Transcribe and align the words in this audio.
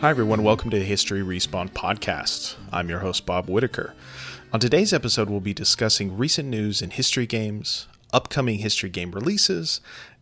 Hi, 0.00 0.10
everyone. 0.10 0.44
Welcome 0.44 0.70
to 0.70 0.78
the 0.78 0.84
History 0.84 1.22
Respawn 1.22 1.70
podcast. 1.70 2.54
I'm 2.72 2.88
your 2.88 3.00
host, 3.00 3.26
Bob 3.26 3.48
Whitaker. 3.48 3.94
On 4.52 4.60
today's 4.60 4.92
episode, 4.92 5.28
we'll 5.28 5.40
be 5.40 5.52
discussing 5.52 6.16
recent 6.16 6.48
news 6.48 6.80
in 6.80 6.90
history 6.90 7.26
games, 7.26 7.88
upcoming 8.12 8.60
history 8.60 8.90
game 8.90 9.10
releases, 9.10 9.80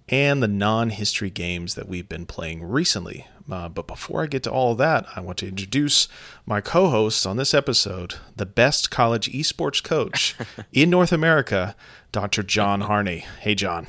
and 0.09 0.43
the 0.43 0.49
non 0.49 0.89
history 0.89 1.29
games 1.29 1.75
that 1.75 1.89
we've 1.89 2.09
been 2.09 2.25
playing 2.25 2.65
recently. 2.65 3.27
Uh, 3.51 3.69
but 3.69 3.87
before 3.87 4.23
I 4.23 4.29
get 4.29 4.43
to 4.45 4.51
all 4.51 4.73
of 4.73 4.79
that, 4.79 5.05
I 5.15 5.21
want 5.21 5.37
to 5.39 5.49
introduce 5.49 6.09
my 6.47 6.63
co 6.63 6.89
hosts 6.89 7.27
on 7.27 7.37
this 7.37 7.53
episode, 7.53 8.15
the 8.35 8.47
best 8.47 8.91
college 8.91 9.31
esports 9.31 9.85
coach 9.85 10.35
in 10.73 10.89
North 10.89 11.13
America, 11.13 11.77
Dr. 12.13 12.43
John 12.43 12.81
Harney. 12.81 13.27
Hey, 13.41 13.55
John. 13.55 13.87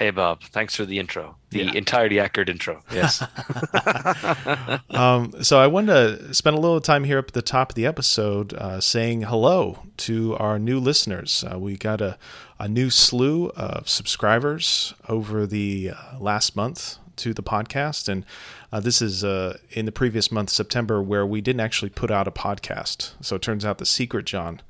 Hey, 0.00 0.08
Bob. 0.10 0.42
Thanks 0.44 0.74
for 0.74 0.86
the 0.86 0.98
intro, 0.98 1.36
the 1.50 1.62
Yeah. 1.64 1.72
entirely 1.74 2.18
accurate 2.18 2.48
intro. 2.48 2.82
Yes. 2.90 3.22
Um, 4.90 5.32
so 5.42 5.58
I 5.58 5.66
wanted 5.66 5.92
to 6.28 6.34
spend 6.34 6.56
a 6.56 6.60
little 6.60 6.80
time 6.80 7.04
here 7.04 7.18
up 7.18 7.28
at 7.28 7.34
the 7.34 7.42
top 7.42 7.70
of 7.70 7.74
the 7.74 7.84
episode 7.86 8.54
uh, 8.54 8.80
saying 8.80 9.22
hello 9.22 9.80
to 9.98 10.36
our 10.38 10.58
new 10.58 10.80
listeners. 10.80 11.44
Uh, 11.44 11.58
we 11.58 11.76
got 11.76 12.00
a, 12.00 12.16
a 12.58 12.66
new 12.66 12.88
slew 12.88 13.50
of 13.50 13.88
subscribers 13.90 14.94
over 15.08 15.46
the 15.46 15.92
uh, 15.94 16.18
last 16.18 16.56
month 16.56 16.96
to 17.16 17.34
the 17.34 17.42
podcast. 17.42 18.08
And 18.08 18.24
uh, 18.72 18.80
this 18.80 19.02
is 19.02 19.22
uh, 19.22 19.58
in 19.70 19.84
the 19.84 19.92
previous 19.92 20.32
month, 20.32 20.48
September, 20.50 21.02
where 21.02 21.26
we 21.26 21.40
didn't 21.42 21.60
actually 21.60 21.90
put 21.90 22.10
out 22.10 22.26
a 22.26 22.32
podcast. 22.32 23.12
So 23.20 23.36
it 23.36 23.42
turns 23.42 23.64
out 23.66 23.76
the 23.78 23.86
secret, 23.86 24.24
John, 24.24 24.60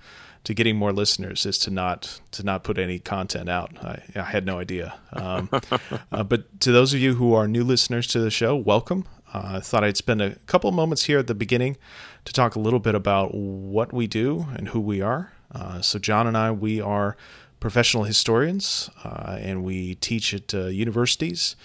to 0.44 0.54
getting 0.54 0.76
more 0.76 0.92
listeners 0.92 1.44
is 1.44 1.58
to 1.58 1.70
not 1.70 2.20
to 2.32 2.42
not 2.42 2.64
put 2.64 2.78
any 2.78 2.98
content 2.98 3.48
out. 3.48 3.72
I, 3.84 4.02
I 4.16 4.22
had 4.22 4.46
no 4.46 4.58
idea. 4.58 4.94
Um, 5.12 5.48
uh, 6.12 6.22
but 6.24 6.60
to 6.60 6.72
those 6.72 6.94
of 6.94 7.00
you 7.00 7.14
who 7.14 7.34
are 7.34 7.46
new 7.46 7.64
listeners 7.64 8.06
to 8.08 8.20
the 8.20 8.30
show, 8.30 8.56
welcome. 8.56 9.06
Uh, 9.32 9.56
I 9.56 9.60
thought 9.60 9.84
I'd 9.84 9.96
spend 9.96 10.22
a 10.22 10.36
couple 10.46 10.72
moments 10.72 11.04
here 11.04 11.18
at 11.18 11.26
the 11.26 11.34
beginning 11.34 11.76
to 12.24 12.32
talk 12.32 12.56
a 12.56 12.58
little 12.58 12.80
bit 12.80 12.94
about 12.94 13.34
what 13.34 13.92
we 13.92 14.06
do 14.06 14.46
and 14.54 14.68
who 14.68 14.80
we 14.80 15.00
are. 15.00 15.32
Uh, 15.52 15.80
so 15.80 15.98
John 15.98 16.26
and 16.26 16.36
I, 16.36 16.50
we 16.50 16.80
are 16.80 17.16
professional 17.60 18.04
historians, 18.04 18.90
uh, 19.04 19.38
and 19.40 19.62
we 19.62 19.94
teach 19.96 20.32
at 20.32 20.54
uh, 20.54 20.66
universities 20.66 21.56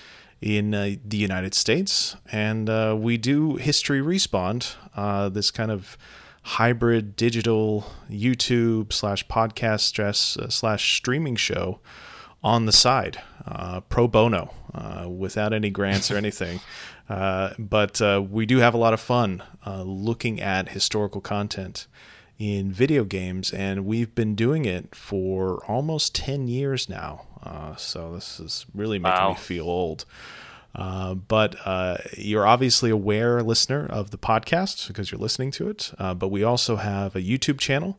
in 0.41 0.75
uh, 0.75 0.95
the 1.03 1.17
United 1.17 1.53
States, 1.53 2.15
and 2.31 2.69
uh, 2.69 2.95
we 2.97 3.17
do 3.17 3.55
History 3.55 4.01
Respawn. 4.01 4.75
Uh, 4.95 5.29
this 5.29 5.49
kind 5.49 5.71
of 5.71 5.97
hybrid 6.49 7.15
digital 7.15 7.91
YouTube 8.09 8.93
slash 8.93 9.25
podcast 9.27 9.81
stress 9.81 10.37
uh, 10.37 10.47
slash 10.49 10.95
streaming 10.97 11.35
show 11.35 11.79
on 12.43 12.65
the 12.67 12.71
side, 12.71 13.19
uh, 13.47 13.79
pro 13.81 14.07
bono, 14.07 14.53
uh, 14.73 15.09
without 15.09 15.53
any 15.53 15.69
grants 15.71 16.11
or 16.11 16.17
anything. 16.23 16.59
Uh, 17.09 17.49
but 17.57 17.99
uh, 18.01 18.23
we 18.29 18.45
do 18.45 18.59
have 18.59 18.73
a 18.73 18.77
lot 18.77 18.93
of 18.93 18.99
fun 18.99 19.41
uh, 19.65 19.81
looking 19.81 20.39
at 20.39 20.69
historical 20.69 21.21
content 21.21 21.87
in 22.37 22.71
video 22.71 23.03
games, 23.03 23.51
and 23.51 23.85
we've 23.85 24.13
been 24.13 24.35
doing 24.35 24.65
it 24.65 24.93
for 24.93 25.63
almost 25.67 26.13
10 26.13 26.47
years 26.47 26.87
now. 26.89 27.25
Uh, 27.41 27.75
so 27.75 28.13
this 28.13 28.39
is 28.39 28.65
really 28.75 28.99
making 28.99 29.17
Wow. 29.19 29.29
me 29.29 29.35
feel 29.35 29.65
old. 29.69 30.05
Uh, 30.75 31.13
but 31.13 31.55
uh, 31.65 31.97
you're 32.17 32.45
obviously 32.45 32.89
aware, 32.89 33.41
listener, 33.41 33.85
of 33.85 34.11
the 34.11 34.17
podcast 34.17 34.87
because 34.87 35.09
you're 35.09 35.19
listening 35.19 35.51
to 35.51 35.69
it. 35.69 35.93
Uh, 35.97 36.13
but 36.13 36.27
we 36.27 36.43
also 36.43 36.75
have 36.75 37.15
a 37.15 37.21
YouTube 37.21 37.59
channel, 37.59 37.97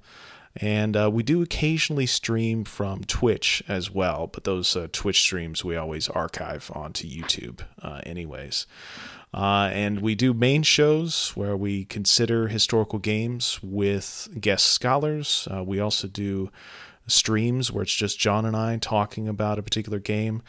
and 0.55 0.97
uh, 0.97 1.11
we 1.11 1.23
do 1.23 1.43
occasionally 1.43 2.07
stream 2.07 2.65
from 2.65 3.03
Twitch 3.05 3.63
as 3.67 3.91
well. 3.91 4.27
But 4.27 4.45
those 4.45 4.77
uh, 4.77 4.89
Twitch 4.93 5.21
streams 5.21 5.65
we 5.65 5.75
always 5.77 6.09
archive 6.11 6.71
onto 6.75 7.09
YouTube, 7.09 7.61
uh, 7.81 8.01
anyways. 8.05 8.67
And 9.33 10.01
we 10.01 10.15
do 10.15 10.33
main 10.33 10.63
shows 10.63 11.33
where 11.35 11.57
we 11.57 11.85
consider 11.85 12.49
historical 12.49 12.99
games 12.99 13.59
with 13.63 14.29
guest 14.41 14.67
scholars. 14.67 15.47
We 15.65 15.79
also 15.79 16.09
do 16.09 16.51
streams 17.07 17.71
where 17.71 17.83
it's 17.83 17.95
just 17.95 18.19
John 18.19 18.45
and 18.45 18.57
I 18.57 18.77
talking 18.79 19.29
about 19.29 19.59
a 19.59 19.63
particular 19.63 19.99
game. 19.99 20.43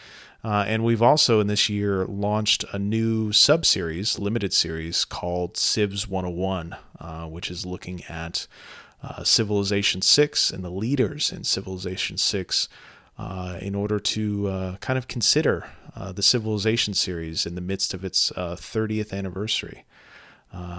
Uh, 0.47 0.63
and 0.65 0.81
we've 0.81 1.01
also 1.01 1.41
in 1.41 1.47
this 1.47 1.67
year 1.67 2.05
launched 2.05 2.63
a 2.71 2.79
new 2.79 3.33
sub 3.33 3.65
series, 3.65 4.17
limited 4.17 4.53
series 4.53 5.03
called 5.03 5.55
Civs 5.55 6.07
101, 6.07 6.73
uh, 7.01 7.25
which 7.25 7.51
is 7.51 7.65
looking 7.65 8.01
at 8.07 8.47
uh, 9.03 9.25
Civilization 9.25 10.01
6 10.01 10.51
and 10.51 10.63
the 10.63 10.69
leaders 10.69 11.33
in 11.33 11.43
Civilization 11.43 12.15
6 12.15 12.69
uh, 13.17 13.57
in 13.61 13.75
order 13.75 13.99
to 13.99 14.47
uh, 14.47 14.77
kind 14.77 14.97
of 14.97 15.09
consider 15.09 15.69
uh, 15.97 16.13
the 16.13 16.23
Civilization 16.23 16.93
series 16.93 17.45
in 17.45 17.55
the 17.55 17.59
midst 17.59 17.93
of 17.93 18.05
its 18.05 18.31
uh, 18.37 18.55
30th 18.55 19.11
anniversary. 19.11 19.83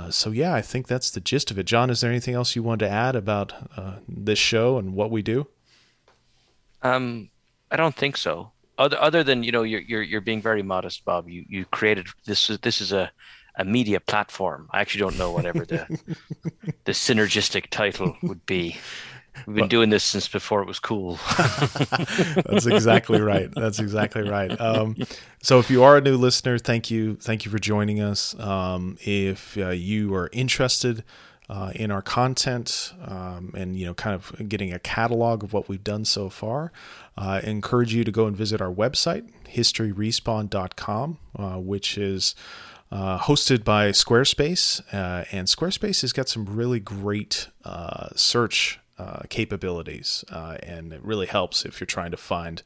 So, 0.08 0.30
yeah, 0.30 0.54
I 0.54 0.62
think 0.62 0.86
that's 0.86 1.10
the 1.10 1.20
gist 1.20 1.50
of 1.50 1.58
it. 1.58 1.66
John, 1.66 1.90
is 1.90 2.00
there 2.00 2.10
anything 2.10 2.34
else 2.34 2.56
you 2.56 2.62
wanted 2.62 2.86
to 2.86 2.90
add 2.90 3.14
about 3.14 3.52
this 4.08 4.38
show 4.38 4.78
and 4.78 4.94
what 4.94 5.10
we 5.10 5.20
do? 5.20 5.46
Um, 6.82 7.28
I 7.70 7.76
don't 7.76 7.94
think 7.94 8.16
so. 8.16 8.52
Other 8.78 9.00
other 9.00 9.25
than 9.25 9.43
you 9.43 9.53
know, 9.53 9.62
you're 9.65 9.81
you're 9.81 10.03
you're 10.03 10.21
being 10.21 10.41
very 10.41 10.62
modest, 10.62 11.05
Bob. 11.05 11.28
You 11.28 11.44
you 11.49 11.65
created 11.66 12.06
this 12.25 12.49
is 12.49 12.59
this 12.61 12.81
is 12.81 12.93
a 12.93 13.11
a 13.56 13.65
media 13.65 13.99
platform. 14.00 14.69
I 14.72 14.81
actually 14.81 15.00
don't 15.00 15.19
know 15.19 15.33
whatever 15.33 15.65
the 15.65 15.87
the 16.84 16.93
synergistic 16.93 17.66
title 17.71 18.16
would 18.22 18.47
be. 18.47 18.78
We've 19.47 19.56
been 19.56 19.69
doing 19.69 19.91
this 19.91 20.03
since 20.03 20.27
before 20.28 20.62
it 20.62 20.66
was 20.66 20.81
cool. 20.81 21.19
That's 22.47 22.66
exactly 22.66 23.21
right. 23.21 23.49
That's 23.55 23.78
exactly 23.78 24.28
right. 24.28 24.50
Um, 24.61 24.97
so, 25.43 25.59
if 25.59 25.71
you 25.71 25.84
are 25.84 25.97
a 25.97 26.00
new 26.00 26.16
listener, 26.16 26.59
thank 26.59 26.91
you, 26.91 27.16
thank 27.16 27.45
you 27.45 27.50
for 27.50 27.59
joining 27.59 28.00
us. 28.00 28.39
Um, 28.41 28.97
if 29.00 29.56
uh, 29.56 29.71
you 29.71 30.15
are 30.15 30.28
interested 30.33 31.05
uh, 31.48 31.72
in 31.75 31.91
our 31.91 32.03
content 32.03 32.92
um, 33.06 33.53
and 33.56 33.76
you 33.78 33.86
know, 33.86 33.94
kind 33.94 34.14
of 34.14 34.48
getting 34.48 34.72
a 34.72 34.78
catalog 34.78 35.42
of 35.42 35.53
what 35.53 35.69
we've 35.69 35.84
done 35.84 36.04
so 36.04 36.28
far, 36.28 36.72
uh, 37.16 37.20
I 37.20 37.41
encourage 37.41 37.94
you 37.94 38.04
to 38.04 38.12
go 38.12 38.26
and 38.26 38.36
visit 38.36 38.60
our 38.60 38.72
website, 38.72 39.31
historyrespawn.com, 39.48 41.19
uh, 41.36 41.56
which 41.56 41.97
is 41.97 42.34
uh, 42.91 43.19
hosted 43.19 43.64
by 43.64 43.91
Squarespace. 43.91 44.82
Uh, 44.92 45.25
and 45.32 45.48
Squarespace 45.48 46.03
has 46.03 46.12
got 46.12 46.28
some 46.28 46.44
really 46.44 46.81
great 46.81 47.48
uh, 47.65 48.09
search 48.15 48.80
capabilities, 49.28 50.25
and 50.28 50.92
it 50.92 51.00
really 51.04 51.26
helps 51.26 51.65
if 51.65 51.78
you're 51.78 51.86
trying 51.86 52.10
to 52.10 52.16
find 52.16 52.65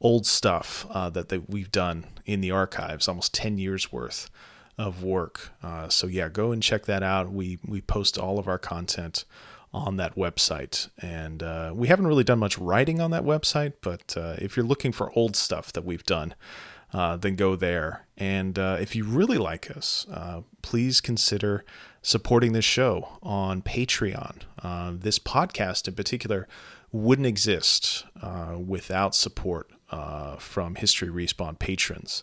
old 0.00 0.24
stuff 0.24 0.86
that, 0.92 1.30
that 1.30 1.50
we've 1.50 1.72
done 1.72 2.06
in 2.24 2.40
the 2.40 2.52
archives, 2.52 3.08
almost 3.08 3.34
10 3.34 3.58
years 3.58 3.90
worth 3.90 4.30
of 4.78 5.02
work. 5.02 5.52
Uh, 5.62 5.88
so 5.88 6.06
yeah, 6.06 6.28
go 6.28 6.52
and 6.52 6.62
check 6.62 6.86
that 6.86 7.02
out. 7.02 7.32
We 7.32 7.58
we 7.66 7.80
post 7.80 8.18
all 8.18 8.38
of 8.38 8.48
our 8.48 8.58
content 8.58 9.24
on 9.72 9.96
that 9.96 10.14
website, 10.14 10.88
and 11.00 11.42
uh, 11.42 11.72
we 11.74 11.88
haven't 11.88 12.06
really 12.06 12.24
done 12.24 12.38
much 12.38 12.58
writing 12.58 13.00
on 13.00 13.10
that 13.10 13.24
website. 13.24 13.74
But 13.80 14.16
uh, 14.16 14.36
if 14.38 14.56
you're 14.56 14.66
looking 14.66 14.92
for 14.92 15.12
old 15.18 15.36
stuff 15.36 15.72
that 15.72 15.84
we've 15.84 16.04
done, 16.04 16.34
uh, 16.92 17.16
then 17.16 17.34
go 17.34 17.56
there. 17.56 18.06
And 18.16 18.56
uh, 18.58 18.76
if 18.80 18.94
you 18.94 19.04
really 19.04 19.38
like 19.38 19.70
us, 19.76 20.06
uh, 20.12 20.42
please 20.62 21.00
consider 21.00 21.64
supporting 22.02 22.52
this 22.52 22.64
show 22.64 23.18
on 23.22 23.62
Patreon. 23.62 24.42
This 25.00 25.18
podcast 25.18 25.88
in 25.88 25.94
particular 25.94 26.46
wouldn't 26.92 27.26
exist 27.26 28.04
without 28.56 29.16
support 29.16 29.70
from 30.38 30.76
History 30.76 31.08
Respawn 31.08 31.58
patrons. 31.58 32.22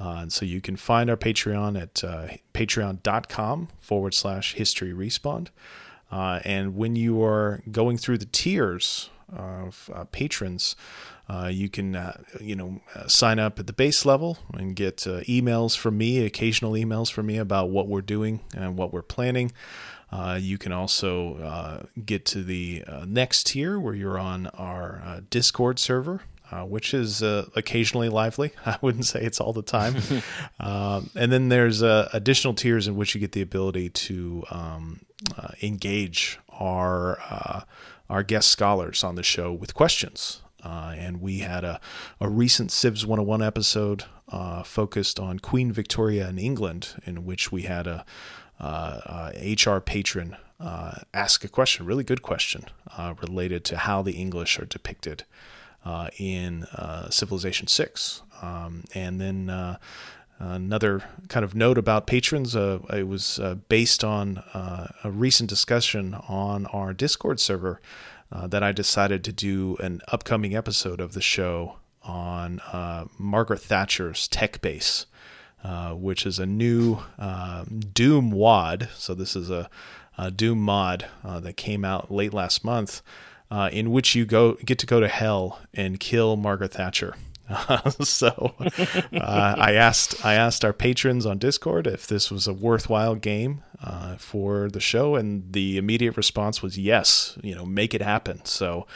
Uh, 0.00 0.20
and 0.22 0.32
so 0.32 0.46
you 0.46 0.60
can 0.60 0.76
find 0.76 1.10
our 1.10 1.16
Patreon 1.16 1.80
at 1.80 2.02
uh, 2.02 2.28
patreon.com 2.54 3.68
forward 3.80 4.14
slash 4.14 4.54
history 4.54 4.92
respawn. 4.92 5.48
Uh, 6.10 6.40
and 6.44 6.74
when 6.74 6.96
you 6.96 7.22
are 7.22 7.62
going 7.70 7.98
through 7.98 8.18
the 8.18 8.24
tiers 8.24 9.10
of 9.30 9.90
uh, 9.94 10.04
patrons, 10.04 10.74
uh, 11.28 11.48
you 11.52 11.68
can, 11.68 11.94
uh, 11.94 12.20
you 12.40 12.56
know, 12.56 12.80
sign 13.06 13.38
up 13.38 13.60
at 13.60 13.66
the 13.66 13.72
base 13.72 14.04
level 14.04 14.38
and 14.54 14.74
get 14.74 14.96
emails 14.96 15.76
from 15.76 15.96
me, 15.98 16.24
occasional 16.24 16.72
emails 16.72 17.12
from 17.12 17.26
me 17.26 17.36
about 17.36 17.68
what 17.68 17.86
we're 17.86 18.00
doing 18.00 18.40
and 18.56 18.76
what 18.76 18.92
we're 18.92 19.02
planning. 19.02 19.52
Uh, 20.12 20.38
you 20.40 20.58
can 20.58 20.72
also 20.72 21.36
uh, 21.36 21.82
get 22.04 22.24
to 22.26 22.42
the 22.42 22.82
uh, 22.88 23.04
next 23.06 23.46
tier 23.46 23.78
where 23.78 23.94
you're 23.94 24.18
on 24.18 24.48
our 24.48 25.20
Discord 25.30 25.78
server, 25.78 26.22
uh, 26.50 26.64
which 26.64 26.94
is 26.94 27.22
uh, 27.22 27.48
occasionally 27.56 28.08
lively. 28.08 28.52
I 28.66 28.78
wouldn't 28.80 29.06
say 29.06 29.20
it's 29.22 29.40
all 29.40 29.52
the 29.52 29.62
time. 29.62 29.96
um, 30.60 31.10
and 31.14 31.32
then 31.32 31.48
there's 31.48 31.82
uh, 31.82 32.08
additional 32.12 32.54
tiers 32.54 32.88
in 32.88 32.96
which 32.96 33.14
you 33.14 33.20
get 33.20 33.32
the 33.32 33.42
ability 33.42 33.90
to 33.90 34.44
um, 34.50 35.00
uh, 35.36 35.48
engage 35.62 36.38
our 36.58 37.18
uh, 37.20 37.60
our 38.08 38.22
guest 38.24 38.48
scholars 38.48 39.04
on 39.04 39.14
the 39.14 39.22
show 39.22 39.52
with 39.52 39.74
questions. 39.74 40.42
Uh, 40.62 40.94
and 40.98 41.22
we 41.22 41.38
had 41.38 41.64
a, 41.64 41.80
a 42.20 42.28
recent 42.28 42.70
Civs 42.70 43.06
101 43.06 43.40
episode 43.40 44.04
uh, 44.30 44.62
focused 44.62 45.18
on 45.18 45.38
Queen 45.38 45.72
Victoria 45.72 46.28
in 46.28 46.38
England, 46.38 47.00
in 47.06 47.24
which 47.24 47.50
we 47.50 47.62
had 47.62 47.86
a, 47.86 48.04
uh, 48.60 49.32
uh, 49.32 49.32
HR 49.40 49.80
patron 49.80 50.36
uh, 50.60 50.96
ask 51.14 51.44
a 51.44 51.48
question, 51.48 51.86
really 51.86 52.04
good 52.04 52.20
question, 52.20 52.66
uh, 52.96 53.14
related 53.22 53.64
to 53.64 53.78
how 53.78 54.02
the 54.02 54.12
English 54.12 54.58
are 54.58 54.66
depicted 54.66 55.24
in 56.18 56.64
uh, 56.64 57.10
Civilization 57.10 57.66
6. 57.66 58.22
Um, 58.42 58.84
and 58.94 59.20
then 59.20 59.50
uh, 59.50 59.76
another 60.40 61.04
kind 61.28 61.44
of 61.44 61.54
note 61.54 61.78
about 61.78 62.06
patrons. 62.06 62.56
Uh, 62.56 62.80
it 62.92 63.06
was 63.06 63.38
uh, 63.38 63.56
based 63.68 64.02
on 64.02 64.38
uh, 64.54 64.88
a 65.04 65.10
recent 65.10 65.48
discussion 65.48 66.14
on 66.28 66.66
our 66.66 66.92
Discord 66.92 67.38
server 67.38 67.80
uh, 68.32 68.46
that 68.46 68.62
I 68.62 68.72
decided 68.72 69.22
to 69.24 69.32
do 69.32 69.76
an 69.80 70.00
upcoming 70.08 70.56
episode 70.56 71.00
of 71.00 71.12
the 71.12 71.20
show 71.20 71.76
on 72.02 72.60
uh, 72.72 73.04
Margaret 73.18 73.60
Thatcher's 73.60 74.26
Tech 74.28 74.60
Base, 74.62 75.06
uh, 75.62 75.90
which 75.90 76.24
is 76.24 76.38
a 76.38 76.46
new 76.46 77.00
Doom 77.92 78.30
WAD. 78.30 78.88
So 78.94 79.14
this 79.14 79.36
is 79.36 79.50
a, 79.50 79.68
a 80.16 80.30
Doom 80.30 80.60
mod 80.60 81.06
that 81.22 81.56
came 81.56 81.84
out 81.84 82.10
late 82.10 82.32
last 82.32 82.64
month. 82.64 83.02
In 83.72 83.90
which 83.90 84.14
you 84.14 84.24
go 84.24 84.54
get 84.64 84.78
to 84.78 84.86
go 84.86 85.00
to 85.00 85.08
hell 85.08 85.60
and 85.74 85.98
kill 86.00 86.36
Margaret 86.36 86.72
Thatcher. 86.72 87.14
so 88.00 88.54
uh, 88.60 89.54
I 89.58 89.74
asked 89.74 90.24
I 90.24 90.34
asked 90.34 90.64
our 90.64 90.72
patrons 90.72 91.26
on 91.26 91.38
Discord 91.38 91.86
if 91.86 92.06
this 92.06 92.30
was 92.30 92.46
a 92.46 92.52
worthwhile 92.52 93.16
game 93.16 93.62
uh, 93.82 94.16
for 94.16 94.68
the 94.68 94.80
show, 94.80 95.16
and 95.16 95.52
the 95.52 95.76
immediate 95.76 96.16
response 96.16 96.62
was 96.62 96.78
yes. 96.78 97.38
You 97.42 97.54
know, 97.54 97.64
make 97.64 97.92
it 97.94 98.02
happen. 98.02 98.44
So 98.44 98.86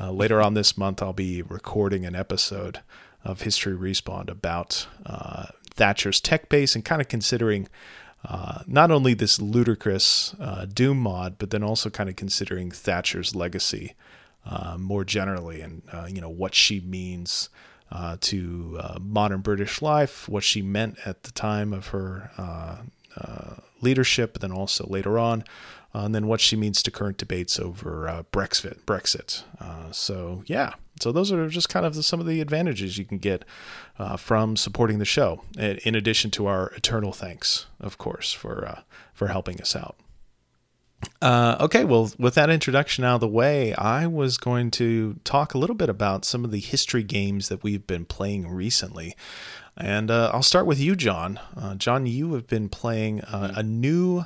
uh, 0.00 0.10
later 0.10 0.40
on 0.40 0.54
this 0.54 0.76
month, 0.76 1.02
I'll 1.02 1.12
be 1.12 1.42
recording 1.42 2.04
an 2.04 2.16
episode 2.16 2.80
of 3.22 3.42
History 3.42 3.74
Respawned 3.74 4.30
about 4.30 4.86
uh, 5.06 5.46
Thatcher's 5.74 6.20
tech 6.20 6.48
base 6.48 6.74
and 6.74 6.84
kind 6.84 7.00
of 7.00 7.08
considering. 7.08 7.68
Uh, 8.24 8.62
not 8.66 8.90
only 8.90 9.14
this 9.14 9.40
ludicrous 9.40 10.34
uh, 10.38 10.66
Doom 10.66 10.98
mod, 10.98 11.36
but 11.38 11.50
then 11.50 11.62
also 11.62 11.88
kind 11.88 12.10
of 12.10 12.16
considering 12.16 12.70
Thatcher's 12.70 13.34
legacy 13.34 13.94
more 14.78 15.04
generally, 15.04 15.60
and 15.60 15.82
you 16.08 16.20
know 16.20 16.30
what 16.30 16.54
she 16.54 16.80
means 16.80 17.50
uh, 17.92 18.16
to 18.20 18.78
uh, 18.80 18.98
modern 19.00 19.40
British 19.40 19.82
life, 19.82 20.28
what 20.28 20.44
she 20.44 20.62
meant 20.62 20.98
at 21.04 21.24
the 21.24 21.32
time 21.32 21.72
of 21.72 21.88
her 21.88 22.30
uh, 22.38 22.76
uh 23.16 23.54
leadership, 23.80 24.34
but 24.34 24.42
then 24.42 24.52
also 24.52 24.86
later 24.86 25.18
on, 25.18 25.42
uh, 25.94 26.00
and 26.00 26.14
then 26.14 26.26
what 26.26 26.40
she 26.40 26.54
means 26.54 26.82
to 26.82 26.90
current 26.90 27.16
debates 27.16 27.58
over 27.58 28.08
uh, 28.08 28.22
Brexit. 28.30 28.78
Brexit. 28.84 29.42
so 29.92 30.44
yeah, 30.46 30.74
so 31.02 31.12
those 31.12 31.32
are 31.32 31.48
just 31.48 31.68
kind 31.68 31.86
of 31.86 31.94
the, 31.94 32.02
some 32.02 32.20
of 32.20 32.26
the 32.26 32.40
advantages 32.40 32.98
you 32.98 33.04
can 33.04 33.18
get 33.18 33.44
from 34.16 34.56
supporting 34.56 34.98
the 34.98 35.04
show, 35.04 35.42
in 35.58 35.94
addition 35.94 36.30
to 36.30 36.46
our 36.46 36.68
eternal 36.76 37.12
thanks, 37.12 37.66
of 37.80 37.98
course, 37.98 38.32
for 38.32 38.82
for 39.12 39.28
helping 39.28 39.60
us 39.60 39.76
out. 39.76 39.96
Uh, 41.22 41.56
okay, 41.60 41.84
well, 41.84 42.10
with 42.18 42.34
that 42.34 42.50
introduction 42.50 43.04
out 43.04 43.16
of 43.16 43.20
the 43.20 43.28
way, 43.28 43.74
I 43.74 44.06
was 44.06 44.38
going 44.38 44.70
to 44.72 45.18
talk 45.24 45.54
a 45.54 45.58
little 45.58 45.76
bit 45.76 45.88
about 45.88 46.24
some 46.24 46.44
of 46.44 46.50
the 46.50 46.60
history 46.60 47.02
games 47.02 47.48
that 47.48 47.62
we've 47.62 47.86
been 47.86 48.04
playing 48.04 48.48
recently. 48.48 49.16
And 49.76 50.10
uh, 50.10 50.30
I'll 50.32 50.42
start 50.42 50.66
with 50.66 50.80
you, 50.80 50.96
John. 50.96 51.38
Uh, 51.56 51.74
John, 51.74 52.06
you 52.06 52.34
have 52.34 52.46
been 52.46 52.68
playing 52.68 53.22
uh, 53.22 53.52
a 53.56 53.62
new 53.62 54.24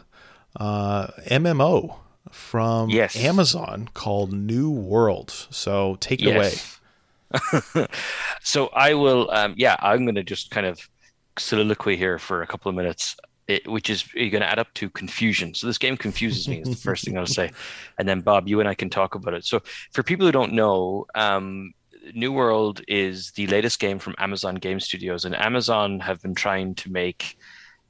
MMO 0.58 1.90
uh, 1.90 1.94
from 2.30 2.90
yes. 2.90 3.16
Amazon 3.16 3.88
called 3.94 4.32
New 4.32 4.70
World. 4.70 5.30
So 5.50 5.96
take 6.00 6.20
it 6.20 6.26
yes. 6.26 6.78
away. 7.74 7.86
so 8.42 8.68
I 8.68 8.94
will, 8.94 9.30
um, 9.30 9.54
yeah, 9.56 9.76
I'm 9.80 10.04
going 10.04 10.14
to 10.14 10.22
just 10.22 10.50
kind 10.50 10.66
of 10.66 10.88
soliloquy 11.36 11.96
here 11.96 12.18
for 12.18 12.42
a 12.42 12.46
couple 12.46 12.68
of 12.68 12.76
minutes 12.76 13.16
it, 13.46 13.68
which 13.68 13.90
is 13.90 14.12
you're 14.14 14.30
going 14.30 14.42
to 14.42 14.50
add 14.50 14.58
up 14.58 14.72
to 14.74 14.88
confusion. 14.90 15.54
So 15.54 15.66
this 15.66 15.78
game 15.78 15.96
confuses 15.96 16.48
me 16.48 16.60
is 16.60 16.68
the 16.68 16.76
first 16.76 17.04
thing 17.04 17.18
I'll 17.18 17.26
say, 17.26 17.50
and 17.98 18.08
then 18.08 18.20
Bob, 18.20 18.48
you 18.48 18.60
and 18.60 18.68
I 18.68 18.74
can 18.74 18.90
talk 18.90 19.14
about 19.14 19.34
it. 19.34 19.44
So 19.44 19.60
for 19.92 20.02
people 20.02 20.26
who 20.26 20.32
don't 20.32 20.52
know, 20.52 21.06
um, 21.14 21.74
New 22.14 22.32
World 22.32 22.82
is 22.86 23.30
the 23.32 23.46
latest 23.46 23.80
game 23.80 23.98
from 23.98 24.14
Amazon 24.18 24.56
Game 24.56 24.80
Studios, 24.80 25.24
and 25.24 25.34
Amazon 25.34 26.00
have 26.00 26.20
been 26.22 26.34
trying 26.34 26.74
to 26.76 26.90
make 26.90 27.38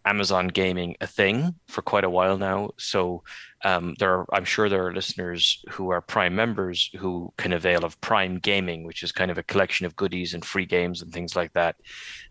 Amazon 0.04 0.48
gaming 0.48 0.96
a 1.00 1.06
thing 1.06 1.54
for 1.69 1.82
quite 1.82 2.04
a 2.04 2.10
while 2.10 2.36
now. 2.36 2.70
So 2.76 3.22
um, 3.64 3.94
there 3.99 4.12
are, 4.19 4.26
I'm 4.32 4.44
sure 4.44 4.69
there 4.69 4.87
are 4.87 4.94
listeners 4.94 5.64
who 5.70 5.90
are 5.90 6.00
Prime 6.00 6.37
members 6.37 6.90
who 6.99 7.32
can 7.37 7.52
avail 7.52 7.84
of 7.84 8.00
Prime 8.00 8.38
Gaming, 8.38 8.84
which 8.84 9.02
is 9.02 9.11
kind 9.11 9.31
of 9.31 9.38
a 9.38 9.43
collection 9.43 9.87
of 9.87 9.96
goodies 9.96 10.34
and 10.34 10.44
free 10.44 10.66
games 10.66 11.02
and 11.02 11.12
things 11.12 11.34
like 11.34 11.52
that. 11.55 11.76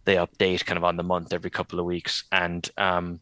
They 0.05 0.15
update 0.15 0.65
kind 0.65 0.77
of 0.77 0.83
on 0.83 0.95
the 0.95 1.03
month 1.03 1.33
every 1.33 1.49
couple 1.49 1.79
of 1.79 1.85
weeks, 1.85 2.23
and 2.31 2.69
um, 2.77 3.19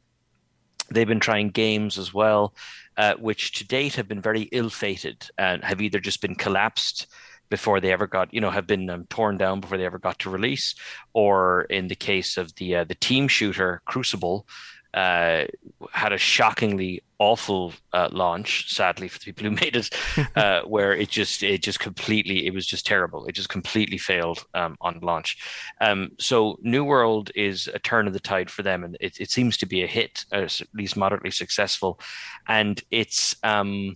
they've 0.92 1.08
been 1.08 1.20
trying 1.22 1.50
games 1.50 1.98
as 1.98 2.14
well, 2.14 2.54
uh, 2.98 3.16
which 3.16 3.54
to 3.54 3.68
date 3.68 3.96
have 3.96 4.08
been 4.08 4.22
very 4.22 4.44
ill-fated 4.52 5.30
and 5.38 5.64
have 5.64 5.82
either 5.82 6.00
just 6.00 6.22
been 6.22 6.36
collapsed 6.36 7.08
before 7.50 7.82
they 7.82 7.92
ever 7.92 8.08
got, 8.08 8.34
you 8.34 8.42
know, 8.42 8.50
have 8.50 8.66
been 8.66 8.90
um, 8.90 9.06
torn 9.10 9.38
down 9.38 9.60
before 9.60 9.78
they 9.78 9.86
ever 9.86 10.00
got 10.00 10.18
to 10.20 10.30
release, 10.30 10.74
or 11.14 11.64
in 11.64 11.88
the 11.88 11.96
case 11.96 12.38
of 12.38 12.56
the 12.56 12.78
uh, 12.78 12.84
the 12.86 12.96
team 12.96 13.28
shooter 13.28 13.82
Crucible, 13.86 14.48
uh, 14.94 15.46
had 15.92 16.14
a 16.14 16.18
shockingly 16.18 17.04
awful 17.20 17.74
uh, 17.94 18.10
launch. 18.12 18.74
Sadly, 18.74 19.08
for 19.08 19.20
the 19.20 19.26
people 19.26 19.44
who 19.44 19.52
made 19.64 19.76
it, 19.76 19.90
uh, 20.36 20.62
where 20.64 20.94
it 20.94 21.10
just 21.10 21.44
it 21.44 21.62
just 21.62 21.80
completely 21.80 22.46
it 22.46 22.54
was 22.54 22.66
just 22.66 22.86
terrible. 22.86 23.26
It 23.26 23.34
just 23.34 23.50
completely 23.50 23.98
failed 23.98 24.44
um, 24.54 24.78
on 24.82 25.00
launch. 25.02 25.38
Um, 25.80 26.12
so 26.20 26.58
New 26.62 26.84
World 26.84 27.32
is 27.36 27.70
a 27.74 27.80
turn 27.80 28.08
of 28.08 28.14
the 28.14 28.20
tide 28.20 28.50
for 28.50 28.64
them, 28.64 28.84
and 28.84 28.98
it, 29.00 29.20
it 29.20 29.32
seems 29.32 29.58
to 29.58 29.66
be 29.66 29.84
a 29.84 29.88
hit, 29.88 30.26
uh, 30.32 30.42
at 30.42 30.62
least 30.74 30.98
moderately 30.98 31.32
successful, 31.32 32.00
and 32.48 32.82
it's 32.92 33.36
um, 33.44 33.96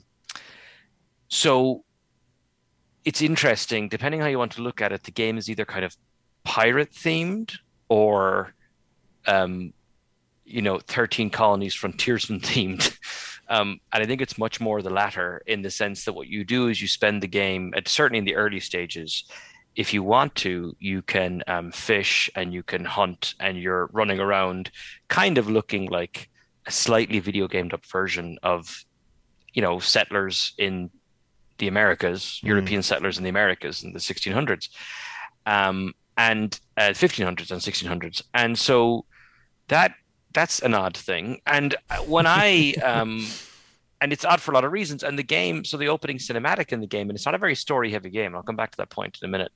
so 1.27 1.83
it's 3.05 3.21
interesting. 3.21 3.87
Depending 3.87 4.19
how 4.21 4.27
you 4.27 4.39
want 4.39 4.53
to 4.53 4.61
look 4.61 4.81
at 4.81 4.91
it, 4.91 5.03
the 5.03 5.11
game 5.11 5.37
is 5.37 5.49
either 5.49 5.65
kind 5.65 5.85
of 5.85 5.95
pirate 6.43 6.91
themed 6.91 7.57
or, 7.87 8.53
um, 9.27 9.73
you 10.45 10.61
know, 10.61 10.79
thirteen 10.79 11.29
colonies 11.29 11.73
frontiersman 11.73 12.39
themed. 12.39 12.97
Um, 13.47 13.79
and 13.93 14.01
I 14.01 14.07
think 14.07 14.21
it's 14.21 14.37
much 14.37 14.59
more 14.59 14.81
the 14.81 14.89
latter 14.89 15.43
in 15.45 15.61
the 15.61 15.69
sense 15.69 16.05
that 16.05 16.13
what 16.13 16.27
you 16.27 16.43
do 16.43 16.67
is 16.67 16.81
you 16.81 16.87
spend 16.87 17.21
the 17.21 17.27
game, 17.27 17.73
and 17.75 17.87
certainly 17.87 18.17
in 18.17 18.25
the 18.25 18.35
early 18.35 18.59
stages, 18.59 19.25
if 19.75 19.93
you 19.93 20.03
want 20.03 20.33
to, 20.35 20.75
you 20.79 21.01
can 21.01 21.43
um, 21.47 21.71
fish 21.71 22.29
and 22.35 22.53
you 22.53 22.63
can 22.63 22.85
hunt, 22.85 23.35
and 23.39 23.59
you're 23.59 23.89
running 23.93 24.19
around, 24.19 24.71
kind 25.09 25.37
of 25.37 25.49
looking 25.49 25.89
like 25.89 26.29
a 26.65 26.71
slightly 26.71 27.19
video 27.19 27.47
gamed 27.47 27.73
up 27.73 27.85
version 27.85 28.39
of, 28.41 28.83
you 29.53 29.61
know, 29.61 29.79
settlers 29.79 30.53
in 30.57 30.89
the 31.57 31.67
Americas, 31.67 32.39
mm. 32.43 32.47
European 32.47 32.81
settlers 32.81 33.17
in 33.17 33.23
the 33.23 33.29
Americas 33.29 33.83
in 33.83 33.93
the 33.93 33.99
1600s, 33.99 34.69
um, 35.45 35.93
and 36.17 36.59
uh, 36.77 36.89
1500s 36.89 37.51
and 37.51 37.61
1600s, 37.61 38.23
and 38.33 38.57
so 38.57 39.05
that 39.67 39.93
that's 40.35 40.59
an 40.59 40.75
odd 40.75 40.95
thing. 40.95 41.41
And 41.47 41.75
when 42.05 42.27
I 42.27 42.73
um, 42.83 43.25
and 44.01 44.13
it's 44.13 44.25
odd 44.25 44.41
for 44.41 44.51
a 44.51 44.53
lot 44.53 44.65
of 44.65 44.71
reasons. 44.71 45.03
And 45.03 45.17
the 45.17 45.23
game, 45.23 45.65
so 45.65 45.77
the 45.77 45.87
opening 45.87 46.17
cinematic 46.17 46.71
in 46.71 46.81
the 46.81 46.87
game, 46.87 47.09
and 47.09 47.17
it's 47.17 47.25
not 47.25 47.33
a 47.33 47.39
very 47.39 47.55
story 47.55 47.91
heavy 47.91 48.11
game. 48.11 48.35
I'll 48.35 48.43
come 48.43 48.55
back 48.55 48.71
to 48.71 48.77
that 48.77 48.91
point 48.91 49.17
in 49.21 49.27
a 49.27 49.31
minute 49.31 49.51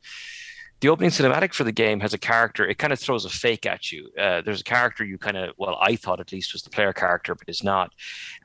the 0.82 0.90
opening 0.90 1.10
cinematic 1.10 1.54
for 1.54 1.66
the 1.66 1.72
game 1.72 2.00
has 2.00 2.14
a 2.14 2.18
character. 2.18 2.66
It 2.66 2.78
kind 2.78 2.94
of 2.94 3.00
throws 3.00 3.26
a 3.26 3.30
fake 3.30 3.66
at 3.66 3.92
you. 3.92 4.10
Uh, 4.18 4.42
there's 4.42 4.62
a 4.62 4.66
character 4.66 5.04
you 5.04 5.18
kind 5.18 5.36
of, 5.36 5.54
well, 5.58 5.78
I 5.82 5.98
thought 5.98 6.22
at 6.22 6.32
least 6.32 6.54
was 6.54 6.62
the 6.62 6.70
player 6.70 6.94
character, 6.94 7.36
but 7.36 7.50
is 7.50 7.64
not. 7.64 7.92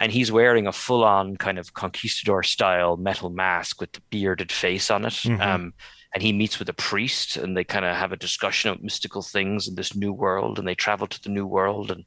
And 0.01 0.11
he's 0.11 0.33
wearing 0.33 0.67
a 0.67 0.73
full 0.73 1.05
on 1.05 1.37
kind 1.37 1.59
of 1.59 1.75
conquistador 1.75 2.43
style 2.43 2.97
metal 2.97 3.31
mask 3.31 3.81
with 3.81 3.93
the 3.93 4.01
bearded 4.11 4.51
face 4.51 4.91
on 4.91 5.05
it. 5.05 5.13
Mm-hmm. 5.13 5.41
Um, 5.41 5.75
and 6.15 6.23
he 6.23 6.33
meets 6.33 6.59
with 6.59 6.69
a 6.69 6.75
priest 6.75 7.37
and 7.37 7.57
they 7.57 7.65
kind 7.65 7.85
of 7.85 7.97
have 7.97 8.13
a 8.13 8.17
discussion 8.17 8.71
of 8.71 8.83
mystical 8.83 9.21
things 9.21 9.67
in 9.67 9.75
this 9.75 9.97
new 9.97 10.13
world 10.13 10.59
and 10.59 10.67
they 10.67 10.75
travel 10.75 11.09
to 11.09 11.21
the 11.23 11.29
new 11.29 11.45
world. 11.45 11.91
And, 11.91 12.05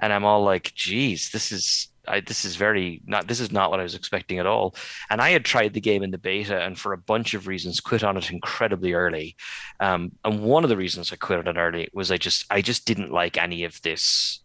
and 0.00 0.12
I'm 0.12 0.24
all 0.24 0.42
like, 0.42 0.72
geez, 0.74 1.30
this 1.30 1.52
is 1.52 1.88
I, 2.06 2.20
this 2.20 2.44
is 2.44 2.56
very 2.56 3.00
not 3.06 3.28
this 3.28 3.40
is 3.40 3.50
not 3.50 3.70
what 3.70 3.80
I 3.80 3.84
was 3.84 3.94
expecting 3.94 4.38
at 4.38 4.46
all. 4.46 4.74
And 5.10 5.20
I 5.20 5.30
had 5.30 5.44
tried 5.44 5.74
the 5.74 5.80
game 5.80 6.02
in 6.02 6.10
the 6.10 6.18
beta 6.18 6.60
and 6.60 6.78
for 6.78 6.92
a 6.92 6.98
bunch 6.98 7.34
of 7.34 7.46
reasons 7.46 7.80
quit 7.80 8.04
on 8.04 8.16
it 8.16 8.30
incredibly 8.30 8.92
early. 8.92 9.36
Um, 9.80 10.12
and 10.24 10.42
one 10.42 10.64
of 10.64 10.70
the 10.70 10.76
reasons 10.76 11.12
I 11.12 11.16
quit 11.16 11.38
on 11.38 11.48
it 11.48 11.58
early 11.58 11.88
was 11.92 12.10
I 12.10 12.16
just 12.16 12.44
I 12.50 12.60
just 12.62 12.86
didn't 12.86 13.12
like 13.12 13.38
any 13.38 13.64
of 13.64 13.80
this 13.82 14.40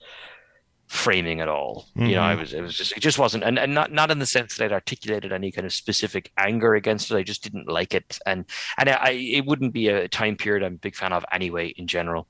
framing 0.90 1.40
at 1.40 1.48
all. 1.48 1.88
Mm-hmm. 1.96 2.08
You 2.08 2.16
know, 2.16 2.24
I 2.24 2.32
mm-hmm. 2.32 2.42
was 2.42 2.54
it 2.54 2.62
was 2.62 2.76
just 2.76 2.98
it 2.98 3.00
just 3.00 3.20
wasn't 3.20 3.44
and, 3.44 3.58
and 3.60 3.74
not 3.74 3.92
not 3.92 4.10
in 4.12 4.20
the 4.20 4.26
sense 4.26 4.58
that 4.58 4.66
I'd 4.66 4.74
articulated 4.74 5.32
any 5.32 5.52
kind 5.52 5.66
of 5.66 5.72
specific 5.72 6.32
anger 6.36 6.74
against 6.74 7.12
it. 7.12 7.16
I 7.16 7.24
just 7.24 7.44
didn't 7.44 7.70
like 7.70 7.94
it. 7.94 8.18
And 8.26 8.46
and 8.78 8.90
I, 8.90 9.12
it 9.12 9.46
wouldn't 9.46 9.72
be 9.72 9.88
a 9.88 10.08
time 10.08 10.36
period 10.36 10.66
I'm 10.66 10.74
a 10.74 10.78
big 10.78 10.96
fan 10.96 11.14
of 11.14 11.24
anyway 11.32 11.68
in 11.78 11.86
general. 11.88 12.28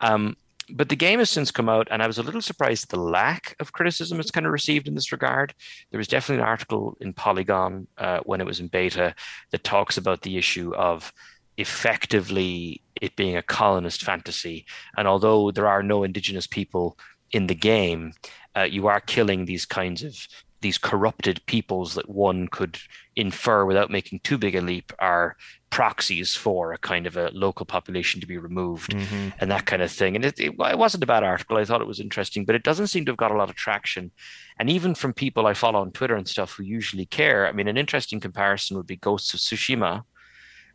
Um, 0.00 0.36
but 0.70 0.88
the 0.88 0.96
game 0.96 1.20
has 1.20 1.30
since 1.30 1.50
come 1.52 1.68
out, 1.68 1.86
and 1.90 2.02
I 2.02 2.06
was 2.08 2.18
a 2.18 2.22
little 2.24 2.42
surprised 2.42 2.84
at 2.84 2.88
the 2.88 3.00
lack 3.00 3.54
of 3.60 3.72
criticism 3.72 4.18
it's 4.18 4.32
kind 4.32 4.46
of 4.46 4.52
received 4.52 4.88
in 4.88 4.94
this 4.94 5.12
regard. 5.12 5.54
There 5.90 5.98
was 5.98 6.08
definitely 6.08 6.42
an 6.42 6.48
article 6.48 6.96
in 7.00 7.12
Polygon 7.12 7.86
uh, 7.98 8.20
when 8.24 8.40
it 8.40 8.46
was 8.46 8.60
in 8.60 8.68
beta 8.68 9.14
that 9.50 9.64
talks 9.64 9.96
about 9.96 10.22
the 10.22 10.36
issue 10.36 10.74
of 10.74 11.12
effectively 11.56 12.82
it 13.00 13.16
being 13.16 13.36
a 13.36 13.42
colonist 13.42 14.02
fantasy. 14.02 14.66
And 14.96 15.06
although 15.08 15.50
there 15.50 15.68
are 15.68 15.82
no 15.82 16.04
indigenous 16.04 16.46
people 16.46 16.98
in 17.32 17.46
the 17.46 17.54
game, 17.54 18.12
uh, 18.56 18.62
you 18.62 18.86
are 18.86 19.00
killing 19.00 19.44
these 19.44 19.66
kinds 19.66 20.02
of 20.02 20.26
these 20.62 20.78
corrupted 20.78 21.40
peoples 21.46 21.94
that 21.94 22.08
one 22.08 22.48
could 22.48 22.78
infer 23.14 23.64
without 23.64 23.90
making 23.90 24.18
too 24.20 24.38
big 24.38 24.54
a 24.54 24.60
leap 24.60 24.92
are 24.98 25.36
proxies 25.70 26.34
for 26.34 26.72
a 26.72 26.78
kind 26.78 27.06
of 27.06 27.16
a 27.16 27.30
local 27.32 27.66
population 27.66 28.20
to 28.20 28.26
be 28.26 28.38
removed 28.38 28.92
mm-hmm. 28.92 29.28
and 29.38 29.50
that 29.50 29.66
kind 29.66 29.82
of 29.82 29.92
thing. 29.92 30.16
And 30.16 30.24
it, 30.24 30.40
it, 30.40 30.54
it, 30.58 30.78
wasn't 30.78 31.04
a 31.04 31.06
bad 31.06 31.22
article. 31.22 31.58
I 31.58 31.64
thought 31.64 31.82
it 31.82 31.86
was 31.86 32.00
interesting, 32.00 32.44
but 32.44 32.54
it 32.54 32.62
doesn't 32.62 32.86
seem 32.86 33.04
to 33.04 33.12
have 33.12 33.18
got 33.18 33.30
a 33.30 33.36
lot 33.36 33.50
of 33.50 33.56
traction. 33.56 34.10
And 34.58 34.70
even 34.70 34.94
from 34.94 35.12
people 35.12 35.46
I 35.46 35.54
follow 35.54 35.80
on 35.80 35.92
Twitter 35.92 36.16
and 36.16 36.26
stuff 36.26 36.52
who 36.52 36.62
usually 36.62 37.06
care, 37.06 37.46
I 37.46 37.52
mean, 37.52 37.68
an 37.68 37.76
interesting 37.76 38.20
comparison 38.20 38.76
would 38.76 38.86
be 38.86 38.96
Ghosts 38.96 39.34
of 39.34 39.40
Tsushima. 39.40 40.04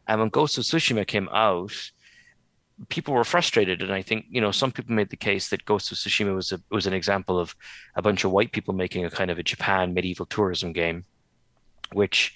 And 0.08 0.20
when 0.20 0.30
Ghosts 0.30 0.58
of 0.60 0.64
Tsushima 0.66 1.08
came 1.08 1.28
out, 1.30 1.92
people 2.90 3.14
were 3.14 3.24
frustrated, 3.24 3.82
and 3.82 3.94
I 3.94 4.02
think 4.02 4.26
you 4.30 4.42
know 4.42 4.52
some 4.52 4.72
people 4.72 4.96
made 4.96 5.10
the 5.10 5.18
case 5.18 5.50
that 5.50 5.66
Ghost 5.66 5.92
of 5.92 5.98
Tsushima 5.98 6.36
was 6.36 6.52
a, 6.52 6.62
was 6.70 6.88
an 6.88 6.94
example 6.94 7.40
of 7.40 7.56
a 7.96 8.02
bunch 8.02 8.24
of 8.24 8.32
white 8.32 8.52
people 8.52 8.74
making 8.74 9.06
a 9.06 9.10
kind 9.10 9.32
of 9.32 9.40
a 9.40 9.44
Japan 9.44 9.94
medieval 9.94 10.26
tourism 10.26 10.74
game, 10.74 11.06
which 11.94 12.34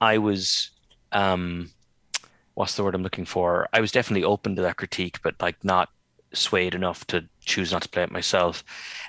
I 0.00 0.18
was 0.18 0.70
um, 1.12 1.70
what's 2.54 2.74
the 2.74 2.82
word 2.84 2.94
I'm 2.94 3.02
looking 3.02 3.24
for? 3.24 3.68
I 3.72 3.80
was 3.80 3.92
definitely 3.92 4.24
open 4.24 4.56
to 4.56 4.62
that 4.62 4.76
critique, 4.76 5.20
but 5.22 5.36
like 5.40 5.62
not 5.62 5.90
swayed 6.34 6.74
enough 6.74 7.06
to 7.06 7.24
choose 7.40 7.72
not 7.72 7.82
to 7.82 7.88
play 7.88 8.02
it 8.02 8.10
myself. 8.10 8.62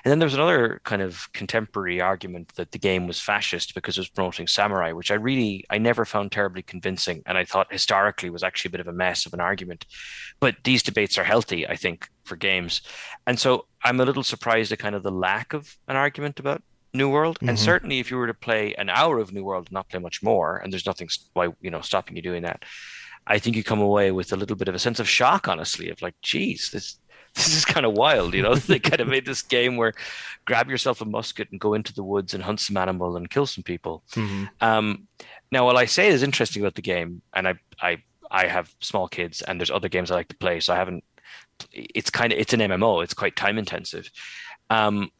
And 0.04 0.10
then 0.10 0.18
there 0.18 0.26
was 0.26 0.34
another 0.34 0.80
kind 0.84 1.02
of 1.02 1.30
contemporary 1.32 2.00
argument 2.00 2.54
that 2.54 2.72
the 2.72 2.78
game 2.78 3.06
was 3.06 3.20
fascist 3.20 3.74
because 3.74 3.96
it 3.96 4.00
was 4.00 4.08
promoting 4.08 4.46
samurai, 4.46 4.92
which 4.92 5.10
I 5.10 5.14
really 5.14 5.64
I 5.70 5.78
never 5.78 6.04
found 6.04 6.32
terribly 6.32 6.62
convincing, 6.62 7.22
and 7.26 7.36
I 7.36 7.44
thought 7.44 7.72
historically 7.72 8.30
was 8.30 8.42
actually 8.42 8.70
a 8.70 8.72
bit 8.72 8.80
of 8.80 8.88
a 8.88 8.92
mess 8.92 9.26
of 9.26 9.34
an 9.34 9.40
argument. 9.40 9.86
But 10.40 10.56
these 10.64 10.82
debates 10.82 11.18
are 11.18 11.24
healthy, 11.24 11.66
I 11.66 11.76
think, 11.76 12.08
for 12.24 12.36
games, 12.36 12.82
and 13.26 13.38
so 13.38 13.66
I'm 13.84 14.00
a 14.00 14.04
little 14.04 14.22
surprised 14.22 14.72
at 14.72 14.78
kind 14.78 14.94
of 14.94 15.02
the 15.02 15.12
lack 15.12 15.52
of 15.52 15.76
an 15.88 15.96
argument 15.96 16.40
about 16.40 16.62
New 16.94 17.08
World. 17.08 17.36
Mm-hmm. 17.36 17.50
And 17.50 17.58
certainly, 17.58 17.98
if 17.98 18.10
you 18.10 18.16
were 18.16 18.26
to 18.26 18.34
play 18.34 18.74
an 18.74 18.88
hour 18.88 19.18
of 19.18 19.32
New 19.32 19.44
World 19.44 19.66
and 19.66 19.72
not 19.72 19.88
play 19.88 20.00
much 20.00 20.22
more, 20.22 20.58
and 20.58 20.72
there's 20.72 20.86
nothing 20.86 21.08
why 21.34 21.48
you 21.60 21.70
know 21.70 21.80
stopping 21.80 22.16
you 22.16 22.22
doing 22.22 22.42
that. 22.42 22.64
I 23.26 23.38
think 23.38 23.54
you 23.54 23.62
come 23.62 23.80
away 23.80 24.10
with 24.12 24.32
a 24.32 24.36
little 24.36 24.56
bit 24.56 24.68
of 24.68 24.74
a 24.74 24.78
sense 24.78 24.98
of 24.98 25.08
shock, 25.08 25.46
honestly, 25.46 25.90
of 25.90 26.00
like, 26.02 26.14
geez, 26.22 26.70
this 26.72 26.98
this 27.34 27.56
is 27.56 27.64
kind 27.64 27.86
of 27.86 27.92
wild, 27.92 28.34
you 28.34 28.42
know. 28.42 28.54
they 28.56 28.78
kind 28.78 29.00
of 29.00 29.08
made 29.08 29.26
this 29.26 29.42
game 29.42 29.76
where 29.76 29.92
grab 30.44 30.68
yourself 30.68 31.00
a 31.00 31.04
musket 31.04 31.50
and 31.50 31.60
go 31.60 31.74
into 31.74 31.94
the 31.94 32.02
woods 32.02 32.34
and 32.34 32.42
hunt 32.42 32.60
some 32.60 32.76
animal 32.76 33.16
and 33.16 33.30
kill 33.30 33.46
some 33.46 33.64
people. 33.64 34.02
Mm-hmm. 34.12 34.44
Um, 34.60 35.08
now, 35.52 35.64
what 35.64 35.76
I 35.76 35.86
say 35.86 36.08
is 36.08 36.22
interesting 36.22 36.62
about 36.62 36.74
the 36.74 36.82
game, 36.82 37.22
and 37.34 37.48
I, 37.48 37.54
I, 37.80 38.02
I 38.30 38.46
have 38.46 38.74
small 38.80 39.08
kids, 39.08 39.42
and 39.42 39.60
there's 39.60 39.70
other 39.70 39.88
games 39.88 40.10
I 40.10 40.14
like 40.14 40.28
to 40.28 40.36
play, 40.36 40.60
so 40.60 40.72
I 40.72 40.76
haven't. 40.76 41.04
It's 41.72 42.10
kind 42.10 42.32
of 42.32 42.38
it's 42.38 42.52
an 42.52 42.60
MMO. 42.60 43.02
It's 43.02 43.14
quite 43.14 43.36
time 43.36 43.58
intensive. 43.58 44.10
Um, 44.70 45.10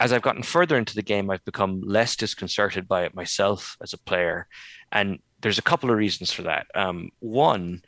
as 0.00 0.12
I've 0.12 0.22
gotten 0.22 0.42
further 0.42 0.76
into 0.76 0.94
the 0.94 1.02
game, 1.02 1.30
I've 1.30 1.44
become 1.44 1.80
less 1.80 2.16
disconcerted 2.16 2.88
by 2.88 3.04
it 3.04 3.14
myself 3.14 3.76
as 3.82 3.92
a 3.92 3.98
player, 3.98 4.48
and 4.92 5.18
there's 5.40 5.58
a 5.58 5.62
couple 5.62 5.90
of 5.90 5.96
reasons 5.96 6.32
for 6.32 6.42
that. 6.42 6.66
Um, 6.74 7.10
one 7.20 7.82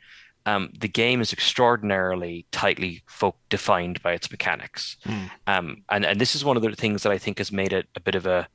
um, 0.47 0.69
the 0.79 0.87
game 0.87 1.19
is 1.19 1.33
extraordinarily 1.33 2.45
tightly 2.53 3.03
folk 3.05 3.35
defined 3.49 4.01
by 4.01 4.13
its 4.13 4.31
mechanics. 4.31 4.95
Mm. 5.03 5.29
Um, 5.45 5.83
and, 5.91 6.05
and 6.05 6.21
this 6.21 6.35
is 6.35 6.45
one 6.45 6.55
of 6.55 6.63
the 6.63 6.71
things 6.71 7.03
that 7.03 7.11
I 7.11 7.17
think 7.17 7.39
has 7.39 7.51
made 7.51 7.73
it 7.73 7.87
a 7.97 7.99
bit 7.99 8.15
of 8.15 8.25
a, 8.25 8.47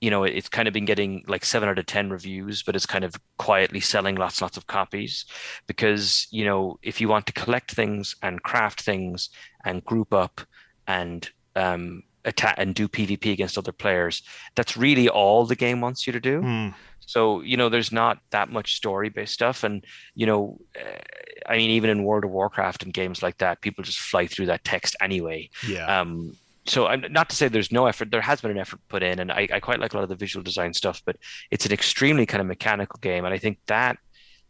you 0.00 0.08
know, 0.08 0.22
it's 0.22 0.48
kind 0.48 0.68
of 0.68 0.74
been 0.74 0.84
getting 0.84 1.24
like 1.26 1.44
seven 1.44 1.68
out 1.68 1.80
of 1.80 1.86
10 1.86 2.10
reviews, 2.10 2.62
but 2.62 2.76
it's 2.76 2.86
kind 2.86 3.02
of 3.04 3.16
quietly 3.38 3.80
selling 3.80 4.14
lots 4.14 4.38
and 4.38 4.42
lots 4.42 4.56
of 4.56 4.68
copies 4.68 5.24
because, 5.66 6.28
you 6.30 6.44
know, 6.44 6.78
if 6.80 7.00
you 7.00 7.08
want 7.08 7.26
to 7.26 7.32
collect 7.32 7.72
things 7.72 8.14
and 8.22 8.44
craft 8.44 8.80
things 8.80 9.28
and 9.64 9.84
group 9.84 10.14
up 10.14 10.42
and, 10.86 11.28
um, 11.56 12.04
attack 12.24 12.54
and 12.56 12.72
do 12.72 12.86
PvP 12.86 13.32
against 13.32 13.58
other 13.58 13.72
players, 13.72 14.22
that's 14.54 14.76
really 14.76 15.08
all 15.08 15.44
the 15.44 15.56
game 15.56 15.80
wants 15.80 16.06
you 16.06 16.12
to 16.12 16.20
do. 16.20 16.40
Mm. 16.40 16.74
So, 17.06 17.40
you 17.42 17.56
know, 17.56 17.68
there's 17.68 17.92
not 17.92 18.18
that 18.30 18.50
much 18.50 18.74
story 18.74 19.08
based 19.08 19.34
stuff. 19.34 19.64
And, 19.64 19.84
you 20.14 20.26
know, 20.26 20.58
uh, 20.78 20.98
I 21.46 21.56
mean, 21.56 21.70
even 21.70 21.90
in 21.90 22.04
World 22.04 22.24
of 22.24 22.30
Warcraft 22.30 22.84
and 22.84 22.92
games 22.92 23.22
like 23.22 23.38
that, 23.38 23.60
people 23.60 23.84
just 23.84 23.98
fly 23.98 24.26
through 24.26 24.46
that 24.46 24.64
text 24.64 24.96
anyway. 25.00 25.50
Yeah. 25.66 26.00
Um, 26.00 26.36
so 26.64 26.86
I'm 26.86 27.04
not 27.10 27.28
to 27.30 27.36
say 27.36 27.48
there's 27.48 27.72
no 27.72 27.86
effort. 27.86 28.10
There 28.10 28.20
has 28.20 28.40
been 28.40 28.52
an 28.52 28.58
effort 28.58 28.80
put 28.88 29.02
in, 29.02 29.18
and 29.18 29.32
I, 29.32 29.48
I 29.52 29.60
quite 29.60 29.80
like 29.80 29.94
a 29.94 29.96
lot 29.96 30.04
of 30.04 30.08
the 30.08 30.14
visual 30.14 30.44
design 30.44 30.72
stuff. 30.74 31.02
But 31.04 31.16
it's 31.50 31.66
an 31.66 31.72
extremely 31.72 32.24
kind 32.24 32.40
of 32.40 32.46
mechanical 32.46 32.98
game, 33.00 33.24
and 33.24 33.34
I 33.34 33.38
think 33.38 33.58
that 33.66 33.98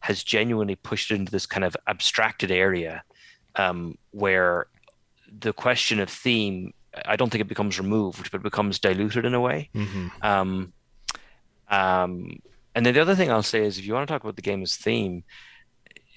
has 0.01 0.23
genuinely 0.23 0.75
pushed 0.75 1.11
it 1.11 1.15
into 1.15 1.33
this 1.33 1.47
kind 1.47 1.65
of 1.65 1.77
abstracted 1.87 2.51
area 2.51 3.03
um, 3.57 3.97
where 4.11 4.67
the 5.39 5.53
question 5.53 6.01
of 6.01 6.11
theme, 6.11 6.75
I 7.07 7.17
don't 7.17 7.31
think 7.31 7.41
it 7.41 7.49
becomes 7.49 7.79
removed, 7.79 8.31
but 8.31 8.41
it 8.41 8.43
becomes 8.43 8.79
diluted 8.79 9.25
in 9.25 9.33
a 9.33 9.41
way. 9.41 9.71
Mm-hmm. 9.75 10.09
Um, 10.21 10.73
um, 11.73 12.39
and 12.75 12.87
then 12.87 12.95
the 12.95 13.01
other 13.01 13.17
thing 13.17 13.33
I'll 13.33 13.43
say 13.43 13.65
is, 13.65 13.79
if 13.79 13.87
you 13.87 13.95
want 13.95 14.07
to 14.07 14.13
talk 14.13 14.23
about 14.23 14.37
the 14.37 14.43
game's 14.43 14.77
theme, 14.77 15.25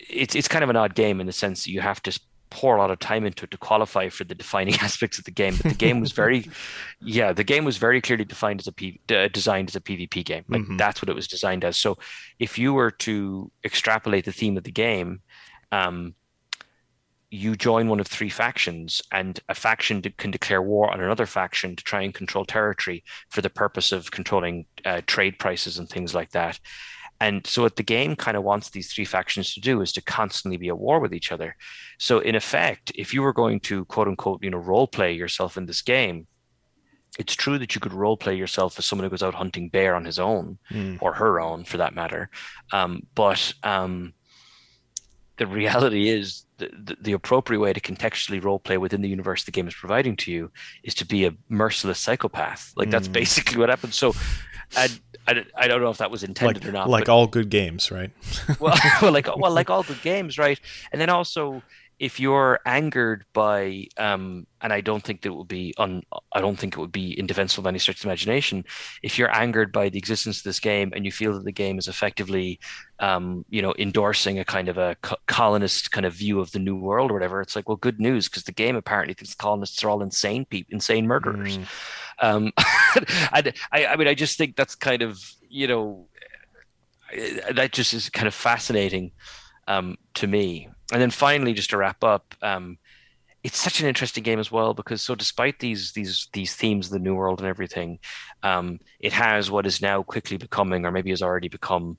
it's 0.10 0.36
it's 0.36 0.48
kind 0.48 0.64
of 0.64 0.70
an 0.70 0.76
odd 0.76 0.94
game 0.94 1.20
in 1.20 1.26
the 1.26 1.34
sense 1.34 1.64
that 1.64 1.72
you 1.72 1.82
have 1.82 2.02
to 2.04 2.20
pour 2.52 2.76
a 2.76 2.80
lot 2.80 2.92
of 2.92 3.00
time 3.00 3.26
into 3.26 3.46
it 3.46 3.52
to 3.52 3.58
qualify 3.58 4.08
for 4.08 4.24
the 4.24 4.36
defining 4.36 4.76
aspects 4.82 5.18
of 5.18 5.26
the 5.26 5.32
game. 5.32 5.56
But 5.56 5.72
the 5.72 5.78
game 5.78 6.00
was 6.00 6.12
very, 6.12 6.50
yeah, 7.02 7.34
the 7.34 7.44
game 7.44 7.66
was 7.66 7.78
very 7.78 8.02
clearly 8.02 8.26
defined 8.26 8.60
as 8.62 8.68
a 8.68 8.72
P, 8.72 9.00
uh, 9.10 9.30
designed 9.30 9.70
as 9.70 9.76
a 9.76 9.82
PvP 9.82 10.24
game. 10.24 10.44
Like 10.48 10.62
mm-hmm. 10.62 10.78
that's 10.78 11.02
what 11.02 11.10
it 11.10 11.16
was 11.16 11.28
designed 11.28 11.66
as. 11.66 11.78
So 11.78 11.98
if 12.40 12.60
you 12.60 12.74
were 12.74 12.92
to 12.92 13.52
extrapolate 13.64 14.26
the 14.26 14.32
theme 14.32 14.58
of 14.58 14.64
the 14.64 14.72
game, 14.72 15.22
um, 15.72 16.16
you 17.32 17.56
join 17.56 17.88
one 17.88 18.00
of 18.00 18.08
three 18.08 18.30
factions, 18.30 19.02
and 19.12 19.40
a 19.50 19.56
faction 19.56 20.02
can 20.18 20.32
declare 20.32 20.62
war 20.62 20.92
on 20.92 21.02
another 21.02 21.26
faction 21.26 21.76
to 21.76 21.84
try 21.84 22.02
and 22.02 22.14
control 22.14 22.46
territory 22.46 23.04
for 23.30 23.42
the 23.42 23.50
purpose 23.50 23.92
of 23.92 24.12
controlling 24.12 24.66
uh, 24.86 25.02
trade 25.08 25.40
prices 25.40 25.80
and 25.80 25.90
things 25.90 26.14
like 26.14 26.32
that. 26.32 26.60
And 27.22 27.46
so, 27.48 27.64
what 27.64 27.78
the 27.78 27.84
game 27.84 28.16
kind 28.16 28.36
of 28.36 28.44
wants 28.44 28.70
these 28.70 28.92
three 28.92 29.06
factions 29.06 29.54
to 29.54 29.62
do 29.62 29.82
is 29.82 29.94
to 29.94 30.02
constantly 30.02 30.58
be 30.58 30.68
at 30.68 30.78
war 30.78 31.00
with 31.00 31.14
each 31.14 31.32
other. 31.32 31.56
So, 31.98 32.20
in 32.20 32.36
effect, 32.36 32.92
if 32.96 33.14
you 33.14 33.22
were 33.22 33.34
going 33.34 33.62
to 33.62 33.86
quote 33.86 34.08
unquote, 34.08 34.44
you 34.44 34.50
know, 34.50 34.58
role 34.58 34.88
play 34.88 35.14
yourself 35.14 35.58
in 35.58 35.66
this 35.66 35.82
game, 35.82 36.28
it's 37.18 37.34
true 37.34 37.58
that 37.58 37.74
you 37.74 37.80
could 37.80 37.94
role 37.94 38.18
play 38.18 38.36
yourself 38.36 38.78
as 38.78 38.86
someone 38.86 39.06
who 39.06 39.10
goes 39.10 39.24
out 39.24 39.34
hunting 39.34 39.70
bear 39.70 39.96
on 39.96 40.04
his 40.04 40.20
own 40.20 40.58
mm. 40.70 40.98
or 41.02 41.14
her 41.14 41.40
own, 41.40 41.64
for 41.64 41.78
that 41.78 41.96
matter. 41.96 42.30
Um, 42.74 43.04
but 43.16 43.54
um, 43.64 44.14
the 45.38 45.48
reality 45.48 46.10
is 46.10 46.46
the, 46.58 46.70
the, 46.84 46.98
the, 47.02 47.12
appropriate 47.12 47.60
way 47.60 47.74
to 47.74 47.82
contextually 47.82 48.42
role 48.42 48.60
play 48.60 48.78
within 48.78 49.02
the 49.02 49.10
universe 49.10 49.44
the 49.44 49.52
game 49.52 49.68
is 49.68 49.74
providing 49.74 50.16
to 50.16 50.32
you 50.32 50.52
is 50.84 50.96
to 50.96 51.06
be 51.06 51.26
a 51.26 51.34
merciless 51.50 52.00
psychopath. 52.00 52.72
Like 52.76 52.90
that's 52.90 53.10
mm. 53.10 53.14
basically 53.14 53.58
what 53.58 53.70
happens. 53.70 53.96
So, 53.96 54.14
I, 54.76 54.90
I, 55.28 55.46
I 55.58 55.68
don't 55.68 55.82
know 55.82 55.90
if 55.90 55.98
that 55.98 56.12
was 56.12 56.24
intended 56.24 56.64
like, 56.64 56.70
or 56.70 56.72
not. 56.72 56.90
Like 56.90 57.10
all 57.10 57.28
good 57.28 57.50
games, 57.50 57.92
right? 57.92 58.12
well, 58.60 58.78
well, 59.02 59.12
like 59.12 59.28
well, 59.38 59.52
like 59.52 59.70
all 59.70 59.84
good 59.84 60.02
games, 60.02 60.38
right? 60.38 60.60
And 60.92 61.02
then 61.02 61.10
also 61.10 61.62
if 61.98 62.20
you're 62.20 62.60
angered 62.66 63.26
by 63.34 63.86
um, 63.98 64.46
and 64.62 64.74
i 64.74 64.82
don't 64.82 65.04
think 65.04 65.22
that 65.22 65.30
it 65.30 65.36
would 65.36 65.48
be 65.48 65.74
on 65.78 66.02
i 66.34 66.42
don't 66.42 66.58
think 66.58 66.74
it 66.74 66.80
would 66.80 66.92
be 66.92 67.18
indefensible 67.18 67.62
of 67.62 67.68
any 67.68 67.80
stretch 67.80 68.02
of 68.02 68.06
imagination 68.06 68.64
if 69.02 69.18
you're 69.18 69.34
angered 69.34 69.72
by 69.72 69.88
the 69.90 69.98
existence 69.98 70.38
of 70.38 70.44
this 70.44 70.60
game 70.60 70.92
and 70.96 71.06
you 71.06 71.12
feel 71.12 71.34
that 71.34 71.46
the 71.46 71.52
game 71.52 71.78
is 71.78 71.88
effectively 71.88 72.60
um, 73.00 73.46
you 73.50 73.62
know 73.62 73.74
endorsing 73.78 74.40
a 74.40 74.46
kind 74.46 74.70
of 74.70 74.78
a 74.78 74.96
co- 75.02 75.18
colonist 75.28 75.92
kind 75.92 76.06
of 76.06 76.14
view 76.14 76.40
of 76.40 76.52
the 76.52 76.60
new 76.60 76.76
world 76.76 77.12
or 77.12 77.14
whatever 77.14 77.42
it's 77.42 77.56
like 77.56 77.68
well 77.70 77.78
good 77.78 78.00
news 78.00 78.28
because 78.28 78.44
the 78.44 78.52
game 78.52 78.76
apparently 78.76 79.14
thinks 79.14 79.34
colonists 79.36 79.84
are 79.84 79.90
all 79.90 80.02
insane 80.02 80.46
people 80.46 80.74
insane 80.74 81.08
murderers 81.08 81.58
mm. 81.58 81.66
um, 82.20 82.52
I, 82.58 83.54
I 83.72 83.96
mean 83.96 84.08
i 84.08 84.14
just 84.14 84.38
think 84.38 84.56
that's 84.56 84.76
kind 84.76 85.02
of 85.02 85.20
you 85.50 85.68
know 85.68 86.08
that 87.54 87.72
just 87.72 87.94
is 87.94 88.10
kind 88.10 88.28
of 88.28 88.34
fascinating 88.34 89.12
um, 89.68 89.98
to 90.16 90.28
me 90.28 90.70
and 90.92 91.02
then 91.02 91.12
finally, 91.12 91.54
just 91.54 91.72
to 91.72 91.78
wrap 91.78 92.04
up, 92.04 92.36
um, 92.42 92.78
it's 93.44 93.60
such 93.60 93.80
an 93.80 93.88
interesting 93.88 94.24
game 94.24 94.40
as 94.40 94.52
well 94.52 94.74
because 94.74 95.04
so 95.04 95.14
despite 95.14 95.60
these 95.60 95.92
these 95.92 96.30
these 96.34 96.56
themes 96.56 96.88
of 96.88 96.94
the 96.94 97.00
new 97.00 97.14
world 97.16 97.40
and 97.40 97.48
everything, 97.48 98.00
um, 98.44 98.80
it 99.00 99.14
has 99.14 99.52
what 99.52 99.68
is 99.68 99.82
now 99.82 100.02
quickly 100.04 100.38
becoming, 100.38 100.86
or 100.86 100.92
maybe 100.92 101.12
has 101.12 101.22
already 101.22 101.48
become, 101.48 101.98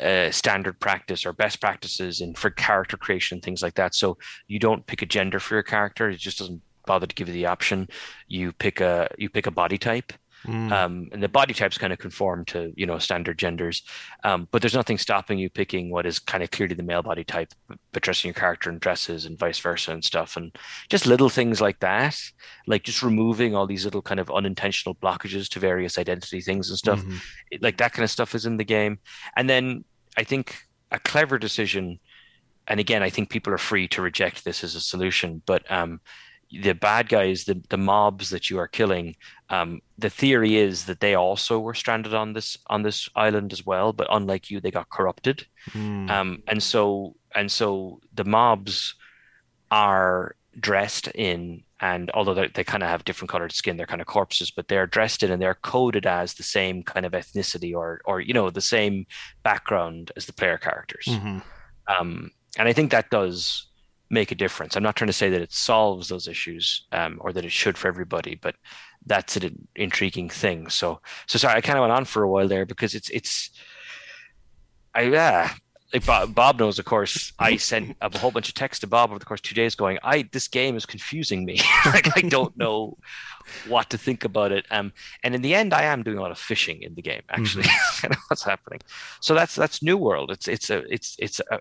uh, 0.00 0.30
standard 0.30 0.78
practice 0.78 1.24
or 1.24 1.32
best 1.32 1.60
practices 1.60 2.20
in 2.20 2.34
for 2.34 2.50
character 2.50 2.96
creation 2.98 3.40
things 3.40 3.62
like 3.62 3.74
that. 3.74 3.94
So 3.94 4.18
you 4.48 4.58
don't 4.58 4.86
pick 4.86 5.00
a 5.02 5.06
gender 5.06 5.40
for 5.40 5.54
your 5.54 5.62
character; 5.62 6.10
it 6.10 6.18
just 6.18 6.38
doesn't 6.38 6.60
bother 6.86 7.06
to 7.06 7.14
give 7.14 7.28
you 7.28 7.34
the 7.34 7.46
option. 7.46 7.88
You 8.28 8.52
pick 8.52 8.80
a 8.80 9.08
you 9.18 9.30
pick 9.30 9.46
a 9.46 9.50
body 9.50 9.78
type. 9.78 10.12
Mm. 10.46 10.72
Um, 10.72 11.08
and 11.12 11.22
the 11.22 11.28
body 11.28 11.52
types 11.52 11.76
kind 11.76 11.92
of 11.92 11.98
conform 11.98 12.44
to 12.46 12.72
you 12.76 12.86
know 12.86 12.98
standard 12.98 13.38
genders, 13.38 13.82
um, 14.24 14.46
but 14.50 14.62
there's 14.62 14.74
nothing 14.74 14.98
stopping 14.98 15.38
you 15.38 15.50
picking 15.50 15.90
what 15.90 16.06
is 16.06 16.18
kind 16.18 16.42
of 16.42 16.50
clearly 16.50 16.74
the 16.74 16.82
male 16.82 17.02
body 17.02 17.24
type, 17.24 17.52
but 17.92 18.02
dressing 18.02 18.28
your 18.28 18.34
character 18.34 18.70
in 18.70 18.78
dresses 18.78 19.26
and 19.26 19.38
vice 19.38 19.58
versa 19.58 19.92
and 19.92 20.04
stuff, 20.04 20.36
and 20.36 20.56
just 20.88 21.06
little 21.06 21.28
things 21.28 21.60
like 21.60 21.80
that, 21.80 22.16
like 22.66 22.84
just 22.84 23.02
removing 23.02 23.54
all 23.54 23.66
these 23.66 23.84
little 23.84 24.02
kind 24.02 24.20
of 24.20 24.30
unintentional 24.30 24.94
blockages 24.94 25.48
to 25.48 25.58
various 25.58 25.98
identity 25.98 26.40
things 26.40 26.68
and 26.68 26.78
stuff, 26.78 27.00
mm-hmm. 27.00 27.56
like 27.60 27.78
that 27.78 27.92
kind 27.92 28.04
of 28.04 28.10
stuff 28.10 28.34
is 28.34 28.46
in 28.46 28.56
the 28.56 28.64
game, 28.64 28.98
and 29.36 29.50
then 29.50 29.84
I 30.16 30.24
think 30.24 30.56
a 30.92 31.00
clever 31.00 31.38
decision, 31.38 31.98
and 32.68 32.78
again 32.78 33.02
I 33.02 33.10
think 33.10 33.30
people 33.30 33.52
are 33.52 33.58
free 33.58 33.88
to 33.88 34.02
reject 34.02 34.44
this 34.44 34.62
as 34.62 34.76
a 34.76 34.80
solution, 34.80 35.42
but 35.44 35.68
um, 35.70 36.00
the 36.50 36.72
bad 36.74 37.08
guys, 37.08 37.44
the 37.44 37.60
the 37.68 37.76
mobs 37.78 38.30
that 38.30 38.50
you 38.50 38.58
are 38.58 38.68
killing, 38.68 39.16
um, 39.50 39.80
the 39.98 40.10
theory 40.10 40.56
is 40.56 40.84
that 40.86 41.00
they 41.00 41.14
also 41.14 41.58
were 41.60 41.74
stranded 41.74 42.14
on 42.14 42.32
this 42.32 42.56
on 42.68 42.82
this 42.82 43.08
island 43.16 43.52
as 43.52 43.64
well, 43.66 43.92
but 43.92 44.06
unlike 44.10 44.50
you, 44.50 44.60
they 44.60 44.70
got 44.70 44.88
corrupted. 44.90 45.46
Mm. 45.72 46.10
Um, 46.10 46.42
and 46.46 46.62
so 46.62 47.16
and 47.34 47.50
so 47.50 48.00
the 48.14 48.24
mobs 48.24 48.94
are 49.70 50.36
dressed 50.58 51.08
in 51.08 51.62
and 51.80 52.10
although 52.14 52.32
they, 52.32 52.48
they 52.54 52.64
kind 52.64 52.82
of 52.82 52.88
have 52.88 53.04
different 53.04 53.28
colored 53.30 53.52
skin 53.52 53.76
they're 53.76 53.84
kind 53.86 54.00
of 54.00 54.06
corpses 54.06 54.50
but 54.50 54.68
they're 54.68 54.86
dressed 54.86 55.22
in 55.22 55.30
and 55.30 55.42
they're 55.42 55.56
coded 55.56 56.06
as 56.06 56.32
the 56.34 56.42
same 56.42 56.82
kind 56.82 57.04
of 57.04 57.12
ethnicity 57.12 57.74
or 57.74 58.00
or 58.06 58.20
you 58.22 58.32
know 58.32 58.48
the 58.48 58.60
same 58.62 59.04
background 59.42 60.10
as 60.16 60.24
the 60.24 60.32
player 60.32 60.56
characters 60.56 61.04
Mhm. 61.08 61.42
um, 61.88 62.30
and 62.58 62.68
i 62.68 62.72
think 62.72 62.90
that 62.90 63.10
does 63.10 63.66
make 64.10 64.30
a 64.30 64.36
difference. 64.36 64.76
I'm 64.76 64.82
not 64.82 64.96
trying 64.96 65.08
to 65.08 65.12
say 65.12 65.30
that 65.30 65.42
it 65.42 65.52
solves 65.52 66.08
those 66.08 66.28
issues 66.28 66.86
um, 66.92 67.18
or 67.20 67.32
that 67.32 67.44
it 67.44 67.52
should 67.52 67.76
for 67.76 67.88
everybody 67.88 68.34
but 68.34 68.54
that's 69.06 69.36
an 69.36 69.68
intriguing 69.76 70.28
thing. 70.28 70.68
So 70.68 71.00
so 71.26 71.38
sorry 71.38 71.56
i 71.56 71.60
kind 71.60 71.78
of 71.78 71.82
went 71.82 71.92
on 71.92 72.04
for 72.04 72.22
a 72.22 72.28
while 72.28 72.48
there 72.48 72.66
because 72.66 72.94
it's 72.94 73.08
it's 73.10 73.50
i 74.94 75.02
yeah 75.02 75.54
Bob, 76.04 76.34
Bob 76.34 76.58
knows, 76.58 76.78
of 76.78 76.84
course. 76.84 77.32
I 77.38 77.56
sent 77.56 77.96
a 78.00 78.18
whole 78.18 78.30
bunch 78.30 78.48
of 78.48 78.54
text 78.54 78.80
to 78.80 78.86
Bob 78.86 79.10
over 79.10 79.18
the 79.18 79.24
course 79.24 79.38
of 79.40 79.44
two 79.44 79.54
days, 79.54 79.74
going, 79.74 79.98
"I 80.02 80.28
this 80.32 80.48
game 80.48 80.76
is 80.76 80.84
confusing 80.84 81.44
me. 81.44 81.60
like 81.86 82.16
I 82.16 82.22
don't 82.22 82.56
know 82.58 82.98
what 83.68 83.88
to 83.90 83.98
think 83.98 84.24
about 84.24 84.50
it." 84.52 84.66
Um, 84.70 84.92
and 85.22 85.34
in 85.34 85.42
the 85.42 85.54
end, 85.54 85.72
I 85.72 85.82
am 85.84 86.02
doing 86.02 86.18
a 86.18 86.20
lot 86.20 86.32
of 86.32 86.38
fishing 86.38 86.82
in 86.82 86.94
the 86.96 87.02
game. 87.02 87.22
Actually, 87.30 87.64
of 88.04 88.16
what's 88.28 88.42
happening. 88.42 88.80
So 89.20 89.34
that's 89.34 89.54
that's 89.54 89.82
New 89.82 89.96
World. 89.96 90.30
It's 90.32 90.48
it's 90.48 90.70
a 90.70 90.78
it's 90.92 91.14
it's 91.20 91.40
a, 91.50 91.60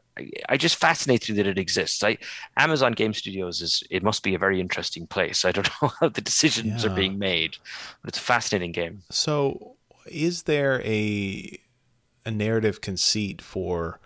I 0.50 0.58
just 0.58 0.77
fascinates 0.77 1.29
me 1.29 1.36
that 1.36 1.48
it 1.48 1.60
exists. 1.60 2.03
I 2.03 2.17
Amazon 2.58 2.94
Game 2.94 3.13
Studios 3.13 3.62
is 3.62 3.84
it 3.91 4.01
must 4.03 4.24
be 4.24 4.34
a 4.34 4.39
very 4.39 4.60
interesting 4.60 5.05
place. 5.08 5.46
I 5.46 5.51
don't 5.51 5.70
know 5.82 5.91
how 6.00 6.10
the 6.10 6.22
decisions 6.22 6.84
Yeah. 6.84 6.91
are 6.91 6.96
being 6.96 7.20
made, 7.20 7.58
but 8.01 8.10
it's 8.10 8.17
a 8.17 8.22
fascinating 8.22 8.72
game. 8.72 9.03
So, 9.12 9.75
is 10.08 10.44
there 10.44 10.82
a 10.84 11.60
a 12.25 12.32
narrative 12.32 12.82
conceit 12.82 13.39
for 13.39 14.00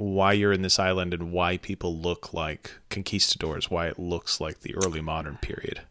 why 0.00 0.32
you're 0.32 0.52
in 0.52 0.62
this 0.62 0.78
island 0.78 1.14
and 1.14 1.32
why 1.32 1.56
people 1.56 1.96
look 1.96 2.32
like 2.32 2.72
conquistadors? 2.88 3.70
Why 3.70 3.86
it 3.86 3.98
looks 3.98 4.40
like 4.40 4.60
the 4.60 4.74
early 4.76 5.00
modern 5.00 5.36
period? 5.36 5.82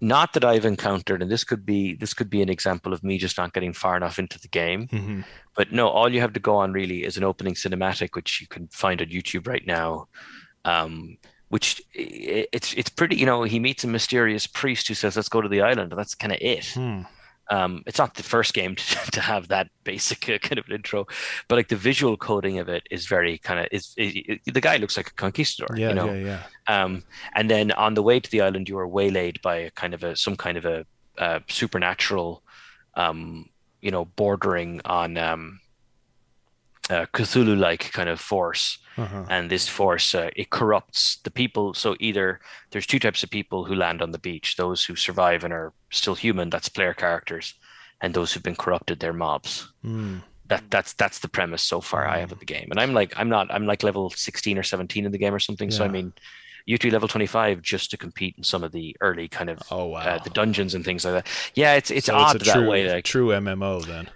Not 0.00 0.32
that 0.34 0.44
I've 0.44 0.64
encountered, 0.64 1.22
and 1.22 1.30
this 1.30 1.42
could 1.42 1.66
be 1.66 1.94
this 1.94 2.14
could 2.14 2.30
be 2.30 2.40
an 2.40 2.48
example 2.48 2.92
of 2.92 3.02
me 3.02 3.18
just 3.18 3.36
not 3.36 3.52
getting 3.52 3.72
far 3.72 3.96
enough 3.96 4.18
into 4.18 4.38
the 4.38 4.48
game. 4.48 4.86
Mm-hmm. 4.88 5.20
But 5.56 5.72
no, 5.72 5.88
all 5.88 6.12
you 6.12 6.20
have 6.20 6.32
to 6.34 6.40
go 6.40 6.56
on 6.56 6.72
really 6.72 7.04
is 7.04 7.16
an 7.16 7.24
opening 7.24 7.54
cinematic, 7.54 8.14
which 8.14 8.40
you 8.40 8.46
can 8.46 8.68
find 8.68 9.00
on 9.00 9.08
YouTube 9.08 9.48
right 9.48 9.66
now. 9.66 10.06
Um, 10.64 11.18
which 11.48 11.82
it's 11.94 12.74
it's 12.74 12.90
pretty, 12.90 13.16
you 13.16 13.26
know, 13.26 13.42
he 13.42 13.58
meets 13.58 13.82
a 13.82 13.88
mysterious 13.88 14.46
priest 14.46 14.86
who 14.86 14.94
says, 14.94 15.16
"Let's 15.16 15.28
go 15.28 15.40
to 15.40 15.48
the 15.48 15.62
island." 15.62 15.92
That's 15.96 16.14
kind 16.14 16.32
of 16.32 16.38
it. 16.40 16.66
Hmm. 16.66 17.02
Um, 17.50 17.82
it's 17.86 17.98
not 17.98 18.14
the 18.14 18.22
first 18.22 18.52
game 18.52 18.74
to, 18.76 19.10
to 19.12 19.20
have 19.20 19.48
that 19.48 19.68
basic 19.84 20.28
uh, 20.28 20.38
kind 20.38 20.58
of 20.58 20.66
an 20.66 20.74
intro, 20.74 21.06
but 21.48 21.56
like 21.56 21.68
the 21.68 21.76
visual 21.76 22.16
coding 22.16 22.58
of 22.58 22.68
it 22.68 22.82
is 22.90 23.06
very 23.06 23.38
kind 23.38 23.60
of 23.60 23.66
is 23.72 23.94
it, 23.96 24.40
it- 24.46 24.54
the 24.54 24.60
guy 24.60 24.76
looks 24.76 24.96
like 24.96 25.08
a 25.08 25.14
conquistador, 25.14 25.74
Yeah, 25.76 25.88
you 25.88 25.94
know. 25.94 26.12
yeah, 26.12 26.40
yeah. 26.68 26.82
Um, 26.84 27.04
and 27.34 27.48
then 27.50 27.72
on 27.72 27.94
the 27.94 28.02
way 28.02 28.20
to 28.20 28.30
the 28.30 28.42
island, 28.42 28.68
you 28.68 28.78
are 28.78 28.86
waylaid 28.86 29.40
by 29.42 29.56
a 29.56 29.70
kind 29.70 29.94
of 29.94 30.04
a 30.04 30.14
some 30.16 30.36
kind 30.36 30.58
of 30.58 30.64
a, 30.66 30.84
uh 31.16 31.40
supernatural, 31.48 32.42
um, 32.94 33.46
you 33.80 33.90
know, 33.90 34.04
bordering 34.04 34.80
on 34.84 35.16
um, 35.16 35.60
uh, 36.90 37.06
Cthulhu-like 37.12 37.92
kind 37.92 38.08
of 38.08 38.20
force. 38.20 38.78
Uh-huh. 38.96 39.24
And 39.30 39.48
this 39.50 39.68
force 39.68 40.14
uh, 40.14 40.30
it 40.34 40.50
corrupts 40.50 41.18
the 41.22 41.30
people. 41.30 41.72
So 41.74 41.94
either 42.00 42.40
there's 42.72 42.86
two 42.86 42.98
types 42.98 43.22
of 43.22 43.30
people 43.30 43.64
who 43.64 43.74
land 43.76 44.02
on 44.02 44.10
the 44.10 44.18
beach: 44.18 44.56
those 44.56 44.84
who 44.84 44.96
survive 44.96 45.44
and 45.44 45.52
are 45.52 45.72
still 45.90 46.16
human, 46.16 46.50
that's 46.50 46.68
player 46.68 46.94
characters, 46.94 47.54
and 48.00 48.12
those 48.12 48.32
who've 48.32 48.42
been 48.42 48.56
corrupted, 48.56 48.98
they're 49.00 49.12
mobs 49.12 49.72
Mm. 49.84 50.22
that 50.48 50.64
that's 50.70 50.94
that's 50.94 51.20
the 51.20 51.28
premise 51.28 51.62
so 51.62 51.80
far 51.80 52.06
I 52.08 52.18
have 52.18 52.32
of 52.32 52.40
the 52.40 52.44
game. 52.44 52.68
And 52.70 52.80
I'm 52.80 52.92
like 52.92 53.12
I'm 53.16 53.28
not 53.28 53.52
I'm 53.54 53.66
like 53.66 53.82
level 53.84 54.10
16 54.10 54.58
or 54.58 54.62
17 54.64 55.06
in 55.06 55.12
the 55.12 55.18
game 55.18 55.34
or 55.34 55.38
something. 55.38 55.70
So 55.70 55.84
I 55.84 55.88
mean 55.88 56.12
you 56.66 56.76
be 56.78 56.90
level 56.90 57.08
25 57.08 57.62
just 57.62 57.90
to 57.92 57.96
compete 57.96 58.34
in 58.36 58.44
some 58.44 58.64
of 58.64 58.72
the 58.72 58.96
early 59.00 59.28
kind 59.28 59.48
of 59.50 59.60
Oh 59.70 59.86
wow. 59.86 60.00
uh, 60.00 60.18
the 60.18 60.30
dungeons 60.30 60.74
and 60.74 60.84
things 60.84 61.04
like 61.04 61.14
that. 61.14 61.26
Yeah, 61.54 61.74
it's 61.74 61.90
it's 61.90 62.08
So 62.08 62.16
odd 62.16 62.36
a 62.36 62.44
that 62.44 62.52
true, 62.54 62.68
way. 62.68 62.90
Like 62.92 63.04
true 63.04 63.28
MMO 63.28 63.84
then. 63.86 64.08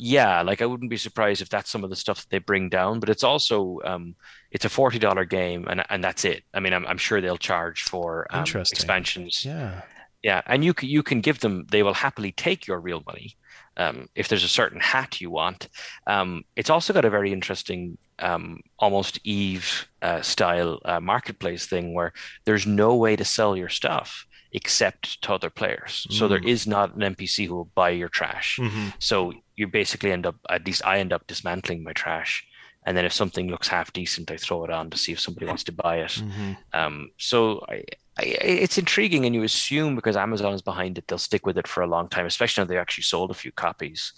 Yeah, 0.00 0.42
like 0.42 0.62
I 0.62 0.66
wouldn't 0.66 0.90
be 0.90 0.96
surprised 0.96 1.42
if 1.42 1.48
that's 1.50 1.70
some 1.70 1.84
of 1.84 1.90
the 1.90 1.96
stuff 1.96 2.18
that 2.20 2.30
they 2.30 2.38
bring 2.38 2.68
down. 2.70 3.00
But 3.00 3.08
it's 3.10 3.22
also 3.24 3.78
um, 3.84 4.14
it's 4.50 4.64
a 4.64 4.68
forty 4.68 4.98
dollar 4.98 5.24
game, 5.24 5.66
and 5.68 5.84
and 5.90 6.02
that's 6.02 6.24
it. 6.24 6.42
I 6.54 6.60
mean, 6.60 6.72
I'm 6.72 6.86
I'm 6.86 6.98
sure 6.98 7.20
they'll 7.20 7.36
charge 7.36 7.82
for 7.82 8.26
um, 8.30 8.40
expansions. 8.72 9.44
Yeah. 9.44 9.82
Yeah, 10.22 10.42
and 10.46 10.62
you 10.64 10.74
can 10.74 10.88
you 10.88 11.02
can 11.02 11.20
give 11.20 11.40
them. 11.40 11.66
They 11.70 11.82
will 11.82 11.94
happily 11.94 12.32
take 12.32 12.66
your 12.66 12.78
real 12.80 13.02
money 13.06 13.36
um, 13.78 14.06
if 14.14 14.28
there's 14.28 14.44
a 14.44 14.48
certain 14.48 14.80
hat 14.80 15.20
you 15.20 15.30
want. 15.30 15.68
Um, 16.06 16.44
it's 16.56 16.68
also 16.70 16.92
got 16.92 17.06
a 17.06 17.10
very 17.10 17.32
interesting, 17.32 17.96
um, 18.18 18.60
almost 18.78 19.18
Eve 19.24 19.88
uh, 20.02 20.20
style 20.20 20.78
uh, 20.84 21.00
marketplace 21.00 21.66
thing 21.66 21.94
where 21.94 22.12
there's 22.44 22.66
no 22.66 22.96
way 22.96 23.16
to 23.16 23.24
sell 23.24 23.56
your 23.56 23.70
stuff 23.70 24.26
except 24.52 25.22
to 25.22 25.32
other 25.32 25.48
players. 25.48 26.06
So 26.10 26.28
there 26.28 26.40
Mm. 26.40 26.48
is 26.48 26.66
not 26.66 26.94
an 26.96 27.02
NPC 27.14 27.46
who 27.46 27.54
will 27.54 27.70
buy 27.74 27.90
your 27.90 28.08
trash. 28.10 28.58
hmm 28.60 28.88
So 28.98 29.32
you 29.60 29.68
basically 29.68 30.12
end 30.12 30.26
up, 30.26 30.36
at 30.48 30.66
least 30.66 30.84
I 30.84 30.98
end 30.98 31.12
up 31.12 31.26
dismantling 31.26 31.84
my 31.84 31.92
trash. 31.92 32.44
And 32.86 32.96
then 32.96 33.04
if 33.04 33.12
something 33.12 33.48
looks 33.50 33.68
half 33.68 33.92
decent, 33.92 34.30
I 34.30 34.38
throw 34.38 34.64
it 34.64 34.70
on 34.70 34.88
to 34.90 34.96
see 34.98 35.12
if 35.12 35.20
somebody 35.20 35.46
wants 35.46 35.64
to 35.64 35.72
buy 35.72 35.96
it. 35.98 36.12
hmm 36.12 36.52
Um, 36.72 37.10
so 37.18 37.62
I, 37.68 37.84
I, 38.18 38.22
it's 38.24 38.78
intriguing, 38.78 39.26
and 39.26 39.34
you 39.34 39.42
assume 39.42 39.94
because 39.94 40.16
Amazon 40.16 40.54
is 40.54 40.62
behind 40.62 40.96
it, 40.98 41.06
they'll 41.06 41.18
stick 41.18 41.44
with 41.46 41.58
it 41.58 41.68
for 41.68 41.82
a 41.82 41.86
long 41.86 42.08
time, 42.08 42.26
especially 42.26 42.62
now 42.62 42.68
they 42.68 42.78
actually 42.78 43.04
sold 43.04 43.30
a 43.30 43.34
few 43.34 43.52
copies. 43.52 44.12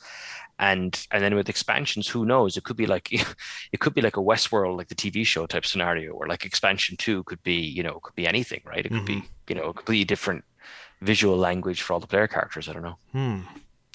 And 0.58 1.06
and 1.10 1.22
then 1.22 1.34
with 1.34 1.48
expansions, 1.48 2.06
who 2.06 2.24
knows? 2.24 2.56
It 2.56 2.62
could 2.64 2.76
be 2.76 2.86
like 2.86 3.12
it 3.72 3.80
could 3.80 3.94
be 3.94 4.00
like 4.02 4.16
a 4.16 4.20
Westworld, 4.20 4.76
like 4.78 4.88
the 4.88 4.94
TV 4.94 5.26
show 5.26 5.46
type 5.46 5.66
scenario, 5.66 6.14
where 6.14 6.28
like 6.28 6.44
expansion 6.44 6.96
two 6.96 7.24
could 7.24 7.42
be, 7.42 7.54
you 7.54 7.82
know, 7.82 7.98
could 8.00 8.14
be 8.14 8.28
anything, 8.28 8.60
right? 8.64 8.86
It 8.86 8.92
could 8.92 9.04
be, 9.06 9.24
you 9.48 9.56
know, 9.56 9.70
a 9.70 9.74
completely 9.74 10.04
different 10.04 10.44
visual 11.00 11.36
language 11.36 11.82
for 11.82 11.94
all 11.94 12.00
the 12.00 12.06
player 12.06 12.28
characters. 12.28 12.68
I 12.68 12.72
don't 12.74 12.82
know. 12.82 12.98
Hmm. 13.12 13.40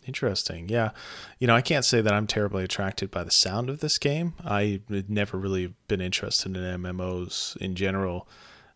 Interesting. 0.07 0.69
Yeah. 0.69 0.91
You 1.37 1.47
know, 1.47 1.55
I 1.55 1.61
can't 1.61 1.83
say 1.85 1.99
that 2.01 2.13
I'm 2.13 2.27
terribly 2.27 2.63
attracted 2.63 3.11
by 3.11 3.23
the 3.23 3.31
sound 3.31 3.69
of 3.69 3.81
this 3.81 3.97
game. 3.97 4.33
I 4.43 4.81
had 4.89 5.09
never 5.09 5.37
really 5.37 5.73
been 5.87 5.99
interested 6.01 6.55
in 6.55 6.63
MMOs 6.81 7.57
in 7.57 7.75
general. 7.75 8.27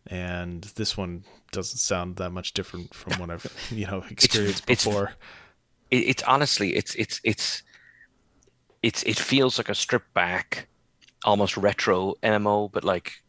And 0.06 0.62
this 0.76 0.96
one 0.96 1.24
doesn't 1.52 1.78
sound 1.78 2.16
that 2.16 2.30
much 2.30 2.52
different 2.52 2.92
from 2.94 3.18
what 3.18 3.30
I've, 3.30 3.46
you 3.70 3.86
know, 3.86 4.04
experienced 4.10 4.64
it's- 4.68 4.84
before. 4.84 5.12
it, 5.90 5.96
it's 5.96 6.22
honestly 6.24 6.74
it's 6.74 6.94
it's 6.96 7.20
it's 7.24 7.62
it's 8.82 9.02
it 9.04 9.18
feels 9.18 9.58
like 9.58 9.68
a 9.68 9.74
stripped 9.74 10.12
back 10.14 10.66
almost 11.24 11.56
retro 11.56 12.14
MMO 12.22 12.70
but 12.72 12.82
like 12.82 13.22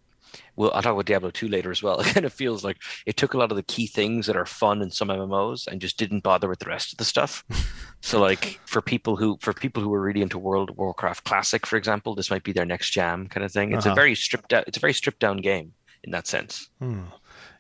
well 0.56 0.72
I'll 0.74 0.82
talk 0.82 0.94
about 0.94 1.06
Diablo 1.06 1.30
2 1.32 1.48
later 1.48 1.72
as 1.72 1.82
well 1.84 2.00
it 2.02 2.08
kind 2.08 2.26
of 2.26 2.34
feels 2.34 2.64
like 2.64 2.78
it 3.06 3.18
took 3.18 3.34
a 3.34 3.38
lot 3.38 3.52
of 3.52 3.56
the 3.58 3.64
key 3.64 3.88
things 3.88 4.26
that 4.28 4.36
are 4.38 4.46
fun 4.46 4.82
in 4.82 4.92
some 4.92 5.08
MMOs 5.10 5.68
and 5.68 5.82
just 5.82 5.98
didn't 5.98 6.22
bother 6.24 6.48
with 6.48 6.60
the 6.60 6.66
rest 6.70 6.92
of 6.92 6.98
the 6.98 7.06
stuff 7.06 7.44
so 8.02 8.20
like 8.20 8.60
for 8.66 8.82
people 8.82 9.16
who 9.16 9.38
for 9.42 9.54
people 9.54 9.82
who 9.84 9.94
are 9.94 10.02
really 10.02 10.22
into 10.22 10.38
World 10.40 10.70
of 10.70 10.78
Warcraft 10.78 11.24
Classic 11.24 11.66
for 11.66 11.78
example 11.78 12.16
this 12.16 12.30
might 12.32 12.44
be 12.44 12.52
their 12.54 12.66
next 12.66 12.92
jam 12.92 13.28
kind 13.28 13.44
of 13.46 13.52
thing 13.52 13.74
it's 13.74 13.86
Uh-huh. 13.86 13.94
a 13.94 13.96
very 13.96 14.16
stripped 14.16 14.50
down 14.50 14.64
it's 14.68 14.78
a 14.78 14.82
very 14.82 14.94
stripped 14.94 15.20
down 15.20 15.38
game 15.38 15.74
in 16.04 16.12
that 16.12 16.28
sense 16.28 16.70
Hmm. 16.80 17.04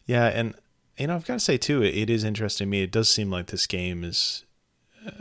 Yeah. 0.06 0.26
And, 0.26 0.54
you 0.98 1.08
know, 1.08 1.16
I've 1.16 1.26
got 1.26 1.36
to 1.36 1.40
say, 1.40 1.58
too, 1.58 1.82
it, 1.82 1.96
it 1.98 2.10
is 2.10 2.26
interesting 2.26 2.66
to 2.68 2.70
me. 2.70 2.84
It 2.84 2.92
does 2.92 3.10
seem 3.10 3.32
like 3.32 3.48
this 3.48 3.66
game 3.66 4.04
is 4.04 4.44
uh, 5.08 5.12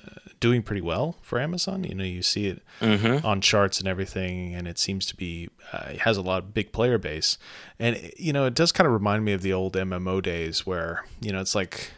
doing 0.42 0.60
pretty 0.60 0.80
well 0.82 1.16
for 1.22 1.38
Amazon. 1.38 1.84
You 1.84 1.94
know, 1.94 2.04
you 2.04 2.20
see 2.20 2.48
it 2.48 2.62
mm-hmm. 2.80 3.24
on 3.24 3.40
charts 3.40 3.78
and 3.78 3.86
everything, 3.86 4.54
and 4.54 4.66
it 4.66 4.76
seems 4.76 5.06
to 5.06 5.16
be 5.16 5.48
uh, 5.72 5.90
it 5.92 6.00
has 6.00 6.16
a 6.16 6.22
lot 6.22 6.42
of 6.42 6.52
big 6.52 6.72
player 6.72 6.98
base, 6.98 7.38
and 7.78 8.10
you 8.18 8.32
know 8.32 8.44
it 8.44 8.54
does 8.54 8.72
kind 8.72 8.86
of 8.86 8.92
remind 8.92 9.24
me 9.24 9.32
of 9.32 9.40
the 9.40 9.52
old 9.52 9.74
MMO 9.74 10.20
days 10.20 10.66
where 10.66 11.06
you 11.20 11.32
know 11.32 11.40
it's 11.40 11.54
like 11.54 11.92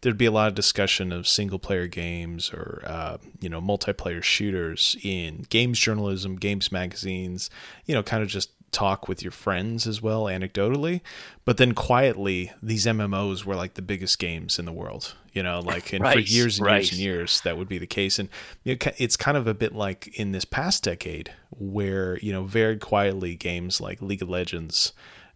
there'd 0.00 0.16
be 0.16 0.26
a 0.26 0.30
lot 0.30 0.48
of 0.48 0.54
discussion 0.54 1.12
of 1.12 1.28
single 1.28 1.58
player 1.58 1.86
games 1.86 2.50
or 2.54 2.82
uh, 2.86 3.18
you 3.38 3.50
know 3.50 3.60
multiplayer 3.60 4.22
shooters 4.22 4.96
in 5.02 5.44
games 5.50 5.78
journalism, 5.78 6.36
games 6.36 6.72
magazines, 6.72 7.50
you 7.84 7.94
know, 7.94 8.02
kind 8.02 8.22
of 8.22 8.30
just 8.30 8.50
talk 8.72 9.08
with 9.08 9.22
your 9.22 9.32
friends 9.32 9.86
as 9.86 10.00
well 10.00 10.24
anecdotally 10.24 11.00
but 11.44 11.56
then 11.56 11.74
quietly 11.74 12.52
these 12.62 12.86
mmos 12.86 13.44
were 13.44 13.56
like 13.56 13.74
the 13.74 13.82
biggest 13.82 14.18
games 14.18 14.58
in 14.58 14.64
the 14.64 14.72
world 14.72 15.14
you 15.32 15.42
know 15.42 15.60
like 15.60 15.92
and 15.92 16.06
for 16.06 16.18
years 16.18 16.58
and 16.58 16.68
years 16.68 16.90
and 16.90 17.00
years 17.00 17.40
that 17.42 17.58
would 17.58 17.68
be 17.68 17.78
the 17.78 17.86
case 17.86 18.18
and 18.18 18.28
you 18.64 18.72
know, 18.72 18.76
ki- 18.76 18.92
it's 18.96 19.16
kind 19.16 19.36
of 19.36 19.46
a 19.46 19.54
bit 19.54 19.74
like 19.74 20.08
in 20.18 20.32
this 20.32 20.44
past 20.44 20.84
decade 20.84 21.32
where 21.50 22.18
you 22.18 22.32
know 22.32 22.44
very 22.44 22.76
quietly 22.76 23.34
games 23.34 23.80
like 23.80 24.00
league 24.00 24.22
of 24.22 24.28
legends 24.28 24.92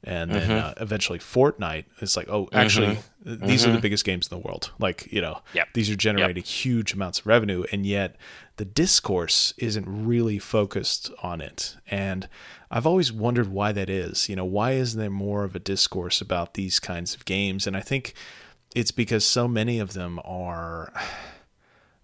and 0.07 0.31
then 0.31 0.43
mm-hmm. 0.43 0.67
uh, 0.67 0.73
eventually 0.83 1.19
Fortnite. 1.19 1.87
It's 2.01 2.17
like, 2.17 2.29
oh, 2.29 2.49
actually, 2.53 2.99
mm-hmm. 3.25 3.47
these 3.47 3.63
mm-hmm. 3.63 3.71
are 3.71 3.73
the 3.73 3.77
mm-hmm. 3.79 3.81
biggest 3.81 4.05
games 4.05 4.29
in 4.31 4.39
the 4.39 4.47
world. 4.47 4.71
Like, 4.79 5.11
you 5.11 5.21
know, 5.21 5.41
yep. 5.55 5.69
these 5.73 5.91
are 5.91 5.97
generating 5.97 6.43
yep. 6.43 6.45
huge 6.45 6.93
amounts 6.93 7.21
of 7.21 7.27
revenue, 7.27 7.65
and 7.73 7.87
yet 7.87 8.17
the 8.57 8.65
discourse 8.65 9.55
isn't 9.57 9.87
really 9.89 10.39
focused 10.39 11.11
on 11.23 11.41
it. 11.41 11.77
And 11.91 12.29
I've 12.75 12.89
always 12.89 13.13
wondered 13.13 13.53
why 13.53 13.71
that 13.71 13.89
is. 13.89 14.29
You 14.29 14.35
know, 14.35 14.45
why 14.45 14.73
isn't 14.73 14.99
there 14.99 15.09
more 15.09 15.45
of 15.45 15.55
a 15.55 15.61
discourse 15.61 16.21
about 16.21 16.55
these 16.55 16.81
kinds 16.81 17.15
of 17.15 17.25
games? 17.25 17.69
And 17.69 17.77
I 17.77 17.81
think 17.81 18.15
it's 18.75 18.91
because 18.91 19.25
so 19.25 19.47
many 19.47 19.79
of 19.79 19.93
them 19.93 20.19
are 20.25 20.93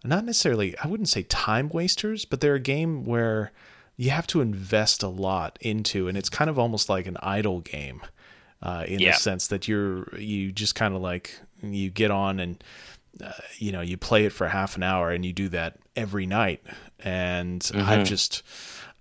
not 0.05 0.25
necessarily, 0.25 0.79
I 0.79 0.87
wouldn't 0.87 1.09
say 1.09 1.25
time 1.25 1.71
wasters, 1.71 2.25
but 2.25 2.41
they're 2.41 2.55
a 2.55 2.61
game 2.61 3.05
where 3.05 3.51
you 3.97 4.11
have 4.11 4.29
to 4.29 4.41
invest 4.41 5.03
a 5.03 5.09
lot 5.09 5.59
into, 5.61 6.07
and 6.07 6.17
it's 6.17 6.29
kind 6.29 6.49
of 6.49 6.57
almost 6.57 6.89
like 6.89 7.09
an 7.09 7.17
idle 7.21 7.61
game. 7.61 8.03
Uh, 8.63 8.85
in 8.87 9.01
yeah. 9.01 9.13
the 9.13 9.17
sense 9.17 9.47
that 9.47 9.67
you're 9.67 10.15
you 10.19 10.53
just 10.53 10.75
kind 10.75 10.95
of 10.95 11.01
like 11.01 11.41
you 11.63 11.89
get 11.89 12.11
on 12.11 12.39
and 12.39 12.63
uh, 13.25 13.33
you 13.57 13.73
know 13.73 13.81
you 13.81 13.97
play 13.97 14.27
it 14.27 14.33
for 14.35 14.49
half 14.49 14.77
an 14.77 14.83
hour 14.83 15.11
and 15.11 15.25
you 15.25 15.33
do 15.33 15.49
that 15.49 15.79
every 15.97 16.27
night 16.27 16.63
and 16.99 17.63
mm-hmm. 17.63 17.89
i've 17.89 18.07
just 18.07 18.43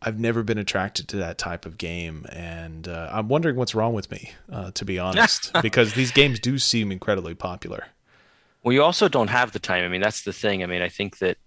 i've 0.02 0.20
never 0.20 0.44
been 0.44 0.58
attracted 0.58 1.08
to 1.08 1.18
that 1.18 1.38
type 1.38 1.66
of 1.66 1.78
game 1.78 2.26
and 2.32 2.88
uh, 2.88 3.10
i'm 3.12 3.28
wondering 3.28 3.56
what's 3.56 3.76
wrong 3.76 3.94
with 3.94 4.10
me 4.12 4.32
uh, 4.52 4.72
to 4.72 4.86
be 4.86 4.98
honest 5.00 5.52
because 5.62 5.94
these 5.94 6.12
games 6.12 6.40
do 6.40 6.58
seem 6.58 6.92
incredibly 6.92 7.34
popular 7.34 7.86
well, 8.64 8.74
you 8.74 8.84
also 8.84 9.08
don't 9.08 9.30
have 9.30 9.52
the 9.52 9.60
time. 9.60 9.84
I 9.84 9.88
mean, 9.88 10.02
that's 10.02 10.24
the 10.24 10.34
thing. 10.34 10.64
I 10.64 10.66
mean, 10.66 10.82
I 10.82 10.90
think 10.90 11.20
that 11.20 11.38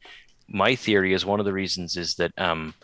my 0.49 0.75
theory 0.75 1.12
is 1.12 1.27
one 1.27 1.41
of 1.41 1.47
the 1.47 1.53
reasons 1.53 1.97
is 1.97 2.15
that 2.17 2.33
um, 2.38 2.75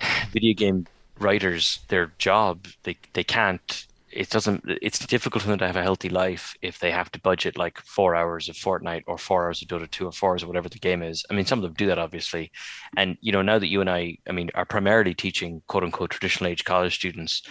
video 0.30 0.54
game 0.54 0.86
writers, 1.18 1.80
their 1.88 2.12
job, 2.18 2.66
they 2.82 2.96
they 3.12 3.24
can't. 3.24 3.86
It 4.10 4.30
doesn't. 4.30 4.64
It's 4.66 4.98
difficult 4.98 5.42
for 5.42 5.48
them 5.50 5.58
to 5.58 5.66
have 5.66 5.76
a 5.76 5.82
healthy 5.82 6.08
life 6.08 6.56
if 6.62 6.78
they 6.78 6.90
have 6.90 7.10
to 7.12 7.20
budget 7.20 7.58
like 7.58 7.78
four 7.80 8.14
hours 8.14 8.48
of 8.48 8.56
Fortnite 8.56 9.04
or 9.06 9.18
four 9.18 9.44
hours 9.44 9.60
of 9.60 9.68
Dota 9.68 9.90
2 9.90 10.06
or 10.06 10.12
four 10.12 10.30
hours 10.30 10.42
of 10.42 10.48
whatever 10.48 10.68
the 10.68 10.78
game 10.78 11.02
is. 11.02 11.24
I 11.30 11.34
mean, 11.34 11.44
some 11.44 11.58
of 11.58 11.62
them 11.62 11.74
do 11.74 11.86
that 11.86 11.98
obviously, 11.98 12.50
and 12.96 13.18
you 13.20 13.32
know 13.32 13.42
now 13.42 13.58
that 13.58 13.68
you 13.68 13.80
and 13.80 13.90
I, 13.90 14.16
I 14.26 14.32
mean, 14.32 14.50
are 14.54 14.64
primarily 14.64 15.14
teaching 15.14 15.62
quote 15.66 15.84
unquote 15.84 16.10
traditional 16.10 16.50
age 16.50 16.64
college 16.64 16.94
students 16.94 17.42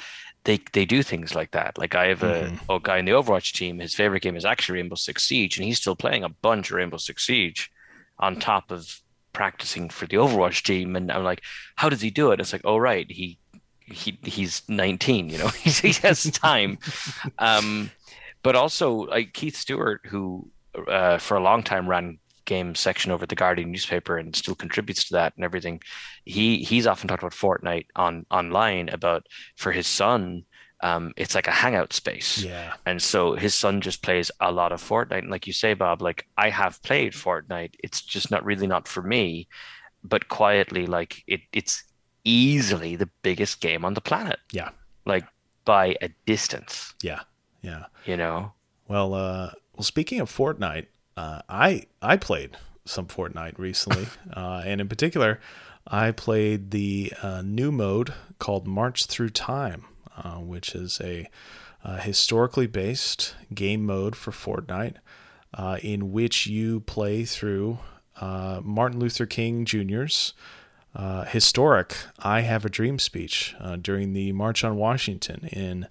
they 0.47 0.59
they 0.71 0.85
do 0.85 1.03
things 1.03 1.35
like 1.35 1.51
that. 1.51 1.77
Like 1.77 1.93
I 1.93 2.07
have 2.07 2.23
a, 2.23 2.43
mm-hmm. 2.43 2.71
a 2.71 2.79
guy 2.79 2.97
in 2.97 3.05
the 3.05 3.11
Overwatch 3.11 3.51
team. 3.51 3.79
His 3.79 3.93
favorite 3.93 4.23
game 4.23 4.37
is 4.37 4.45
actually 4.45 4.79
Rainbow 4.79 4.95
Six 4.95 5.23
Siege, 5.23 5.57
and 5.57 5.65
he's 5.65 5.77
still 5.77 5.95
playing 5.95 6.23
a 6.23 6.29
bunch 6.29 6.71
of 6.71 6.77
Rainbow 6.77 6.97
Six 6.97 7.27
Siege 7.27 7.69
on 8.17 8.39
top 8.39 8.71
of 8.71 9.01
practicing 9.33 9.89
for 9.89 10.07
the 10.07 10.15
Overwatch 10.15 10.63
team. 10.63 10.95
And 10.95 11.11
I'm 11.11 11.25
like, 11.25 11.43
how 11.75 11.89
does 11.89 12.01
he 12.01 12.09
do 12.09 12.31
it? 12.31 12.39
It's 12.39 12.53
like, 12.53 12.61
oh 12.63 12.77
right, 12.77 13.05
he 13.11 13.37
he 13.87 14.17
he's 14.23 14.63
19. 14.67 15.29
You 15.29 15.37
know, 15.39 15.47
he 15.63 15.93
has 15.93 16.23
time. 16.31 16.77
um, 17.39 17.91
but 18.43 18.55
also 18.55 18.91
like 18.91 19.33
Keith 19.33 19.55
Stuart, 19.55 20.01
who 20.05 20.49
uh, 20.87 21.17
for 21.17 21.37
a 21.37 21.41
long 21.41 21.63
time 21.63 21.89
ran 21.89 22.19
game 22.45 22.73
section 22.75 23.11
over 23.11 23.25
the 23.25 23.35
Guardian 23.35 23.71
newspaper 23.71 24.17
and 24.17 24.35
still 24.35 24.55
contributes 24.55 25.05
to 25.05 25.13
that 25.13 25.33
and 25.35 25.45
everything. 25.45 25.81
He 26.25 26.63
he's 26.63 26.87
often 26.87 27.07
talked 27.07 27.21
about 27.21 27.33
Fortnite 27.33 27.87
on 27.95 28.25
online 28.31 28.89
about 28.89 29.27
for 29.55 29.71
his 29.71 29.85
son. 29.85 30.45
Um, 30.81 31.13
it's 31.17 31.35
like 31.35 31.47
a 31.47 31.51
hangout 31.51 31.91
space. 31.91 32.43
Yeah. 32.43 32.73
And 32.85 33.01
so 33.01 33.33
his 33.33 33.55
son 33.55 33.81
just 33.81 34.03
plays 34.03 34.29
a 34.39 34.51
lot 34.51 34.71
of 34.71 34.81
Fortnite. 34.81 35.19
And 35.19 35.31
like 35.31 35.47
you 35.47 35.53
say, 35.53 35.73
Bob, 35.73 36.01
like 36.01 36.27
I 36.37 36.49
have 36.49 36.81
played 36.83 37.13
Fortnite. 37.13 37.75
It's 37.83 38.01
just 38.01 38.29
not 38.29 38.45
really 38.45 38.67
not 38.67 38.87
for 38.87 39.01
me. 39.01 39.47
But 40.03 40.29
quietly, 40.29 40.85
like 40.85 41.23
it 41.27 41.41
it's 41.51 41.83
easily 42.27 42.95
the 42.95 43.09
biggest 43.21 43.61
game 43.61 43.85
on 43.85 43.93
the 43.93 44.01
planet. 44.01 44.39
Yeah. 44.51 44.69
Like 45.05 45.25
by 45.65 45.95
a 46.01 46.09
distance. 46.25 46.93
Yeah. 47.01 47.21
Yeah. 47.61 47.85
You 48.05 48.17
know? 48.17 48.53
Well, 48.87 49.13
uh 49.13 49.51
well 49.73 49.83
speaking 49.83 50.19
of 50.19 50.29
Fortnite, 50.29 50.87
uh, 51.15 51.41
I 51.49 51.83
I 52.01 52.17
played 52.17 52.57
some 52.85 53.07
Fortnite 53.07 53.57
recently, 53.57 54.07
uh, 54.33 54.61
and 54.65 54.79
in 54.81 54.87
particular, 54.87 55.39
I 55.85 56.11
played 56.11 56.71
the 56.71 57.13
uh, 57.21 57.41
new 57.43 57.71
mode 57.71 58.13
called 58.39 58.67
March 58.67 59.05
Through 59.05 59.29
Time, 59.29 59.85
uh, 60.15 60.35
which 60.35 60.75
is 60.75 60.99
a, 61.01 61.29
a, 61.83 61.99
historically 61.99 62.67
based 62.67 63.35
game 63.53 63.85
mode 63.85 64.15
for 64.15 64.31
Fortnite, 64.31 64.95
uh, 65.53 65.77
in 65.81 66.11
which 66.11 66.45
you 66.47 66.81
play 66.81 67.23
through 67.25 67.79
uh, 68.19 68.61
Martin 68.63 68.99
Luther 68.99 69.25
King 69.25 69.65
Jr.'s. 69.65 70.33
historic 71.27 71.95
"I 72.19 72.41
Have 72.41 72.65
a 72.65 72.69
Dream" 72.69 72.99
speech 72.99 73.55
during 73.81 74.13
the 74.13 74.31
March 74.31 74.63
on 74.63 74.75
Washington 74.75 75.47
in 75.51 75.87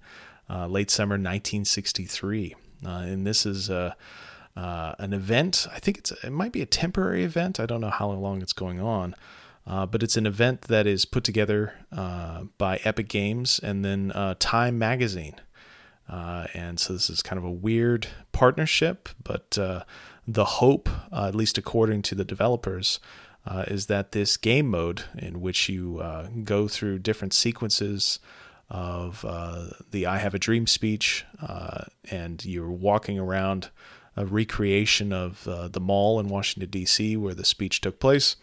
late 0.49 0.91
summer 0.91 1.13
1963, 1.13 2.55
and 2.83 3.25
this 3.25 3.45
is 3.45 3.69
uh, 4.57 4.95
an 4.97 5.13
event. 5.13 5.67
I 5.71 5.79
think 5.79 5.99
it's 5.99 6.11
it 6.11 6.31
might 6.31 6.51
be 6.51 6.61
a 6.61 6.65
temporary 6.65 7.23
event. 7.23 7.59
I 7.59 7.65
don't 7.65 7.81
know 7.81 7.89
how 7.89 8.09
long 8.09 8.41
it's 8.41 8.53
going 8.53 8.81
on, 8.81 9.15
uh, 9.67 9.85
but 9.85 10.01
it's 10.01 10.17
an 10.17 10.25
event 10.25 10.63
that 10.63 10.87
is 10.87 11.05
put 11.05 11.23
together 11.23 11.73
uh, 11.91 12.43
by 12.57 12.77
Epic 12.83 13.07
Games 13.07 13.59
and 13.61 13.85
then 13.85 14.11
uh, 14.13 14.35
Time 14.39 14.79
Magazine. 14.79 15.35
Uh, 16.09 16.47
and 16.53 16.79
so 16.79 16.93
this 16.93 17.09
is 17.09 17.21
kind 17.21 17.37
of 17.37 17.43
a 17.43 17.51
weird 17.51 18.07
partnership, 18.31 19.09
but 19.23 19.57
uh, 19.57 19.83
the 20.25 20.45
hope, 20.45 20.89
at 21.11 21.35
least 21.35 21.57
according 21.57 22.01
to 22.01 22.15
the 22.15 22.23
developers, 22.23 22.99
is 23.67 23.85
that 23.87 24.11
this 24.11 24.37
game 24.37 24.69
mode 24.69 25.03
in 25.17 25.41
which 25.41 25.69
you 25.69 26.03
go 26.43 26.67
through 26.67 26.99
different 26.99 27.33
sequences 27.33 28.19
of 28.69 29.21
the 29.91 30.05
"I 30.05 30.17
Have 30.17 30.33
a 30.33 30.39
Dream" 30.39 30.67
speech, 30.67 31.25
and 32.09 32.43
you're 32.43 32.71
walking 32.71 33.19
around 33.19 33.69
a 34.17 34.25
recreation 34.25 35.13
of 35.13 35.47
uh, 35.47 35.67
the 35.67 35.79
mall 35.79 36.19
in 36.19 36.27
Washington, 36.27 36.69
D.C., 36.71 37.15
where 37.15 37.35
the 37.35 37.45
speech 37.45 37.79
took 37.79 37.99
place. 37.99 38.35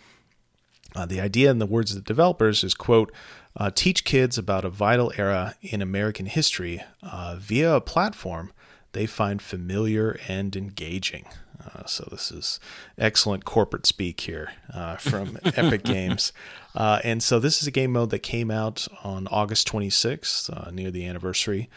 Uh, 0.94 1.04
the 1.04 1.20
idea, 1.20 1.50
in 1.50 1.58
the 1.58 1.66
words 1.66 1.90
of 1.90 1.96
the 1.96 2.06
developers, 2.06 2.62
is 2.62 2.74
quote, 2.74 3.12
uh, 3.56 3.70
teach 3.74 4.04
kids 4.04 4.38
about 4.38 4.64
a 4.64 4.70
vital 4.70 5.12
era 5.18 5.56
in 5.60 5.82
American 5.82 6.26
history 6.26 6.82
uh, 7.02 7.36
via 7.38 7.74
a 7.74 7.80
platform 7.80 8.52
they 8.92 9.06
find 9.06 9.42
familiar 9.42 10.18
and 10.28 10.54
engaging. 10.54 11.26
Uh, 11.64 11.84
so 11.86 12.06
this 12.10 12.30
is 12.30 12.60
excellent 12.98 13.44
corporate 13.44 13.86
speak 13.86 14.20
here 14.20 14.52
uh, 14.72 14.96
from 14.96 15.38
Epic 15.44 15.82
Games. 15.82 16.32
and 16.74 17.22
so 17.22 17.38
this 17.38 17.60
is 17.60 17.68
a 17.68 17.70
game 17.70 17.92
mode 17.92 18.10
that 18.10 18.20
came 18.20 18.50
out 18.50 18.86
on 19.02 19.26
August 19.28 19.68
26th, 19.68 20.72
near 20.72 20.90
the 20.90 21.06
anniversary 21.06 21.68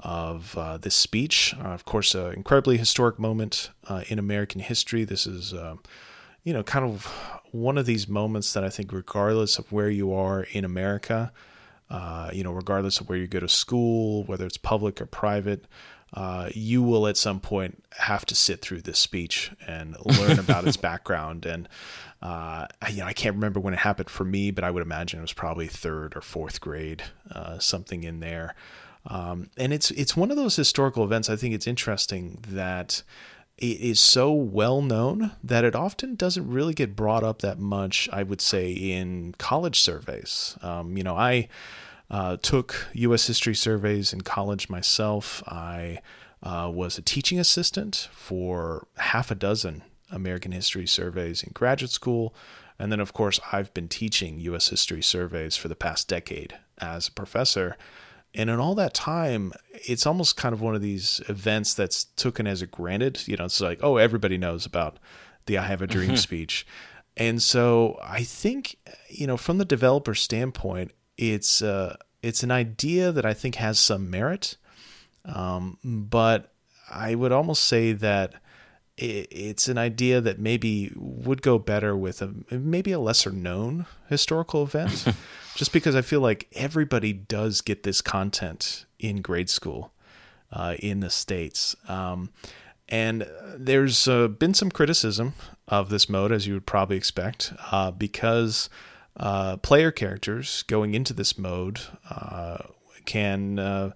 of 0.00 0.56
uh, 0.56 0.78
this 0.78 0.94
speech. 0.94 1.54
Uh, 1.58 1.68
of 1.68 1.84
course, 1.84 2.14
an 2.14 2.34
incredibly 2.34 2.76
historic 2.76 3.18
moment 3.18 3.70
uh, 3.88 4.02
in 4.08 4.18
American 4.18 4.60
history. 4.60 5.04
This 5.04 5.26
is, 5.26 5.52
uh, 5.52 5.76
you 6.42 6.52
know, 6.52 6.62
kind 6.62 6.84
of 6.84 7.06
one 7.50 7.78
of 7.78 7.86
these 7.86 8.08
moments 8.08 8.52
that 8.52 8.64
I 8.64 8.70
think, 8.70 8.92
regardless 8.92 9.58
of 9.58 9.70
where 9.72 9.90
you 9.90 10.12
are 10.12 10.42
in 10.52 10.64
America, 10.64 11.32
uh, 11.90 12.30
you 12.32 12.44
know, 12.44 12.52
regardless 12.52 13.00
of 13.00 13.08
where 13.08 13.18
you 13.18 13.26
go 13.26 13.40
to 13.40 13.48
school, 13.48 14.24
whether 14.24 14.46
it's 14.46 14.58
public 14.58 15.00
or 15.00 15.06
private, 15.06 15.64
uh, 16.14 16.48
you 16.54 16.82
will 16.82 17.06
at 17.06 17.16
some 17.16 17.40
point 17.40 17.82
have 17.98 18.24
to 18.26 18.34
sit 18.34 18.60
through 18.60 18.82
this 18.82 18.98
speech 18.98 19.50
and 19.66 19.96
learn 20.04 20.38
about 20.38 20.66
its 20.66 20.76
background. 20.76 21.44
And 21.44 21.68
uh, 22.22 22.66
you 22.90 22.98
know, 22.98 23.06
I 23.06 23.12
can't 23.12 23.34
remember 23.36 23.60
when 23.60 23.74
it 23.74 23.80
happened 23.80 24.10
for 24.10 24.24
me, 24.24 24.50
but 24.50 24.64
I 24.64 24.70
would 24.70 24.82
imagine 24.82 25.18
it 25.18 25.22
was 25.22 25.32
probably 25.32 25.66
third 25.66 26.16
or 26.16 26.20
fourth 26.20 26.60
grade, 26.60 27.02
uh, 27.30 27.58
something 27.58 28.04
in 28.04 28.20
there. 28.20 28.54
Um, 29.06 29.50
and 29.56 29.72
it's 29.72 29.90
it's 29.92 30.16
one 30.16 30.30
of 30.30 30.36
those 30.36 30.56
historical 30.56 31.04
events. 31.04 31.30
I 31.30 31.36
think 31.36 31.54
it's 31.54 31.66
interesting 31.66 32.38
that 32.48 33.02
it 33.56 33.80
is 33.80 34.00
so 34.00 34.32
well 34.32 34.82
known 34.82 35.32
that 35.42 35.64
it 35.64 35.74
often 35.74 36.14
doesn't 36.14 36.48
really 36.48 36.74
get 36.74 36.96
brought 36.96 37.24
up 37.24 37.40
that 37.42 37.58
much. 37.58 38.08
I 38.12 38.22
would 38.22 38.40
say 38.40 38.72
in 38.72 39.34
college 39.38 39.80
surveys. 39.80 40.56
Um, 40.62 40.96
you 40.96 41.04
know, 41.04 41.16
I 41.16 41.48
uh, 42.10 42.36
took 42.38 42.88
U.S. 42.94 43.26
history 43.26 43.54
surveys 43.54 44.12
in 44.12 44.22
college 44.22 44.68
myself. 44.68 45.42
I 45.46 46.00
uh, 46.42 46.70
was 46.72 46.98
a 46.98 47.02
teaching 47.02 47.38
assistant 47.38 48.08
for 48.12 48.86
half 48.96 49.30
a 49.30 49.34
dozen 49.34 49.82
American 50.10 50.52
history 50.52 50.86
surveys 50.86 51.42
in 51.42 51.52
graduate 51.52 51.90
school. 51.90 52.34
And 52.78 52.92
then, 52.92 53.00
of 53.00 53.12
course, 53.12 53.40
I've 53.52 53.74
been 53.74 53.88
teaching 53.88 54.38
U.S. 54.40 54.68
history 54.68 55.02
surveys 55.02 55.56
for 55.56 55.68
the 55.68 55.74
past 55.74 56.08
decade 56.08 56.56
as 56.78 57.08
a 57.08 57.12
professor. 57.12 57.76
And 58.34 58.48
in 58.48 58.60
all 58.60 58.74
that 58.76 58.94
time, 58.94 59.52
it's 59.72 60.06
almost 60.06 60.36
kind 60.36 60.52
of 60.52 60.60
one 60.60 60.74
of 60.74 60.80
these 60.80 61.20
events 61.28 61.74
that's 61.74 62.04
taken 62.04 62.46
as 62.46 62.62
a 62.62 62.66
granted. 62.66 63.26
You 63.26 63.36
know, 63.36 63.46
it's 63.46 63.60
like, 63.60 63.80
oh, 63.82 63.96
everybody 63.96 64.38
knows 64.38 64.64
about 64.64 64.98
the 65.46 65.58
I 65.58 65.66
Have 65.66 65.82
a 65.82 65.86
Dream 65.86 66.10
mm-hmm. 66.10 66.16
speech. 66.16 66.66
And 67.16 67.42
so 67.42 67.98
I 68.00 68.22
think, 68.22 68.76
you 69.08 69.26
know, 69.26 69.36
from 69.36 69.58
the 69.58 69.64
developer 69.64 70.14
standpoint, 70.14 70.92
it's 71.18 71.60
uh, 71.60 71.96
it's 72.22 72.42
an 72.42 72.50
idea 72.50 73.12
that 73.12 73.26
I 73.26 73.34
think 73.34 73.56
has 73.56 73.78
some 73.78 74.08
merit. 74.08 74.56
Um, 75.24 75.78
but 75.84 76.52
I 76.90 77.14
would 77.14 77.32
almost 77.32 77.64
say 77.64 77.92
that 77.92 78.34
it's 79.00 79.68
an 79.68 79.78
idea 79.78 80.20
that 80.20 80.40
maybe 80.40 80.92
would 80.96 81.40
go 81.40 81.58
better 81.58 81.96
with 81.96 82.20
a 82.20 82.34
maybe 82.50 82.90
a 82.90 82.98
lesser 82.98 83.30
known 83.30 83.86
historical 84.08 84.64
event 84.64 85.06
just 85.54 85.72
because 85.72 85.94
i 85.94 86.02
feel 86.02 86.20
like 86.20 86.48
everybody 86.54 87.12
does 87.12 87.60
get 87.60 87.84
this 87.84 88.02
content 88.02 88.86
in 88.98 89.22
grade 89.22 89.48
school 89.48 89.92
uh, 90.50 90.74
in 90.80 90.98
the 90.98 91.10
states 91.10 91.76
um, 91.88 92.30
and 92.88 93.28
there's 93.54 94.08
uh, 94.08 94.26
been 94.26 94.54
some 94.54 94.70
criticism 94.70 95.34
of 95.68 95.90
this 95.90 96.08
mode 96.08 96.32
as 96.32 96.46
you 96.46 96.54
would 96.54 96.66
probably 96.66 96.96
expect 96.96 97.52
uh, 97.70 97.90
because 97.92 98.68
uh, 99.18 99.56
player 99.58 99.90
characters 99.90 100.62
going 100.64 100.94
into 100.94 101.12
this 101.12 101.36
mode 101.38 101.80
uh, 102.10 102.58
can 103.04 103.58
uh, 103.58 103.92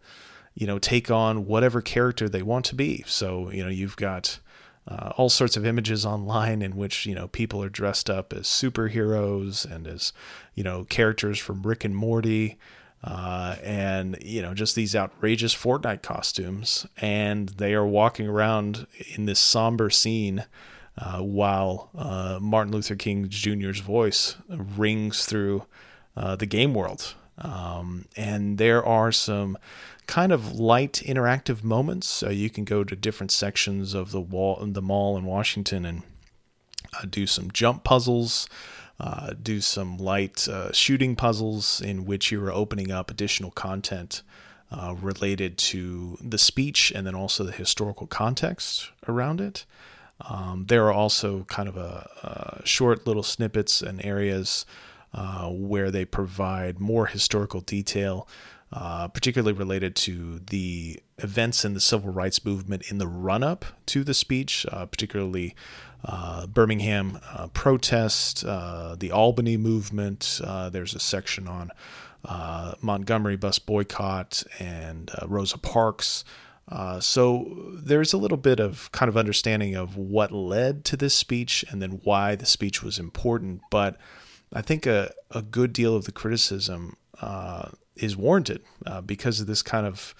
you 0.55 0.67
know 0.67 0.79
take 0.79 1.11
on 1.11 1.47
whatever 1.47 1.81
character 1.81 2.29
they 2.29 2.43
want 2.43 2.65
to 2.65 2.75
be 2.75 3.05
so 3.07 3.51
you 3.51 3.63
know 3.63 3.71
you've 3.71 3.97
got 3.97 4.39
uh, 4.89 5.13
all 5.17 5.29
sorts 5.29 5.57
of 5.57 5.65
images 5.65 6.05
online 6.07 6.63
in 6.63 6.77
which 6.77 7.07
you 7.07 7.15
know 7.15 7.29
people 7.29 7.63
are 7.63 7.69
dressed 7.69 8.11
up 8.11 8.33
as 8.33 8.47
superheroes 8.47 9.71
and 9.71 9.87
as 9.87 10.13
you 10.55 10.65
know 10.65 10.85
characters 10.85 11.39
from 11.39 11.63
Rick 11.63 11.85
and 11.85 11.97
Morty, 11.97 12.59
uh, 13.05 13.57
and 13.63 14.17
you 14.23 14.43
know 14.43 14.55
just 14.55 14.75
these 14.75 14.97
outrageous 14.97 15.55
Fortnite 15.55 16.03
costumes, 16.03 16.87
and 16.99 17.51
they 17.51 17.75
are 17.75 17.87
walking 17.87 18.27
around 18.27 18.87
in 19.15 19.27
this 19.27 19.41
somber 19.41 19.91
scene. 19.91 20.45
Uh, 20.99 21.21
while 21.21 21.89
uh, 21.97 22.39
Martin 22.41 22.73
Luther 22.73 22.95
King 22.95 23.27
Jr.'s 23.29 23.81
voice 23.81 24.37
rings 24.49 25.25
through 25.25 25.65
uh, 26.17 26.37
the 26.37 26.45
game 26.45 26.75
world, 26.75 27.15
um, 27.39 28.07
and 28.15 28.59
there 28.59 28.85
are 28.85 29.11
some 29.11 29.57
kind 30.07 30.33
of 30.33 30.53
light 30.53 31.03
interactive 31.07 31.65
moments. 31.65 32.07
So 32.07 32.29
you 32.29 32.51
can 32.51 32.65
go 32.65 32.85
to 32.85 32.95
different 32.95 33.31
sections 33.31 33.95
of 33.95 34.11
the 34.11 34.21
wall, 34.21 34.63
the 34.63 34.83
mall 34.83 35.17
in 35.17 35.25
Washington, 35.25 35.87
and 35.87 36.03
uh, 36.95 37.07
do 37.09 37.27
some 37.27 37.51
jump 37.51 37.85
puzzles. 37.85 38.49
Uh, 39.01 39.33
do 39.43 39.61
some 39.61 39.97
light 39.97 40.47
uh, 40.47 40.71
shooting 40.71 41.17
puzzles 41.17 41.81
in 41.81 42.05
which 42.05 42.31
you 42.31 42.45
are 42.45 42.53
opening 42.53 42.93
up 42.93 43.11
additional 43.11 43.51
content 43.51 44.23
uh, 44.71 44.95
related 45.01 45.59
to 45.59 46.17
the 46.21 46.39
speech 46.39 46.93
and 46.95 47.05
then 47.05 47.15
also 47.15 47.43
the 47.43 47.53
historical 47.53 48.07
context 48.07 48.91
around 49.09 49.41
it. 49.41 49.65
Um, 50.29 50.67
there 50.69 50.87
are 50.87 50.93
also 50.93 51.45
kind 51.45 51.69
of 51.69 51.77
a, 51.77 52.61
a 52.63 52.67
short 52.67 53.07
little 53.07 53.23
snippets 53.23 53.83
and 53.83 54.05
areas 54.05 54.65
uh, 55.15 55.49
where 55.49 55.91
they 55.91 56.05
provide 56.05 56.81
more 56.81 57.07
historical 57.07 57.61
detail 57.61 58.29
uh, 58.73 59.07
particularly 59.09 59.53
related 59.53 59.95
to 59.95 60.41
the 60.51 60.99
events 61.19 61.63
in 61.63 61.75
the 61.75 61.81
civil 61.81 62.11
rights 62.11 62.43
movement 62.43 62.91
in 62.91 62.97
the 62.97 63.07
run 63.07 63.43
up 63.43 63.67
to 63.85 64.03
the 64.03 64.15
speech, 64.15 64.65
uh, 64.73 64.87
particularly 64.87 65.55
uh, 66.07 66.47
Birmingham 66.47 67.21
uh, 67.35 67.49
protest, 67.49 68.45
uh, 68.47 68.97
the 68.99 69.13
Albany 69.13 69.59
movement. 69.59 70.41
there's 70.71 70.95
a 70.95 71.01
section 71.01 71.47
on 71.47 71.71
Montgomery 72.81 73.37
bus 73.37 73.59
boycott 73.59 74.43
and 74.59 75.11
Rosa 75.27 75.59
Parks. 75.59 76.25
Uh, 76.69 77.01
so 77.01 77.75
there's 77.75 78.13
a 78.13 78.19
little 78.19 78.39
bit 78.39 78.61
of 78.61 78.91
kind 78.93 79.09
of 79.09 79.17
understanding 79.17 79.75
of 79.75 79.97
what 79.97 80.33
led 80.33 80.85
to 80.87 80.97
this 80.97 81.15
speech 81.15 81.65
and 81.71 81.83
then 81.83 82.01
why 82.05 82.35
the 82.35 82.47
speech 82.47 82.83
was 82.83 82.99
important. 82.99 83.61
But 83.71 83.99
I 84.53 84.63
think 84.63 84.87
a, 84.87 85.13
a 85.31 85.43
good 85.43 85.73
deal 85.73 85.97
of 85.97 86.05
the 86.05 86.13
criticism 86.13 86.97
uh, 87.21 87.71
is 87.97 88.17
warranted 88.17 88.63
uh, 88.87 89.01
because 89.01 89.41
of 89.41 89.47
this 89.47 89.63
kind 89.63 89.87
of 89.87 90.15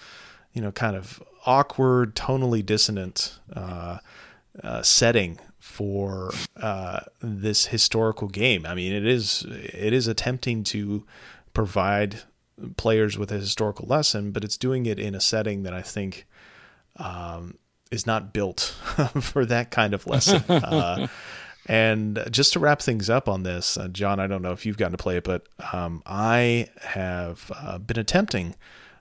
you 0.53 0.61
know 0.61 0.73
kind 0.73 0.97
of 0.97 1.23
awkward 1.47 2.15
tonally 2.15 2.65
dissonant 2.65 3.39
uh, 3.55 3.99
uh, 4.63 4.83
setting 4.83 5.39
for 5.59 6.33
uh, 6.57 7.01
this 7.21 7.67
historical 7.67 8.29
game 8.29 8.67
i 8.67 8.75
mean 8.75 8.93
it 8.93 9.07
is 9.07 9.45
it 9.49 9.93
is 9.93 10.07
attempting 10.07 10.63
to 10.63 11.05
provide 11.55 12.21
players 12.77 13.17
with 13.17 13.33
a 13.33 13.39
historical 13.39 13.87
lesson 13.87 14.31
but 14.31 14.45
it's 14.45 14.57
doing 14.57 14.87
it 14.87 14.99
in 14.99 15.15
a 15.15 15.21
setting 15.21 15.63
that 15.63 15.73
i 15.73 15.83
think 15.83 16.27
um, 16.97 17.59
is 17.91 18.07
not 18.07 18.33
built 18.33 18.61
for 19.21 19.45
that 19.47 19.71
kind 19.71 19.95
of 19.95 20.07
lesson 20.07 20.43
uh, 20.49 21.07
and 21.67 22.25
just 22.31 22.53
to 22.55 22.59
wrap 22.59 22.83
things 22.83 23.09
up 23.09 23.29
on 23.29 23.45
this, 23.45 23.77
uh, 23.77 23.89
John, 23.89 24.19
I 24.19 24.27
don't 24.27 24.43
know 24.43 24.53
if 24.53 24.67
you've 24.67 24.77
gotten 24.77 24.97
to 24.97 25.03
play 25.03 25.17
it, 25.17 25.25
but 25.25 25.47
um, 25.73 26.03
I 26.07 26.69
have 26.81 27.53
uh, 27.55 27.79
been 27.79 27.99
attempting 27.99 28.57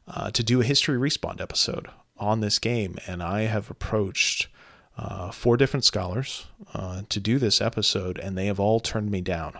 uh, 0.07 0.29
to 0.31 0.43
do 0.43 0.61
a 0.61 0.63
history 0.63 0.97
respawn 0.97 1.41
episode 1.41 1.87
on 2.17 2.41
this 2.41 2.59
game, 2.59 2.97
and 3.07 3.23
I 3.23 3.41
have 3.41 3.71
approached 3.71 4.47
uh, 4.95 5.31
four 5.31 5.57
different 5.57 5.85
scholars 5.85 6.45
uh, 6.73 7.01
to 7.09 7.19
do 7.19 7.39
this 7.39 7.61
episode, 7.61 8.19
and 8.19 8.37
they 8.37 8.45
have 8.45 8.59
all 8.59 8.79
turned 8.79 9.09
me 9.09 9.21
down. 9.21 9.57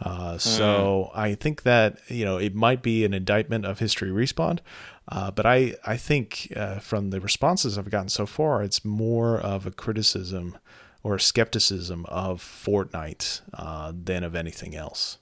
Uh, 0.00 0.38
so 0.38 1.10
mm. 1.14 1.18
I 1.18 1.34
think 1.34 1.62
that 1.62 1.98
you 2.08 2.24
know 2.24 2.38
it 2.38 2.54
might 2.54 2.82
be 2.82 3.04
an 3.04 3.12
indictment 3.12 3.66
of 3.66 3.78
history 3.78 4.10
respawn, 4.10 4.60
but 5.08 5.44
I 5.44 5.74
I 5.86 5.96
think 5.96 6.52
from 6.80 7.10
the 7.10 7.20
responses 7.20 7.76
I've 7.76 7.90
gotten 7.90 8.08
so 8.08 8.26
far, 8.26 8.62
it's 8.62 8.84
more 8.84 9.38
of 9.38 9.66
a 9.66 9.70
criticism 9.70 10.56
or 11.02 11.14
a 11.14 11.20
skepticism 11.20 12.04
of 12.06 12.42
Fortnite 12.42 13.40
uh, 13.54 13.92
than 13.94 14.22
of 14.22 14.34
anything 14.34 14.74
else. 14.74 15.18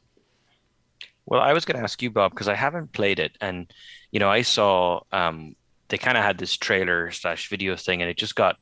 Well, 1.27 1.41
I 1.41 1.53
was 1.53 1.65
going 1.65 1.77
to 1.77 1.83
ask 1.83 2.03
you, 2.03 2.11
Bob, 2.11 2.33
because 2.33 2.49
I 2.49 2.55
haven't 2.55 2.93
played 2.93 3.19
it, 3.19 3.37
and 3.41 3.73
you 4.11 4.19
know, 4.19 4.31
I 4.31 4.43
saw 4.43 5.03
um, 5.13 5.55
they 5.89 5.99
kind 5.99 6.17
of 6.17 6.25
had 6.25 6.39
this 6.39 6.57
trailer 6.57 7.11
slash 7.11 7.49
video 7.49 7.77
thing, 7.77 8.01
and 8.01 8.11
it 8.11 8.17
just 8.17 8.35
got 8.35 8.57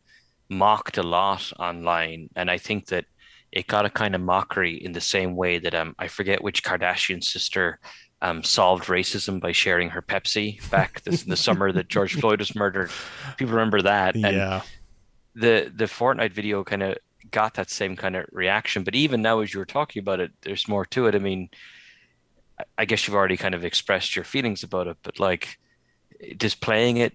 mocked 0.49 0.99
a 0.99 1.03
lot 1.03 1.53
online, 1.59 2.29
and 2.35 2.51
I 2.51 2.59
think 2.59 2.87
that 2.87 3.05
it 3.53 3.67
got 3.67 3.87
a 3.87 3.91
kind 3.91 4.15
of 4.15 4.21
mockery 4.21 4.75
in 4.75 4.93
the 4.93 5.01
same 5.01 5.37
way 5.37 5.59
that 5.59 5.75
um, 5.75 5.95
I 5.99 6.09
forget 6.09 6.43
which 6.43 6.63
Kardashian 6.63 7.23
sister 7.23 7.79
um, 8.23 8.43
solved 8.43 8.85
racism 8.85 9.41
by 9.41 9.53
sharing 9.53 9.91
her 9.91 10.03
Pepsi 10.03 10.69
back 10.71 11.03
this, 11.03 11.23
the 11.23 11.37
summer 11.37 11.73
that 11.73 11.89
George 11.89 12.15
Floyd 12.21 12.41
was 12.41 12.55
murdered. 12.55 12.91
People 13.37 13.55
remember 13.55 13.83
that. 13.83 14.15
And 14.15 14.37
yeah. 14.37 14.63
The 15.35 15.71
the 15.75 15.85
Fortnite 15.85 16.33
video 16.33 16.65
kind 16.65 16.83
of 16.83 16.97
got 17.31 17.55
that 17.55 17.69
same 17.69 17.95
kind 17.95 18.17
of 18.17 18.25
reaction. 18.33 18.85
But 18.85 18.95
even 18.95 19.21
now, 19.21 19.41
as 19.41 19.53
you 19.53 19.61
were 19.61 19.67
talking 19.67 20.01
about 20.01 20.21
it, 20.21 20.33
there's 20.43 20.67
more 20.67 20.87
to 20.87 21.07
it. 21.07 21.15
I 21.15 21.19
mean, 21.19 21.51
I 22.79 22.87
guess 22.87 23.07
you've 23.07 23.17
already 23.17 23.37
kind 23.37 23.55
of 23.55 23.65
expressed 23.65 24.17
your 24.17 24.25
feelings 24.25 24.63
about 24.63 24.87
it, 24.87 24.97
but 25.03 25.21
like 25.21 25.59
just 26.39 26.61
playing 26.61 26.97
it, 26.97 27.15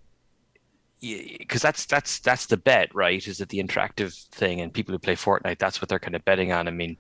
because 1.02 1.62
that's 1.62 1.86
that's 1.86 2.20
that's 2.20 2.46
the 2.46 2.58
bet, 2.58 2.94
right? 2.94 3.26
Is 3.28 3.42
it 3.42 3.50
the 3.50 3.62
interactive 3.62 4.26
thing, 4.28 4.62
and 4.62 4.74
people 4.74 4.94
who 4.94 5.00
play 5.00 5.16
Fortnite, 5.16 5.58
that's 5.58 5.82
what 5.82 5.90
they're 5.90 6.00
kind 6.00 6.16
of 6.16 6.24
betting 6.24 6.52
on. 6.52 6.68
I 6.68 6.72
mean, 6.72 6.98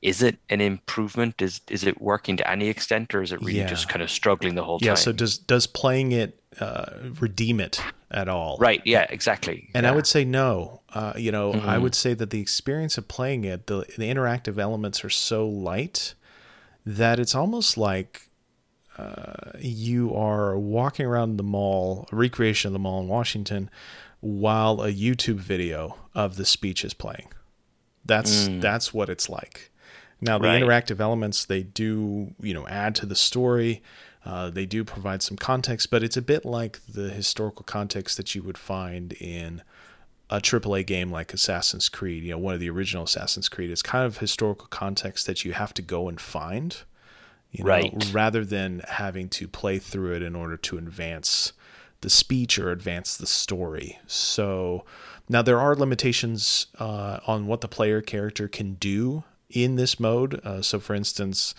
is 0.00 0.22
it 0.22 0.38
an 0.50 0.60
improvement? 0.60 1.42
Is 1.42 1.60
is 1.68 1.84
it 1.84 2.00
working 2.00 2.36
to 2.38 2.50
any 2.50 2.68
extent, 2.68 3.14
or 3.14 3.22
is 3.22 3.32
it 3.32 3.40
really 3.40 3.58
yeah. 3.58 3.66
just 3.66 3.88
kind 3.88 4.02
of 4.02 4.10
struggling 4.10 4.54
the 4.54 4.64
whole 4.64 4.78
yeah, 4.80 4.88
time? 4.88 4.92
Yeah. 4.92 5.02
So 5.02 5.12
does 5.12 5.38
does 5.38 5.66
playing 5.66 6.12
it 6.12 6.40
uh, 6.60 6.86
redeem 7.20 7.60
it 7.60 7.80
at 8.10 8.28
all? 8.28 8.56
Right. 8.58 8.82
Yeah. 8.84 9.06
Exactly. 9.10 9.70
And 9.74 9.84
yeah. 9.84 9.92
I 9.92 9.94
would 9.94 10.06
say 10.06 10.24
no. 10.24 10.80
Uh, 10.92 11.12
you 11.16 11.32
know, 11.32 11.52
mm-hmm. 11.52 11.68
I 11.68 11.78
would 11.78 11.94
say 11.94 12.14
that 12.14 12.30
the 12.30 12.40
experience 12.40 12.96
of 12.96 13.08
playing 13.08 13.44
it, 13.44 13.66
the, 13.66 13.78
the 13.98 14.08
interactive 14.08 14.58
elements 14.58 15.04
are 15.04 15.10
so 15.10 15.48
light 15.48 16.14
that 16.86 17.18
it's 17.18 17.34
almost 17.34 17.76
like 17.76 18.23
uh, 18.98 19.52
you 19.58 20.14
are 20.14 20.58
walking 20.58 21.06
around 21.06 21.36
the 21.36 21.42
mall, 21.42 22.08
a 22.12 22.16
recreation 22.16 22.68
of 22.68 22.72
the 22.72 22.78
mall 22.78 23.00
in 23.00 23.08
Washington, 23.08 23.70
while 24.20 24.82
a 24.82 24.92
YouTube 24.92 25.36
video 25.36 25.96
of 26.14 26.36
the 26.36 26.44
speech 26.44 26.84
is 26.84 26.94
playing. 26.94 27.28
That's 28.04 28.48
mm. 28.48 28.60
that's 28.60 28.94
what 28.94 29.08
it's 29.08 29.28
like. 29.28 29.70
Now 30.20 30.38
the 30.38 30.48
right. 30.48 30.62
interactive 30.62 31.00
elements 31.00 31.44
they 31.44 31.62
do 31.62 32.34
you 32.40 32.54
know 32.54 32.66
add 32.68 32.94
to 32.96 33.06
the 33.06 33.16
story. 33.16 33.82
Uh, 34.24 34.48
they 34.48 34.64
do 34.64 34.84
provide 34.84 35.22
some 35.22 35.36
context, 35.36 35.90
but 35.90 36.02
it's 36.02 36.16
a 36.16 36.22
bit 36.22 36.46
like 36.46 36.80
the 36.88 37.10
historical 37.10 37.62
context 37.64 38.16
that 38.16 38.34
you 38.34 38.42
would 38.42 38.56
find 38.56 39.12
in 39.14 39.62
a 40.30 40.40
AAA 40.40 40.86
game 40.86 41.10
like 41.10 41.34
Assassin's 41.34 41.88
Creed, 41.88 42.24
you 42.24 42.30
know, 42.30 42.38
one 42.38 42.54
of 42.54 42.60
the 42.60 42.70
original 42.70 43.04
Assassin's 43.04 43.48
Creed, 43.48 43.70
is 43.70 43.82
kind 43.82 44.06
of 44.06 44.18
historical 44.18 44.66
context 44.68 45.26
that 45.26 45.44
you 45.44 45.52
have 45.52 45.74
to 45.74 45.82
go 45.82 46.08
and 46.08 46.18
find, 46.18 46.78
you 47.54 47.62
know, 47.62 47.70
right. 47.70 48.10
rather 48.12 48.44
than 48.44 48.82
having 48.88 49.28
to 49.28 49.46
play 49.46 49.78
through 49.78 50.14
it 50.14 50.22
in 50.22 50.34
order 50.34 50.56
to 50.56 50.76
advance 50.76 51.52
the 52.00 52.10
speech 52.10 52.58
or 52.58 52.70
advance 52.70 53.16
the 53.16 53.26
story. 53.26 53.98
So 54.06 54.84
now 55.28 55.40
there 55.40 55.60
are 55.60 55.74
limitations 55.74 56.66
uh, 56.78 57.20
on 57.26 57.46
what 57.46 57.60
the 57.60 57.68
player 57.68 58.02
character 58.02 58.48
can 58.48 58.74
do 58.74 59.22
in 59.48 59.76
this 59.76 60.00
mode. 60.00 60.44
Uh, 60.44 60.62
so, 60.62 60.80
for 60.80 60.94
instance, 60.94 61.54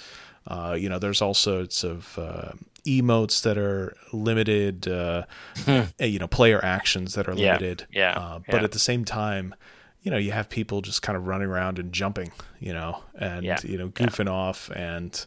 uh, 0.47 0.75
you 0.77 0.89
know, 0.89 0.99
there's 0.99 1.21
all 1.21 1.33
sorts 1.33 1.83
of 1.83 2.19
uh, 2.19 2.51
emotes 2.85 3.41
that 3.41 3.57
are 3.57 3.95
limited, 4.11 4.87
uh, 4.87 5.23
hmm. 5.59 5.81
eh, 5.99 6.05
you 6.05 6.19
know, 6.19 6.27
player 6.27 6.63
actions 6.63 7.15
that 7.15 7.27
are 7.27 7.33
limited. 7.33 7.87
Yeah. 7.91 8.11
Uh, 8.11 8.39
but 8.39 8.57
yeah. 8.57 8.63
at 8.63 8.71
the 8.73 8.79
same 8.79 9.05
time, 9.05 9.55
you 10.03 10.11
know, 10.11 10.17
you 10.17 10.33
have 10.33 10.49
people 10.49 10.81
just 10.81 11.01
kind 11.01 11.17
of 11.17 11.25
running 11.25 11.47
around 11.47 11.79
and 11.79 11.91
jumping, 11.91 12.31
you 12.59 12.73
know, 12.73 13.01
and 13.17 13.43
yeah. 13.43 13.57
you 13.63 13.77
know, 13.77 13.89
goofing 13.89 14.25
yeah. 14.25 14.31
off, 14.33 14.69
and 14.75 15.25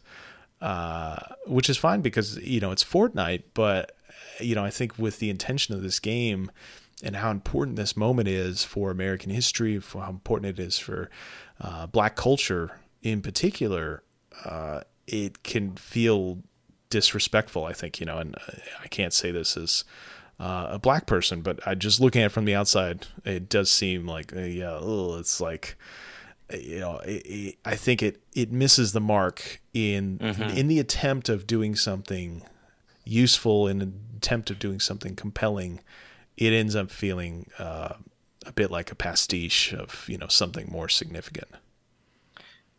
uh, 0.61 1.17
which 1.45 1.69
is 1.69 1.77
fine 1.77 2.01
because 2.01 2.37
you 2.37 2.59
know 2.59 2.71
it's 2.71 2.83
Fortnite. 2.83 3.43
But 3.53 3.95
you 4.39 4.55
know, 4.55 4.63
I 4.63 4.69
think 4.69 4.97
with 4.97 5.19
the 5.19 5.29
intention 5.29 5.75
of 5.75 5.81
this 5.81 5.99
game, 5.99 6.51
and 7.03 7.15
how 7.15 7.31
important 7.31 7.77
this 7.77 7.95
moment 7.95 8.27
is 8.27 8.63
for 8.63 8.91
American 8.91 9.31
history, 9.31 9.79
for 9.79 10.01
how 10.01 10.09
important 10.09 10.59
it 10.59 10.61
is 10.61 10.77
for 10.77 11.09
uh, 11.61 11.87
Black 11.87 12.15
culture 12.15 12.71
in 13.01 13.21
particular, 13.21 14.03
uh, 14.45 14.81
it 15.07 15.43
can 15.43 15.75
feel 15.75 16.39
disrespectful. 16.89 17.65
I 17.65 17.73
think 17.73 17.99
you 17.99 18.05
know, 18.05 18.17
and 18.17 18.35
I 18.83 18.87
can't 18.87 19.13
say 19.13 19.31
this 19.31 19.55
as 19.55 19.83
uh, 20.39 20.67
a 20.71 20.79
black 20.79 21.05
person, 21.05 21.41
but 21.41 21.65
I 21.67 21.75
just 21.75 21.99
looking 21.99 22.21
at 22.21 22.27
it 22.27 22.29
from 22.29 22.45
the 22.45 22.55
outside, 22.55 23.07
it 23.25 23.49
does 23.49 23.69
seem 23.69 24.07
like 24.07 24.35
uh, 24.35 24.41
yeah, 24.41 24.73
ugh, 24.73 25.19
it's 25.19 25.41
like 25.41 25.77
you 26.51 26.79
know, 26.79 26.97
it, 26.99 27.25
it, 27.25 27.55
I 27.65 27.75
think 27.75 28.01
it 28.01 28.21
it 28.35 28.51
misses 28.51 28.93
the 28.93 29.01
mark 29.01 29.61
in 29.73 30.19
mm-hmm. 30.19 30.57
in 30.57 30.67
the 30.67 30.79
attempt 30.79 31.29
of 31.29 31.47
doing 31.47 31.75
something 31.75 32.43
useful, 33.05 33.67
in 33.67 33.81
an 33.81 33.99
attempt 34.17 34.49
of 34.49 34.59
doing 34.59 34.79
something 34.79 35.15
compelling. 35.15 35.81
It 36.37 36.53
ends 36.53 36.75
up 36.75 36.89
feeling 36.89 37.49
uh, 37.59 37.95
a 38.45 38.51
bit 38.51 38.71
like 38.71 38.91
a 38.91 38.95
pastiche 38.95 39.73
of 39.73 40.05
you 40.07 40.17
know 40.17 40.27
something 40.27 40.67
more 40.69 40.89
significant. 40.89 41.49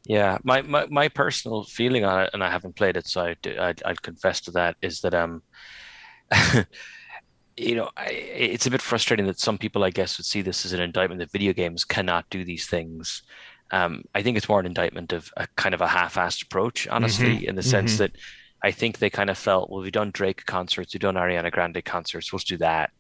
Yeah, 0.06 0.38
my, 0.42 0.62
my, 0.62 0.87
my 0.87 1.09
personal 1.09 1.64
feeling 1.64 2.04
on 2.04 2.22
it, 2.22 2.30
and 2.33 2.42
I 2.42 2.50
haven't 2.50 2.74
played 2.74 2.96
it, 2.96 3.06
so 3.06 3.20
I, 3.20 3.37
I'd, 3.61 3.83
I'd 3.85 4.02
confess 4.02 4.40
to 4.42 4.50
that, 4.52 4.76
is 4.80 5.02
that 5.02 5.14
um, 5.14 5.42
you 7.56 7.74
know, 7.74 7.90
I, 7.96 8.06
it's 8.09 8.66
a 8.66 8.70
bit 8.70 8.83
frustrating 8.83 9.26
that 9.26 9.38
some 9.38 9.59
people, 9.59 9.85
I 9.85 9.90
guess, 9.90 10.18
would 10.18 10.24
see 10.26 10.42
this 10.42 10.64
as 10.64 10.72
an 10.72 10.80
indictment 10.80 11.18
that 11.20 11.30
video 11.30 11.52
games 11.52 11.85
cannot 11.85 12.28
do 12.30 12.44
these 12.44 12.66
things. 12.66 13.22
Um, 13.72 14.04
I 14.14 14.22
think 14.22 14.37
it's 14.37 14.48
more 14.48 14.61
an 14.61 14.66
indictment 14.66 15.12
of 15.12 15.33
a 15.37 15.46
kind 15.56 15.74
of 15.74 15.80
a 15.80 15.88
half-assed 15.88 16.42
approach, 16.42 16.88
honestly, 16.88 17.37
mm-hmm. 17.37 17.48
in 17.48 17.54
the 17.54 17.62
sense 17.62 17.92
mm-hmm. 17.92 18.02
that 18.02 18.16
I 18.62 18.72
think 18.72 18.98
they 18.98 19.11
kind 19.11 19.30
of 19.30 19.38
felt, 19.38 19.70
well, 19.70 19.80
we've 19.83 19.92
done 19.92 20.11
Drake 20.11 20.44
concerts, 20.46 20.92
we've 20.92 21.00
done 21.00 21.14
Ariana 21.14 21.50
Grande 21.50 21.85
concerts, 21.85 22.33
let's 22.33 22.44
do 22.44 22.56
that 22.59 22.90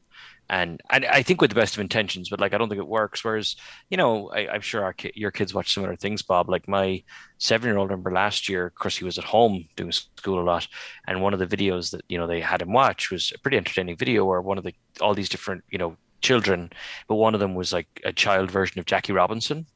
and 0.50 0.82
I, 0.90 0.96
I, 1.10 1.22
think 1.22 1.40
with 1.40 1.50
the 1.50 1.54
best 1.54 1.74
of 1.74 1.80
intentions, 1.80 2.28
but 2.28 2.40
like 2.40 2.52
I 2.52 2.58
don't 2.58 2.68
think 2.68 2.80
it 2.80 2.88
works. 2.88 3.24
Whereas, 3.24 3.54
you 3.88 3.96
know, 3.96 4.30
I, 4.30 4.52
am 4.52 4.60
sure 4.60 4.92
ki- 4.92 5.12
your 5.14 5.30
kids 5.30 5.54
watch 5.54 5.72
similar 5.72 5.94
things, 5.94 6.22
Bob. 6.22 6.50
Like 6.50 6.66
my 6.66 7.04
seven-year-old, 7.38 7.88
remember 7.88 8.10
last 8.10 8.48
year, 8.48 8.66
of 8.66 8.74
course, 8.74 8.96
he 8.96 9.04
was 9.04 9.16
at 9.16 9.24
home 9.24 9.68
doing 9.76 9.92
school 9.92 10.40
a 10.40 10.42
lot, 10.42 10.66
and 11.06 11.22
one 11.22 11.32
of 11.32 11.38
the 11.38 11.46
videos 11.46 11.92
that 11.92 12.02
you 12.08 12.18
know 12.18 12.26
they 12.26 12.40
had 12.40 12.62
him 12.62 12.72
watch 12.72 13.12
was 13.12 13.32
a 13.32 13.38
pretty 13.38 13.58
entertaining 13.58 13.96
video 13.96 14.24
where 14.24 14.42
one 14.42 14.58
of 14.58 14.64
the 14.64 14.74
all 15.00 15.14
these 15.14 15.28
different 15.28 15.62
you 15.70 15.78
know 15.78 15.96
children, 16.20 16.70
but 17.08 17.16
one 17.16 17.34
of 17.34 17.40
them 17.40 17.54
was 17.54 17.72
like 17.72 17.88
a 18.04 18.12
child 18.12 18.50
version 18.50 18.78
of 18.78 18.86
Jackie 18.86 19.12
Robinson, 19.12 19.66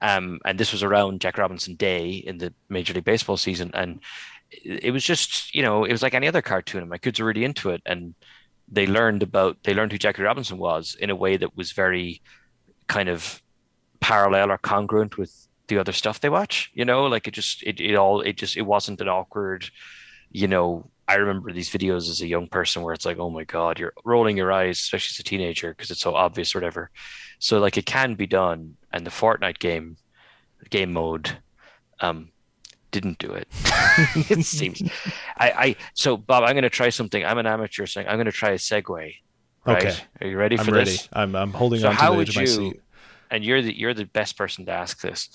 um, 0.00 0.38
and 0.44 0.58
this 0.58 0.72
was 0.72 0.82
around 0.82 1.20
Jack 1.20 1.38
Robinson 1.38 1.74
Day 1.74 2.10
in 2.10 2.38
the 2.38 2.52
Major 2.68 2.92
League 2.94 3.04
Baseball 3.04 3.36
season, 3.36 3.70
and 3.74 4.00
it 4.50 4.92
was 4.92 5.04
just 5.04 5.54
you 5.54 5.62
know 5.62 5.84
it 5.84 5.92
was 5.92 6.02
like 6.02 6.14
any 6.14 6.28
other 6.28 6.42
cartoon, 6.42 6.82
and 6.82 6.90
my 6.90 6.98
kids 6.98 7.20
were 7.20 7.26
really 7.26 7.44
into 7.44 7.70
it, 7.70 7.82
and 7.86 8.14
they 8.68 8.86
learned 8.86 9.22
about 9.22 9.62
they 9.62 9.74
learned 9.74 9.92
who 9.92 9.98
Jackie 9.98 10.22
Robinson 10.22 10.58
was 10.58 10.96
in 10.98 11.10
a 11.10 11.16
way 11.16 11.36
that 11.36 11.56
was 11.56 11.72
very 11.72 12.22
kind 12.86 13.08
of 13.08 13.42
parallel 14.00 14.50
or 14.50 14.58
congruent 14.58 15.16
with 15.16 15.48
the 15.68 15.78
other 15.78 15.92
stuff 15.92 16.20
they 16.20 16.28
watch. 16.28 16.70
You 16.74 16.84
know, 16.84 17.06
like 17.06 17.26
it 17.26 17.34
just 17.34 17.62
it, 17.62 17.80
it 17.80 17.94
all 17.94 18.20
it 18.20 18.36
just 18.36 18.56
it 18.56 18.62
wasn't 18.62 19.00
an 19.00 19.08
awkward, 19.08 19.68
you 20.30 20.48
know. 20.48 20.90
I 21.06 21.16
remember 21.16 21.52
these 21.52 21.70
videos 21.70 22.08
as 22.08 22.20
a 22.20 22.26
young 22.26 22.48
person 22.48 22.82
where 22.82 22.94
it's 22.94 23.04
like, 23.04 23.18
oh 23.18 23.30
my 23.30 23.44
god, 23.44 23.78
you're 23.78 23.92
rolling 24.04 24.36
your 24.36 24.52
eyes, 24.52 24.78
especially 24.78 25.14
as 25.14 25.20
a 25.20 25.24
teenager, 25.24 25.70
because 25.70 25.90
it's 25.90 26.00
so 26.00 26.14
obvious, 26.14 26.54
or 26.54 26.58
whatever. 26.58 26.90
So 27.38 27.58
like 27.58 27.76
it 27.76 27.86
can 27.86 28.14
be 28.14 28.26
done, 28.26 28.76
and 28.92 29.06
the 29.06 29.10
Fortnite 29.10 29.58
game, 29.58 29.96
game 30.70 30.92
mode, 30.92 31.30
um, 32.00 32.30
didn't 32.90 33.18
do 33.18 33.32
it. 33.32 33.48
it 34.30 34.44
seems. 34.44 34.82
I, 35.36 35.50
I 35.50 35.76
so 35.94 36.16
Bob, 36.16 36.44
I'm 36.44 36.52
going 36.52 36.62
to 36.62 36.70
try 36.70 36.88
something. 36.88 37.24
I'm 37.24 37.38
an 37.38 37.46
amateur, 37.46 37.86
so 37.86 38.00
I'm 38.00 38.16
going 38.16 38.26
to 38.26 38.32
try 38.32 38.50
a 38.50 38.58
segue. 38.58 38.86
Right? 38.86 39.16
Okay. 39.66 39.96
Are 40.20 40.26
you 40.26 40.36
ready 40.38 40.56
for 40.56 40.70
I'm 40.70 40.74
this? 40.84 40.88
Ready. 40.88 41.08
I'm 41.12 41.34
I'm 41.36 41.52
holding 41.52 41.80
so 41.80 41.88
on 41.88 41.96
to 41.96 42.00
the 42.00 42.12
edge 42.12 42.28
of 42.30 42.36
my 42.36 42.42
you, 42.42 42.46
seat. 42.46 42.80
And 43.30 43.44
you're 43.44 43.62
the 43.62 43.76
you're 43.76 43.94
the 43.94 44.06
best 44.06 44.38
person 44.38 44.64
to 44.66 44.72
ask 44.72 45.00
this 45.00 45.28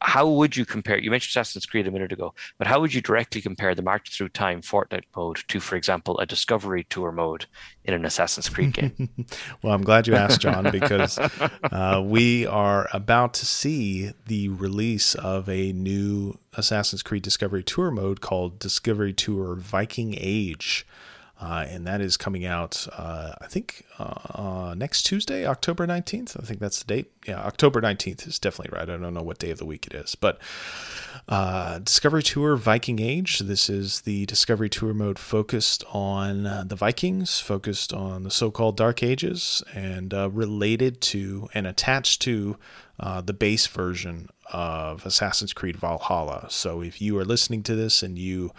how 0.00 0.28
would 0.28 0.56
you 0.56 0.64
compare? 0.64 0.98
You 0.98 1.10
mentioned 1.10 1.30
Assassin's 1.30 1.66
Creed 1.66 1.86
a 1.86 1.90
minute 1.90 2.12
ago, 2.12 2.34
but 2.58 2.66
how 2.66 2.80
would 2.80 2.94
you 2.94 3.00
directly 3.00 3.40
compare 3.40 3.74
the 3.74 3.82
March 3.82 4.16
Through 4.16 4.30
Time 4.30 4.60
Fortnite 4.60 5.04
mode 5.16 5.40
to, 5.48 5.60
for 5.60 5.76
example, 5.76 6.18
a 6.18 6.26
Discovery 6.26 6.84
Tour 6.84 7.12
mode 7.12 7.46
in 7.84 7.94
an 7.94 8.04
Assassin's 8.04 8.48
Creed 8.48 8.72
game? 8.72 9.08
well, 9.62 9.74
I'm 9.74 9.82
glad 9.82 10.06
you 10.06 10.14
asked, 10.14 10.40
John, 10.40 10.70
because 10.70 11.18
uh, 11.62 12.02
we 12.04 12.46
are 12.46 12.88
about 12.92 13.34
to 13.34 13.46
see 13.46 14.12
the 14.26 14.48
release 14.48 15.14
of 15.14 15.48
a 15.48 15.72
new 15.72 16.38
Assassin's 16.54 17.02
Creed 17.02 17.22
Discovery 17.22 17.62
Tour 17.62 17.90
mode 17.90 18.20
called 18.20 18.58
Discovery 18.58 19.12
Tour 19.12 19.54
Viking 19.56 20.14
Age. 20.18 20.86
Uh, 21.44 21.66
and 21.68 21.86
that 21.86 22.00
is 22.00 22.16
coming 22.16 22.46
out, 22.46 22.86
uh, 22.96 23.32
I 23.38 23.46
think, 23.48 23.84
uh, 23.98 24.14
uh 24.34 24.74
next 24.74 25.02
Tuesday, 25.02 25.44
October 25.44 25.86
19th. 25.86 26.40
I 26.42 26.46
think 26.46 26.58
that's 26.58 26.82
the 26.82 26.86
date. 26.86 27.12
Yeah, 27.26 27.38
October 27.40 27.82
19th 27.82 28.26
is 28.26 28.38
definitely 28.38 28.74
right. 28.74 28.88
I 28.88 28.96
don't 28.96 29.12
know 29.12 29.22
what 29.22 29.40
day 29.40 29.50
of 29.50 29.58
the 29.58 29.66
week 29.66 29.86
it 29.86 29.92
is. 29.94 30.14
But 30.14 30.38
uh, 31.28 31.80
Discovery 31.80 32.22
Tour 32.22 32.56
Viking 32.56 32.98
Age. 32.98 33.40
This 33.40 33.68
is 33.68 34.02
the 34.02 34.24
Discovery 34.24 34.70
Tour 34.70 34.94
mode 34.94 35.18
focused 35.18 35.84
on 35.92 36.46
uh, 36.46 36.64
the 36.66 36.76
Vikings, 36.76 37.40
focused 37.40 37.92
on 37.92 38.22
the 38.22 38.30
so 38.30 38.50
called 38.50 38.78
Dark 38.78 39.02
Ages, 39.02 39.62
and 39.74 40.14
related 40.14 41.02
to 41.02 41.50
and 41.52 41.66
attached 41.66 42.22
to 42.22 42.56
the 42.98 43.34
base 43.34 43.66
version 43.66 44.30
of 44.50 45.04
Assassin's 45.04 45.52
Creed 45.52 45.76
Valhalla. 45.76 46.46
So 46.48 46.80
if 46.80 47.02
you 47.02 47.18
are 47.18 47.24
listening 47.24 47.62
to 47.64 47.74
this 47.74 48.02
and 48.02 48.18
you 48.18 48.52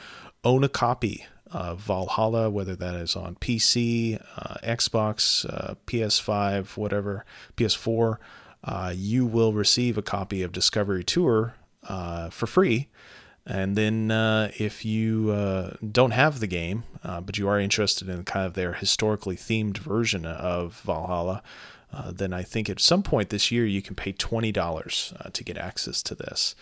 own 0.44 0.64
a 0.64 0.70
copy 0.70 1.26
uh, 1.56 1.74
Valhalla, 1.74 2.50
whether 2.50 2.76
that 2.76 2.96
is 2.96 3.16
on 3.16 3.36
PC, 3.36 4.22
uh, 4.38 4.56
Xbox, 4.62 5.46
uh, 5.50 5.76
PS5, 5.88 6.76
whatever, 6.76 7.24
PS4, 7.56 8.18
uh, 8.66 8.92
you 8.94 9.26
will 9.26 9.54
receive 9.54 9.98
a 9.98 10.02
copy 10.02 10.44
of 10.44 10.52
Discovery 10.52 11.04
Tour 11.04 11.56
uh, 11.88 12.30
for 12.30 12.46
free. 12.46 12.90
And 13.46 13.78
then 13.78 14.12
uh, 14.12 14.52
if 14.58 14.84
you 14.84 15.78
don't 15.92 16.12
have 16.12 16.40
the 16.40 16.48
game, 16.48 16.84
but 17.04 17.38
you 17.38 17.48
are 17.48 17.60
interested 17.60 18.10
in 18.10 18.24
kind 18.24 18.46
of 18.46 18.56
their 18.56 18.74
historically 18.74 19.38
themed 19.38 19.78
version 19.78 20.26
of 20.26 20.82
Valhalla, 20.82 21.42
then 22.12 22.34
I 22.34 22.42
think 22.42 22.70
at 22.70 22.82
some 22.82 23.04
point 23.04 23.30
this 23.30 23.52
year 23.52 23.66
you 23.66 23.84
can 23.84 23.96
pay 23.96 24.12
$20 24.12 25.32
to 25.32 25.44
get 25.44 25.58
access 25.58 26.02
to 26.04 26.16
this. 26.16 26.56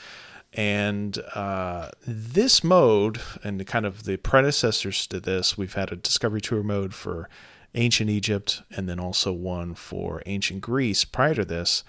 And 0.53 1.17
uh, 1.33 1.89
this 2.05 2.63
mode, 2.63 3.19
and 3.43 3.65
kind 3.65 3.85
of 3.85 4.03
the 4.03 4.17
predecessors 4.17 5.07
to 5.07 5.19
this, 5.19 5.57
we've 5.57 5.73
had 5.73 5.91
a 5.91 5.95
Discovery 5.95 6.41
Tour 6.41 6.61
mode 6.61 6.93
for 6.93 7.27
ancient 7.73 8.09
Egypt 8.09 8.61
and 8.75 8.87
then 8.87 8.99
also 8.99 9.33
one 9.33 9.73
for 9.73 10.21
ancient 10.27 10.61
Greece 10.61 11.05
prior 11.05 11.33
to 11.33 11.45
this. 11.45 11.83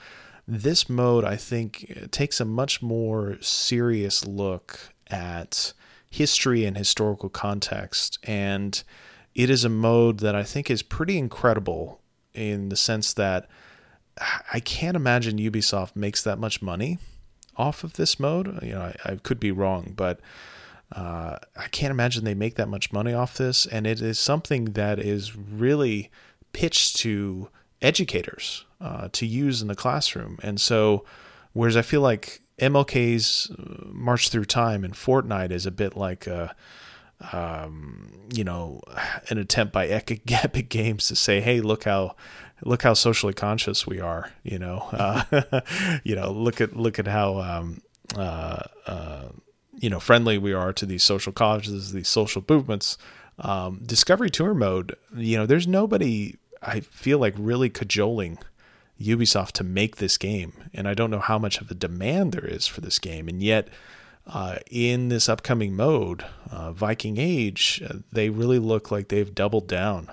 This 0.49 0.89
mode, 0.89 1.25
I 1.25 1.37
think, 1.37 2.09
takes 2.11 2.41
a 2.41 2.45
much 2.45 2.81
more 2.81 3.37
serious 3.41 4.27
look 4.27 4.95
at 5.09 5.75
history 6.11 6.65
and 6.65 6.77
historical 6.77 7.29
context. 7.29 8.19
And 8.23 8.83
it 9.35 9.51
is 9.51 9.65
a 9.65 9.69
mode 9.69 10.21
that 10.21 10.35
I 10.35 10.43
think 10.43 10.71
is 10.71 10.83
pretty 10.83 11.19
incredible 11.19 12.01
in 12.33 12.71
the 12.71 12.77
sense 12.77 13.13
that 13.15 13.47
I 14.53 14.61
can't 14.61 14.97
imagine 14.97 15.39
Ubisoft 15.39 15.97
makes 15.97 16.23
that 16.23 16.39
much 16.39 16.63
money 16.63 16.99
off 17.57 17.85
of 17.85 17.95
this 17.95 18.19
mode. 18.19 18.63
You 18.63 18.73
know, 18.73 18.81
I, 18.81 18.95
I 19.05 19.17
could 19.17 19.41
be 19.41 19.53
wrong, 19.53 19.93
but 19.97 20.21
uh, 20.93 21.37
I 21.57 21.67
can't 21.69 21.91
imagine 21.91 22.25
they 22.25 22.35
make 22.35 22.57
that 22.57 22.69
much 22.69 22.93
money 22.93 23.13
off 23.13 23.37
this. 23.37 23.67
And 23.67 23.87
it 23.87 24.01
is 24.01 24.19
something 24.19 24.67
that 24.73 24.99
is 24.99 25.37
really 25.37 26.11
pitched 26.53 26.97
to 26.99 27.49
educators 27.83 28.65
uh, 28.81 29.09
to 29.13 29.27
use 29.27 29.63
in 29.63 29.69
the 29.69 29.75
classroom. 29.75 30.39
And 30.43 30.61
so, 30.61 31.05
whereas 31.53 31.77
I 31.77 31.83
feel 31.83 32.01
like 32.01 32.41
MLK's 32.59 33.51
uh, 33.51 33.87
March 33.87 34.29
Through 34.29 34.47
Time 34.47 34.85
and 34.85 34.95
Fortnite 34.95 35.51
is 35.51 35.67
a 35.67 35.71
bit 35.71 35.97
like 35.97 36.27
a 36.27 36.55
um, 37.33 38.13
you 38.35 38.45
know, 38.45 38.81
an 39.31 39.39
attempt 39.39 39.73
by 39.73 39.87
Epic 39.87 40.25
Games 40.69 41.09
to 41.09 41.17
say, 41.17 41.41
"Hey, 41.41 41.61
look 41.61 41.85
how 41.85 42.17
look 42.63 42.83
how 42.83 42.95
socially 42.95 43.35
conscious 43.35 43.87
we 43.87 44.01
are." 44.01 44.31
You 44.43 44.59
know, 44.59 44.89
uh, 44.93 45.61
you 46.05 46.15
know, 46.15 46.31
look 46.31 46.61
at 46.61 46.77
look 46.77 46.99
at 46.99 47.07
how 47.07 47.41
um, 47.41 47.83
uh, 48.17 48.63
uh, 48.87 49.29
you 49.77 49.91
know 49.91 50.01
friendly 50.01 50.39
we 50.39 50.53
are 50.53 50.73
to 50.73 50.87
these 50.87 51.03
social 51.03 51.33
causes, 51.33 51.93
these 51.93 52.09
social 52.09 52.45
movements. 52.49 52.99
Um, 53.39 53.81
Discovery 53.85 54.31
Tour 54.31 54.55
mode, 54.55 54.95
you 55.17 55.37
know, 55.37 55.45
there's 55.45 55.67
nobody 55.67 56.37
I 56.63 56.81
feel 56.81 57.19
like 57.19 57.35
really 57.37 57.69
cajoling 57.69 58.39
Ubisoft 59.01 59.53
to 59.53 59.65
make 59.65 59.97
this 59.97 60.17
game, 60.17 60.53
and 60.73 60.87
I 60.87 60.95
don't 60.95 61.11
know 61.11 61.19
how 61.19 61.39
much 61.39 61.61
of 61.61 61.71
a 61.71 61.75
demand 61.75 62.33
there 62.33 62.47
is 62.47 62.67
for 62.67 62.81
this 62.81 62.99
game, 62.99 63.29
and 63.29 63.43
yet 63.43 63.69
uh, 64.27 64.57
in 64.71 65.09
this 65.09 65.29
upcoming 65.29 65.75
mode, 65.75 66.25
uh, 66.51 66.73
Viking 66.73 67.19
Age, 67.19 67.83
uh, 67.89 67.99
they 68.13 68.31
really 68.31 68.59
look 68.59 68.91
like 68.91 69.09
they've 69.09 69.35
doubled 69.35 69.67
down 69.67 70.11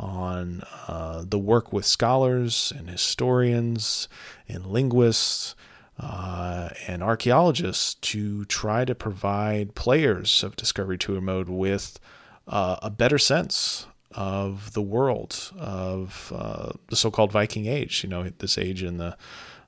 on 0.00 0.62
uh, 0.88 1.22
the 1.28 1.38
work 1.38 1.72
with 1.72 1.84
scholars 1.84 2.72
and 2.76 2.88
historians 2.88 4.08
and 4.48 4.64
linguists 4.64 5.54
uh, 5.98 6.70
and 6.88 7.02
archaeologists 7.02 7.94
to 7.96 8.46
try 8.46 8.86
to 8.86 8.94
provide 8.94 9.74
players 9.74 10.42
of 10.42 10.56
Discovery 10.56 10.96
Tour 10.96 11.20
mode 11.20 11.50
with 11.50 12.00
uh, 12.48 12.76
a 12.82 12.88
better 12.88 13.18
sense 13.18 13.86
of 14.12 14.72
the 14.72 14.82
world 14.82 15.52
of 15.58 16.32
uh, 16.34 16.72
the 16.88 16.96
so-called 16.96 17.30
Viking 17.30 17.66
Age. 17.66 18.02
You 18.02 18.08
know, 18.08 18.28
this 18.38 18.56
age 18.56 18.82
in 18.82 18.96
the 18.96 19.16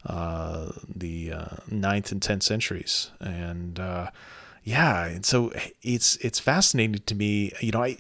uh, 0.07 0.73
the 0.89 1.33
uh, 1.33 1.57
ninth 1.71 2.11
and 2.11 2.23
tenth 2.23 2.43
centuries, 2.43 3.11
and 3.21 3.79
yeah, 4.65 5.07
and 5.07 5.27
so 5.27 5.53
it's 5.83 6.17
it's 6.17 6.41
fascinating 6.41 7.03
to 7.05 7.15
me. 7.15 7.53
You 7.61 7.73
know, 7.73 7.83
I 7.83 7.99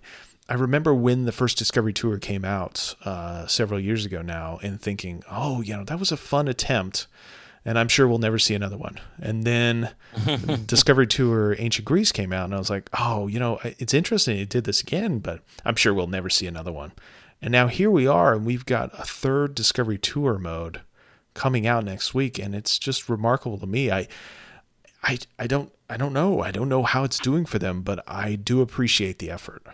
I 0.52 0.54
remember 0.56 0.92
when 0.92 1.24
the 1.24 1.32
first 1.32 1.56
Discovery 1.56 1.94
Tour 1.94 2.18
came 2.18 2.44
out 2.44 2.94
uh, 3.06 3.46
several 3.46 3.80
years 3.80 4.04
ago 4.04 4.20
now, 4.20 4.58
and 4.62 4.78
thinking, 4.78 5.22
oh, 5.30 5.62
you 5.62 5.74
know, 5.74 5.82
that 5.82 5.98
was 5.98 6.12
a 6.12 6.16
fun 6.18 6.46
attempt 6.46 7.06
and 7.64 7.78
I'm 7.78 7.88
sure 7.88 8.06
we'll 8.06 8.18
never 8.18 8.38
see 8.38 8.54
another 8.54 8.76
one. 8.76 9.00
And 9.18 9.44
then 9.44 9.94
Discovery 10.66 11.06
Tour 11.06 11.56
Ancient 11.58 11.86
Greece 11.86 12.12
came 12.12 12.34
out, 12.34 12.44
and 12.44 12.54
I 12.54 12.58
was 12.58 12.68
like, 12.68 12.90
oh, 12.98 13.28
you 13.28 13.38
know, 13.38 13.60
it's 13.64 13.94
interesting 13.94 14.38
it 14.38 14.50
did 14.50 14.64
this 14.64 14.82
again, 14.82 15.20
but 15.20 15.40
I'm 15.64 15.76
sure 15.76 15.94
we'll 15.94 16.06
never 16.06 16.28
see 16.28 16.46
another 16.46 16.72
one. 16.72 16.92
And 17.40 17.50
now 17.50 17.68
here 17.68 17.90
we 17.90 18.06
are, 18.06 18.34
and 18.34 18.44
we've 18.44 18.66
got 18.66 18.90
a 18.92 19.04
third 19.04 19.54
Discovery 19.54 19.96
Tour 19.96 20.38
mode 20.38 20.82
coming 21.32 21.66
out 21.66 21.84
next 21.86 22.12
week, 22.12 22.38
and 22.38 22.54
it's 22.54 22.78
just 22.78 23.08
remarkable 23.08 23.56
to 23.56 23.66
me. 23.66 23.90
I, 23.90 24.06
I, 25.02 25.18
I 25.38 25.46
don't, 25.46 25.72
I 25.88 25.96
don't 25.96 26.12
know. 26.12 26.42
I 26.42 26.50
don't 26.50 26.68
know 26.68 26.82
how 26.82 27.04
it's 27.04 27.18
doing 27.18 27.46
for 27.46 27.58
them, 27.58 27.80
but 27.80 28.04
I 28.06 28.34
do 28.34 28.60
appreciate 28.60 29.18
the 29.18 29.30
effort. 29.30 29.64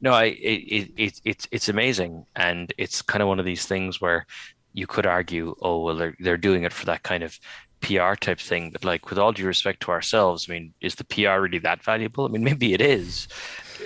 No, 0.00 0.12
I, 0.12 0.24
it, 0.24 0.90
it, 0.96 1.20
it's 1.24 1.48
it's 1.50 1.68
amazing, 1.68 2.26
and 2.36 2.72
it's 2.76 3.00
kind 3.02 3.22
of 3.22 3.28
one 3.28 3.38
of 3.38 3.46
these 3.46 3.66
things 3.66 4.00
where 4.00 4.26
you 4.72 4.86
could 4.86 5.06
argue, 5.06 5.54
oh 5.62 5.82
well, 5.82 5.96
they're 5.96 6.16
they're 6.20 6.36
doing 6.36 6.64
it 6.64 6.72
for 6.72 6.84
that 6.86 7.02
kind 7.02 7.22
of 7.22 7.38
PR 7.80 8.14
type 8.14 8.40
thing. 8.40 8.70
But 8.70 8.84
like, 8.84 9.08
with 9.08 9.18
all 9.18 9.32
due 9.32 9.46
respect 9.46 9.80
to 9.82 9.92
ourselves, 9.92 10.46
I 10.48 10.52
mean, 10.52 10.74
is 10.80 10.96
the 10.96 11.04
PR 11.04 11.40
really 11.40 11.58
that 11.60 11.82
valuable? 11.82 12.26
I 12.26 12.28
mean, 12.28 12.44
maybe 12.50 12.74
it 12.74 12.80
is, 12.80 13.28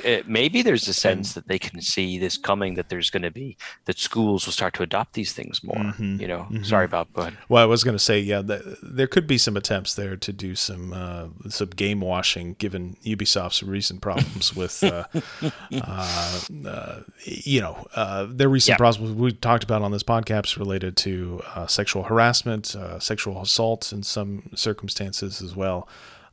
uh, 0.04 0.18
maybe 0.26 0.62
there's 0.62 0.88
a 0.88 0.94
sense 0.94 1.34
that 1.34 1.48
they 1.48 1.58
can 1.58 1.80
see 1.80 2.18
this 2.18 2.36
coming 2.36 2.74
that 2.74 2.88
there's 2.88 3.10
going 3.10 3.22
to 3.22 3.30
be 3.30 3.56
that 3.86 3.98
schools 3.98 4.46
will 4.46 4.52
start 4.52 4.74
to 4.74 4.82
adopt 4.82 5.14
these 5.14 5.32
things 5.32 5.62
more 5.62 5.76
mm-hmm, 5.76 6.20
you 6.20 6.28
know 6.28 6.40
mm-hmm. 6.50 6.62
sorry 6.62 6.84
about 6.84 7.08
but 7.12 7.32
well 7.48 7.62
i 7.62 7.66
was 7.66 7.84
going 7.84 7.94
to 7.94 8.02
say 8.02 8.18
yeah 8.18 8.42
the, 8.42 8.78
there 8.82 9.06
could 9.06 9.26
be 9.26 9.38
some 9.38 9.56
attempts 9.56 9.94
there 9.94 10.16
to 10.16 10.32
do 10.32 10.54
some 10.54 10.92
uh, 10.92 11.26
some 11.48 11.68
game 11.70 12.00
washing 12.00 12.54
given 12.54 12.96
ubisoft's 13.04 13.62
recent 13.62 14.00
problems 14.00 14.54
with 14.54 14.82
uh, 14.84 15.04
uh, 15.82 16.40
uh 16.66 17.00
you 17.24 17.60
know 17.60 17.86
uh, 17.94 18.26
their 18.28 18.48
recent 18.48 18.74
yep. 18.74 18.78
problems 18.78 19.12
we 19.14 19.32
talked 19.32 19.64
about 19.64 19.82
on 19.82 19.92
this 19.92 20.02
podcast 20.02 20.58
related 20.58 20.96
to 20.96 21.42
sexual 21.66 22.04
harassment 22.04 22.76
sexual 22.98 23.40
assault 23.40 23.92
in 23.92 24.02
some 24.02 24.50
circumstances 24.54 25.42
as 25.42 25.56
well 25.56 25.88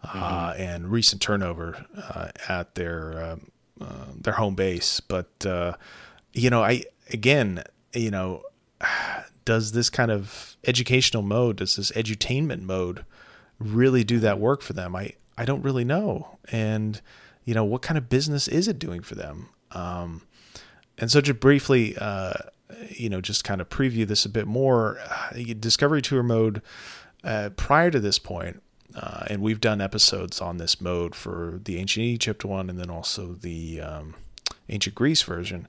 mm-hmm. 0.05 0.61
and 0.61 0.91
recent 0.91 1.21
turnover 1.21 1.85
at 2.47 2.75
their 2.75 3.23
um, 3.23 3.51
uh, 3.79 4.05
their 4.19 4.33
home 4.33 4.55
base. 4.55 4.99
But 4.99 5.45
uh, 5.45 5.73
you 6.33 6.49
know, 6.49 6.63
I 6.63 6.83
again, 7.11 7.63
you 7.93 8.11
know, 8.11 8.43
does 9.45 9.71
this 9.73 9.89
kind 9.89 10.11
of 10.11 10.57
educational 10.65 11.23
mode, 11.23 11.57
does 11.57 11.75
this 11.75 11.91
edutainment 11.91 12.61
mode, 12.61 13.05
really 13.59 14.03
do 14.03 14.19
that 14.19 14.39
work 14.39 14.61
for 14.61 14.73
them? 14.73 14.95
I 14.95 15.13
I 15.37 15.45
don't 15.45 15.61
really 15.61 15.83
know, 15.83 16.37
and 16.51 17.01
you 17.43 17.53
know, 17.53 17.63
what 17.63 17.81
kind 17.81 17.97
of 17.97 18.09
business 18.09 18.47
is 18.47 18.67
it 18.67 18.79
doing 18.79 19.01
for 19.01 19.15
them? 19.15 19.49
Um, 19.71 20.21
and 20.97 21.11
so, 21.11 21.21
just 21.21 21.39
briefly, 21.39 21.95
uh, 21.97 22.33
you 22.89 23.09
know, 23.09 23.21
just 23.21 23.43
kind 23.43 23.61
of 23.61 23.69
preview 23.69 24.07
this 24.07 24.25
a 24.25 24.29
bit 24.29 24.47
more. 24.47 24.99
Uh, 24.99 25.43
Discovery 25.59 26.01
Tour 26.01 26.23
mode. 26.23 26.61
Uh, 27.23 27.49
prior 27.57 27.89
to 27.89 27.99
this 27.99 28.19
point, 28.19 28.61
uh, 28.95 29.25
and 29.27 29.41
we've 29.41 29.61
done 29.61 29.81
episodes 29.81 30.39
on 30.41 30.57
this 30.57 30.79
mode 30.79 31.15
for 31.15 31.59
the 31.63 31.77
ancient 31.77 32.05
Egypt 32.05 32.45
one 32.45 32.69
and 32.69 32.79
then 32.79 32.89
also 32.89 33.33
the 33.33 33.81
um, 33.81 34.15
ancient 34.69 34.95
Greece 34.95 35.23
version. 35.23 35.67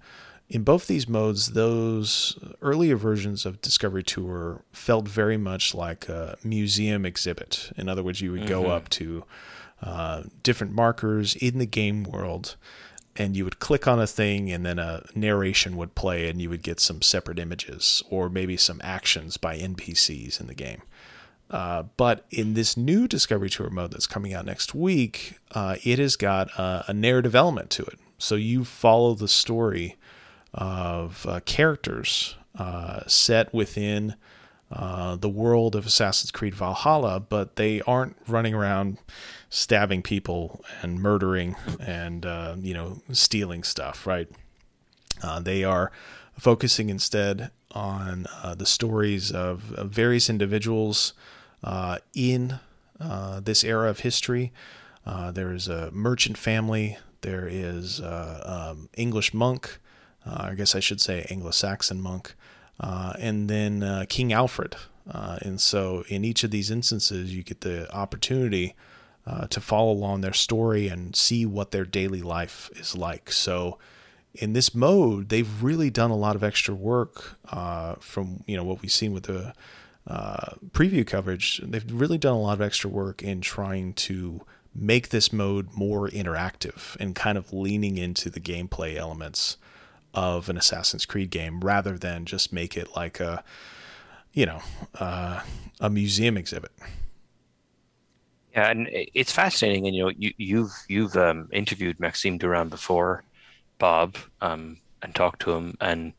In 0.49 0.62
both 0.62 0.87
these 0.87 1.09
modes, 1.09 1.49
those 1.49 2.39
earlier 2.62 2.97
versions 2.97 3.45
of 3.45 3.61
Discovery 3.61 4.05
Tour 4.05 4.62
felt 4.72 5.09
very 5.09 5.37
much 5.37 5.74
like 5.74 6.09
a 6.09 6.37
museum 6.45 7.05
exhibit. 7.05 7.72
In 7.77 7.89
other 7.89 8.03
words, 8.03 8.20
you 8.20 8.31
would 8.31 8.43
mm-hmm. 8.43 8.49
go 8.49 8.66
up 8.66 8.89
to 8.91 9.24
uh, 9.83 10.22
different 10.45 10.72
markers 10.72 11.35
in 11.35 11.59
the 11.59 11.66
game 11.66 12.05
world 12.05 12.57
and 13.16 13.37
you 13.37 13.45
would 13.45 13.59
click 13.59 13.89
on 13.89 14.01
a 14.01 14.07
thing 14.07 14.51
and 14.51 14.64
then 14.64 14.79
a 14.79 15.05
narration 15.14 15.77
would 15.77 15.95
play 15.95 16.29
and 16.29 16.41
you 16.41 16.49
would 16.51 16.62
get 16.62 16.81
some 16.81 17.03
separate 17.03 17.39
images 17.39 18.03
or 18.11 18.29
maybe 18.29 18.57
some 18.57 18.81
actions 18.85 19.37
by 19.37 19.59
NPCs 19.59 20.41
in 20.41 20.47
the 20.47 20.55
game. 20.55 20.83
Uh, 21.51 21.85
but 21.97 22.25
in 22.31 22.55
this 22.55 22.77
new 22.77 23.07
Discovery 23.07 23.49
Tour 23.49 23.71
mode 23.71 23.93
that's 23.93 24.07
coming 24.07 24.35
out 24.35 24.45
next 24.45 24.75
week, 24.75 25.39
uh, 25.53 25.77
it 25.85 25.99
has 25.99 26.17
got 26.17 26.51
a, 26.59 26.87
a, 26.89 26.93
narrative 26.93 27.37
element 27.37 27.71
to 27.71 27.85
it. 27.85 27.99
So 28.19 28.35
you 28.35 28.65
follow 28.65 29.15
the 29.15 29.29
story 29.29 29.97
of 30.53 31.25
uh, 31.29 31.41
characters 31.45 32.35
uh, 32.59 33.01
set 33.07 33.55
within 33.55 34.17
uh, 34.73 35.15
the 35.15 35.29
world 35.29 35.77
of 35.77 35.87
Assassin's 35.87 36.33
Creed 36.33 36.55
Valhalla, 36.55 37.21
but 37.21 37.55
they 37.55 37.81
aren't 37.83 38.17
running 38.27 38.55
around 38.55 38.99
stabbing 39.49 40.03
people 40.03 40.65
and 40.83 41.01
murdering 41.01 41.55
and 41.79 42.25
you 42.65 42.75
know 42.75 43.01
stealing 43.13 43.63
stuff, 43.63 44.05
right? 44.07 44.29
they 45.43 45.63
are 45.63 45.93
focusing 46.37 46.91
instead 46.91 47.51
on 47.71 48.27
the 48.57 48.67
stories 48.67 49.31
of, 49.31 49.73
of 49.75 49.91
various 49.91 50.29
individuals 50.29 51.13
uh, 51.63 51.99
in 52.15 52.59
uh, 53.01 53.41
this 53.41 53.65
era 53.65 53.91
of 53.91 54.01
history. 54.01 54.53
Uh, 55.05 55.31
there 55.31 55.53
is 55.53 55.69
a 55.69 55.91
merchant 55.93 56.39
family. 56.39 56.99
There 57.21 57.49
is 57.49 58.01
uh, 58.01 58.73
um, 58.73 58.89
English 58.97 59.35
monk. 59.35 59.79
I 60.29 60.55
guess 60.55 60.75
I 60.75 60.81
should 60.81 61.01
say 61.01 61.25
Anglo-Saxon 61.31 62.01
monk, 62.01 62.35
and 62.81 63.49
then 63.49 64.07
King 64.09 64.33
Alfred. 64.33 64.75
and 65.07 65.61
so, 65.61 66.03
in 66.09 66.25
each 66.25 66.43
of 66.43 66.51
these 66.51 66.69
instances, 66.69 67.33
you 67.33 67.45
get 67.45 67.61
the 67.61 67.89
opportunity 67.95 68.75
to 69.49 69.61
follow 69.61 69.93
along 69.93 70.23
their 70.23 70.33
story 70.33 70.89
and 70.89 71.15
see 71.15 71.47
what 71.47 71.71
their 71.71 71.85
daily 71.85 72.23
life 72.23 72.71
is 72.75 72.97
like. 72.97 73.31
So, 73.31 73.79
in 74.35 74.53
this 74.53 74.75
mode, 74.75 75.29
they've 75.29 75.63
really 75.63 75.91
done 75.91 76.11
a 76.11 76.17
lot 76.17 76.37
of 76.37 76.45
extra 76.45 76.75
work 76.75 77.39
uh, 77.51 77.95
from 78.01 78.43
you 78.47 78.57
know 78.57 78.65
what 78.65 78.83
we've 78.83 78.93
seen 78.93 79.13
with 79.13 79.25
the 79.25 79.55
uh, 80.07 80.55
preview 80.71 81.07
coverage, 81.07 81.61
they've 81.65 81.91
really 81.93 82.19
done 82.19 82.35
a 82.35 82.41
lot 82.41 82.55
of 82.55 82.61
extra 82.61 82.89
work 82.89 83.23
in 83.23 83.41
trying 83.41 83.93
to 83.95 84.43
make 84.75 85.09
this 85.09 85.33
mode 85.33 85.69
more 85.75 86.09
interactive 86.09 86.97
and 87.01 87.15
kind 87.15 87.39
of 87.39 87.53
leaning 87.53 87.97
into 87.97 88.31
the 88.31 88.41
gameplay 88.41 88.97
elements 88.97 89.57
of 90.15 90.49
an 90.49 90.57
Assassin's 90.57 91.07
Creed 91.07 91.31
game 91.31 91.61
rather 91.61 91.99
than 91.99 92.25
just 92.25 92.53
make 92.53 92.77
it 92.77 92.95
like 92.95 93.21
a, 93.21 93.43
you 94.33 94.47
know, 94.47 94.61
uh, 94.99 95.41
a 95.81 95.91
museum 95.91 96.37
exhibit. 96.37 96.73
Yeah, 98.53 98.71
and 98.71 98.89
it's 98.91 99.33
fascinating. 99.33 99.87
And 99.87 99.95
you 99.95 100.05
know, 100.05 100.13
you, 100.17 100.33
you've 100.39 100.73
you've 100.89 101.17
um, 101.17 101.49
interviewed 101.53 102.01
Maxime 102.01 102.39
Durand 102.39 102.71
before, 102.71 103.23
Bob, 103.79 104.17
um, 104.41 104.79
and 105.03 105.15
talked 105.15 105.43
to 105.43 105.53
him, 105.53 105.77
and 105.81 106.15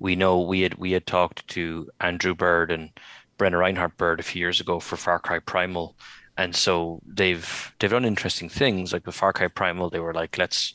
we 0.00 0.16
know 0.16 0.40
we 0.40 0.62
had 0.62 0.74
we 0.74 0.90
had 0.92 1.06
talked 1.06 1.46
to 1.48 1.88
Andrew 2.00 2.34
Byrd 2.34 2.72
and 2.72 2.90
Brenna 3.38 3.58
Reinhart 3.58 3.96
Byrd 3.96 4.20
a 4.20 4.24
few 4.24 4.40
years 4.40 4.60
ago 4.60 4.80
for 4.80 4.96
Far 4.96 5.18
Cry 5.18 5.38
Primal, 5.38 5.96
and 6.36 6.54
so 6.54 7.00
they've 7.06 7.74
they've 7.78 7.90
done 7.90 8.04
interesting 8.04 8.48
things. 8.48 8.92
Like 8.92 9.06
with 9.06 9.14
Far 9.14 9.32
Cry 9.32 9.48
Primal, 9.48 9.90
they 9.90 10.00
were 10.00 10.14
like, 10.14 10.36
let's 10.38 10.74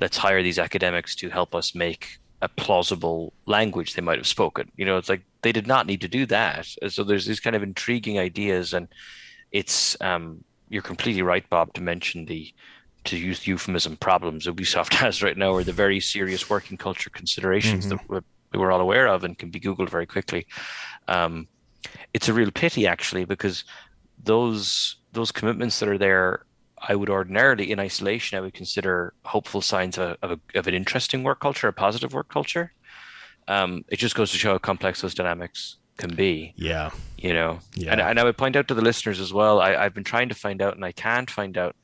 let's 0.00 0.16
hire 0.16 0.42
these 0.42 0.58
academics 0.58 1.14
to 1.16 1.28
help 1.28 1.54
us 1.54 1.74
make 1.74 2.18
a 2.40 2.48
plausible 2.48 3.32
language 3.46 3.94
they 3.94 4.02
might 4.02 4.18
have 4.18 4.26
spoken. 4.26 4.70
You 4.76 4.86
know, 4.86 4.96
it's 4.96 5.08
like 5.08 5.22
they 5.42 5.52
did 5.52 5.66
not 5.66 5.86
need 5.86 6.00
to 6.02 6.08
do 6.08 6.24
that. 6.26 6.66
So 6.88 7.04
there's 7.04 7.26
these 7.26 7.40
kind 7.40 7.56
of 7.56 7.62
intriguing 7.62 8.18
ideas, 8.18 8.74
and 8.74 8.88
it's 9.52 10.00
um, 10.00 10.44
you're 10.68 10.82
completely 10.82 11.22
right, 11.22 11.48
Bob, 11.48 11.72
to 11.74 11.82
mention 11.82 12.26
the 12.26 12.52
to 13.04 13.16
use 13.16 13.40
the 13.40 13.50
euphemism 13.50 13.96
problems 13.96 14.46
Ubisoft 14.46 14.92
has 15.02 15.22
right 15.22 15.36
now, 15.36 15.50
or 15.50 15.64
the 15.64 15.72
very 15.72 16.00
serious 16.00 16.48
working 16.48 16.76
culture 16.76 17.10
considerations 17.10 17.86
mm-hmm. 17.86 18.14
that 18.14 18.24
we're 18.54 18.70
all 18.70 18.80
aware 18.80 19.08
of 19.08 19.24
and 19.24 19.38
can 19.38 19.50
be 19.50 19.60
googled 19.60 19.90
very 19.90 20.06
quickly. 20.06 20.46
Um, 21.06 21.48
it's 22.14 22.28
a 22.28 22.32
real 22.32 22.50
pity 22.50 22.86
actually 22.86 23.24
because 23.24 23.64
those 24.22 24.96
those 25.12 25.32
commitments 25.32 25.78
that 25.80 25.88
are 25.88 25.98
there 25.98 26.44
I 26.80 26.94
would 26.94 27.10
ordinarily, 27.10 27.70
in 27.70 27.80
isolation, 27.80 28.38
I 28.38 28.40
would 28.40 28.54
consider 28.54 29.12
hopeful 29.24 29.60
signs 29.60 29.98
of, 29.98 30.10
a, 30.10 30.18
of, 30.22 30.30
a, 30.32 30.58
of 30.58 30.66
an 30.66 30.74
interesting 30.74 31.22
work 31.22 31.40
culture, 31.40 31.68
a 31.68 31.72
positive 31.72 32.12
work 32.12 32.28
culture. 32.28 32.72
Um, 33.48 33.84
it 33.88 33.96
just 33.96 34.14
goes 34.14 34.30
to 34.32 34.38
show 34.38 34.52
how 34.52 34.58
complex 34.58 35.00
those 35.00 35.14
dynamics 35.14 35.76
can 35.96 36.14
be. 36.14 36.54
Yeah. 36.56 36.90
You 37.16 37.32
know, 37.32 37.58
yeah. 37.74 37.92
And, 37.92 38.00
and 38.00 38.20
I 38.20 38.24
would 38.24 38.36
point 38.36 38.56
out 38.56 38.68
to 38.68 38.74
the 38.74 38.82
listeners 38.82 39.20
as 39.20 39.32
well, 39.32 39.60
I, 39.60 39.74
I've 39.74 39.94
been 39.94 40.04
trying 40.04 40.28
to 40.28 40.34
find 40.34 40.62
out, 40.62 40.74
and 40.74 40.84
I 40.84 40.92
can't 40.92 41.30
find 41.30 41.56
out 41.56 41.74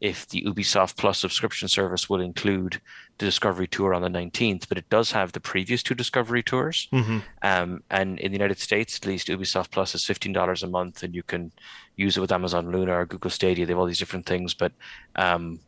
if 0.00 0.28
the 0.28 0.42
Ubisoft 0.42 0.96
Plus 0.96 1.18
subscription 1.18 1.68
service 1.68 2.08
will 2.08 2.20
include 2.20 2.80
the 3.18 3.26
Discovery 3.26 3.66
Tour 3.66 3.94
on 3.94 4.02
the 4.02 4.08
19th, 4.08 4.68
but 4.68 4.78
it 4.78 4.88
does 4.90 5.10
have 5.12 5.32
the 5.32 5.40
previous 5.40 5.82
two 5.82 5.94
Discovery 5.94 6.42
Tours. 6.42 6.88
Mm-hmm. 6.92 7.18
Um, 7.42 7.82
and 7.90 8.18
in 8.20 8.30
the 8.30 8.38
United 8.38 8.58
States, 8.58 8.96
at 8.96 9.06
least, 9.06 9.28
Ubisoft 9.28 9.70
Plus 9.70 9.94
is 9.94 10.04
$15 10.04 10.62
a 10.62 10.66
month, 10.68 11.02
and 11.02 11.14
you 11.14 11.22
can 11.22 11.50
use 11.96 12.16
it 12.16 12.20
with 12.20 12.32
Amazon 12.32 12.70
Luna 12.70 12.92
or 12.92 13.06
Google 13.06 13.30
Stadia. 13.30 13.66
They 13.66 13.72
have 13.72 13.78
all 13.78 13.86
these 13.86 13.98
different 13.98 14.26
things. 14.26 14.54
But 14.54 14.72
um, 15.16 15.60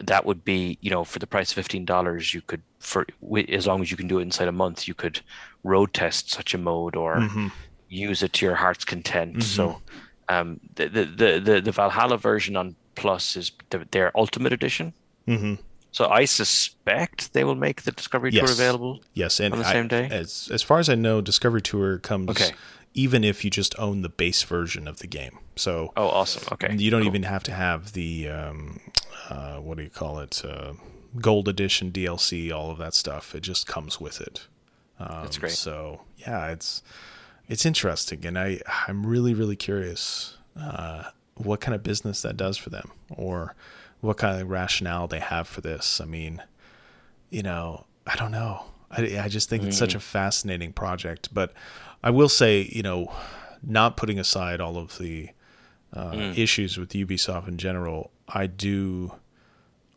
that 0.00 0.24
would 0.24 0.44
be 0.44 0.78
you 0.80 0.90
know 0.90 1.04
for 1.04 1.18
the 1.18 1.26
price 1.26 1.50
of 1.50 1.56
fifteen 1.56 1.84
dollars 1.84 2.32
you 2.32 2.40
could 2.40 2.62
for 2.78 3.06
as 3.50 3.66
long 3.66 3.82
as 3.82 3.90
you 3.90 3.96
can 3.96 4.08
do 4.08 4.18
it 4.18 4.22
inside 4.22 4.48
a 4.48 4.52
month 4.52 4.88
you 4.88 4.94
could 4.94 5.20
road 5.62 5.92
test 5.92 6.30
such 6.30 6.54
a 6.54 6.58
mode 6.58 6.96
or 6.96 7.16
mm-hmm. 7.16 7.48
use 7.88 8.22
it 8.22 8.32
to 8.32 8.46
your 8.46 8.54
heart's 8.54 8.84
content. 8.84 9.32
Mm-hmm. 9.32 9.42
So 9.42 9.80
um, 10.30 10.60
the, 10.76 10.88
the 10.88 11.40
the 11.40 11.60
the 11.60 11.72
Valhalla 11.72 12.16
version 12.16 12.56
on 12.56 12.76
Plus 12.94 13.36
is 13.36 13.52
the, 13.70 13.86
their 13.90 14.16
Ultimate 14.16 14.52
Edition. 14.52 14.92
Mm-hmm. 15.26 15.54
So 15.92 16.08
I 16.08 16.24
suspect 16.24 17.32
they 17.32 17.42
will 17.42 17.56
make 17.56 17.82
the 17.82 17.90
Discovery 17.90 18.30
yes. 18.32 18.44
Tour 18.44 18.52
available. 18.52 19.02
Yes, 19.12 19.40
and 19.40 19.52
on 19.52 19.58
the 19.58 19.64
same 19.64 19.88
day. 19.88 20.08
As 20.10 20.48
as 20.52 20.62
far 20.62 20.78
as 20.78 20.88
I 20.88 20.94
know, 20.94 21.20
Discovery 21.20 21.62
Tour 21.62 21.98
comes 21.98 22.30
okay. 22.30 22.52
even 22.94 23.24
if 23.24 23.44
you 23.44 23.50
just 23.50 23.76
own 23.78 24.02
the 24.02 24.08
base 24.08 24.42
version 24.44 24.86
of 24.86 25.00
the 25.00 25.08
game. 25.08 25.38
So 25.56 25.92
oh, 25.96 26.08
awesome. 26.08 26.44
Okay, 26.52 26.76
you 26.76 26.90
don't 26.90 27.02
cool. 27.02 27.08
even 27.08 27.24
have 27.24 27.42
to 27.44 27.52
have 27.52 27.92
the 27.92 28.28
um, 28.28 28.80
uh, 29.28 29.56
what 29.56 29.78
do 29.78 29.82
you 29.82 29.90
call 29.90 30.20
it? 30.20 30.42
Uh, 30.44 30.74
Gold 31.20 31.48
Edition 31.48 31.90
DLC, 31.90 32.52
all 32.52 32.70
of 32.70 32.78
that 32.78 32.94
stuff. 32.94 33.34
It 33.34 33.40
just 33.40 33.66
comes 33.66 34.00
with 34.00 34.20
it. 34.20 34.46
Um, 35.00 35.22
That's 35.22 35.38
great. 35.38 35.52
So 35.52 36.02
yeah, 36.18 36.50
it's 36.50 36.82
it's 37.50 37.66
interesting, 37.66 38.24
and 38.24 38.38
I 38.38 38.60
I'm 38.88 39.04
really 39.04 39.34
really 39.34 39.56
curious 39.56 40.38
uh, 40.58 41.10
what 41.34 41.60
kind 41.60 41.74
of 41.74 41.82
business 41.82 42.22
that 42.22 42.36
does 42.36 42.56
for 42.56 42.70
them, 42.70 42.90
or 43.10 43.54
what 44.00 44.16
kind 44.16 44.40
of 44.40 44.48
rationale 44.48 45.06
they 45.06 45.20
have 45.20 45.46
for 45.46 45.60
this. 45.60 46.00
I 46.00 46.04
mean, 46.06 46.42
you 47.28 47.42
know, 47.42 47.84
I 48.06 48.16
don't 48.16 48.32
know. 48.32 48.64
I, 48.90 49.18
I 49.18 49.28
just 49.28 49.48
think 49.48 49.62
mm. 49.62 49.68
it's 49.68 49.78
such 49.78 49.92
mm. 49.92 49.96
a 49.96 50.00
fascinating 50.00 50.72
project. 50.72 51.32
But 51.32 51.52
I 52.02 52.10
will 52.10 52.28
say, 52.28 52.68
you 52.72 52.82
know, 52.82 53.12
not 53.62 53.96
putting 53.96 54.18
aside 54.18 54.60
all 54.60 54.76
of 54.76 54.98
the 54.98 55.30
uh, 55.92 56.12
mm. 56.12 56.38
issues 56.38 56.78
with 56.78 56.90
Ubisoft 56.90 57.48
in 57.48 57.58
general, 57.58 58.10
I 58.28 58.46
do, 58.46 59.12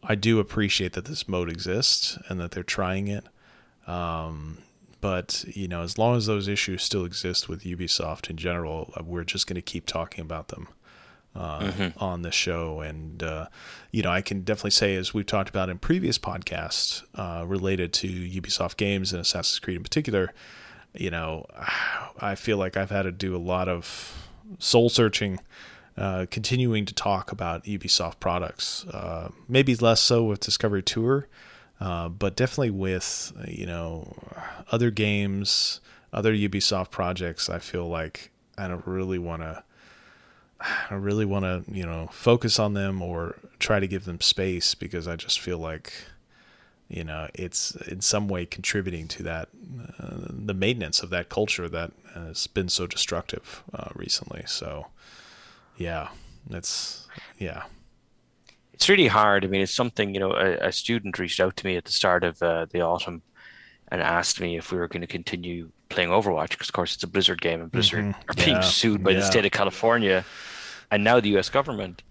I 0.03 0.15
do 0.15 0.39
appreciate 0.39 0.93
that 0.93 1.05
this 1.05 1.27
mode 1.27 1.49
exists 1.49 2.17
and 2.27 2.39
that 2.39 2.51
they're 2.51 2.63
trying 2.63 3.07
it. 3.07 3.25
Um, 3.87 4.59
but 5.03 5.43
you 5.49 5.67
know, 5.67 5.81
as 5.81 5.97
long 5.97 6.15
as 6.15 6.27
those 6.27 6.47
issues 6.47 6.81
still 6.81 7.03
exist 7.03 7.49
with 7.49 7.65
Ubisoft 7.65 8.29
in 8.29 8.37
general, 8.37 8.93
we're 9.03 9.25
just 9.25 9.47
going 9.47 9.55
to 9.55 9.61
keep 9.61 9.85
talking 9.85 10.21
about 10.21 10.47
them 10.47 10.69
uh, 11.35 11.59
mm-hmm. 11.59 12.01
on 12.01 12.21
the 12.21 12.31
show. 12.31 12.79
And, 12.79 13.21
uh, 13.21 13.47
you 13.91 14.01
know, 14.01 14.09
I 14.09 14.21
can 14.21 14.43
definitely 14.43 14.71
say, 14.71 14.95
as 14.95 15.13
we've 15.13 15.25
talked 15.25 15.49
about 15.49 15.69
in 15.69 15.77
previous 15.77 16.17
podcasts 16.17 17.03
uh, 17.15 17.45
related 17.45 17.91
to 17.95 18.07
Ubisoft 18.07 18.77
games 18.77 19.11
and 19.11 19.19
Assassin's 19.19 19.59
Creed 19.59 19.75
in 19.75 19.83
particular, 19.83 20.33
you 20.93 21.11
know, 21.11 21.47
I 22.21 22.35
feel 22.35 22.55
like 22.55 22.77
I've 22.77 22.91
had 22.91 23.01
to 23.01 23.11
do 23.11 23.35
a 23.35 23.43
lot 23.43 23.67
of 23.67 24.29
soul 24.57 24.87
searching. 24.87 25.41
Uh, 25.97 26.25
continuing 26.31 26.85
to 26.85 26.93
talk 26.93 27.31
about 27.31 27.65
Ubisoft 27.65 28.19
products, 28.19 28.83
uh, 28.85 29.29
maybe 29.47 29.75
less 29.75 30.01
so 30.01 30.23
with 30.23 30.39
Discovery 30.39 30.81
Tour, 30.81 31.27
uh, 31.83 32.07
but 32.07 32.37
definitely 32.37 32.71
with 32.71 33.33
you 33.45 33.65
know 33.65 34.15
other 34.71 34.89
games, 34.89 35.81
other 36.13 36.33
Ubisoft 36.33 36.91
projects. 36.91 37.49
I 37.49 37.59
feel 37.59 37.89
like 37.89 38.31
I 38.57 38.69
don't 38.69 38.87
really 38.87 39.19
want 39.19 39.41
to 39.41 39.63
I 40.89 40.93
really 40.93 41.25
want 41.25 41.43
to, 41.43 41.63
you 41.69 41.85
know, 41.85 42.07
focus 42.11 42.57
on 42.57 42.73
them 42.73 43.01
or 43.01 43.35
try 43.59 43.81
to 43.81 43.87
give 43.87 44.05
them 44.05 44.21
space 44.21 44.75
because 44.75 45.07
I 45.09 45.17
just 45.17 45.41
feel 45.41 45.57
like, 45.57 45.91
you 46.87 47.03
know, 47.03 47.27
it's 47.33 47.75
in 47.75 47.99
some 47.99 48.29
way 48.29 48.45
contributing 48.45 49.09
to 49.09 49.23
that, 49.23 49.49
uh, 49.99 50.27
the 50.29 50.53
maintenance 50.53 51.03
of 51.03 51.09
that 51.09 51.27
culture 51.27 51.67
that 51.67 51.91
has 52.13 52.47
been 52.47 52.69
so 52.69 52.87
destructive 52.87 53.61
uh, 53.73 53.89
recently. 53.93 54.43
So, 54.45 54.87
yeah, 55.77 56.09
it's, 56.49 57.07
yeah. 57.37 57.63
It's 58.73 58.89
really 58.89 59.07
hard. 59.07 59.45
I 59.45 59.47
mean, 59.47 59.61
it's 59.61 59.73
something, 59.73 60.13
you 60.13 60.19
know, 60.19 60.31
a, 60.31 60.67
a 60.67 60.71
student 60.71 61.19
reached 61.19 61.39
out 61.39 61.55
to 61.57 61.65
me 61.65 61.77
at 61.77 61.85
the 61.85 61.91
start 61.91 62.23
of 62.23 62.41
uh, 62.41 62.65
the 62.71 62.81
autumn 62.81 63.21
and 63.89 64.01
asked 64.01 64.41
me 64.41 64.57
if 64.57 64.71
we 64.71 64.77
were 64.77 64.87
going 64.87 65.01
to 65.01 65.07
continue 65.07 65.69
playing 65.89 66.09
Overwatch 66.09 66.49
because, 66.49 66.69
of 66.69 66.73
course, 66.73 66.95
it's 66.95 67.03
a 67.03 67.07
Blizzard 67.07 67.41
game 67.41 67.61
and 67.61 67.71
Blizzard 67.71 68.05
mm-hmm. 68.05 68.29
are 68.29 68.33
being 68.33 68.57
yeah. 68.57 68.61
sued 68.61 69.03
by 69.03 69.11
yeah. 69.11 69.19
the 69.19 69.25
state 69.25 69.45
of 69.45 69.51
California 69.51 70.25
and 70.93 71.03
now 71.03 71.19
the 71.19 71.29
U.S. 71.29 71.49
government, 71.49 72.03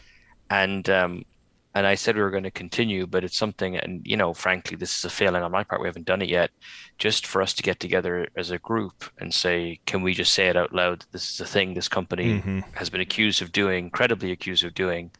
and 0.50 0.90
um, 0.90 1.24
and 1.72 1.86
I 1.86 1.94
said 1.94 2.16
we 2.16 2.22
were 2.22 2.32
going 2.32 2.42
to 2.42 2.50
continue, 2.50 3.06
but 3.06 3.22
it's 3.22 3.36
something, 3.36 3.76
and 3.76 4.04
you 4.04 4.16
know, 4.16 4.34
frankly, 4.34 4.76
this 4.76 4.98
is 4.98 5.04
a 5.04 5.10
failing 5.10 5.42
on 5.42 5.52
my 5.52 5.62
part. 5.62 5.80
We 5.80 5.86
haven't 5.86 6.06
done 6.06 6.20
it 6.20 6.28
yet. 6.28 6.50
Just 6.98 7.24
for 7.24 7.40
us 7.40 7.54
to 7.54 7.62
get 7.62 7.78
together 7.78 8.26
as 8.36 8.50
a 8.50 8.58
group 8.58 9.04
and 9.18 9.32
say, 9.32 9.78
can 9.86 10.02
we 10.02 10.14
just 10.14 10.34
say 10.34 10.48
it 10.48 10.56
out 10.56 10.74
loud? 10.74 11.04
This 11.12 11.32
is 11.32 11.40
a 11.40 11.46
thing 11.46 11.74
this 11.74 11.88
company 11.88 12.40
mm-hmm. 12.40 12.60
has 12.74 12.90
been 12.90 13.00
accused 13.00 13.40
of 13.40 13.52
doing, 13.52 13.88
credibly 13.88 14.32
accused 14.32 14.64
of 14.64 14.74
doing, 14.74 15.12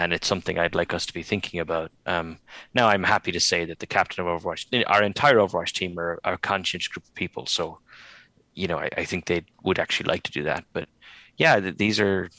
and 0.00 0.12
it's 0.12 0.26
something 0.26 0.58
I'd 0.58 0.74
like 0.74 0.94
us 0.94 1.04
to 1.06 1.12
be 1.12 1.22
thinking 1.22 1.60
about. 1.60 1.90
Um, 2.06 2.38
now, 2.74 2.88
I'm 2.88 3.02
happy 3.02 3.32
to 3.32 3.40
say 3.40 3.66
that 3.66 3.80
the 3.80 3.86
captain 3.86 4.26
of 4.26 4.42
Overwatch, 4.42 4.84
our 4.86 5.02
entire 5.02 5.36
Overwatch 5.36 5.72
team, 5.72 5.98
are, 5.98 6.18
are 6.24 6.34
a 6.34 6.38
conscientious 6.38 6.88
group 6.88 7.04
of 7.04 7.14
people. 7.14 7.46
So, 7.46 7.78
you 8.54 8.66
know, 8.66 8.78
I, 8.78 8.88
I 8.96 9.04
think 9.04 9.26
they 9.26 9.44
would 9.62 9.78
actually 9.78 10.08
like 10.08 10.22
to 10.24 10.32
do 10.32 10.42
that. 10.44 10.64
But 10.72 10.88
yeah, 11.36 11.60
these 11.60 12.00
are 12.00 12.30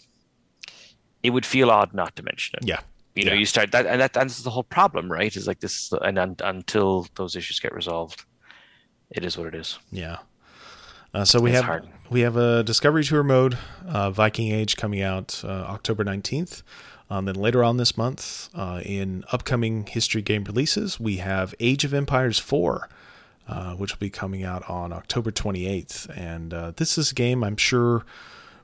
it 1.23 1.29
would 1.29 1.45
feel 1.45 1.69
odd 1.69 1.93
not 1.93 2.15
to 2.15 2.23
mention 2.23 2.57
it. 2.61 2.67
Yeah. 2.67 2.79
You 3.13 3.25
know, 3.25 3.33
yeah. 3.33 3.39
you 3.39 3.45
start 3.45 3.71
that, 3.73 3.85
and 3.85 4.01
that, 4.01 4.13
that's 4.13 4.41
the 4.41 4.49
whole 4.49 4.63
problem, 4.63 5.11
right? 5.11 5.35
Is 5.35 5.45
like 5.45 5.59
this, 5.59 5.91
and, 6.01 6.17
and 6.17 6.41
until 6.41 7.07
those 7.15 7.35
issues 7.35 7.59
get 7.59 7.75
resolved, 7.75 8.25
it 9.11 9.23
is 9.25 9.37
what 9.37 9.47
it 9.47 9.55
is. 9.55 9.77
Yeah. 9.91 10.17
Uh, 11.13 11.25
so 11.25 11.39
we 11.39 11.49
it's 11.49 11.57
have 11.57 11.65
hard. 11.65 11.89
we 12.09 12.21
have 12.21 12.37
a 12.37 12.63
Discovery 12.63 13.03
Tour 13.03 13.23
mode, 13.23 13.57
uh, 13.87 14.11
Viking 14.11 14.51
Age 14.51 14.77
coming 14.77 15.01
out 15.01 15.41
uh, 15.43 15.47
October 15.47 16.03
nineteenth. 16.03 16.63
Um, 17.09 17.25
then 17.25 17.35
later 17.35 17.61
on 17.61 17.75
this 17.75 17.97
month, 17.97 18.49
uh, 18.55 18.81
in 18.85 19.25
upcoming 19.33 19.85
history 19.85 20.21
game 20.21 20.45
releases, 20.45 20.97
we 20.97 21.17
have 21.17 21.53
Age 21.59 21.83
of 21.83 21.93
Empires 21.93 22.39
four, 22.39 22.87
uh, 23.49 23.73
which 23.73 23.91
will 23.91 23.99
be 23.99 24.09
coming 24.09 24.45
out 24.45 24.69
on 24.69 24.93
October 24.93 25.31
twenty 25.31 25.67
eighth. 25.67 26.09
And 26.15 26.53
uh, 26.53 26.71
this 26.77 26.97
is 26.97 27.11
a 27.11 27.15
game 27.15 27.43
I'm 27.43 27.57
sure 27.57 28.05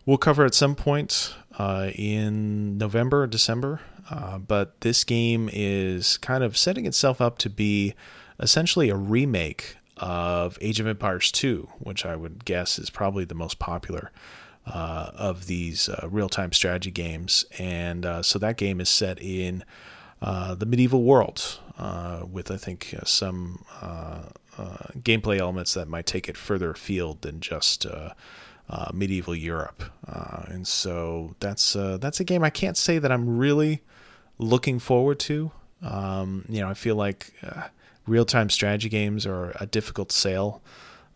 we'll 0.05 0.17
cover 0.17 0.45
at 0.45 0.53
some 0.53 0.75
point 0.75 1.35
uh, 1.59 1.89
in 1.95 2.77
November 2.77 3.23
or 3.23 3.27
December. 3.27 3.81
Uh, 4.09 4.37
but 4.37 4.79
this 4.79 5.03
game 5.03 5.49
is 5.51 6.15
kind 6.19 6.41
of 6.41 6.57
setting 6.57 6.85
itself 6.85 7.19
up 7.19 7.37
to 7.39 7.49
be 7.49 7.93
essentially 8.39 8.89
a 8.89 8.95
remake 8.95 9.75
of 9.97 10.57
Age 10.61 10.79
of 10.79 10.87
Empires 10.87 11.31
2, 11.31 11.67
which 11.79 12.05
I 12.05 12.15
would 12.15 12.45
guess 12.45 12.79
is 12.79 12.89
probably 12.89 13.25
the 13.25 13.35
most 13.35 13.59
popular 13.59 14.11
uh, 14.65 15.11
of 15.15 15.47
these 15.47 15.89
uh, 15.89 16.07
real 16.09 16.29
time 16.29 16.51
strategy 16.51 16.91
games. 16.91 17.45
And 17.57 18.05
uh, 18.05 18.23
so 18.23 18.39
that 18.39 18.57
game 18.57 18.81
is 18.81 18.89
set 18.89 19.21
in 19.21 19.63
uh, 20.21 20.55
the 20.55 20.65
medieval 20.65 21.03
world 21.03 21.59
with, 22.29 22.49
I 22.51 22.57
think, 22.57 22.95
some 23.03 23.63
gameplay 24.99 25.39
elements 25.39 25.73
that 25.75 25.87
might 25.87 26.05
take 26.05 26.27
it 26.27 26.35
further 26.35 26.71
afield 26.71 27.21
than 27.21 27.39
just 27.39 27.85
uh, 28.69 28.91
medieval 28.93 29.35
Europe, 29.35 29.83
uh, 30.07 30.43
and 30.47 30.67
so 30.67 31.35
that's 31.39 31.75
uh, 31.75 31.97
that's 31.97 32.19
a 32.19 32.23
game 32.23 32.43
I 32.43 32.49
can't 32.49 32.75
say 32.75 32.99
that 32.99 33.11
I'm 33.11 33.37
really 33.37 33.81
looking 34.37 34.79
forward 34.79 35.19
to. 35.19 35.51
Um, 35.81 36.43
you 36.49 36.59
know, 36.59 36.69
I 36.69 36.73
feel 36.73 36.95
like 36.95 37.33
uh, 37.43 37.67
real 38.07 38.25
time 38.25 38.49
strategy 38.49 38.89
games 38.89 39.25
are 39.25 39.55
a 39.59 39.65
difficult 39.65 40.11
sale, 40.11 40.61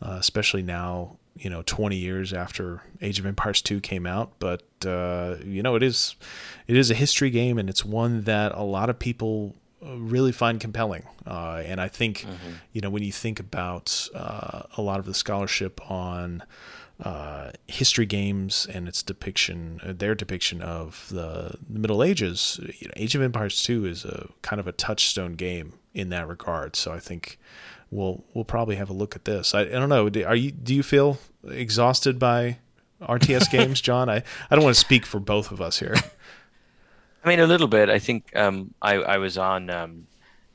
uh, 0.01 0.17
especially 0.19 0.63
now. 0.63 1.17
You 1.37 1.49
know, 1.49 1.63
20 1.65 1.95
years 1.95 2.33
after 2.33 2.83
Age 3.01 3.17
of 3.17 3.25
Empires 3.25 3.61
2 3.61 3.79
came 3.79 4.05
out, 4.05 4.33
but 4.37 4.63
uh, 4.85 5.37
you 5.43 5.63
know, 5.63 5.75
it 5.75 5.81
is 5.81 6.15
it 6.67 6.75
is 6.75 6.91
a 6.91 6.93
history 6.93 7.29
game, 7.29 7.57
and 7.57 7.69
it's 7.69 7.85
one 7.85 8.23
that 8.23 8.51
a 8.53 8.63
lot 8.63 8.89
of 8.89 8.99
people 8.99 9.55
really 9.81 10.31
find 10.31 10.59
compelling. 10.59 11.03
Uh, 11.25 11.63
and 11.65 11.81
I 11.81 11.87
think, 11.87 12.19
mm-hmm. 12.19 12.53
you 12.73 12.81
know, 12.81 12.89
when 12.89 13.03
you 13.03 13.11
think 13.11 13.39
about 13.39 14.07
uh, 14.13 14.63
a 14.77 14.81
lot 14.81 14.99
of 14.99 15.05
the 15.05 15.13
scholarship 15.13 15.79
on 15.89 16.43
uh, 17.01 17.51
history 17.67 18.05
games 18.05 18.67
and 18.71 18.87
its 18.87 19.01
depiction, 19.01 19.79
uh, 19.83 19.93
their 19.93 20.13
depiction 20.13 20.61
of 20.61 21.07
the, 21.09 21.55
the 21.67 21.79
Middle 21.79 22.03
Ages, 22.03 22.59
you 22.79 22.87
know, 22.87 22.93
Age 22.95 23.15
of 23.15 23.21
Empires 23.21 23.63
2 23.63 23.85
is 23.85 24.05
a 24.05 24.29
kind 24.41 24.59
of 24.59 24.67
a 24.67 24.71
touchstone 24.71 25.33
game 25.33 25.73
in 25.93 26.09
that 26.09 26.27
regard. 26.27 26.75
So 26.75 26.91
I 26.91 26.99
think 26.99 27.39
we'll 27.89 28.23
we'll 28.33 28.45
probably 28.45 28.75
have 28.77 28.89
a 28.89 28.93
look 28.93 29.15
at 29.15 29.25
this. 29.25 29.53
I, 29.53 29.61
I 29.61 29.65
don't 29.65 29.89
know. 29.89 30.09
Are 30.25 30.35
you 30.35 30.51
do 30.51 30.73
you 30.73 30.83
feel 30.83 31.19
exhausted 31.47 32.19
by 32.19 32.59
RTS 33.01 33.51
games, 33.51 33.81
John? 33.81 34.09
I, 34.09 34.23
I 34.49 34.55
don't 34.55 34.63
want 34.63 34.75
to 34.75 34.79
speak 34.79 35.05
for 35.05 35.19
both 35.19 35.51
of 35.51 35.61
us 35.61 35.79
here. 35.79 35.95
I 37.23 37.29
mean, 37.29 37.39
a 37.39 37.45
little 37.45 37.67
bit. 37.67 37.89
I 37.89 37.99
think 37.99 38.35
um, 38.35 38.73
I 38.81 38.95
I 38.95 39.17
was 39.17 39.37
on 39.37 39.69
um, 39.69 40.07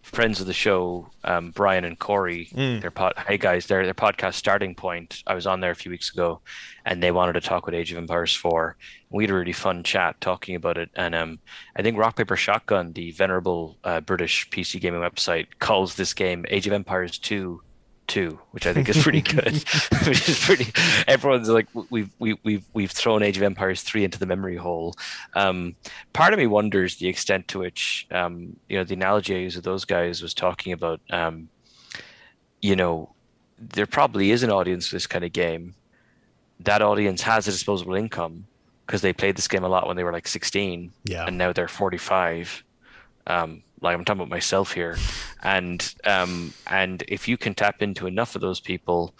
friends 0.06 0.40
of 0.40 0.46
the 0.46 0.52
show, 0.52 1.10
um, 1.24 1.50
Brian 1.50 1.84
and 1.84 1.98
Corey, 1.98 2.48
mm. 2.54 2.80
their 2.80 2.92
pod, 2.92 3.12
hey 3.26 3.36
guys, 3.36 3.66
their 3.66 3.84
their 3.84 3.92
podcast 3.92 4.34
starting 4.34 4.74
point. 4.74 5.22
I 5.26 5.34
was 5.34 5.46
on 5.46 5.60
there 5.60 5.72
a 5.72 5.76
few 5.76 5.90
weeks 5.90 6.12
ago, 6.12 6.40
and 6.84 7.02
they 7.02 7.10
wanted 7.10 7.32
to 7.32 7.40
talk 7.40 7.66
with 7.66 7.74
Age 7.74 7.90
of 7.90 7.98
Empires 7.98 8.34
four. 8.34 8.76
We 9.10 9.24
had 9.24 9.30
a 9.30 9.34
really 9.34 9.52
fun 9.52 9.82
chat 9.82 10.20
talking 10.20 10.54
about 10.54 10.78
it, 10.78 10.90
and 10.94 11.14
um, 11.14 11.40
I 11.74 11.82
think 11.82 11.98
Rock 11.98 12.16
Paper 12.16 12.36
Shotgun, 12.36 12.92
the 12.92 13.10
venerable 13.10 13.78
uh, 13.82 14.00
British 14.00 14.48
PC 14.50 14.80
gaming 14.80 15.00
website, 15.00 15.48
calls 15.58 15.96
this 15.96 16.14
game 16.14 16.46
Age 16.50 16.68
of 16.68 16.72
Empires 16.72 17.18
two, 17.18 17.60
Two, 18.06 18.38
which 18.52 18.66
I 18.66 18.72
think 18.72 18.88
is 18.88 19.02
pretty 19.02 19.20
good. 19.20 19.52
which 20.06 20.28
is 20.28 20.38
pretty. 20.44 20.72
Everyone's 21.08 21.48
like, 21.48 21.66
we've 21.90 22.10
we, 22.18 22.38
we've 22.44 22.64
we've 22.72 22.90
thrown 22.90 23.22
Age 23.22 23.36
of 23.36 23.42
Empires 23.42 23.82
three 23.82 24.04
into 24.04 24.18
the 24.18 24.26
memory 24.26 24.56
hole. 24.56 24.94
Um, 25.34 25.74
part 26.12 26.32
of 26.32 26.38
me 26.38 26.46
wonders 26.46 26.96
the 26.96 27.08
extent 27.08 27.48
to 27.48 27.58
which, 27.58 28.06
um, 28.10 28.56
you 28.68 28.78
know, 28.78 28.84
the 28.84 28.94
analogy 28.94 29.34
I 29.34 29.38
use 29.38 29.56
of 29.56 29.64
those 29.64 29.84
guys 29.84 30.22
was 30.22 30.34
talking 30.34 30.72
about, 30.72 31.00
um, 31.10 31.48
you 32.62 32.76
know, 32.76 33.12
there 33.58 33.86
probably 33.86 34.30
is 34.30 34.42
an 34.42 34.50
audience 34.50 34.86
for 34.86 34.96
this 34.96 35.06
kind 35.06 35.24
of 35.24 35.32
game. 35.32 35.74
That 36.60 36.82
audience 36.82 37.22
has 37.22 37.48
a 37.48 37.50
disposable 37.50 37.94
income 37.94 38.46
because 38.86 39.02
they 39.02 39.12
played 39.12 39.36
this 39.36 39.48
game 39.48 39.64
a 39.64 39.68
lot 39.68 39.86
when 39.86 39.96
they 39.96 40.04
were 40.04 40.12
like 40.12 40.28
16, 40.28 40.92
yeah, 41.04 41.26
and 41.26 41.36
now 41.36 41.52
they're 41.52 41.68
45. 41.68 42.62
Um, 43.26 43.62
like 43.80 43.94
I'm 43.94 44.04
talking 44.04 44.20
about 44.20 44.30
myself 44.30 44.72
here, 44.72 44.96
and 45.42 45.94
um, 46.04 46.52
and 46.66 47.02
if 47.08 47.28
you 47.28 47.36
can 47.36 47.54
tap 47.54 47.82
into 47.82 48.06
enough 48.06 48.34
of 48.34 48.40
those 48.40 48.60
people, 48.60 49.14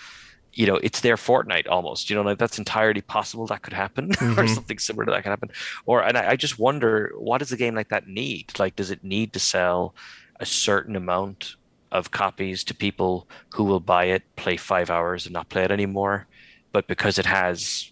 you 0.53 0.67
know, 0.67 0.77
it's 0.77 1.01
their 1.01 1.17
Fortnite 1.17 1.69
almost. 1.69 2.09
You 2.09 2.17
know, 2.17 2.23
like 2.23 2.39
that's 2.39 2.59
entirely 2.59 3.03
possible 3.03 3.47
that 3.47 3.63
could 3.63 3.75
happen, 3.75 4.09
mm-hmm. 4.13 4.41
or 4.41 4.49
something 4.49 4.79
similar 4.79 5.05
to 5.05 5.13
that 5.13 5.23
can 5.23 5.33
happen. 5.33 5.51
Or 5.85 6.03
and 6.03 6.17
I, 6.17 6.31
I 6.31 6.37
just 6.37 6.59
wonder, 6.59 7.13
what 7.17 7.39
does 7.39 7.53
a 7.53 7.57
game 7.57 7.75
like 7.75 7.91
that 7.91 8.09
need? 8.09 8.59
Like, 8.59 8.77
does 8.77 8.91
it 8.91 9.05
need 9.05 9.33
to 9.35 9.39
sell 9.39 9.95
a 10.41 10.47
certain 10.47 10.97
amount 10.97 11.57
of 11.93 12.11
copies 12.11 12.65
to 12.65 12.75
people 12.75 13.29
who 13.55 13.65
will 13.65 13.81
buy 13.81 14.07
it, 14.07 14.23
play 14.37 14.57
five 14.57 14.91
hours, 14.91 15.27
and 15.27 15.35
not 15.35 15.51
play 15.51 15.65
it 15.65 15.71
anymore? 15.71 16.27
But 16.73 16.89
because 16.89 17.19
it 17.19 17.27
has 17.27 17.91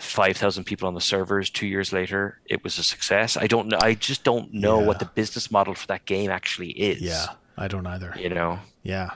5,000 0.00 0.64
people 0.64 0.88
on 0.88 0.94
the 0.94 1.00
servers 1.00 1.50
two 1.50 1.66
years 1.66 1.92
later, 1.92 2.38
it 2.46 2.64
was 2.64 2.78
a 2.78 2.82
success. 2.82 3.36
I 3.36 3.46
don't 3.46 3.68
know. 3.68 3.78
I 3.80 3.94
just 3.94 4.24
don't 4.24 4.52
know 4.52 4.80
yeah. 4.80 4.86
what 4.86 4.98
the 4.98 5.04
business 5.04 5.50
model 5.50 5.74
for 5.74 5.86
that 5.88 6.06
game 6.06 6.30
actually 6.30 6.70
is. 6.70 7.00
Yeah, 7.02 7.26
I 7.56 7.68
don't 7.68 7.86
either. 7.86 8.14
You 8.18 8.30
know? 8.30 8.60
Yeah. 8.82 9.10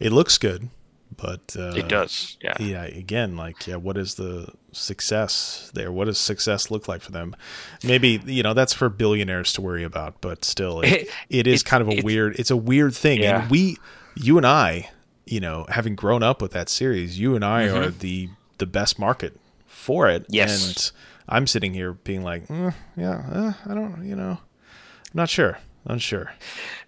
It 0.00 0.12
looks 0.12 0.38
good, 0.38 0.68
but 1.16 1.56
uh, 1.58 1.74
it 1.74 1.88
does. 1.88 2.36
Yeah. 2.42 2.54
Yeah. 2.58 2.84
Again, 2.84 3.36
like, 3.36 3.66
yeah, 3.66 3.76
what 3.76 3.96
is 3.96 4.14
the 4.14 4.48
success 4.72 5.70
there? 5.74 5.92
What 5.92 6.06
does 6.06 6.18
success 6.18 6.70
look 6.70 6.88
like 6.88 7.02
for 7.02 7.12
them? 7.12 7.36
Maybe, 7.84 8.20
you 8.24 8.42
know, 8.42 8.54
that's 8.54 8.72
for 8.72 8.88
billionaires 8.88 9.52
to 9.54 9.60
worry 9.60 9.84
about, 9.84 10.20
but 10.20 10.44
still, 10.44 10.80
it, 10.80 10.92
it, 10.92 11.08
it 11.28 11.46
is 11.46 11.62
kind 11.62 11.82
of 11.82 11.88
a 11.88 12.02
weird, 12.02 12.38
it's 12.38 12.50
a 12.50 12.56
weird 12.56 12.94
thing. 12.94 13.22
Yeah. 13.22 13.42
And 13.42 13.50
we, 13.50 13.76
you 14.14 14.36
and 14.36 14.46
I, 14.46 14.90
you 15.24 15.40
know, 15.40 15.66
having 15.68 15.94
grown 15.94 16.22
up 16.22 16.40
with 16.40 16.52
that 16.52 16.68
series, 16.68 17.18
you 17.18 17.34
and 17.34 17.44
I 17.44 17.66
mm-hmm. 17.66 17.76
are 17.76 17.90
the, 17.90 18.30
the 18.58 18.66
best 18.66 18.98
market 18.98 19.38
for 19.76 20.08
it. 20.08 20.26
Yes. 20.28 20.66
And 20.66 20.92
I'm 21.28 21.46
sitting 21.46 21.74
here 21.74 21.92
being 21.92 22.22
like, 22.22 22.48
mm, 22.48 22.74
yeah, 22.96 23.22
uh, 23.30 23.52
I 23.70 23.74
don't, 23.74 24.04
you 24.04 24.16
know, 24.16 24.38
I'm 24.40 25.14
not 25.14 25.28
sure. 25.28 25.58
Unsure. 25.88 26.32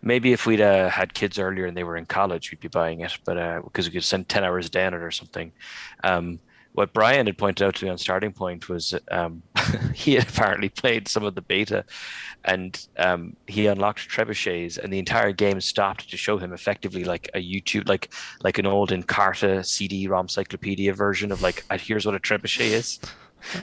Maybe 0.03 0.33
if 0.33 0.45
we'd 0.45 0.61
uh, 0.61 0.89
had 0.89 1.15
kids 1.15 1.39
earlier 1.39 1.67
and 1.67 1.77
they 1.77 1.85
were 1.85 1.97
in 1.97 2.07
college, 2.07 2.51
we'd 2.51 2.59
be 2.59 2.67
buying 2.67 3.01
it, 3.01 3.17
but 3.25 3.39
uh, 3.39 3.61
because 3.63 3.87
we 3.87 3.93
could 3.93 4.03
send 4.03 4.29
10 4.29 4.43
hours 4.43 4.69
down 4.69 4.93
it 4.93 5.03
or 5.03 5.13
something. 5.13 5.53
Um, 6.03 6.41
what 6.79 6.93
Brian 6.93 7.27
had 7.27 7.37
pointed 7.37 7.67
out 7.67 7.75
to 7.75 7.85
me 7.85 7.91
on 7.91 7.99
starting 7.99 8.31
point 8.31 8.69
was 8.69 8.95
um, 9.11 9.43
he 9.95 10.15
had 10.15 10.29
apparently 10.29 10.69
played 10.69 11.09
some 11.09 11.25
of 11.25 11.35
the 11.35 11.43
beta 11.43 11.85
and 12.45 12.87
um, 12.99 13.35
he 13.49 13.67
unlocked 13.67 14.09
trebuchets 14.09 14.79
and 14.79 14.93
the 14.93 15.01
entire 15.01 15.33
game 15.33 15.61
stopped 15.61 16.09
to 16.09 16.17
show 16.17 16.39
him 16.39 16.53
effectively 16.53 17.03
like 17.03 17.29
a 17.35 17.39
YouTube 17.39 17.89
like 17.89 18.13
like 18.45 18.59
an 18.59 18.67
old 18.67 18.91
Encarta 18.91 19.67
CD-ROM 19.67 20.27
encyclopedia 20.27 20.95
version 20.95 21.33
of 21.33 21.43
like 21.43 21.65
here's 21.81 22.07
what 22.07 22.15
a 22.15 22.21
trebuchet 22.21 22.71
is. 22.71 23.01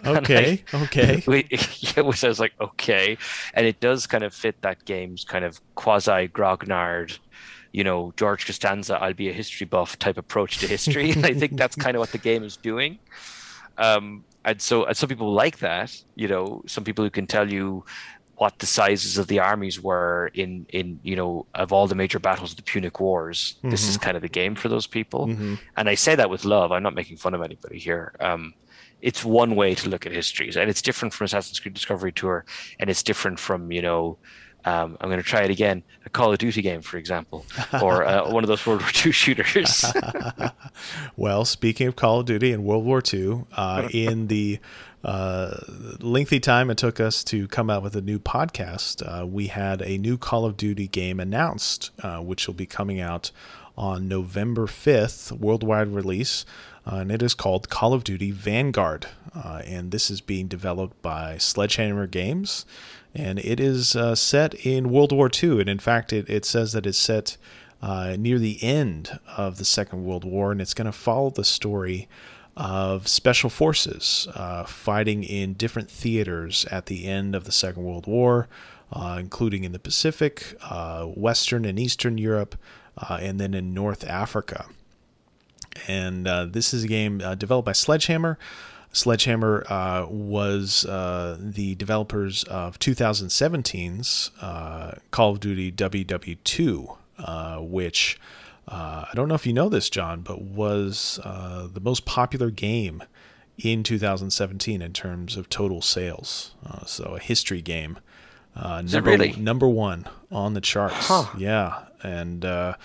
Okay. 0.06 0.64
I, 0.72 0.84
okay. 0.84 1.22
which 1.26 2.24
I 2.24 2.28
was 2.30 2.40
like, 2.40 2.54
okay, 2.62 3.18
and 3.54 3.68
it 3.68 3.82
does 3.82 4.08
kind 4.08 4.24
of 4.24 4.34
fit 4.34 4.62
that 4.62 4.86
game's 4.86 5.26
kind 5.26 5.44
of 5.44 5.60
quasi 5.76 6.30
grognard, 6.30 7.20
you 7.76 7.84
know, 7.84 8.14
George 8.16 8.46
Costanza, 8.46 8.98
I'll 9.02 9.14
be 9.14 9.28
a 9.28 9.34
history 9.34 9.66
buff 9.66 10.00
type 10.00 10.18
approach 10.18 10.60
to 10.60 10.68
history. 10.68 11.12
I 11.18 11.34
think 11.34 11.58
that's 11.58 11.76
kind 11.76 11.98
of 11.98 12.00
what 12.00 12.14
the 12.14 12.18
game 12.18 12.42
is 12.42 12.56
doing. 12.56 13.00
Um, 13.78 14.24
and 14.46 14.62
so, 14.62 14.86
and 14.86 14.96
some 14.96 15.10
people 15.10 15.34
like 15.34 15.60
that. 15.60 16.02
You 16.16 16.30
know, 16.30 16.64
some 16.68 16.86
people 16.86 17.04
who 17.04 17.12
can 17.12 17.28
tell 17.28 17.52
you 17.52 17.84
what 18.38 18.60
the 18.60 18.66
sizes 18.66 19.18
of 19.18 19.28
the 19.28 19.40
armies 19.40 19.82
were 19.82 20.32
in 20.34 20.66
in 20.70 21.02
you 21.04 21.18
know 21.18 21.46
of 21.54 21.74
all 21.74 21.86
the 21.86 21.96
major 21.96 22.18
battles 22.18 22.52
of 22.52 22.58
the 22.58 22.64
Punic 22.64 23.02
Wars. 23.02 23.56
Mm-hmm. 23.58 23.72
This 23.72 23.90
is 23.90 23.98
mm-hmm. 23.98 24.06
kind 24.06 24.16
of 24.16 24.22
the 24.22 24.30
game 24.30 24.56
for 24.56 24.70
those 24.70 24.88
people, 24.88 25.28
mm-hmm. 25.28 25.56
and 25.76 25.90
I 25.90 25.96
say 25.96 26.16
that 26.16 26.30
with 26.30 26.46
love. 26.46 26.72
I'm 26.72 26.84
not 26.84 26.96
making 26.96 27.18
fun 27.18 27.34
of 27.34 27.42
anybody 27.42 27.78
here. 27.78 28.14
Um, 28.22 28.54
it's 29.02 29.26
one 29.26 29.54
way 29.58 29.76
to 29.76 29.90
look 29.90 30.06
at 30.06 30.14
histories, 30.14 30.56
and 30.56 30.70
it's 30.70 30.82
different 30.82 31.14
from 31.14 31.26
Assassin's 31.26 31.60
Creed 31.60 31.74
Discovery 31.74 32.14
Tour, 32.14 32.46
and 32.80 32.90
it's 32.90 33.04
different 33.04 33.38
from 33.38 33.70
you 33.74 33.82
know. 33.82 34.18
Um, 34.66 34.98
I'm 35.00 35.10
going 35.10 35.22
to 35.22 35.28
try 35.28 35.44
it 35.44 35.52
again. 35.52 35.84
A 36.06 36.10
Call 36.10 36.32
of 36.32 36.40
Duty 36.40 36.62
game, 36.62 36.82
for 36.82 36.98
example, 36.98 37.46
or 37.82 38.04
uh, 38.04 38.30
one 38.32 38.44
of 38.44 38.48
those 38.48 38.66
World 38.66 38.82
War 38.82 38.92
II 39.06 39.12
shooters. 39.12 39.86
well, 41.16 41.46
speaking 41.46 41.88
of 41.88 41.96
Call 41.96 42.22
of 42.22 42.26
Duty 42.26 42.52
and 42.52 42.64
World 42.64 42.84
War 42.84 43.02
II, 43.14 43.46
uh, 43.54 43.88
in 43.94 44.28
the 44.28 44.60
uh, 45.04 45.58
lengthy 46.00 46.40
time 46.40 46.72
it 46.72 46.78
took 46.78 47.00
us 47.00 47.24
to 47.26 47.48
come 47.48 47.70
out 47.70 47.84
with 47.84 47.96
a 47.96 48.02
new 48.02 48.18
podcast, 48.18 49.04
uh, 49.04 49.26
we 49.26 49.48
had 49.48 49.82
a 49.84 49.98
new 49.98 50.18
Call 50.18 50.46
of 50.46 50.58
Duty 50.58 50.88
game 50.88 51.20
announced, 51.20 51.92
uh, 52.02 52.20
which 52.20 52.48
will 52.48 52.56
be 52.56 52.66
coming 52.66 53.00
out 53.00 53.32
on 53.78 54.08
November 54.08 54.66
5th, 54.66 55.32
worldwide 55.34 55.90
release 55.90 56.46
uh, 56.86 56.98
and 56.98 57.12
it 57.12 57.24
is 57.24 57.34
called 57.34 57.70
Call 57.70 57.94
of 57.94 58.04
Duty 58.04 58.32
Vanguard. 58.32 59.08
Uh, 59.34 59.62
and 59.66 59.92
this 59.92 60.12
is 60.12 60.22
being 60.22 60.48
developed 60.48 61.02
by 61.02 61.38
Sledgehammer 61.38 62.08
Games, 62.08 62.66
and 63.16 63.40
it 63.40 63.60
is 63.60 63.96
uh, 63.96 64.16
set 64.16 64.54
in 64.66 64.92
World 64.92 65.12
War 65.12 65.30
II. 65.32 65.62
And 65.62 65.70
in 65.70 65.80
fact, 65.80 66.14
it, 66.14 66.30
it 66.30 66.46
says 66.46 66.74
that 66.74 66.86
it's 66.86 66.98
set 66.98 67.38
uh, 67.82 68.16
near 68.18 68.40
the 68.40 68.64
end 68.64 69.20
of 69.36 69.58
the 69.58 69.66
Second 69.66 70.06
World 70.06 70.24
War, 70.24 70.52
and 70.52 70.62
it's 70.62 70.74
going 70.74 70.86
to 70.86 70.92
follow 70.92 71.30
the 71.30 71.44
story 71.44 72.08
of 72.58 73.08
special 73.08 73.50
forces 73.50 74.28
uh, 74.34 74.64
fighting 74.64 75.24
in 75.24 75.54
different 75.54 75.92
theaters 75.92 76.66
at 76.72 76.86
the 76.86 77.06
end 77.06 77.36
of 77.36 77.44
the 77.44 77.52
Second 77.52 77.84
World 77.84 78.08
War, 78.08 78.48
uh, 78.94 79.18
including 79.20 79.64
in 79.64 79.72
the 79.72 79.80
Pacific, 79.80 80.56
Western 81.16 81.66
and 81.66 81.78
Eastern 81.78 82.18
Europe, 82.18 82.56
and 83.10 83.40
then 83.40 83.54
in 83.54 83.74
North 83.74 84.06
Africa 84.06 84.68
and 85.88 86.28
uh, 86.28 86.46
this 86.46 86.74
is 86.74 86.84
a 86.84 86.88
game 86.88 87.22
uh, 87.22 87.36
developed 87.36 87.66
by 87.66 87.74
Sledgehammer. 87.74 88.38
Sledgehammer 88.96 89.66
uh, 89.70 90.06
was 90.10 90.86
uh, 90.86 91.38
the 91.38 91.76
developers 91.76 92.46
of 92.46 92.80
2017's 92.80 94.32
uh, 94.42 94.94
Call 95.12 95.32
of 95.32 95.42
Duty 95.42 95.70
WW2, 95.70 96.98
uh, 97.20 97.58
which 97.58 98.18
I 98.68 99.10
don't 99.14 99.28
know 99.28 99.36
if 99.36 99.46
you 99.46 99.52
know 99.52 99.68
this, 99.68 99.90
John, 99.90 100.22
but 100.22 100.42
was 100.42 101.20
the 101.24 101.82
most 101.82 102.06
popular 102.06 102.50
game 102.50 103.04
in 103.58 103.84
2017 103.84 104.82
in 104.82 104.94
terms 104.94 105.36
of 105.36 105.50
total 105.50 105.82
sales. 105.82 106.56
so 106.86 107.16
a 107.16 107.20
history 107.20 107.62
game. 107.62 108.00
number, 108.56 109.02
really? 109.02 109.34
number 109.34 109.68
one 109.68 110.08
on 110.32 110.54
the 110.54 110.62
charts. 110.62 111.08
Huh. 111.08 111.26
Yeah, 111.38 111.84
and 112.02 112.46
uh, 112.46 112.76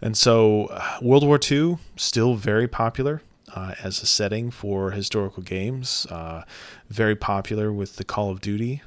and 0.00 0.16
so 0.16 0.66
uh, 0.66 0.98
World 1.00 1.24
War 1.24 1.38
II 1.50 1.78
still 1.96 2.34
very 2.34 2.66
popular 2.66 3.22
uh, 3.54 3.74
as 3.82 4.02
a 4.02 4.06
setting 4.06 4.50
for 4.50 4.90
historical 4.92 5.42
games. 5.42 6.06
Uh, 6.10 6.42
very 6.88 7.16
popular 7.16 7.72
with 7.72 7.96
the 7.96 8.04
Call 8.04 8.30
of 8.30 8.40
Duty 8.40 8.82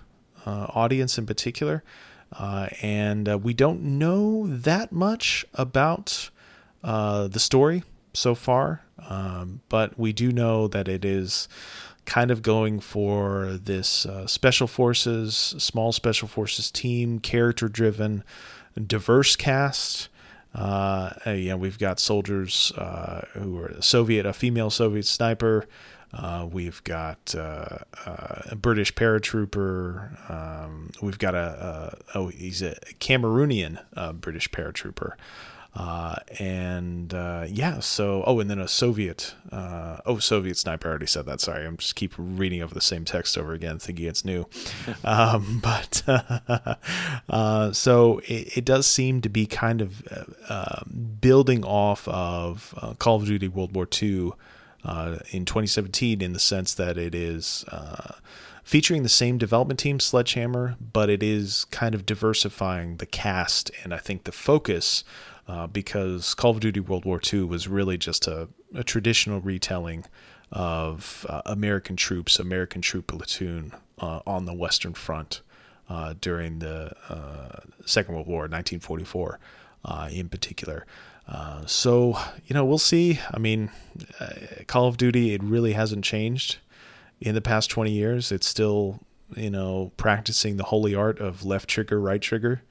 uh, 0.46 0.68
audience 0.70 1.18
in 1.18 1.26
particular, 1.26 1.84
uh, 2.34 2.68
and 2.82 3.44
we 3.44 3.54
don't 3.54 3.82
know 3.82 4.48
that 4.48 4.92
much 4.92 5.46
about 5.54 6.30
the 6.84 7.40
story 7.40 7.84
so 8.14 8.36
far, 8.36 8.82
um, 9.10 9.62
but 9.70 9.98
we 10.00 10.14
do 10.14 10.32
know 10.32 10.68
that 10.68 10.88
it 10.88 11.04
is 11.04 11.48
kind 12.06 12.32
of 12.32 12.42
going 12.42 12.80
for 12.80 13.58
this 13.62 14.06
uh, 14.06 14.28
special 14.28 14.68
forces, 14.68 15.56
small 15.58 15.92
special 15.92 16.28
forces 16.28 16.72
team, 16.72 17.20
character 17.20 17.68
driven, 17.68 18.24
diverse 18.88 19.36
cast. 19.36 20.08
Uh, 20.56 21.12
you 21.28 21.50
know, 21.50 21.58
we've 21.58 21.78
got 21.78 22.00
soldiers 22.00 22.72
uh, 22.78 23.26
who 23.34 23.60
are 23.60 23.76
Soviet, 23.82 24.26
a 24.26 24.34
female 24.34 24.70
Soviet 24.70 25.06
sniper. 25.06 25.66
Uh, 26.14 26.48
we've 26.50 26.82
got 26.86 27.36
uh, 27.36 27.80
uh, 28.06 28.42
a 28.52 28.56
British 28.56 28.94
paratrooper. 28.94 30.32
Um, 30.32 30.92
we've 31.02 31.20
got 31.20 31.36
a, 31.36 31.98
a, 32.14 32.18
oh, 32.18 32.28
he's 32.28 32.62
a 32.62 32.76
Cameroonian 33.00 33.84
uh, 33.98 34.14
British 34.14 34.50
paratrooper. 34.50 35.14
Uh, 35.76 36.16
and 36.40 37.14
uh, 37.14 37.46
yeah, 37.50 37.80
so 37.82 38.24
oh, 38.26 38.40
and 38.40 38.50
then 38.50 38.60
a 38.60 38.68
Soviet, 38.68 39.36
uh, 39.52 39.98
oh, 40.06 40.20
Soviet 40.20 40.58
sniper. 40.58 40.88
I 40.88 40.92
already 40.92 41.06
said 41.06 41.26
that. 41.26 41.42
Sorry, 41.42 41.66
I'm 41.66 41.76
just 41.76 41.96
keep 41.96 42.14
reading 42.18 42.62
over 42.62 42.74
the 42.74 42.80
same 42.80 43.04
text 43.04 43.38
over 43.38 43.52
again, 43.54 43.78
thinking 43.78 44.06
it's 44.06 44.24
new. 44.24 44.48
um, 45.04 45.60
but 45.64 46.02
uh, 47.30 47.74
so 47.74 48.20
it, 48.20 48.58
it, 48.58 48.66
does 48.66 48.88
seem 48.88 49.20
to 49.22 49.30
be 49.30 49.46
kind 49.46 49.82
of 49.82 50.02
uh, 50.48 50.84
building 51.20 51.66
off 51.66 52.08
of 52.08 52.74
uh, 52.78 52.94
Call 52.94 53.18
of 53.18 53.26
Duty 53.26 53.50
World 53.50 53.76
War 53.76 53.88
II 54.02 54.32
in 55.32 55.44
2017, 55.46 56.22
in 56.22 56.32
the 56.32 56.40
sense 56.40 56.74
that 56.76 56.98
it 56.98 57.14
is 57.14 57.66
featuring 58.64 59.04
the 59.04 59.10
same 59.10 59.38
development 59.38 59.80
team, 59.80 60.00
Sledgehammer, 60.00 60.76
but 60.80 61.10
it 61.10 61.22
is 61.22 61.66
kind 61.66 61.94
of 61.94 62.06
diversifying 62.06 62.98
the 62.98 63.06
cast 63.06 63.72
and 63.84 63.94
I 63.94 63.98
think 63.98 64.24
the 64.24 64.32
focus 64.32 65.04
uh, 65.48 65.68
because 65.68 66.34
Call 66.34 66.52
of 66.52 66.60
Duty 66.60 66.80
World 66.80 67.06
War 67.06 67.22
II 67.34 67.44
was 67.44 67.68
really 67.68 67.98
just 67.98 68.28
a, 68.28 68.50
a 68.74 68.84
traditional 68.84 69.42
retelling 69.42 70.06
of 70.52 71.26
uh, 71.30 71.42
American 71.46 71.96
troops, 71.96 72.40
American 72.40 72.82
troop 72.82 73.08
platoon 73.08 73.74
uh, 74.00 74.22
on 74.26 74.46
the 74.46 74.54
Western 74.54 74.94
Front 74.94 75.42
uh, 75.90 76.16
during 76.20 76.60
the 76.60 76.92
uh, 77.10 77.60
Second 77.86 78.16
World 78.16 78.28
War, 78.28 78.42
1944, 78.42 79.40
uh, 79.86 80.10
in 80.12 80.30
particular. 80.30 80.86
So 81.68 82.18
you 82.46 82.54
know, 82.54 82.66
we'll 82.66 82.78
see. 82.78 83.20
I 83.32 83.40
mean, 83.40 83.72
Call 84.68 84.88
of 84.88 84.98
Duty 84.98 85.34
it 85.34 85.44
really 85.44 85.74
hasn't 85.74 86.06
changed 86.06 86.58
in 87.20 87.34
the 87.34 87.42
past 87.42 87.70
20 87.70 87.92
years. 87.92 88.32
It's 88.32 88.48
still 88.48 89.00
you 89.36 89.50
know 89.50 89.92
practicing 89.98 90.58
the 90.58 90.66
holy 90.66 90.94
art 90.94 91.20
of 91.20 91.44
left 91.44 91.70
trigger, 91.70 92.00
right 92.00 92.22
trigger. 92.22 92.62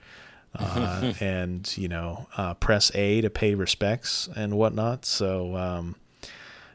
Uh, 0.56 1.12
and 1.20 1.76
you 1.76 1.88
know 1.88 2.26
uh, 2.36 2.54
press 2.54 2.90
A 2.94 3.20
to 3.20 3.30
pay 3.30 3.54
respects 3.54 4.28
and 4.36 4.56
whatnot. 4.56 5.04
So 5.04 5.56
um, 5.56 5.96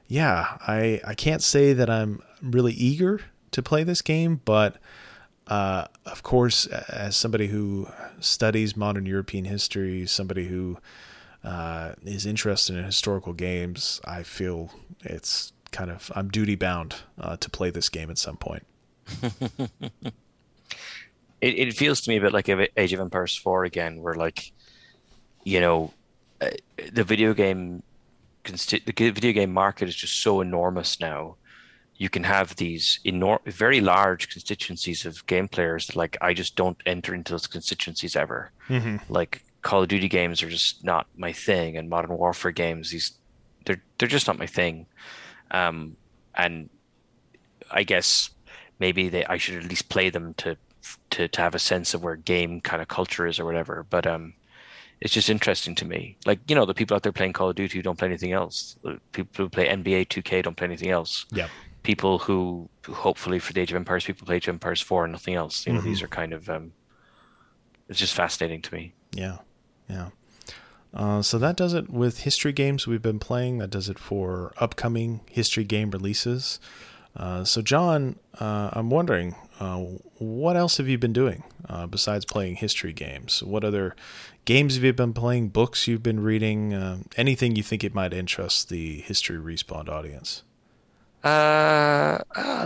yeah, 0.07 0.57
I 0.67 1.01
I 1.05 1.13
can't 1.13 1.41
say 1.43 1.73
that 1.73 1.89
I'm 1.89 2.21
really 2.41 2.73
eager 2.73 3.21
to 3.51 3.61
play 3.61 3.83
this 3.83 4.01
game, 4.01 4.41
but 4.45 4.77
uh, 5.47 5.85
of 6.05 6.21
course, 6.23 6.67
as 6.67 7.17
somebody 7.17 7.47
who 7.47 7.87
studies 8.19 8.77
modern 8.77 9.05
European 9.05 9.45
history, 9.45 10.05
somebody 10.05 10.47
who 10.47 10.77
uh, 11.43 11.93
is 12.03 12.25
interested 12.25 12.75
in 12.75 12.83
historical 12.83 13.33
games, 13.33 13.99
I 14.05 14.23
feel 14.23 14.71
it's 15.01 15.53
kind 15.71 15.89
of 15.89 16.11
I'm 16.15 16.29
duty 16.29 16.55
bound 16.55 16.97
uh, 17.19 17.37
to 17.37 17.49
play 17.49 17.69
this 17.69 17.89
game 17.89 18.09
at 18.09 18.17
some 18.17 18.37
point. 18.37 18.65
it, 21.41 21.57
it 21.57 21.73
feels 21.75 22.01
to 22.01 22.09
me 22.09 22.17
a 22.17 22.21
bit 22.21 22.33
like 22.33 22.49
Age 22.77 22.93
of 22.93 22.99
Empires 22.99 23.35
4 23.35 23.65
again, 23.65 24.01
where 24.01 24.15
like, 24.15 24.51
you 25.43 25.59
know, 25.59 25.93
uh, 26.41 26.49
the 26.91 27.03
video 27.03 27.33
game 27.33 27.83
the 28.43 29.11
video 29.11 29.31
game 29.31 29.53
market 29.53 29.87
is 29.87 29.95
just 29.95 30.21
so 30.21 30.41
enormous 30.41 30.99
now. 30.99 31.35
You 31.97 32.09
can 32.09 32.23
have 32.23 32.55
these 32.55 32.99
enormous, 33.03 33.53
very 33.53 33.81
large 33.81 34.29
constituencies 34.29 35.05
of 35.05 35.25
game 35.27 35.47
players 35.47 35.87
that 35.87 35.95
like 35.95 36.17
I 36.21 36.33
just 36.33 36.55
don't 36.55 36.81
enter 36.85 37.13
into 37.13 37.33
those 37.33 37.47
constituencies 37.47 38.15
ever. 38.15 38.51
Mm-hmm. 38.69 38.97
Like 39.13 39.43
Call 39.61 39.83
of 39.83 39.89
Duty 39.89 40.07
games 40.07 40.41
are 40.41 40.49
just 40.49 40.83
not 40.83 41.07
my 41.17 41.33
thing, 41.33 41.77
and 41.77 41.89
Modern 41.89 42.17
Warfare 42.17 42.51
games 42.51 42.91
these 42.91 43.13
they're 43.65 43.81
they're 43.97 44.07
just 44.07 44.27
not 44.27 44.39
my 44.39 44.47
thing. 44.47 44.85
Um, 45.51 45.97
and 46.35 46.69
I 47.69 47.83
guess 47.83 48.29
maybe 48.79 49.09
they 49.09 49.25
I 49.25 49.37
should 49.37 49.55
at 49.55 49.69
least 49.69 49.89
play 49.89 50.09
them 50.09 50.33
to 50.35 50.57
to 51.11 51.27
to 51.27 51.41
have 51.41 51.55
a 51.55 51.59
sense 51.59 51.93
of 51.93 52.03
where 52.03 52.15
game 52.15 52.61
kind 52.61 52.81
of 52.81 52.87
culture 52.87 53.25
is 53.27 53.39
or 53.39 53.45
whatever. 53.45 53.85
But 53.89 54.07
um, 54.07 54.33
it's 55.01 55.13
just 55.13 55.29
interesting 55.29 55.75
to 55.75 55.85
me. 55.85 56.17
Like 56.25 56.39
you 56.47 56.55
know, 56.55 56.65
the 56.65 56.73
people 56.73 56.95
out 56.95 57.03
there 57.03 57.11
playing 57.11 57.33
Call 57.33 57.49
of 57.49 57.55
Duty 57.55 57.81
don't 57.81 57.97
play 57.97 58.07
anything 58.07 58.33
else. 58.33 58.77
People 59.11 59.45
who 59.45 59.49
play 59.49 59.67
NBA 59.67 60.07
2K 60.07 60.43
don't 60.43 60.57
play 60.57 60.67
anything 60.67 60.89
else. 60.89 61.25
Yeah. 61.31 61.47
People 61.83 62.19
who, 62.19 62.69
who 62.85 62.93
hopefully 62.93 63.39
for 63.39 63.53
the 63.53 63.61
Age 63.61 63.71
of 63.71 63.77
Empires, 63.77 64.03
people 64.03 64.25
play 64.25 64.35
Age 64.35 64.47
of 64.49 64.53
Empires 64.53 64.81
4 64.81 65.05
and 65.05 65.13
nothing 65.13 65.35
else. 65.35 65.65
You 65.65 65.73
know, 65.73 65.79
mm-hmm. 65.79 65.87
these 65.87 66.03
are 66.03 66.07
kind 66.07 66.33
of 66.33 66.49
um, 66.49 66.73
it's 67.87 67.99
just 67.99 68.13
fascinating 68.13 68.61
to 68.61 68.73
me. 68.73 68.93
Yeah, 69.11 69.37
yeah. 69.89 70.09
Uh, 70.93 71.21
so 71.21 71.37
that 71.37 71.55
does 71.55 71.73
it 71.73 71.89
with 71.89 72.19
history 72.19 72.51
games 72.51 72.87
we've 72.87 73.01
been 73.01 73.19
playing. 73.19 73.59
That 73.59 73.69
does 73.69 73.89
it 73.89 73.99
for 73.99 74.53
upcoming 74.57 75.21
history 75.29 75.63
game 75.63 75.91
releases. 75.91 76.59
Uh, 77.15 77.43
so, 77.43 77.61
John, 77.61 78.17
uh, 78.39 78.69
I'm 78.73 78.89
wondering, 78.89 79.35
uh, 79.59 79.77
what 80.17 80.55
else 80.55 80.77
have 80.77 80.87
you 80.87 80.97
been 80.97 81.11
doing 81.11 81.43
uh, 81.67 81.85
besides 81.85 82.23
playing 82.23 82.55
history 82.55 82.93
games? 82.93 83.43
What 83.43 83.65
other 83.65 83.93
games 84.45 84.75
have 84.75 84.83
you 84.85 84.93
been 84.93 85.13
playing? 85.13 85.49
Books 85.49 85.85
you've 85.85 86.01
been 86.01 86.21
reading? 86.21 86.73
Uh, 86.73 86.99
anything 87.17 87.57
you 87.57 87.63
think 87.63 87.83
it 87.83 87.93
might 87.93 88.13
interest 88.13 88.69
the 88.69 89.01
history 89.01 89.37
respawned 89.37 89.89
audience? 89.89 90.43
Uh, 91.23 92.19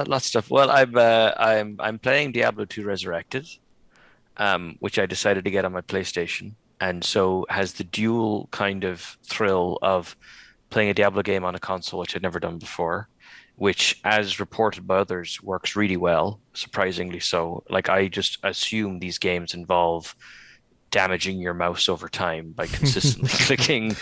lots 0.06 0.26
of 0.26 0.30
stuff. 0.30 0.52
Well, 0.52 0.70
I'm 0.70 0.96
I'm 0.96 1.78
I'm 1.80 1.98
playing 1.98 2.34
Diablo 2.34 2.66
2 2.66 2.84
Resurrected, 2.84 3.48
um, 4.38 4.76
which 4.80 5.00
I 5.00 5.08
decided 5.08 5.44
to 5.46 5.52
get 5.52 5.66
on 5.66 5.72
my 5.72 5.82
PlayStation, 5.82 6.54
and 6.80 7.04
so 7.04 7.48
has 7.50 7.74
the 7.74 7.84
dual 7.84 8.50
kind 8.52 8.84
of 8.84 9.18
thrill 9.24 9.80
of 9.82 10.16
playing 10.70 10.90
a 10.90 10.94
Diablo 10.94 11.24
game 11.24 11.44
on 11.44 11.56
a 11.56 11.60
console, 11.60 12.02
which 12.02 12.16
I'd 12.16 12.22
never 12.22 12.40
done 12.40 12.60
before 12.60 13.08
which, 13.56 14.00
as 14.04 14.40
reported 14.40 14.88
by 14.88 14.98
others, 14.98 15.42
works 15.42 15.76
really 15.76 15.98
well, 15.98 16.40
surprisingly 16.54 17.20
so. 17.20 17.64
Like, 17.70 17.90
I 17.90 18.08
just 18.08 18.38
assume 18.44 19.00
these 19.00 19.18
games 19.18 19.54
involve 19.54 20.16
damaging 20.94 21.40
your 21.40 21.56
mouse 21.56 21.90
over 21.90 22.08
time 22.08 22.52
by 22.52 22.68
consistently 22.68 23.30
clicking. 23.46 23.96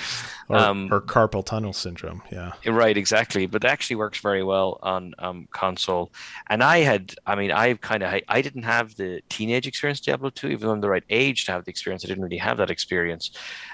Or, 0.50 0.58
um, 0.58 0.90
or, 0.92 1.00
carpal 1.00 1.46
tunnel 1.46 1.72
syndrome. 1.72 2.22
Yeah. 2.30 2.52
Right, 2.68 2.98
exactly. 2.98 3.46
But 3.46 3.64
it 3.64 3.68
actually 3.68 3.96
works 3.96 4.20
very 4.20 4.44
well 4.44 4.80
on 4.84 5.16
um, 5.18 5.48
console. 5.52 6.12
And 6.48 6.62
I 6.62 6.80
had, 6.80 7.16
I 7.26 7.36
mean, 7.36 7.52
I 7.52 7.76
kind 7.76 8.04
of, 8.04 8.22
I 8.28 8.42
didn't 8.42 8.64
have 8.64 8.96
the 8.96 9.22
teenage 9.30 9.66
experience 9.66 10.02
Diablo 10.02 10.30
2, 10.30 10.50
even 10.50 10.68
though 10.68 10.74
I'm 10.74 10.82
the 10.82 10.90
right 10.90 11.06
age 11.10 11.46
to 11.46 11.54
have 11.54 11.64
the 11.64 11.72
experience. 11.72 12.04
I 12.04 12.10
didn't 12.10 12.24
really 12.24 12.38
have 12.38 12.58
that 12.58 12.70
experience. 12.70 13.32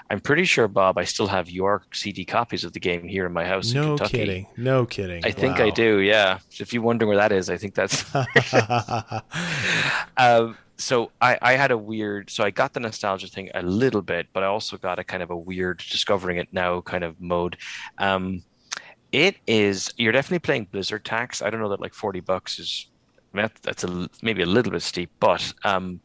I'm 0.08 0.20
pretty 0.20 0.44
sure, 0.44 0.68
Bob, 0.68 0.98
I 0.98 1.04
still 1.04 1.26
have 1.26 1.50
your 1.50 1.82
CD 1.92 2.24
copies 2.24 2.62
of 2.62 2.72
the 2.72 2.80
game 2.80 3.08
here 3.08 3.26
in 3.26 3.32
my 3.32 3.44
house. 3.44 3.72
No 3.72 3.96
in 3.96 3.98
kidding. 3.98 4.46
No 4.56 4.86
kidding. 4.86 5.24
I 5.24 5.32
think 5.32 5.58
wow. 5.58 5.66
I 5.66 5.70
do. 5.70 5.98
Yeah. 5.98 6.38
If 6.60 6.72
you're 6.72 6.82
wondering 6.82 7.08
where 7.08 7.18
that 7.18 7.32
is, 7.32 7.50
I 7.50 7.56
think 7.56 7.74
that's. 7.74 8.04
um, 10.16 10.56
so 10.78 11.10
I, 11.20 11.38
I 11.42 11.52
had 11.54 11.70
a 11.70 11.78
weird 11.78 12.30
so 12.30 12.44
I 12.44 12.50
got 12.50 12.72
the 12.72 12.80
nostalgia 12.80 13.26
thing 13.26 13.50
a 13.54 13.62
little 13.62 14.02
bit, 14.02 14.28
but 14.32 14.42
I 14.42 14.46
also 14.46 14.76
got 14.76 14.98
a 14.98 15.04
kind 15.04 15.22
of 15.22 15.30
a 15.30 15.36
weird 15.36 15.78
discovering 15.78 16.38
it 16.38 16.48
now 16.52 16.80
kind 16.80 17.04
of 17.04 17.20
mode. 17.20 17.56
Um, 17.98 18.42
it 19.10 19.36
is 19.46 19.92
you're 19.96 20.12
definitely 20.12 20.40
playing 20.40 20.68
Blizzard 20.70 21.04
tax. 21.04 21.42
I 21.42 21.50
don't 21.50 21.60
know 21.60 21.70
that 21.70 21.80
like 21.80 21.94
forty 21.94 22.20
bucks 22.20 22.58
is 22.58 22.86
that's 23.32 23.84
a 23.84 24.08
maybe 24.22 24.42
a 24.42 24.46
little 24.46 24.72
bit 24.72 24.82
steep, 24.82 25.10
but 25.20 25.52
um, 25.64 26.00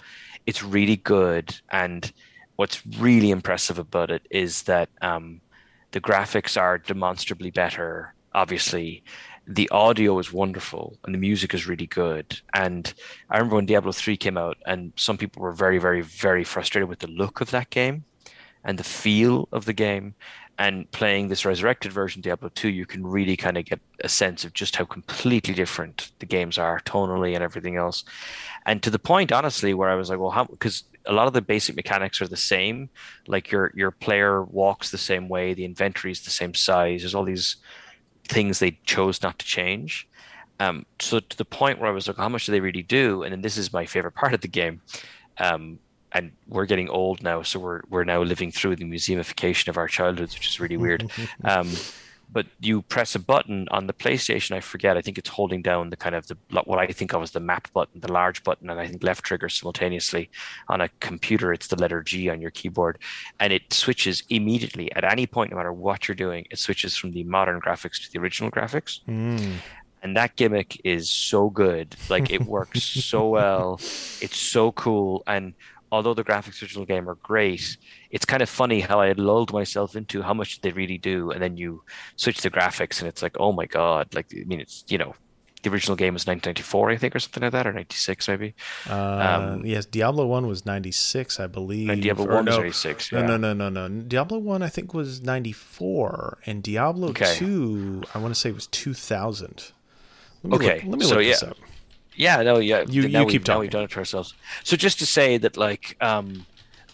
it's 0.46 0.64
really 0.64 0.98
good. 0.98 1.56
And 1.72 2.12
what's 2.56 2.86
really 3.00 3.32
impressive 3.32 3.80
about 3.80 4.12
it 4.12 4.26
is 4.30 4.64
that 4.64 4.90
um, 5.02 5.42
the 5.92 6.02
graphics 6.02 6.60
are 6.60 6.78
demonstrably 6.78 7.52
better, 7.52 8.14
obviously, 8.34 9.04
the 9.48 9.70
audio 9.70 10.20
is 10.20 10.32
wonderful 10.32 10.98
and 11.04 11.14
the 11.14 11.20
music 11.20 11.54
is 11.54 11.68
really 11.68 11.88
good. 11.88 12.40
And 12.54 12.94
I 13.30 13.38
remember 13.38 13.56
when 13.56 13.66
Diablo 13.66 13.92
3 13.92 14.16
came 14.18 14.38
out, 14.38 14.58
and 14.66 14.94
some 14.96 15.18
people 15.18 15.42
were 15.42 15.52
very, 15.52 15.80
very, 15.80 16.02
very 16.02 16.44
frustrated 16.44 16.90
with 16.90 17.00
the 17.00 17.08
look 17.08 17.42
of 17.42 17.52
that 17.52 17.70
game 17.70 18.06
and 18.64 18.78
the 18.78 18.84
feel 18.84 19.50
of 19.52 19.66
the 19.66 19.74
game. 19.74 20.16
And 20.60 20.90
playing 20.92 21.28
this 21.28 21.46
resurrected 21.46 21.92
version, 21.92 22.22
Diablo 22.22 22.50
2, 22.54 22.70
you 22.70 22.86
can 22.86 23.06
really 23.06 23.36
kind 23.36 23.58
of 23.58 23.66
get 23.66 23.80
a 24.04 24.08
sense 24.08 24.46
of 24.46 24.54
just 24.54 24.76
how 24.76 24.86
completely 24.86 25.54
different 25.54 26.12
the 26.20 26.28
games 26.28 26.60
are 26.60 26.80
tonally 26.82 27.34
and 27.34 27.44
everything 27.44 27.76
else. 27.76 28.04
And 28.68 28.82
to 28.84 28.92
the 28.92 29.00
point, 29.00 29.32
honestly, 29.32 29.74
where 29.74 29.90
I 29.90 29.96
was 29.96 30.12
like, 30.12 30.20
well, 30.20 30.30
how, 30.30 30.46
because 30.46 30.84
a 31.06 31.14
lot 31.14 31.28
of 31.28 31.34
the 31.34 31.42
basic 31.42 31.76
mechanics 31.76 32.22
are 32.22 32.28
the 32.28 32.38
same. 32.38 32.90
Like 33.28 33.52
your 33.52 33.72
your 33.76 33.92
player 33.92 34.44
walks 34.44 34.92
the 34.92 34.98
same 34.98 35.28
way, 35.28 35.54
the 35.54 35.66
inventory 35.66 36.12
is 36.12 36.22
the 36.22 36.30
same 36.30 36.54
size. 36.54 37.02
There's 37.02 37.16
all 37.16 37.26
these 37.26 37.58
things 38.28 38.60
they 38.60 38.80
chose 38.86 39.22
not 39.22 39.40
to 39.40 39.46
change. 39.46 40.08
Um, 40.60 40.86
so 41.00 41.20
to 41.20 41.38
the 41.38 41.46
point 41.46 41.80
where 41.80 41.90
I 41.90 41.94
was 41.94 42.08
like, 42.08 42.18
how 42.18 42.30
much 42.30 42.46
do 42.46 42.52
they 42.52 42.60
really 42.60 42.84
do? 42.84 43.24
And 43.24 43.32
then 43.32 43.42
this 43.42 43.58
is 43.58 43.74
my 43.74 43.86
favorite 43.86 44.14
part 44.14 44.34
of 44.34 44.42
the 44.42 44.48
game. 44.48 44.82
Um, 45.38 45.80
and 46.14 46.32
we're 46.48 46.68
getting 46.68 46.90
old 46.90 47.24
now, 47.24 47.42
so 47.42 47.60
we're 47.60 47.82
we're 47.90 48.04
now 48.04 48.22
living 48.22 48.52
through 48.52 48.76
the 48.76 48.86
museumification 48.86 49.68
of 49.68 49.78
our 49.78 49.88
childhoods, 49.88 50.36
which 50.36 50.48
is 50.48 50.60
really 50.60 50.78
weird. 50.78 51.12
Um, 51.44 51.70
but 52.34 52.48
you 52.60 52.82
press 52.82 53.14
a 53.14 53.20
button 53.20 53.68
on 53.70 53.88
the 53.88 53.94
PlayStation. 53.94 54.56
I 54.56 54.60
forget. 54.60 54.98
I 54.98 55.02
think 55.02 55.18
it's 55.18 55.30
holding 55.30 55.62
down 55.62 55.92
the 55.92 55.96
kind 55.96 56.16
of 56.16 56.28
the 56.28 56.38
what 56.66 56.80
I 56.80 56.88
think 56.88 57.14
of 57.14 57.22
as 57.22 57.32
the 57.32 57.40
map 57.40 57.72
button, 57.74 58.02
the 58.02 58.12
large 58.12 58.44
button, 58.44 58.70
and 58.70 58.80
I 58.80 58.88
think 58.88 59.04
left 59.04 59.24
trigger 59.24 59.50
simultaneously. 59.50 60.30
On 60.68 60.82
a 60.82 60.90
computer, 61.00 61.54
it's 61.54 61.68
the 61.68 61.76
letter 61.76 62.02
G 62.02 62.30
on 62.30 62.42
your 62.42 62.52
keyboard, 62.52 62.98
and 63.40 63.54
it 63.54 63.72
switches 63.72 64.24
immediately 64.30 64.92
at 64.94 65.04
any 65.04 65.28
point, 65.28 65.52
no 65.52 65.58
matter 65.58 65.72
what 65.72 66.08
you're 66.08 66.16
doing. 66.16 66.48
It 66.50 66.60
switches 66.60 66.98
from 66.98 67.12
the 67.12 67.24
modern 67.24 67.62
graphics 67.62 68.04
to 68.04 68.12
the 68.12 68.20
original 68.20 68.52
graphics. 68.52 69.00
Mm 69.08 69.60
and 70.04 70.18
that 70.18 70.36
gimmick 70.36 70.80
is 70.84 71.10
so 71.10 71.50
good 71.50 71.96
like 72.10 72.30
it 72.30 72.42
works 72.42 72.84
so 72.84 73.30
well 73.38 73.76
it's 74.22 74.38
so 74.38 74.72
cool 74.74 75.24
and 75.26 75.54
although 75.94 76.16
the 76.16 76.24
graphics 76.24 76.62
original 76.62 76.86
game 76.86 77.08
are 77.08 77.16
great, 77.16 77.78
it's 78.10 78.26
kind 78.26 78.42
of 78.42 78.50
funny 78.50 78.80
how 78.80 79.00
I 79.00 79.08
had 79.08 79.20
lulled 79.20 79.54
myself 79.54 79.96
into 79.96 80.24
how 80.24 80.34
much 80.34 80.62
they 80.62 80.72
really 80.72 80.98
do, 80.98 81.30
and 81.32 81.42
then 81.42 81.56
you 81.56 81.84
switch 82.16 82.42
the 82.42 82.50
graphics, 82.50 83.00
and 83.00 83.08
it's 83.08 83.22
like, 83.22 83.38
oh 83.40 83.52
my 83.52 83.68
god! 83.68 84.14
Like, 84.16 84.28
I 84.36 84.44
mean, 84.46 84.60
it's 84.60 84.84
you 84.88 84.98
know, 84.98 85.14
the 85.62 85.70
original 85.70 85.96
game 85.96 86.16
was 86.16 86.26
1994, 86.26 86.90
I 86.90 86.98
think, 86.98 87.16
or 87.16 87.20
something 87.20 87.44
like 87.44 87.52
that, 87.52 87.68
or 87.68 87.74
96 87.74 88.28
maybe. 88.28 88.56
Uh, 88.90 88.96
um, 89.54 89.66
yes, 89.66 89.86
Diablo 89.86 90.26
One 90.26 90.48
was 90.48 90.66
96, 90.66 91.40
I 91.40 91.46
believe. 91.46 91.90
And 91.90 92.02
Diablo 92.02 92.26
One 92.26 92.46
no, 92.46 92.52
was 92.52 92.58
96. 92.58 93.12
Yeah. 93.12 93.22
No, 93.22 93.38
no, 93.38 93.54
no, 93.54 93.70
no, 93.70 93.88
no. 93.88 94.02
Diablo 94.02 94.40
One, 94.40 94.64
I 94.64 94.70
think, 94.70 94.96
was 94.96 95.22
94, 95.22 96.40
and 96.48 96.64
Diablo 96.64 97.10
okay. 97.10 97.36
Two, 97.36 98.04
I 98.16 98.18
want 98.18 98.34
to 98.34 98.40
say, 98.40 98.52
was 98.52 98.66
2000. 98.68 99.72
Let 100.44 100.56
okay, 100.56 100.76
look, 100.82 100.84
let 100.86 101.00
me 101.00 101.06
so 101.06 101.16
look 101.16 101.24
yeah. 101.24 101.30
this 101.30 101.44
up. 101.44 101.58
Yeah, 102.16 102.42
no, 102.44 102.60
yeah. 102.60 102.84
You, 102.88 103.04
you 103.04 103.26
keep 103.26 103.44
talking. 103.44 103.56
Now 103.56 103.60
we've 103.60 103.70
done 103.70 103.84
it 103.84 103.92
to 103.92 104.00
ourselves. 104.00 104.34
So 104.64 104.78
just 104.78 105.00
to 105.00 105.06
say 105.06 105.38
that, 105.38 105.58
like, 105.58 105.98
um, 106.02 106.46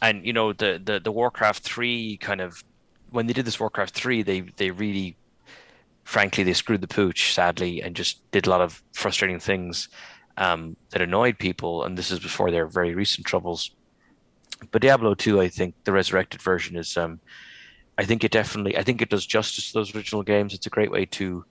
and 0.01 0.25
you 0.25 0.33
know 0.33 0.53
the 0.53 0.81
the 0.83 0.99
the 0.99 1.11
Warcraft 1.11 1.63
three 1.63 2.17
kind 2.17 2.41
of 2.41 2.63
when 3.11 3.27
they 3.27 3.33
did 3.33 3.45
this 3.45 3.59
Warcraft 3.59 3.93
three, 3.93 4.21
they 4.21 4.41
they 4.41 4.71
really, 4.71 5.17
frankly, 6.03 6.43
they 6.43 6.53
screwed 6.53 6.81
the 6.81 6.87
pooch 6.87 7.33
sadly 7.33 7.81
and 7.81 7.95
just 7.95 8.29
did 8.31 8.47
a 8.47 8.49
lot 8.49 8.61
of 8.61 8.81
frustrating 8.93 9.39
things 9.39 9.89
um, 10.37 10.75
that 10.91 11.01
annoyed 11.01 11.37
people. 11.37 11.83
And 11.83 11.97
this 11.97 12.11
is 12.11 12.19
before 12.19 12.51
their 12.51 12.67
very 12.67 12.95
recent 12.95 13.27
troubles. 13.27 13.71
But 14.71 14.81
Diablo 14.81 15.15
two, 15.15 15.41
I 15.41 15.49
think 15.49 15.75
the 15.83 15.91
resurrected 15.91 16.41
version 16.41 16.77
is. 16.77 16.95
Um, 16.97 17.19
I 17.97 18.05
think 18.05 18.23
it 18.23 18.31
definitely. 18.31 18.77
I 18.77 18.83
think 18.83 19.01
it 19.01 19.09
does 19.09 19.25
justice 19.25 19.67
to 19.67 19.73
those 19.73 19.93
original 19.93 20.23
games. 20.23 20.53
It's 20.53 20.65
a 20.65 20.69
great 20.69 20.91
way 20.91 21.05
to 21.05 21.43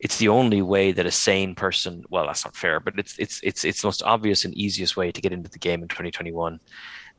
it's 0.00 0.16
the 0.16 0.28
only 0.28 0.62
way 0.62 0.92
that 0.92 1.06
a 1.06 1.10
sane 1.10 1.54
person 1.54 2.04
well 2.10 2.26
that's 2.26 2.44
not 2.44 2.56
fair 2.56 2.80
but 2.80 2.98
it's 2.98 3.18
it's 3.18 3.40
it's 3.42 3.64
it's 3.64 3.82
the 3.82 3.86
most 3.86 4.02
obvious 4.02 4.44
and 4.44 4.54
easiest 4.54 4.96
way 4.96 5.12
to 5.12 5.20
get 5.20 5.32
into 5.32 5.50
the 5.50 5.58
game 5.58 5.82
in 5.82 5.88
2021 5.88 6.58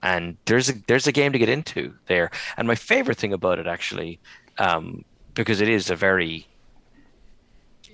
and 0.03 0.37
there's 0.45 0.69
a 0.69 0.73
there's 0.87 1.07
a 1.07 1.11
game 1.11 1.31
to 1.31 1.39
get 1.39 1.49
into 1.49 1.93
there. 2.07 2.31
And 2.57 2.67
my 2.67 2.75
favorite 2.75 3.17
thing 3.17 3.33
about 3.33 3.59
it 3.59 3.67
actually 3.67 4.19
um, 4.57 5.05
because 5.33 5.61
it 5.61 5.69
is 5.69 5.89
a 5.89 5.95
very 5.95 6.47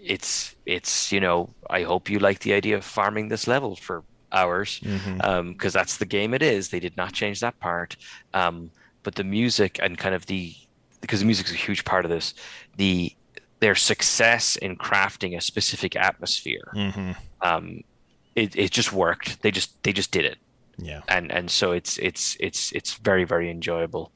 it's 0.04 0.56
it's 0.66 1.12
you 1.12 1.20
know 1.20 1.50
i 1.70 1.82
hope 1.82 2.10
you 2.10 2.20
like 2.20 2.40
the 2.40 2.54
idea 2.54 2.78
of 2.78 2.86
farming 2.86 3.28
this 3.28 3.46
level 3.46 3.76
for 3.76 4.04
hours 4.32 4.80
because 4.80 5.02
mm-hmm. 5.02 5.22
um, 5.22 5.56
that's 5.58 5.98
the 5.98 6.06
game 6.06 6.34
it 6.34 6.42
is. 6.42 6.70
They 6.70 6.80
did 6.80 6.96
not 6.98 7.14
change 7.14 7.40
that 7.40 7.60
part. 7.60 7.98
Um, 8.34 8.72
but 9.04 9.16
the 9.16 9.24
music 9.24 9.80
and 9.82 9.98
kind 9.98 10.14
of 10.14 10.26
the 10.26 10.54
because 11.02 11.20
the 11.20 11.26
music 11.26 11.48
is 11.48 11.54
a 11.54 11.56
huge 11.56 11.86
part 11.86 12.04
of 12.06 12.12
this 12.12 12.34
the 12.78 13.16
their 13.60 13.76
success 13.76 14.56
in 14.56 14.78
crafting 14.78 15.36
a 15.38 15.42
specific 15.42 15.96
atmosphere. 15.96 16.72
Mm-hmm. 16.76 17.12
um, 17.42 17.84
it, 18.36 18.56
it 18.56 18.72
just 18.72 18.94
worked. 18.94 19.42
They 19.42 19.50
just 19.52 19.82
they 19.84 19.92
just 19.92 20.12
did 20.12 20.24
it. 20.24 20.38
Yeah. 20.78 21.02
And 21.08 21.32
and 21.32 21.50
so 21.50 21.72
it's 21.72 21.98
it's 21.98 22.38
it's 22.40 22.72
it's 22.72 22.94
very 22.94 23.24
very 23.24 23.50
enjoyable. 23.50 24.12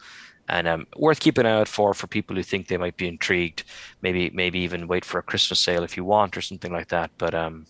And 0.47 0.67
um, 0.67 0.85
worth 0.95 1.19
keeping 1.19 1.45
an 1.45 1.51
eye 1.51 1.59
out 1.61 1.67
for 1.67 1.93
for 1.93 2.07
people 2.07 2.35
who 2.35 2.43
think 2.43 2.67
they 2.67 2.77
might 2.77 2.97
be 2.97 3.07
intrigued. 3.07 3.63
Maybe 4.01 4.29
maybe 4.29 4.59
even 4.59 4.87
wait 4.87 5.05
for 5.05 5.17
a 5.17 5.23
christmas 5.23 5.59
sale 5.59 5.83
if 5.83 5.97
you 5.97 6.05
want 6.05 6.37
or 6.37 6.41
something 6.41 6.71
like 6.71 6.89
that. 6.89 7.09
But 7.17 7.33
um 7.33 7.65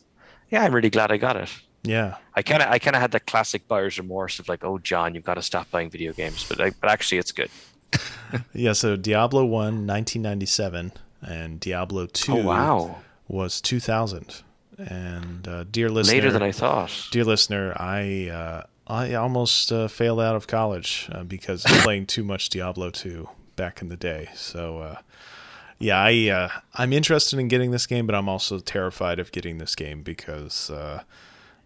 yeah 0.49 0.63
i'm 0.63 0.75
really 0.75 0.89
glad 0.89 1.11
i 1.11 1.17
got 1.17 1.37
it. 1.37 1.49
Yeah. 1.83 2.17
I 2.35 2.41
kind 2.41 2.61
of 2.61 2.69
i 2.69 2.79
kind 2.79 2.95
of 2.97 3.01
had 3.01 3.11
that 3.11 3.27
classic 3.27 3.65
buyer's 3.69 3.97
remorse 3.97 4.39
of 4.39 4.49
like 4.49 4.65
oh 4.65 4.77
john 4.77 5.15
you've 5.15 5.23
got 5.23 5.35
to 5.35 5.41
stop 5.41 5.71
buying 5.71 5.89
video 5.89 6.11
games. 6.11 6.45
But 6.47 6.59
I, 6.59 6.71
but 6.71 6.89
actually 6.89 7.19
it's 7.19 7.31
good. 7.31 7.49
Yeah 8.53 8.73
so 8.73 8.95
diablo 8.97 9.43
1 9.45 9.87
1997 9.87 10.91
and 11.21 11.59
diablo 11.59 12.05
2 12.05 12.33
oh, 12.33 12.35
wow 12.35 12.97
was 13.27 13.61
2000 13.61 14.41
and 14.77 15.47
uh, 15.47 15.63
dear 15.69 15.89
listener 15.89 16.13
later 16.15 16.31
than 16.31 16.43
i 16.43 16.51
thought 16.51 17.07
dear 17.11 17.23
listener 17.23 17.73
i 17.79 18.29
uh, 18.29 18.63
I 18.91 19.13
almost 19.13 19.71
uh, 19.71 19.87
failed 19.87 20.19
out 20.19 20.35
of 20.35 20.47
college 20.47 21.07
uh, 21.13 21.23
because 21.23 21.63
of 21.63 21.71
playing 21.79 22.07
too 22.07 22.25
much 22.25 22.49
Diablo 22.49 22.89
2 22.89 23.29
back 23.55 23.81
in 23.81 23.87
the 23.87 23.95
day. 23.95 24.29
So, 24.35 24.79
uh, 24.79 24.95
yeah, 25.79 25.97
I 25.97 26.27
uh, 26.29 26.49
I'm 26.75 26.91
interested 26.91 27.39
in 27.39 27.47
getting 27.47 27.71
this 27.71 27.87
game, 27.87 28.05
but 28.05 28.15
I'm 28.15 28.27
also 28.27 28.59
terrified 28.59 29.17
of 29.17 29.31
getting 29.31 29.59
this 29.59 29.75
game 29.75 30.03
because, 30.03 30.69
uh, 30.69 31.03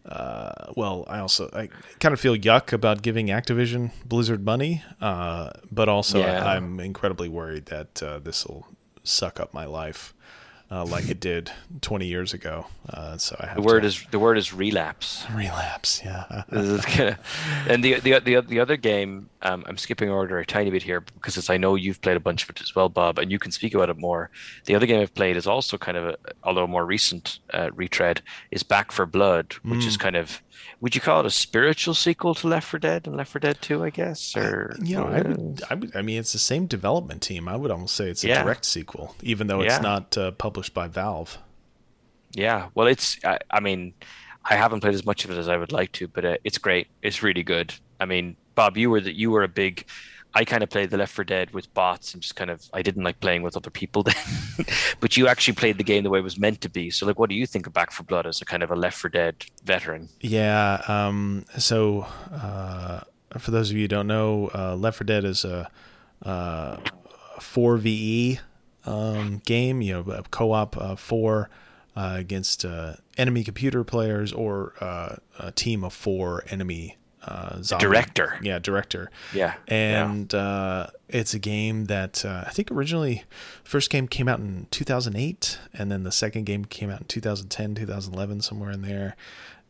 uh, 0.05 0.71
well, 0.75 1.03
I 1.07 1.17
also 1.17 1.49
I 1.51 1.69
kind 1.99 2.13
of 2.13 2.19
feel 2.19 2.35
yuck 2.35 2.71
about 2.71 3.01
giving 3.01 3.27
Activision 3.27 3.91
Blizzard 4.05 4.45
money, 4.45 4.83
but 4.99 5.89
also 5.89 6.19
yeah. 6.19 6.45
I'm 6.45 6.79
incredibly 6.79 7.27
worried 7.27 7.65
that 7.67 7.95
this 7.95 8.45
will 8.45 8.67
suck 9.05 9.39
up 9.39 9.53
my 9.53 9.65
life 9.65 10.13
uh, 10.71 10.83
like 10.83 11.09
it 11.09 11.19
did 11.19 11.51
20 11.81 12.07
years 12.07 12.33
ago. 12.33 12.65
Uh, 12.89 13.17
so 13.17 13.35
I 13.39 13.47
have 13.47 13.55
the 13.55 13.61
word 13.61 13.81
to... 13.81 13.87
is 13.87 14.03
the 14.11 14.19
word 14.19 14.37
is 14.37 14.53
relapse. 14.53 15.23
Relapse, 15.31 16.01
yeah. 16.03 16.43
and 17.67 17.83
the 17.83 17.99
the 17.99 18.19
the 18.19 18.41
the 18.41 18.59
other 18.59 18.75
game, 18.75 19.29
um, 19.41 19.63
I'm 19.67 19.77
skipping 19.77 20.09
order 20.09 20.39
a 20.39 20.45
tiny 20.45 20.71
bit 20.71 20.83
here 20.83 21.01
because 21.01 21.37
as 21.37 21.49
I 21.49 21.57
know 21.57 21.75
you've 21.75 22.01
played 22.01 22.17
a 22.17 22.19
bunch 22.19 22.43
of 22.43 22.49
it 22.49 22.61
as 22.61 22.75
well, 22.75 22.89
Bob, 22.89 23.19
and 23.19 23.31
you 23.31 23.39
can 23.39 23.51
speak 23.51 23.75
about 23.75 23.89
it 23.89 23.97
more. 23.97 24.31
The 24.65 24.75
other 24.75 24.85
game 24.85 25.01
I've 25.01 25.13
played 25.13 25.37
is 25.37 25.47
also 25.47 25.77
kind 25.77 25.97
of 25.97 26.05
a, 26.05 26.17
although 26.43 26.67
more 26.67 26.85
recent 26.85 27.39
uh, 27.53 27.69
retread, 27.73 28.21
is 28.51 28.63
Back 28.63 28.91
4 28.91 29.05
Blood, 29.05 29.53
which 29.63 29.81
mm. 29.81 29.87
is 29.87 29.97
kind 29.97 30.15
of 30.15 30.41
would 30.81 30.95
you 30.95 31.01
call 31.01 31.21
it 31.21 31.25
a 31.25 31.31
spiritual 31.31 31.93
sequel 31.93 32.35
to 32.35 32.47
Left 32.47 32.67
4 32.67 32.79
Dead 32.79 33.07
and 33.07 33.15
Left 33.15 33.31
4 33.31 33.39
Dead 33.39 33.57
2, 33.61 33.83
I 33.83 33.89
guess? 33.89 34.35
Or 34.35 34.75
you 34.81 34.97
know, 34.97 35.07
I 35.07 35.21
would, 35.21 35.63
I 35.69 35.73
would, 35.75 35.95
I 35.95 36.01
mean, 36.01 36.19
it's 36.19 36.33
the 36.33 36.39
same 36.39 36.65
development 36.65 37.21
team. 37.21 37.47
I 37.47 37.55
would 37.55 37.71
almost 37.71 37.95
say 37.95 38.09
it's 38.09 38.23
a 38.23 38.27
yeah. 38.27 38.43
direct 38.43 38.65
sequel, 38.65 39.15
even 39.21 39.47
though 39.47 39.61
it's 39.61 39.75
yeah. 39.75 39.79
not 39.79 40.17
uh, 40.17 40.31
published 40.31 40.73
by 40.73 40.87
Valve. 40.87 41.37
Yeah, 42.31 42.67
well, 42.75 42.87
it's. 42.87 43.17
I, 43.23 43.39
I, 43.49 43.59
mean, 43.59 43.93
I 44.43 44.55
haven't 44.55 44.81
played 44.81 44.93
as 44.93 45.05
much 45.05 45.25
of 45.25 45.31
it 45.31 45.37
as 45.37 45.47
I 45.47 45.57
would 45.57 45.71
like 45.71 45.91
to, 45.93 46.07
but 46.07 46.25
uh, 46.25 46.37
it's 46.43 46.57
great. 46.57 46.87
It's 47.01 47.23
really 47.23 47.43
good. 47.43 47.73
I 47.99 48.05
mean, 48.05 48.35
Bob, 48.55 48.77
you 48.77 48.89
were 48.89 49.01
that 49.01 49.15
you 49.15 49.31
were 49.31 49.43
a 49.43 49.47
big 49.47 49.85
I 50.35 50.43
kind 50.43 50.61
of 50.63 50.69
played 50.69 50.89
the 50.89 50.97
Left 50.97 51.13
4 51.13 51.23
Dead 51.23 51.51
with 51.51 51.73
bots 51.73 52.13
and 52.13 52.21
just 52.21 52.35
kind 52.35 52.51
of 52.51 52.69
I 52.73 52.81
didn't 52.81 53.03
like 53.03 53.21
playing 53.21 53.41
with 53.41 53.55
other 53.55 53.69
people 53.69 54.03
then. 54.03 54.15
but 54.99 55.15
you 55.15 55.27
actually 55.27 55.55
played 55.55 55.77
the 55.77 55.83
game 55.83 56.03
the 56.03 56.09
way 56.09 56.19
it 56.19 56.23
was 56.23 56.37
meant 56.37 56.59
to 56.61 56.69
be. 56.69 56.89
So 56.91 57.05
like 57.05 57.17
what 57.17 57.29
do 57.29 57.35
you 57.35 57.47
think 57.47 57.65
of 57.65 57.73
Back 57.73 57.91
4 57.91 58.05
Blood 58.05 58.27
as 58.27 58.41
a 58.41 58.45
kind 58.45 58.61
of 58.61 58.69
a 58.69 58.75
Left 58.75 58.97
4 58.97 59.09
Dead 59.09 59.45
veteran? 59.63 60.09
Yeah, 60.19 60.81
um, 60.87 61.45
so 61.57 62.05
uh, 62.33 63.01
for 63.37 63.51
those 63.51 63.71
of 63.71 63.77
you 63.77 63.83
who 63.83 63.87
don't 63.87 64.07
know, 64.07 64.51
uh, 64.53 64.75
Left 64.75 64.97
4 64.97 65.05
Dead 65.05 65.23
is 65.23 65.45
a 65.45 65.71
uh, 66.23 66.77
4VE 67.39 68.39
um, 68.85 69.41
game, 69.45 69.81
you 69.81 69.93
know, 69.93 70.21
co-op 70.31 70.99
4 70.99 71.49
uh, 71.95 72.15
against 72.17 72.65
uh, 72.65 72.95
enemy 73.17 73.45
computer 73.45 73.85
players 73.85 74.33
or 74.33 74.73
a 75.39 75.51
team 75.53 75.85
of 75.85 75.93
4 75.93 76.43
enemy 76.49 76.97
uh, 77.27 77.59
director. 77.77 78.37
Yeah, 78.41 78.59
director. 78.59 79.11
Yeah, 79.33 79.55
and 79.67 80.31
yeah. 80.31 80.39
Uh, 80.39 80.89
it's 81.09 81.33
a 81.33 81.39
game 81.39 81.85
that 81.85 82.25
uh, 82.25 82.43
I 82.45 82.51
think 82.51 82.71
originally 82.71 83.23
first 83.63 83.89
game 83.89 84.07
came 84.07 84.27
out 84.27 84.39
in 84.39 84.67
2008, 84.71 85.59
and 85.73 85.91
then 85.91 86.03
the 86.03 86.11
second 86.11 86.45
game 86.45 86.65
came 86.65 86.89
out 86.89 87.01
in 87.01 87.07
2010, 87.07 87.75
2011, 87.75 88.41
somewhere 88.41 88.71
in 88.71 88.81
there. 88.81 89.15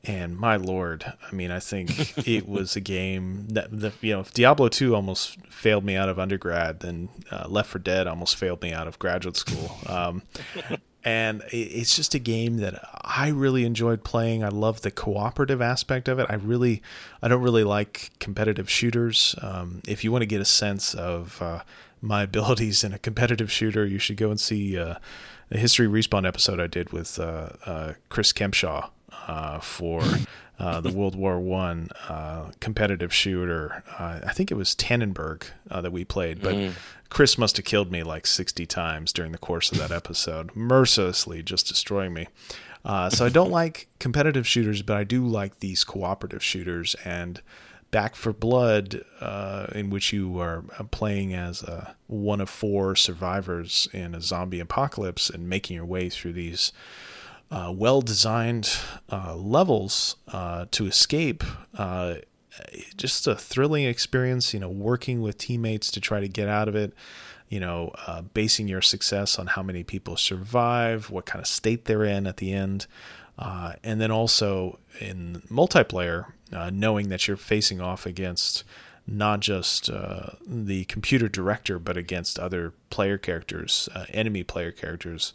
And 0.08 0.38
my 0.38 0.56
lord, 0.56 1.14
I 1.30 1.34
mean, 1.34 1.49
I 1.51 1.60
think 1.60 1.89
it 2.28 2.47
was 2.47 2.76
a 2.76 2.82
game 2.82 3.47
that, 3.49 3.80
that 3.80 3.93
you 4.01 4.14
know, 4.14 4.20
if 4.20 4.34
Diablo 4.34 4.70
2 4.70 4.95
almost 4.95 5.39
failed 5.47 5.84
me 5.84 5.95
out 5.95 6.10
of 6.10 6.20
undergrad, 6.20 6.82
then 6.82 7.10
uh, 7.32 7.47
Left 7.47 7.70
4 7.70 7.80
Dead 7.80 8.08
almost 8.08 8.36
failed 8.36 8.62
me 8.62 8.72
out 8.72 8.88
of 8.88 8.99
graduate 8.99 9.36
school. 9.36 9.78
Um, 9.88 10.22
and 11.06 11.43
it's 11.51 11.95
just 11.95 12.16
a 12.16 12.20
game 12.20 12.58
that 12.58 12.84
I 13.03 13.30
really 13.30 13.64
enjoyed 13.64 14.03
playing. 14.03 14.43
I 14.43 14.49
love 14.49 14.82
the 14.82 14.89
cooperative 14.89 15.62
aspect 15.62 16.08
of 16.08 16.18
it. 16.18 16.26
I 16.30 16.34
really, 16.34 16.82
I 17.22 17.28
don't 17.28 17.43
really 17.43 17.64
like 17.64 18.10
competitive 18.20 18.72
shooters. 18.72 19.36
Um, 19.39 19.84
if 19.88 20.03
you 20.03 20.12
want 20.12 20.24
to 20.24 20.28
get 20.28 20.41
a 20.41 20.45
sense 20.45 20.95
of 20.95 21.39
uh, 21.43 21.62
my 22.01 22.24
abilities 22.30 22.84
in 22.84 22.91
a 22.91 22.97
competitive 22.97 23.51
shooter, 23.51 23.86
you 23.86 23.99
should 23.99 24.18
go 24.18 24.32
and 24.32 24.39
see 24.39 24.80
uh, 24.80 24.95
a 25.51 25.58
history 25.60 25.88
respawn 25.88 26.28
episode 26.28 26.60
I 26.60 26.68
did 26.68 26.91
with 26.91 27.20
uh, 27.20 27.49
uh 27.68 27.93
Chris 28.10 28.34
Kempshall 28.34 28.89
uh, 29.28 29.60
for 29.60 30.01
uh, 30.60 30.82
the 30.82 30.91
World 30.91 31.16
War 31.16 31.39
One 31.39 31.89
uh, 32.08 32.51
competitive 32.60 33.14
shooter. 33.14 33.84
Uh, 33.99 34.22
I 34.26 34.34
think 34.34 34.51
it 34.51 34.56
was 34.56 34.76
Tannenberg 34.76 35.43
uh, 35.70 35.82
that 35.82 35.91
we 35.91 36.06
played, 36.06 36.41
but 36.41 36.56
mm. 36.56 36.74
Chris 37.10 37.38
must 37.38 37.58
have 37.58 37.66
killed 37.66 37.91
me 37.91 38.03
like 38.03 38.26
sixty 38.26 38.66
times 38.66 39.14
during 39.14 39.32
the 39.32 39.38
course 39.38 39.72
of 39.72 39.78
that 39.78 39.91
episode, 39.91 40.56
mercilessly 40.56 41.43
just 41.43 41.68
destroying 41.68 42.14
me. 42.14 42.28
Uh, 42.84 43.10
so 43.10 43.26
I 43.26 43.30
don't 43.30 43.51
like 43.62 43.88
competitive 43.99 44.47
shooters, 44.47 44.82
but 44.82 44.97
I 44.97 45.03
do 45.03 45.26
like 45.26 45.60
these 45.60 45.84
cooperative 45.84 46.43
shooters 46.43 46.95
and. 47.06 47.41
Back 47.91 48.16
4 48.16 48.34
Blood, 48.34 49.06
uh, 49.22 49.68
in 49.74 49.89
which 49.89 50.12
you 50.12 50.38
are 50.39 50.66
playing 50.91 51.34
as 51.34 51.64
one 52.08 52.41
of 52.41 52.49
four 52.49 52.93
survivors 52.93 53.88
in 53.93 54.14
a 54.14 54.20
zombie 54.20 54.60
apocalypse 54.60 55.30
and 55.30 55.47
making 55.47 55.78
your 55.78 55.86
way 55.86 56.10
through 56.10 56.34
these 56.34 56.74
uh, 57.51 57.72
well 57.74 58.01
designed 58.01 58.78
uh, 59.12 59.36
levels 59.36 60.16
uh, 60.28 60.66
to 60.72 60.86
escape. 60.88 61.43
Uh, 62.60 62.78
just 62.95 63.28
a 63.28 63.36
thrilling 63.36 63.86
experience, 63.86 64.53
you 64.53 64.60
know, 64.60 64.70
working 64.70 65.22
with 65.22 65.38
teammates 65.38 65.91
to 65.91 65.99
try 65.99 66.20
to 66.20 66.28
get 66.28 66.47
out 66.47 66.68
of 66.68 66.76
it, 66.76 66.93
you 67.49 67.60
know, 67.60 67.91
uh, 68.08 68.22
basing 68.22 68.68
your 68.68 68.82
success 68.82 69.38
on 69.38 69.47
how 69.47 69.64
many 69.64 69.84
people 69.84 70.18
survive, 70.18 71.10
what 71.10 71.26
kind 71.26 71.41
of 71.41 71.47
state 71.47 71.86
they're 71.86 72.03
in 72.03 72.28
at 72.28 72.38
the 72.38 72.53
end. 72.53 72.88
Uh, 73.38 73.74
and 73.84 73.99
then 73.99 74.12
also 74.12 74.80
in 75.01 75.41
multiplayer, 75.51 76.32
knowing 76.72 77.10
that 77.10 77.28
you're 77.28 77.36
facing 77.36 77.82
off 77.82 78.06
against 78.06 78.64
not 79.08 79.39
just 79.39 79.89
uh, 79.89 80.32
the 80.47 80.86
computer 80.86 81.28
director, 81.28 81.78
but 81.78 81.97
against 81.97 82.39
other 82.39 82.74
player 82.89 83.18
characters, 83.18 83.88
uh, 83.93 84.06
enemy 84.10 84.43
player 84.43 84.72
characters, 84.72 85.34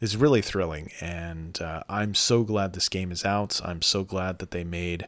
is 0.00 0.16
really 0.16 0.42
thrilling. 0.42 0.90
And 1.00 1.60
uh, 1.62 1.84
I'm 1.88 2.14
so 2.14 2.42
glad 2.42 2.72
this 2.72 2.88
game 2.88 3.12
is 3.12 3.24
out. 3.24 3.60
I'm 3.64 3.82
so 3.82 4.02
glad 4.02 4.38
that 4.40 4.50
they 4.50 4.64
made 4.64 5.06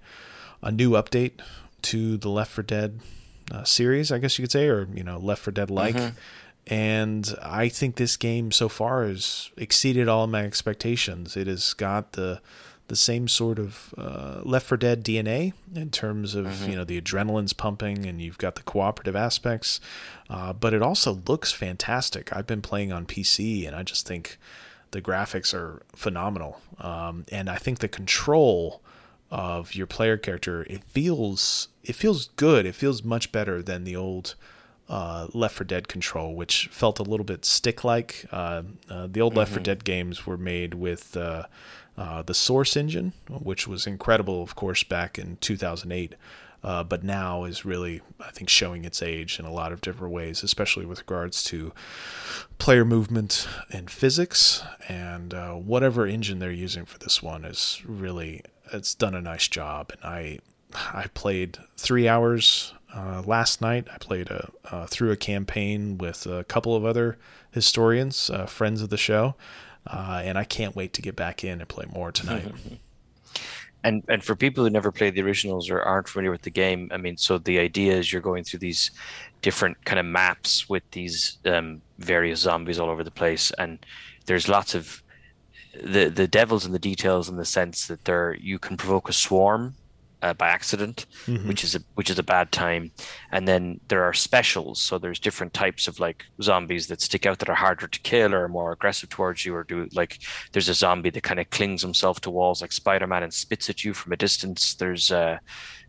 a 0.64 0.72
new 0.72 0.92
update 0.92 1.32
to 1.82 2.16
the 2.16 2.30
Left 2.30 2.50
4 2.50 2.64
Dead 2.64 3.00
uh, 3.52 3.62
series, 3.62 4.10
I 4.10 4.18
guess 4.18 4.38
you 4.38 4.42
could 4.42 4.50
say, 4.50 4.66
or 4.66 4.88
you 4.92 5.04
know, 5.04 5.18
Left 5.18 5.42
4 5.42 5.52
Dead 5.52 5.70
like. 5.70 5.94
Mm-hmm. 5.94 6.16
And 6.66 7.34
I 7.42 7.68
think 7.68 7.96
this 7.96 8.16
game 8.16 8.50
so 8.50 8.70
far 8.70 9.04
has 9.04 9.50
exceeded 9.58 10.08
all 10.08 10.26
my 10.26 10.44
expectations. 10.44 11.36
It 11.36 11.46
has 11.46 11.74
got 11.74 12.12
the 12.12 12.40
the 12.86 12.96
same 12.96 13.26
sort 13.28 13.58
of 13.58 13.94
uh, 13.96 14.40
Left 14.42 14.66
4 14.66 14.78
Dead 14.78 15.04
DNA 15.04 15.52
in 15.74 15.90
terms 15.90 16.34
of 16.34 16.46
mm-hmm. 16.46 16.70
you 16.70 16.76
know 16.76 16.84
the 16.84 17.00
adrenaline's 17.00 17.52
pumping 17.52 18.06
and 18.06 18.20
you've 18.20 18.38
got 18.38 18.54
the 18.54 18.62
cooperative 18.62 19.14
aspects, 19.14 19.78
uh, 20.30 20.54
but 20.54 20.72
it 20.72 20.82
also 20.82 21.20
looks 21.28 21.52
fantastic. 21.52 22.34
I've 22.34 22.46
been 22.46 22.62
playing 22.62 22.92
on 22.92 23.04
PC 23.04 23.66
and 23.66 23.76
I 23.76 23.82
just 23.82 24.06
think 24.06 24.38
the 24.92 25.02
graphics 25.02 25.52
are 25.52 25.82
phenomenal, 25.94 26.62
um, 26.78 27.26
and 27.30 27.50
I 27.50 27.56
think 27.56 27.80
the 27.80 27.88
control 27.88 28.80
of 29.34 29.74
your 29.74 29.86
player 29.88 30.16
character 30.16 30.62
it 30.70 30.84
feels 30.84 31.66
it 31.82 31.94
feels 31.94 32.28
good. 32.36 32.64
It 32.64 32.74
feels 32.74 33.02
much 33.02 33.32
better 33.32 33.62
than 33.62 33.84
the 33.84 33.96
old 33.96 34.36
uh, 34.88 35.26
Left 35.34 35.56
4 35.56 35.64
Dead 35.64 35.88
control, 35.88 36.34
which 36.34 36.68
felt 36.68 36.98
a 36.98 37.02
little 37.02 37.24
bit 37.24 37.44
stick 37.44 37.84
like. 37.84 38.26
Uh, 38.30 38.62
uh, 38.88 39.06
the 39.10 39.20
old 39.20 39.32
mm-hmm. 39.32 39.40
Left 39.40 39.52
4 39.52 39.62
Dead 39.62 39.84
games 39.84 40.26
were 40.26 40.38
made 40.38 40.74
with 40.74 41.16
uh, 41.16 41.44
uh, 41.98 42.22
the 42.22 42.32
Source 42.32 42.76
engine, 42.76 43.12
which 43.28 43.68
was 43.68 43.86
incredible, 43.86 44.42
of 44.42 44.54
course, 44.54 44.82
back 44.82 45.18
in 45.18 45.36
2008. 45.38 46.14
Uh, 46.62 46.82
but 46.82 47.04
now 47.04 47.44
is 47.44 47.66
really, 47.66 48.00
I 48.18 48.30
think, 48.30 48.48
showing 48.48 48.86
its 48.86 49.02
age 49.02 49.38
in 49.38 49.44
a 49.44 49.52
lot 49.52 49.70
of 49.70 49.82
different 49.82 50.14
ways, 50.14 50.42
especially 50.42 50.86
with 50.86 51.00
regards 51.00 51.44
to 51.44 51.74
player 52.56 52.86
movement 52.86 53.46
and 53.70 53.90
physics. 53.90 54.62
And 54.88 55.34
whatever 55.66 56.06
engine 56.06 56.38
they're 56.38 56.50
using 56.50 56.86
for 56.86 56.96
this 56.98 57.22
one 57.22 57.44
is 57.44 57.82
really, 57.84 58.40
it's 58.72 58.94
done 58.94 59.14
a 59.14 59.20
nice 59.20 59.48
job. 59.48 59.90
And 59.92 60.04
I, 60.04 60.38
I 60.92 61.06
played 61.14 61.58
three 61.76 62.08
hours 62.08 62.74
uh, 62.94 63.22
last 63.26 63.60
night, 63.60 63.88
I 63.92 63.98
played 63.98 64.30
a, 64.30 64.50
uh, 64.70 64.86
through 64.86 65.10
a 65.10 65.16
campaign 65.16 65.98
with 65.98 66.26
a 66.26 66.44
couple 66.44 66.76
of 66.76 66.84
other 66.84 67.18
historians, 67.50 68.30
uh, 68.30 68.46
friends 68.46 68.82
of 68.82 68.88
the 68.90 68.96
show, 68.96 69.34
uh, 69.86 70.22
and 70.24 70.38
I 70.38 70.44
can't 70.44 70.76
wait 70.76 70.92
to 70.94 71.02
get 71.02 71.16
back 71.16 71.42
in 71.42 71.60
and 71.60 71.68
play 71.68 71.86
more 71.92 72.12
tonight. 72.12 72.52
and 73.84 74.04
and 74.08 74.22
for 74.22 74.36
people 74.36 74.64
who 74.64 74.70
never 74.70 74.92
played 74.92 75.14
the 75.14 75.22
originals 75.22 75.70
or 75.70 75.82
aren't 75.82 76.08
familiar 76.08 76.30
with 76.30 76.42
the 76.42 76.50
game, 76.50 76.88
I 76.92 76.96
mean, 76.96 77.16
so 77.16 77.36
the 77.36 77.58
idea 77.58 77.94
is 77.94 78.12
you're 78.12 78.22
going 78.22 78.44
through 78.44 78.60
these 78.60 78.92
different 79.42 79.84
kind 79.84 79.98
of 79.98 80.06
maps 80.06 80.68
with 80.68 80.88
these 80.92 81.38
um, 81.44 81.82
various 81.98 82.40
zombies 82.40 82.78
all 82.78 82.90
over 82.90 83.02
the 83.02 83.10
place, 83.10 83.50
and 83.58 83.84
there's 84.26 84.48
lots 84.48 84.74
of 84.74 85.02
the 85.82 86.08
the 86.08 86.28
devils 86.28 86.66
in 86.66 86.72
the 86.72 86.78
details 86.78 87.28
in 87.28 87.36
the 87.36 87.44
sense 87.44 87.86
that 87.86 88.04
there 88.04 88.36
you 88.40 88.58
can 88.58 88.76
provoke 88.76 89.08
a 89.08 89.12
swarm 89.12 89.74
uh, 90.24 90.32
by 90.32 90.48
accident, 90.48 91.04
mm-hmm. 91.26 91.46
which 91.46 91.62
is 91.62 91.74
a 91.74 91.80
which 91.94 92.08
is 92.08 92.18
a 92.18 92.22
bad 92.22 92.50
time. 92.50 92.90
And 93.30 93.46
then 93.46 93.78
there 93.88 94.02
are 94.02 94.14
specials, 94.14 94.80
so 94.80 94.98
there's 94.98 95.20
different 95.20 95.52
types 95.52 95.86
of 95.86 96.00
like 96.00 96.24
zombies 96.42 96.86
that 96.86 97.02
stick 97.02 97.26
out 97.26 97.38
that 97.40 97.50
are 97.50 97.54
harder 97.54 97.86
to 97.86 98.00
kill 98.00 98.34
or 98.34 98.48
more 98.48 98.72
aggressive 98.72 99.10
towards 99.10 99.44
you, 99.44 99.54
or 99.54 99.64
do 99.64 99.86
like 99.92 100.20
there's 100.52 100.70
a 100.70 100.74
zombie 100.74 101.10
that 101.10 101.22
kind 101.22 101.40
of 101.40 101.50
clings 101.50 101.82
himself 101.82 102.22
to 102.22 102.30
walls 102.30 102.62
like 102.62 102.72
Spider 102.72 103.06
Man 103.06 103.22
and 103.22 103.34
spits 103.34 103.68
at 103.68 103.84
you 103.84 103.92
from 103.92 104.12
a 104.12 104.16
distance. 104.16 104.74
There's 104.74 105.12
uh 105.12 105.38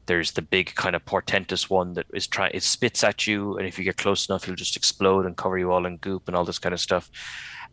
there's 0.08 0.32
the 0.32 0.42
big 0.42 0.76
kind 0.76 0.96
of 0.96 1.06
portentous 1.06 1.70
one 1.70 1.94
that 1.94 2.06
is 2.14 2.28
trying 2.28 2.52
it 2.54 2.64
spits 2.64 3.06
at 3.06 3.26
you, 3.26 3.58
and 3.58 3.66
if 3.66 3.80
you 3.80 3.86
get 3.86 3.98
close 3.98 4.28
enough, 4.28 4.44
he'll 4.44 4.56
just 4.56 4.76
explode 4.76 5.26
and 5.26 5.38
cover 5.38 5.58
you 5.58 5.72
all 5.72 5.86
in 5.86 5.96
goop 5.98 6.28
and 6.28 6.36
all 6.36 6.44
this 6.44 6.60
kind 6.60 6.74
of 6.74 6.82
stuff. 6.82 7.10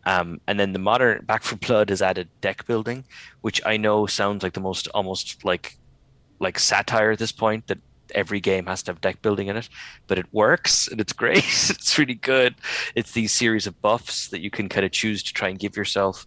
Um, 0.05 0.41
and 0.47 0.59
then 0.59 0.73
the 0.73 0.79
modern 0.79 1.25
Back 1.27 1.43
4 1.43 1.59
Blood 1.59 1.91
has 1.91 2.03
added 2.03 2.29
deck 2.41 2.67
building, 2.67 3.05
which 3.41 3.61
I 3.65 3.77
know 3.77 4.07
sounds 4.07 4.43
like 4.43 4.55
the 4.55 4.61
most 4.61 4.89
almost 4.89 5.45
like 5.45 5.77
like 6.39 6.59
satire 6.59 7.13
at 7.13 7.21
this 7.21 7.31
point 7.31 7.69
that 7.69 7.79
every 8.15 8.41
game 8.41 8.67
has 8.67 8.83
to 8.83 8.91
have 8.91 9.01
deck 9.01 9.23
building 9.23 9.47
in 9.49 9.57
it, 9.57 9.69
but 10.07 10.19
it 10.19 10.27
works 10.33 10.89
and 10.89 11.01
it's 11.01 11.13
great. 11.23 11.39
it's 11.39 11.99
really 11.99 12.15
good. 12.15 12.55
It's 12.95 13.13
these 13.13 13.33
series 13.33 13.67
of 13.67 13.81
buffs 13.81 14.29
that 14.29 14.41
you 14.41 14.51
can 14.51 14.69
kind 14.69 14.85
of 14.85 14.93
choose 14.93 15.23
to 15.23 15.33
try 15.33 15.49
and 15.49 15.59
give 15.59 15.77
yourself. 15.77 16.27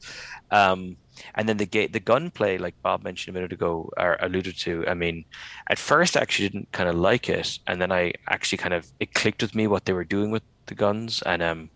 Um, 0.52 0.98
and 1.36 1.48
then 1.48 1.58
the 1.58 1.66
ga- 1.66 1.88
the 1.88 2.00
gunplay, 2.00 2.58
like 2.58 2.82
Bob 2.82 3.04
mentioned 3.04 3.36
a 3.36 3.38
minute 3.38 3.54
ago, 3.54 3.90
or 3.98 4.18
alluded 4.20 4.58
to. 4.60 4.86
I 4.88 4.94
mean, 4.94 5.26
at 5.68 5.80
first 5.80 6.18
I 6.18 6.22
actually 6.22 6.50
didn't 6.50 6.72
kind 6.72 6.90
of 6.90 6.96
like 6.96 7.30
it, 7.30 7.60
and 7.68 7.82
then 7.82 7.92
I 7.92 8.14
actually 8.28 8.58
kind 8.58 8.74
of 8.74 8.92
it 9.00 9.14
clicked 9.14 9.42
with 9.42 9.56
me 9.56 9.68
what 9.68 9.86
they 9.86 9.94
were 9.94 10.04
doing 10.04 10.32
with 10.32 10.44
the 10.66 10.76
guns, 10.76 11.22
and 11.26 11.42
um, 11.42 11.70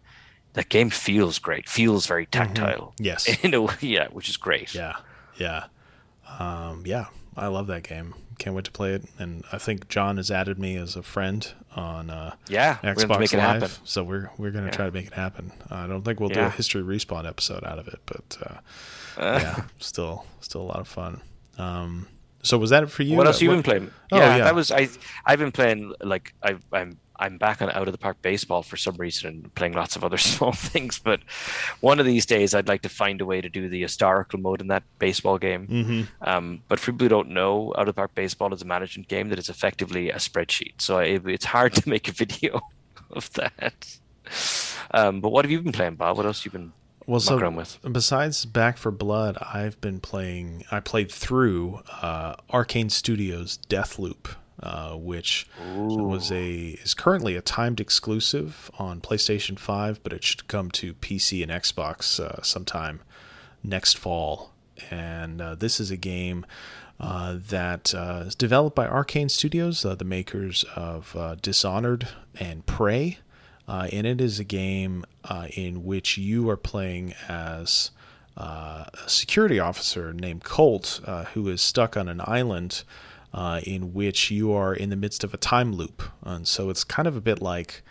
that 0.54 0.70
game 0.70 0.90
feels 0.90 1.40
great. 1.40 1.70
Feels 1.70 2.06
very 2.06 2.26
mm-hmm. 2.26 2.54
tactile. 2.54 2.94
Mm-hmm. 2.94 3.06
Yes. 3.06 3.28
In 3.44 3.54
a 3.54 3.68
yeah, 3.82 4.08
which 4.10 4.30
is 4.30 4.38
great. 4.38 4.74
Yeah, 4.74 4.98
yeah, 5.38 5.66
um, 6.38 6.84
yeah. 6.86 7.06
I 7.38 7.48
love 7.48 7.68
that 7.68 7.84
game 7.84 8.16
can't 8.40 8.56
wait 8.56 8.66
to 8.66 8.72
play 8.72 8.94
it. 8.94 9.04
And 9.20 9.44
I 9.52 9.60
think 9.60 9.88
John 9.90 10.18
has 10.18 10.32
added 10.32 10.58
me 10.58 10.76
as 10.78 10.96
a 10.96 11.04
friend 11.04 11.48
on 11.76 12.10
uh, 12.10 12.36
yeah 12.48 12.78
Xbox 12.82 13.38
Live, 13.38 13.80
so 13.84 14.04
we're 14.04 14.32
we're 14.38 14.50
gonna 14.50 14.68
yeah. 14.68 14.72
try 14.72 14.86
to 14.88 14.92
make 14.92 15.08
it 15.08 15.14
happen. 15.14 15.52
I 15.70 15.86
don't 15.86 16.02
think 16.02 16.20
we'll 16.20 16.32
yeah. 16.32 16.42
do 16.42 16.48
a 16.48 16.50
history 16.50 16.82
respawn 16.82 17.28
episode 17.28 17.64
out 17.64 17.78
of 17.78 17.88
it, 17.88 18.00
but 18.08 18.38
uh, 18.42 19.22
uh. 19.22 19.40
yeah, 19.42 19.64
still 19.78 20.26
still 20.40 20.62
a 20.62 20.64
lot 20.64 20.80
of 20.80 20.88
fun. 20.88 21.22
Um, 21.60 22.08
so 22.44 22.58
was 22.58 22.70
that 22.70 22.84
it 22.84 22.92
for 22.92 23.04
you? 23.04 23.18
What 23.18 23.28
else 23.28 23.38
have 23.38 23.44
you 23.44 23.50
been 23.50 23.64
playing? 23.64 23.92
Oh, 24.12 24.18
yeah, 24.18 24.38
yeah, 24.38 24.44
that 24.46 24.56
was 24.56 24.72
I. 24.72 24.90
I've 25.26 25.40
been 25.40 25.52
playing 25.52 25.94
like 26.02 26.34
I, 26.42 26.56
I'm 26.72 26.98
I'm 27.20 27.38
back 27.38 27.62
on 27.62 27.70
out 27.72 27.88
of 27.88 27.92
the 27.92 27.98
park 27.98 28.22
baseball 28.22 28.64
for 28.64 28.78
some 28.78 28.96
reason 28.96 29.30
and 29.30 29.56
playing 29.56 29.74
lots 29.74 29.96
of 29.96 30.04
other 30.04 30.18
small 30.32 30.54
things. 30.54 31.00
But 31.00 31.20
one 31.82 32.00
of 32.00 32.06
these 32.06 32.26
days, 32.26 32.56
I'd 32.56 32.68
like 32.68 32.82
to 32.84 32.90
find 32.90 33.20
a 33.22 33.26
way 33.26 33.42
to 33.42 33.50
do 33.50 33.68
the 33.68 33.82
historical 33.82 34.40
mode 34.40 34.62
in 34.62 34.68
that 34.68 34.84
baseball 35.00 35.38
game. 35.38 35.68
Mm-hmm. 35.68 36.02
Um, 36.22 36.62
but 36.68 36.80
for 36.80 36.92
people 36.92 37.06
who 37.06 37.10
don't 37.10 37.30
know, 37.30 37.74
out 37.78 37.82
of 37.82 37.88
the 37.88 37.94
park 37.94 38.16
baseball 38.16 38.54
is 38.54 38.62
a 38.62 38.66
management 38.66 39.10
game 39.10 39.30
that 39.30 39.40
is 39.40 39.50
effectively 39.50 40.10
a 40.10 40.16
spreadsheet. 40.16 40.82
So 40.82 41.00
it, 41.00 41.28
it's 41.28 41.46
hard 41.46 41.74
to 41.76 41.90
make 41.90 42.08
a 42.08 42.14
video 42.14 42.62
of 43.12 43.32
that. 43.34 43.98
Um, 44.92 45.22
but 45.22 45.30
what 45.30 45.46
have 45.46 45.52
you 45.52 45.62
been 45.62 45.72
playing, 45.74 45.96
Bob? 45.96 46.18
What 46.18 46.26
else 46.26 46.44
have 46.44 46.54
you 46.54 46.60
been 46.60 46.74
well, 47.10 47.20
so 47.20 47.50
with? 47.50 47.80
besides 47.92 48.46
Back 48.46 48.78
4 48.78 48.92
Blood, 48.92 49.38
I've 49.42 49.80
been 49.82 50.00
playing. 50.00 50.64
I 50.72 50.80
played 50.80 51.12
through 51.12 51.82
uh, 52.02 52.36
Arkane 52.52 52.92
Studios 52.92 53.60
Deathloop 53.70 54.36
uh, 54.62 54.96
which 54.96 55.48
Ooh. 55.74 56.04
was 56.04 56.32
a 56.32 56.78
is 56.84 56.94
currently 56.94 57.36
a 57.36 57.42
timed 57.42 57.80
exclusive 57.80 58.70
on 58.78 59.02
PlayStation 59.02 59.58
5, 59.58 60.04
but 60.04 60.14
it 60.14 60.24
should 60.24 60.48
come 60.48 60.70
to 60.72 60.94
PC 60.96 61.42
and 61.44 61.52
Xbox 61.52 62.20
uh, 62.20 62.42
sometime 62.42 63.02
next 63.64 63.98
fall. 63.98 64.52
And 64.92 65.42
uh, 65.42 65.56
this 65.56 65.80
is 65.80 65.92
a 65.92 65.98
game 65.98 66.46
uh, 67.00 67.38
that 67.50 67.94
uh, 67.94 68.26
is 68.28 68.36
developed 68.36 68.76
by 68.76 68.88
Arkane 68.88 69.32
Studios, 69.32 69.84
the 69.84 70.04
makers 70.04 70.66
of 70.76 71.16
Dishonored 71.42 72.10
and 72.40 72.66
Prey. 72.66 73.20
And 73.70 74.08
it 74.08 74.20
is 74.20 74.40
a 74.40 74.44
game 74.44 75.06
in 75.56 75.86
which 75.86 76.18
you 76.18 76.50
are 76.50 76.58
playing 76.58 77.14
as 77.28 77.92
a 78.36 78.90
security 79.08 79.60
officer 79.60 80.14
named 80.14 80.44
Colt, 80.44 81.02
who 81.34 81.48
is 81.50 81.62
stuck 81.62 81.96
on 81.96 82.08
an 82.08 82.22
island 82.24 82.84
uh, 83.34 83.62
in 83.64 83.94
which 83.94 84.32
you 84.32 84.52
are 84.52 84.74
in 84.74 84.90
the 84.90 84.96
midst 84.96 85.24
of 85.24 85.34
a 85.34 85.38
time 85.38 85.74
loop. 85.74 86.04
And 86.24 86.48
so 86.48 86.70
it's 86.70 86.84
kind 86.84 87.08
of 87.08 87.16
a 87.16 87.22
bit 87.22 87.42
like, 87.42 87.84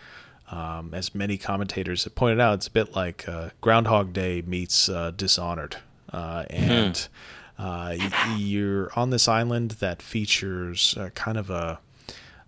um, 0.50 0.92
as 0.94 1.14
many 1.14 1.36
commentators 1.36 2.04
have 2.04 2.14
pointed 2.14 2.40
out, 2.40 2.54
it's 2.54 2.66
a 2.66 2.72
bit 2.72 2.96
like 2.96 3.28
uh, 3.28 3.50
Groundhog 3.60 4.12
Day 4.12 4.42
meets 4.42 4.88
uh, 4.88 5.12
Dishonored. 5.12 5.76
Uh, 6.12 6.44
and 6.50 7.08
mm. 7.58 8.36
you're 8.38 8.90
on 8.96 9.10
this 9.10 9.28
island 9.28 9.72
that 9.72 10.00
features 10.02 10.96
uh, 10.98 11.10
kind 11.14 11.36
of 11.36 11.50
a 11.50 11.78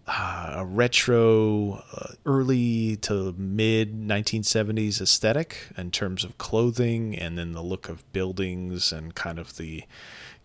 uh, 0.07 0.55
a 0.57 0.65
retro, 0.65 1.83
uh, 1.95 2.15
early 2.27 2.97
to 2.97 3.33
mid 3.39 3.95
1970s 3.95 5.01
aesthetic 5.01 5.69
in 5.77 5.91
terms 5.91 6.25
of 6.25 6.39
clothing 6.39 7.17
and 7.17 7.39
then 7.39 7.53
the 7.53 7.63
look 7.63 7.89
of 7.89 8.11
buildings 8.13 8.93
and 8.93 9.15
kind 9.15 9.39
of 9.39 9.57
the 9.57 9.85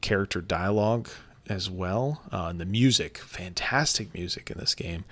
character 0.02 0.42
dialogue 0.42 1.10
as 1.48 1.70
well. 1.70 2.22
Uh, 2.32 2.48
and 2.48 2.60
the 2.60 2.66
music, 2.66 3.18
fantastic 3.18 4.14
music 4.14 4.52
in 4.52 4.58
this 4.58 4.76
game. 4.76 5.06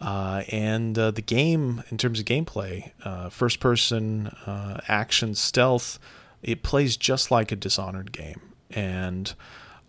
Uh, 0.00 0.44
and 0.48 0.98
uh, 0.98 1.10
the 1.10 1.22
game, 1.22 1.82
in 1.90 1.98
terms 1.98 2.18
of 2.18 2.24
gameplay, 2.24 2.92
uh, 3.04 3.28
first 3.28 3.60
person 3.60 4.34
action 4.88 5.34
stealth, 5.34 5.98
it 6.42 6.62
plays 6.62 6.96
just 6.96 7.30
like 7.30 7.52
a 7.52 7.56
Dishonored 7.56 8.12
game. 8.12 8.40
And 8.70 9.34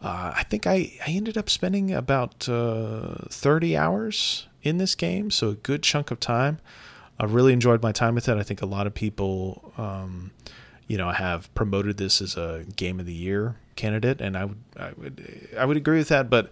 uh, 0.02 0.34
I 0.36 0.44
think 0.44 0.66
I, 0.66 0.94
I 1.06 1.12
ended 1.12 1.38
up 1.38 1.50
spending 1.50 1.92
about 1.94 2.46
30 2.46 3.78
hours 3.78 4.48
in 4.64 4.78
this 4.78 4.96
game, 4.96 5.32
so 5.32 5.50
a 5.50 5.56
good 5.56 5.84
chunk 5.84 6.12
of 6.12 6.20
time. 6.20 6.60
I 7.20 7.26
really 7.26 7.54
enjoyed 7.54 7.84
my 7.84 7.92
time 7.92 8.16
with 8.16 8.28
it. 8.28 8.38
I 8.38 8.44
think 8.44 8.62
a 8.62 8.66
lot 8.66 8.88
of 8.88 8.96
people, 8.96 9.74
um, 9.78 10.32
you 10.88 10.98
know, 10.98 11.12
have 11.12 11.54
promoted 11.54 11.98
this 11.98 12.22
as 12.22 12.36
a 12.36 12.66
game 12.76 13.00
of 13.00 13.06
the 13.06 13.14
year 13.14 13.58
candidate, 13.76 14.22
and 14.22 14.36
I 14.36 14.46
would 14.46 14.64
I 14.76 14.92
would 14.98 15.50
I 15.58 15.66
would 15.66 15.78
agree 15.78 16.00
with 16.00 16.10
that. 16.10 16.32
But 16.32 16.50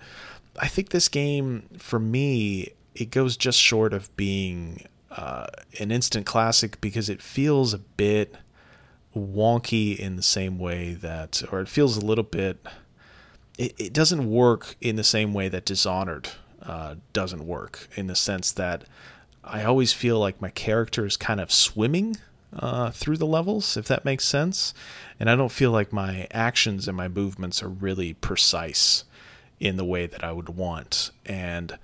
I 0.59 0.67
think 0.67 0.89
this 0.89 1.07
game, 1.07 1.69
for 1.79 1.99
me, 1.99 2.73
it 2.93 3.11
goes 3.11 3.35
just 3.35 3.59
short 3.59 3.93
of 3.93 4.15
being 4.15 4.85
uh, 5.11 5.47
an 5.79 5.91
instant 5.91 6.25
classic 6.25 6.79
because 6.81 7.09
it 7.09 7.21
feels 7.21 7.73
a 7.73 7.79
bit 7.79 8.35
wonky 9.15 9.97
in 9.97 10.15
the 10.17 10.23
same 10.23 10.59
way 10.59 10.93
that, 10.93 11.41
or 11.51 11.61
it 11.61 11.67
feels 11.67 11.97
a 11.97 12.05
little 12.05 12.23
bit. 12.23 12.63
It, 13.59 13.75
it 13.77 13.93
doesn't 13.93 14.31
work 14.31 14.75
in 14.79 14.95
the 14.95 15.03
same 15.03 15.33
way 15.33 15.49
that 15.49 15.65
Dishonored 15.65 16.29
uh, 16.63 16.95
doesn't 17.13 17.45
work 17.45 17.89
in 17.95 18.07
the 18.07 18.15
sense 18.15 18.51
that 18.53 18.85
I 19.43 19.63
always 19.63 19.93
feel 19.93 20.17
like 20.17 20.41
my 20.41 20.49
character 20.49 21.05
is 21.05 21.17
kind 21.17 21.39
of 21.39 21.51
swimming 21.51 22.17
uh, 22.53 22.91
through 22.91 23.17
the 23.17 23.25
levels, 23.25 23.77
if 23.77 23.87
that 23.87 24.05
makes 24.05 24.25
sense. 24.25 24.73
And 25.19 25.29
I 25.29 25.35
don't 25.35 25.51
feel 25.51 25.71
like 25.71 25.93
my 25.93 26.27
actions 26.31 26.87
and 26.87 26.95
my 26.95 27.07
movements 27.07 27.61
are 27.61 27.69
really 27.69 28.13
precise 28.13 29.03
in 29.59 29.75
the 29.75 29.85
way 29.85 30.07
that 30.07 30.23
I 30.23 30.31
would 30.31 30.49
want. 30.49 31.11
And 31.25 31.77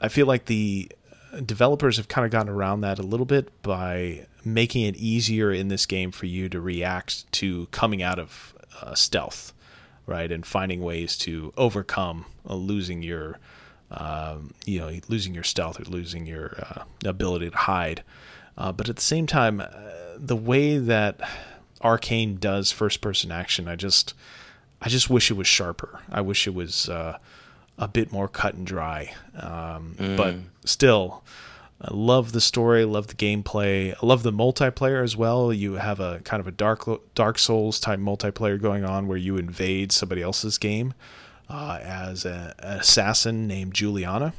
I 0.00 0.08
feel 0.08 0.26
like 0.26 0.46
the 0.46 0.90
developers 1.44 1.98
have 1.98 2.08
kind 2.08 2.24
of 2.24 2.30
gotten 2.30 2.52
around 2.52 2.80
that 2.80 2.98
a 2.98 3.02
little 3.02 3.26
bit 3.26 3.50
by 3.62 4.26
making 4.44 4.84
it 4.86 4.96
easier 4.96 5.52
in 5.52 5.68
this 5.68 5.84
game 5.84 6.10
for 6.10 6.26
you 6.26 6.48
to 6.48 6.60
react 6.60 7.30
to 7.32 7.66
coming 7.66 8.02
out 8.02 8.18
of 8.18 8.54
uh, 8.80 8.94
stealth, 8.94 9.52
right, 10.08 10.32
and 10.32 10.44
finding 10.44 10.80
ways 10.80 11.16
to 11.18 11.52
overcome 11.56 12.24
uh, 12.48 12.54
losing 12.54 13.02
your, 13.02 13.38
um, 13.90 14.54
you 14.64 14.80
know, 14.80 14.90
losing 15.08 15.34
your 15.34 15.44
stealth 15.44 15.78
or 15.78 15.84
losing 15.84 16.26
your 16.26 16.56
uh, 16.58 16.82
ability 17.08 17.50
to 17.50 17.56
hide. 17.56 18.02
Uh, 18.56 18.72
but 18.72 18.88
at 18.88 18.96
the 18.96 19.02
same 19.02 19.26
time, 19.26 19.60
uh, 19.60 19.66
the 20.16 20.34
way 20.34 20.78
that 20.78 21.20
Arkane 21.82 22.40
does 22.40 22.72
first-person 22.72 23.30
action, 23.30 23.68
I 23.68 23.76
just, 23.76 24.14
I 24.80 24.88
just 24.88 25.08
wish 25.10 25.30
it 25.30 25.36
was 25.36 25.46
sharper. 25.46 26.00
I 26.10 26.22
wish 26.22 26.46
it 26.46 26.54
was 26.54 26.88
uh, 26.88 27.18
a 27.76 27.86
bit 27.86 28.10
more 28.10 28.28
cut 28.28 28.54
and 28.54 28.66
dry. 28.66 29.14
Um, 29.36 29.94
mm. 29.98 30.16
But 30.16 30.34
still, 30.64 31.22
I 31.80 31.94
love 31.94 32.32
the 32.32 32.40
story, 32.40 32.84
love 32.84 33.06
the 33.06 33.14
gameplay, 33.14 33.94
I 33.94 34.06
love 34.06 34.24
the 34.24 34.32
multiplayer 34.32 35.02
as 35.02 35.16
well. 35.16 35.52
You 35.52 35.74
have 35.74 36.00
a 36.00 36.20
kind 36.24 36.40
of 36.40 36.48
a 36.48 36.50
dark 36.50 36.84
Dark 37.14 37.38
Souls 37.38 37.78
type 37.78 38.00
multiplayer 38.00 38.60
going 38.60 38.84
on 38.84 39.06
where 39.06 39.18
you 39.18 39.36
invade 39.36 39.92
somebody 39.92 40.20
else's 40.20 40.58
game 40.58 40.94
uh, 41.48 41.78
as 41.80 42.24
a, 42.24 42.54
an 42.58 42.80
assassin 42.80 43.46
named 43.46 43.74
Juliana, 43.74 44.34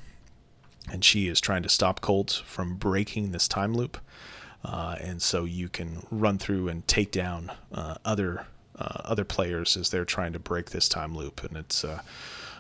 and 0.92 1.04
she 1.04 1.30
is 1.30 1.40
trying 1.40 1.64
to 1.64 1.70
stop 1.70 2.02
Colt 2.02 2.44
from 2.46 2.76
breaking 2.76 3.32
this 3.32 3.48
time 3.48 3.74
loop. 3.74 3.98
Uh, 4.64 4.98
and 5.00 5.22
so 5.22 5.46
you 5.46 5.70
can 5.70 6.06
run 6.12 6.38
through 6.38 6.68
and 6.68 6.86
take 6.88 7.12
down 7.12 7.52
uh, 7.74 7.96
other 8.04 8.46
uh, 8.78 9.02
other 9.06 9.26
players 9.26 9.78
as 9.78 9.90
they're 9.90 10.06
trying 10.06 10.34
to 10.34 10.40
break 10.40 10.72
this 10.72 10.90
time 10.90 11.16
loop, 11.16 11.44
and 11.44 11.58
it's 11.58 11.84
uh, 11.84 12.02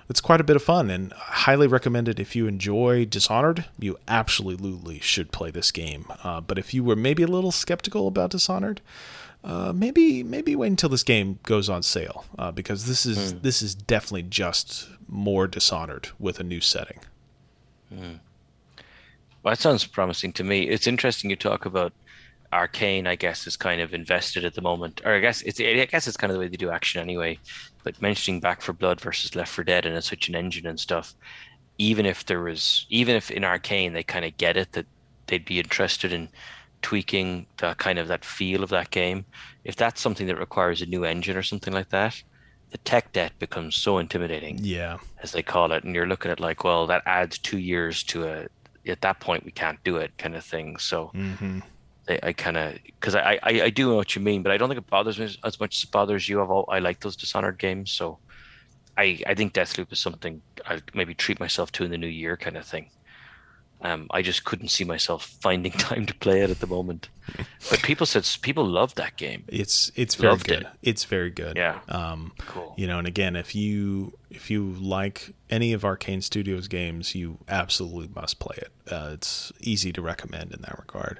it's 0.10 0.22
quite 0.22 0.41
a 0.41 0.43
bit 0.43 0.55
of 0.55 0.64
fun 0.64 0.89
and 0.89 1.14
highly 1.14 1.68
recommended 1.68 2.20
if 2.20 2.36
you 2.36 2.47
enjoy 2.47 3.05
Dishonored. 3.05 3.66
You 3.78 3.99
absolutely 4.07 4.99
should 4.99 5.32
play 5.32 5.51
this 5.51 5.72
game. 5.72 6.05
Uh, 6.24 6.41
but 6.41 6.57
if 6.57 6.74
you 6.74 6.84
were 6.84 6.95
maybe 6.95 7.22
a 7.22 7.28
little 7.28 7.51
skeptical 7.51 8.07
about 8.07 8.32
Dishonored, 8.32 8.82
uh, 9.43 9.72
maybe 9.74 10.24
maybe 10.24 10.55
wait 10.55 10.68
until 10.68 10.89
this 10.89 11.03
game 11.03 11.39
goes 11.43 11.70
on 11.70 11.84
sale 11.84 12.26
uh, 12.38 12.51
because 12.51 12.88
this 12.88 13.05
is 13.05 13.34
mm. 13.34 13.41
this 13.43 13.62
is 13.62 13.76
definitely 13.76 14.24
just 14.24 14.89
more 15.07 15.47
Dishonored 15.47 16.10
with 16.18 16.39
a 16.39 16.43
new 16.43 16.60
setting. 16.60 16.99
Mm. 17.93 18.20
Well, 19.43 19.53
that 19.53 19.60
sounds 19.60 19.86
promising 19.86 20.34
to 20.34 20.43
me. 20.43 20.68
It's 20.68 20.88
interesting 20.88 21.30
you 21.30 21.36
talk 21.36 21.66
about 21.66 21.93
Arkane. 22.51 23.07
I 23.07 23.16
guess 23.16 23.45
is 23.45 23.55
kind 23.55 23.80
of 23.80 23.93
invested 23.93 24.43
at 24.43 24.55
the 24.55 24.62
moment, 24.62 25.01
or 25.05 25.14
I 25.14 25.20
guess 25.20 25.43
it's 25.43 25.60
I 25.60 25.86
guess 25.86 26.07
it's 26.07 26.18
kind 26.18 26.32
of 26.32 26.36
the 26.36 26.39
way 26.39 26.47
they 26.47 26.57
do 26.57 26.72
action 26.72 26.99
anyway 26.99 27.38
like 27.86 28.02
mentioning 28.02 28.40
Back 28.40 28.62
4 28.62 28.74
Blood 28.74 29.02
versus 29.02 29.36
Left 29.36 29.52
4 29.52 29.64
Dead 29.64 29.86
and 29.86 29.96
it's 29.96 30.10
such 30.10 30.30
an 30.30 30.36
engine 30.36 30.68
and 30.68 30.80
stuff. 30.80 31.16
Even 31.78 32.06
if 32.06 32.26
there 32.26 32.42
was, 32.42 32.86
even 32.90 33.16
if 33.16 33.32
in 33.32 33.44
Arkane 33.44 33.94
they 33.94 34.04
kind 34.04 34.26
of 34.26 34.36
get 34.38 34.58
it 34.58 34.74
that 34.74 34.86
they'd 35.28 35.46
be 35.46 35.60
interested 35.60 36.12
in 36.12 36.30
tweaking 36.82 37.46
the 37.58 37.74
kind 37.76 38.00
of 38.00 38.08
that 38.08 38.26
feel 38.26 38.64
of 38.64 38.70
that 38.70 38.90
game. 38.92 39.26
If 39.64 39.76
that's 39.76 40.02
something 40.02 40.28
that 40.28 40.40
requires 40.40 40.82
a 40.82 40.86
new 40.86 41.04
engine 41.06 41.38
or 41.38 41.44
something 41.44 41.74
like 41.74 41.90
that, 41.90 42.22
the 42.72 42.78
tech 42.80 43.12
debt 43.12 43.34
becomes 43.40 43.76
so 43.76 43.98
intimidating. 43.98 44.60
Yeah, 44.62 44.98
as 45.24 45.32
they 45.32 45.42
call 45.42 45.72
it, 45.72 45.84
and 45.84 45.96
you're 45.96 46.08
looking 46.08 46.32
at 46.32 46.40
like, 46.40 46.64
well, 46.64 46.88
that 46.88 47.04
adds 47.06 47.38
two 47.38 47.58
years 47.60 48.04
to 48.04 48.26
a. 48.26 48.48
At 48.88 49.02
that 49.02 49.20
point, 49.20 49.46
we 49.46 49.52
can't 49.52 49.84
do 49.84 49.98
it, 49.98 50.18
kind 50.18 50.36
of 50.36 50.44
thing. 50.44 50.78
So. 50.78 51.12
Mm-hmm. 51.14 51.60
I, 52.10 52.20
I 52.24 52.34
kind 52.34 52.57
of 52.57 52.74
because 52.86 53.16
I, 53.16 53.39
I 53.43 53.62
I 53.64 53.70
do 53.70 53.89
know 53.89 53.95
what 53.95 54.16
you 54.16 54.22
mean, 54.22 54.43
but 54.43 54.51
I 54.51 54.57
don't 54.57 54.70
think 54.70 54.80
it 54.80 54.88
bothers 54.88 55.20
me 55.20 55.30
as 55.43 55.60
much 55.60 55.78
as 55.78 55.84
it 55.84 55.91
bothers 55.91 56.28
you. 56.28 56.41
I've 56.41 56.49
all, 56.49 56.66
I 56.70 56.80
like 56.80 56.99
those 57.01 57.16
Dishonored 57.16 57.57
games, 57.57 57.91
so 57.91 58.20
I 58.97 59.22
I 59.26 59.34
think 59.36 59.53
Deathloop 59.53 59.91
is 59.91 59.99
something 59.99 60.41
I 60.66 60.82
maybe 60.93 61.14
treat 61.14 61.39
myself 61.39 61.72
to 61.74 61.84
in 61.84 61.91
the 61.91 61.97
new 61.97 62.07
year, 62.07 62.38
kind 62.38 62.57
of 62.57 62.66
thing. 62.66 62.89
Um, 63.82 64.07
I 64.12 64.22
just 64.22 64.43
couldn't 64.43 64.68
see 64.70 64.84
myself 64.84 65.26
finding 65.41 65.72
time 65.89 66.05
to 66.05 66.14
play 66.14 66.41
it 66.41 66.49
at 66.49 66.60
the 66.60 66.68
moment. 66.68 67.10
But 67.70 67.82
people 67.82 68.05
said 68.05 68.28
people 68.41 68.66
love 68.66 68.95
that 68.95 69.16
game. 69.16 69.45
It's 69.47 69.91
it's 69.95 70.16
very 70.16 70.32
Loved 70.32 70.47
good. 70.47 70.62
It. 70.64 70.68
It's 70.82 71.05
very 71.05 71.30
good. 71.30 71.55
Yeah. 71.55 71.80
Um, 71.88 72.34
cool. 72.39 72.74
You 72.78 72.88
know, 72.88 72.97
and 72.97 73.07
again, 73.07 73.36
if 73.36 73.55
you 73.55 74.18
if 74.30 74.49
you 74.49 74.72
like 74.72 75.34
any 75.49 75.74
of 75.74 75.84
Arkane 75.84 76.24
Studios 76.24 76.68
games, 76.68 77.16
you 77.16 77.38
absolutely 77.47 78.10
must 78.14 78.39
play 78.39 78.57
it. 78.57 78.72
Uh, 78.91 79.12
it's 79.14 79.53
easy 79.62 79.93
to 79.93 80.01
recommend 80.01 80.51
in 80.53 80.62
that 80.62 80.78
regard. 80.78 81.20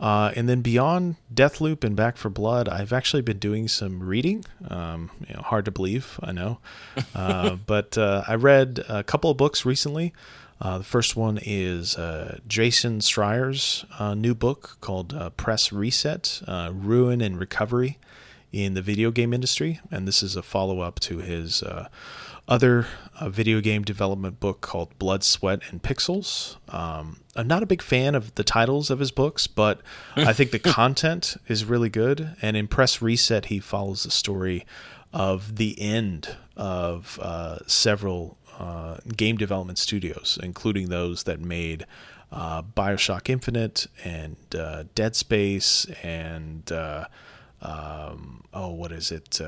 Uh, 0.00 0.32
and 0.34 0.48
then 0.48 0.62
beyond 0.62 1.16
Deathloop 1.32 1.84
and 1.84 1.94
Back 1.94 2.16
4 2.16 2.30
Blood, 2.30 2.68
I've 2.68 2.92
actually 2.92 3.20
been 3.20 3.38
doing 3.38 3.68
some 3.68 4.02
reading. 4.02 4.46
Um, 4.68 5.10
you 5.28 5.34
know, 5.34 5.42
hard 5.42 5.66
to 5.66 5.70
believe, 5.70 6.18
I 6.22 6.32
know, 6.32 6.58
uh, 7.14 7.56
but 7.66 7.98
uh, 7.98 8.24
I 8.26 8.34
read 8.36 8.82
a 8.88 9.04
couple 9.04 9.30
of 9.30 9.36
books 9.36 9.66
recently. 9.66 10.14
Uh, 10.58 10.78
the 10.78 10.84
first 10.84 11.16
one 11.16 11.38
is 11.42 11.96
uh, 11.96 12.38
Jason 12.46 13.00
Schreier's 13.00 13.84
uh, 13.98 14.14
new 14.14 14.34
book 14.34 14.78
called 14.80 15.14
Press 15.36 15.70
Reset: 15.70 16.42
Ruin 16.48 17.20
and 17.20 17.38
Recovery 17.38 17.98
in 18.52 18.74
the 18.74 18.82
Video 18.82 19.10
Game 19.10 19.32
Industry, 19.32 19.80
and 19.90 20.08
this 20.08 20.22
is 20.22 20.34
a 20.34 20.42
follow 20.42 20.80
up 20.80 20.98
to 21.00 21.18
his 21.18 21.62
other 22.50 22.86
video 23.28 23.60
game 23.60 23.82
development 23.82 24.40
book 24.40 24.60
called 24.60 24.98
Blood, 24.98 25.22
Sweat, 25.22 25.60
and 25.70 25.82
Pixels. 25.82 26.56
Um, 26.74 27.20
I'm 27.36 27.46
not 27.46 27.62
a 27.62 27.66
big 27.66 27.80
fan 27.80 28.14
of 28.16 28.34
the 28.34 28.42
titles 28.42 28.90
of 28.90 28.98
his 28.98 29.12
books, 29.12 29.46
but 29.46 29.80
I 30.16 30.32
think 30.32 30.50
the 30.50 30.58
content 30.58 31.36
is 31.46 31.64
really 31.64 31.88
good. 31.88 32.34
And 32.42 32.56
in 32.56 32.66
Press 32.66 33.00
Reset, 33.00 33.46
he 33.46 33.60
follows 33.60 34.02
the 34.02 34.10
story 34.10 34.66
of 35.12 35.56
the 35.56 35.80
end 35.80 36.36
of 36.56 37.20
uh, 37.22 37.58
several 37.66 38.36
uh, 38.58 38.98
game 39.16 39.36
development 39.36 39.78
studios, 39.78 40.38
including 40.42 40.88
those 40.88 41.22
that 41.24 41.40
made 41.40 41.86
uh, 42.32 42.62
Bioshock 42.62 43.30
Infinite 43.30 43.86
and 44.04 44.36
uh, 44.56 44.84
Dead 44.94 45.14
Space 45.14 45.86
and 46.02 46.70
uh, 46.72 47.06
um, 47.62 48.42
oh, 48.52 48.70
what 48.72 48.90
is 48.90 49.12
it? 49.12 49.40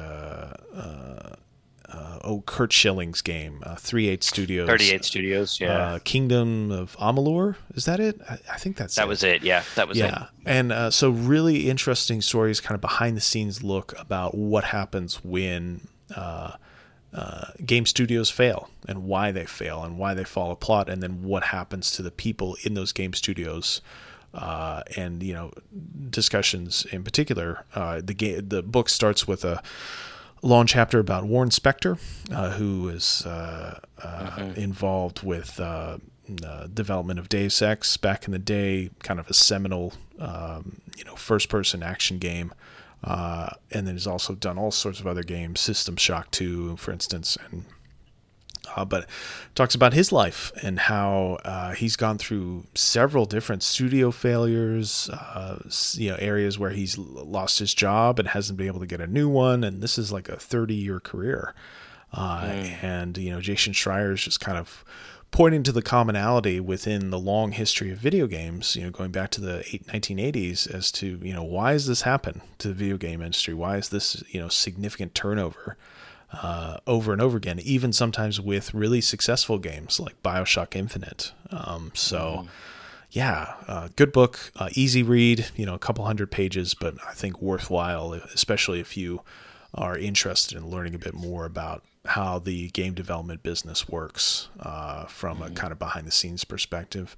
Uh, 1.93 2.19
oh 2.25 2.43
Curt 2.47 2.73
Schilling's 2.73 3.21
game, 3.21 3.63
uh, 3.65 3.77
Three 3.77 4.09
Eight 4.09 4.25
Studios, 4.25 4.67
Thirty 4.67 4.91
Eight 4.91 5.05
Studios, 5.05 5.61
yeah. 5.61 5.79
Uh, 5.79 5.99
Kingdom 5.99 6.71
of 6.71 6.97
Amalur, 6.97 7.57
is 7.75 7.85
that 7.85 8.01
it? 8.01 8.19
I, 8.29 8.39
I 8.53 8.57
think 8.57 8.77
that's 8.77 8.95
that 8.95 9.05
it. 9.05 9.09
was 9.09 9.23
it. 9.23 9.43
Yeah, 9.43 9.63
that 9.75 9.89
was 9.89 9.99
yeah. 9.99 10.25
it. 10.25 10.29
And 10.47 10.73
uh, 10.73 10.91
so 10.91 11.11
really 11.11 11.69
interesting 11.69 12.23
stories, 12.23 12.61
kind 12.61 12.75
of 12.75 12.81
behind 12.81 13.17
the 13.17 13.21
scenes 13.21 13.63
look 13.63 13.95
about 13.99 14.35
what 14.35 14.65
happens 14.65 15.23
when. 15.25 15.87
Uh, 16.15 16.53
uh, 17.15 17.49
game 17.67 17.85
studios 17.85 18.31
fail 18.31 18.71
and 18.89 19.05
why 19.05 19.31
they 19.31 19.45
fail 19.45 19.83
and 19.83 19.99
why 19.99 20.15
they 20.15 20.25
fall 20.25 20.51
apart 20.51 20.89
and 20.89 21.03
then 21.03 21.23
what 21.23 21.45
happens 21.45 21.91
to 21.91 22.01
the 22.01 22.11
people 22.11 22.57
in 22.63 22.73
those 22.73 22.91
game 22.91 23.13
studios 23.13 23.83
uh, 24.33 24.83
and 24.97 25.23
you 25.23 25.35
know 25.35 25.53
discussions 26.09 26.87
in 26.91 27.05
particular 27.05 27.67
uh, 27.75 28.01
the 28.03 28.15
game 28.15 28.49
the 28.49 28.63
book 28.63 28.89
starts 28.89 29.29
with 29.29 29.45
a 29.45 29.63
long 30.43 30.67
chapter 30.67 30.99
about 30.99 31.25
Warren 31.25 31.51
Spector, 31.51 31.99
uh, 32.33 32.51
who 32.51 32.89
is 32.89 33.25
uh, 33.25 33.79
uh, 34.03 34.07
mm-hmm. 34.07 34.61
involved 34.61 35.23
with 35.23 35.59
uh, 35.59 35.99
development 36.73 37.19
of 37.19 37.29
Deus 37.29 37.63
Ex 37.63 37.97
back 37.97 38.27
in 38.27 38.33
the 38.33 38.39
day, 38.39 38.91
kind 39.01 39.21
of 39.21 39.29
a 39.29 39.35
seminal, 39.35 39.95
um, 40.19 40.81
you 40.97 41.05
know, 41.05 41.15
first-person 41.15 41.83
action 41.83 42.19
game. 42.19 42.53
Uh, 43.05 43.51
and 43.73 43.87
then 43.87 43.95
he's 43.95 44.07
also 44.07 44.35
done 44.35 44.59
all 44.59 44.71
sorts 44.71 45.01
of 45.01 45.07
other 45.07 45.25
games, 45.25 45.61
System 45.61 45.97
Shock 45.97 46.31
2, 46.31 46.77
for 46.77 46.93
instance, 46.93 47.37
and 47.51 47.65
uh, 48.77 48.85
but 48.85 49.09
talks 49.55 49.75
about 49.75 49.93
his 49.93 50.13
life 50.13 50.53
and 50.63 50.79
how 50.79 51.39
uh, 51.45 51.73
he's 51.73 51.97
gone 51.97 52.19
through 52.19 52.65
several 52.75 53.25
different 53.25 53.63
studio 53.63 54.11
failures, 54.11 55.11
uh, 55.11 55.59
you 55.95 56.11
know, 56.11 56.17
areas 56.19 56.59
where 56.59 56.71
he's 56.71 56.97
lost 56.97 57.59
his 57.59 57.75
job 57.75 58.19
and 58.19 58.29
hasn't 58.29 58.57
been 58.57 58.67
able 58.67 58.81
to 58.81 58.87
get 58.87 59.01
a 59.01 59.07
new 59.07 59.29
one, 59.29 59.65
and 59.65 59.83
this 59.83 59.99
is 59.99 60.13
like 60.13 60.29
a 60.29 60.37
30 60.37 60.75
year 60.75 61.01
career. 61.01 61.55
Mm. 62.15 62.85
And 62.85 63.19
you 63.19 63.31
know, 63.31 63.41
Jason 63.41 63.73
Schreier 63.73 64.13
is 64.13 64.23
just 64.23 64.41
kind 64.41 64.59
of 64.59 64.85
pointing 65.33 65.63
to 65.63 65.73
the 65.73 65.83
commonality 65.83 66.61
within 66.61 67.11
the 67.11 67.19
long 67.19 67.53
history 67.53 67.91
of 67.91 67.99
video 67.99 68.27
games, 68.27 68.77
you 68.77 68.83
know, 68.85 68.91
going 68.91 69.11
back 69.11 69.31
to 69.31 69.41
the 69.41 69.65
1980s 69.89 70.73
as 70.73 70.93
to, 70.93 71.19
you 71.23 71.33
know, 71.33 71.43
why 71.43 71.73
has 71.73 71.87
this 71.87 72.03
happened 72.03 72.43
to 72.59 72.69
the 72.69 72.75
video 72.75 72.99
game 72.99 73.23
industry? 73.23 73.55
Why 73.55 73.79
is 73.79 73.89
this, 73.89 74.23
you 74.29 74.39
know, 74.39 74.49
significant 74.49 75.15
turnover? 75.15 75.79
Uh, 76.33 76.79
over 76.87 77.13
and 77.13 77.21
over 77.21 77.37
again, 77.37 77.61
even 77.61 77.93
sometimes 77.93 78.41
with 78.41 78.73
really 78.75 79.01
successful 79.01 79.59
games 79.59 80.01
like 80.01 80.23
Bioshock 80.23 80.75
Infinite. 80.75 81.33
Um, 81.51 81.91
so, 81.95 82.19
mm-hmm. 82.19 82.49
yeah, 83.11 83.55
uh, 83.69 83.89
good 83.97 84.13
book, 84.13 84.53
uh, 84.57 84.69
easy 84.73 85.03
read, 85.03 85.47
you 85.57 85.67
know, 85.67 85.75
a 85.75 85.79
couple 85.79 86.05
hundred 86.05 86.31
pages, 86.31 86.75
but 86.75 86.95
I 87.07 87.13
think 87.13 87.43
worthwhile, 87.43 88.15
especially 88.35 88.81
if 88.81 88.97
you 88.97 89.21
are 89.75 89.97
interested 89.99 90.57
in 90.57 90.71
learning 90.71 90.95
a 90.95 90.99
bit 90.99 91.15
more 91.15 91.45
about 91.45 91.83
how 92.07 92.39
the 92.39 92.69
game 92.71 92.95
development 92.95 93.43
business 93.43 93.89
works 93.89 94.49
uh, 94.61 95.05
from 95.07 95.39
mm-hmm. 95.39 95.53
a 95.53 95.55
kind 95.55 95.73
of 95.73 95.79
behind 95.79 96.07
the 96.07 96.11
scenes 96.11 96.45
perspective. 96.45 97.17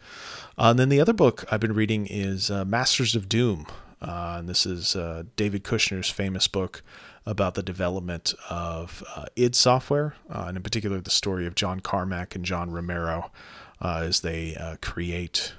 Uh, 0.58 0.70
and 0.70 0.78
then 0.78 0.88
the 0.88 1.00
other 1.00 1.12
book 1.14 1.44
I've 1.50 1.60
been 1.60 1.74
reading 1.74 2.06
is 2.06 2.50
uh, 2.50 2.64
Masters 2.64 3.14
of 3.14 3.28
Doom 3.28 3.66
Uh, 4.04 4.36
and 4.38 4.48
this 4.48 4.66
is 4.66 4.94
uh, 4.96 5.22
David 5.36 5.64
Kushner's 5.64 6.10
famous 6.10 6.46
book 6.46 6.82
about 7.26 7.54
the 7.54 7.62
development 7.62 8.34
of 8.50 9.02
uh, 9.14 9.26
id 9.36 9.54
Software, 9.54 10.14
uh, 10.30 10.44
and 10.48 10.56
in 10.56 10.62
particular 10.62 11.00
the 11.00 11.10
story 11.10 11.46
of 11.46 11.54
John 11.54 11.80
Carmack 11.80 12.34
and 12.34 12.44
John 12.44 12.70
Romero 12.70 13.30
uh, 13.80 14.02
as 14.04 14.20
they 14.20 14.56
uh, 14.56 14.76
create 14.82 15.54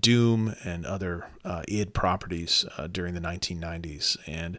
Doom 0.00 0.54
and 0.64 0.86
other 0.86 1.26
id 1.68 1.92
properties 1.92 2.64
during 2.92 3.14
the 3.14 3.20
1990s. 3.20 4.16
And 4.26 4.58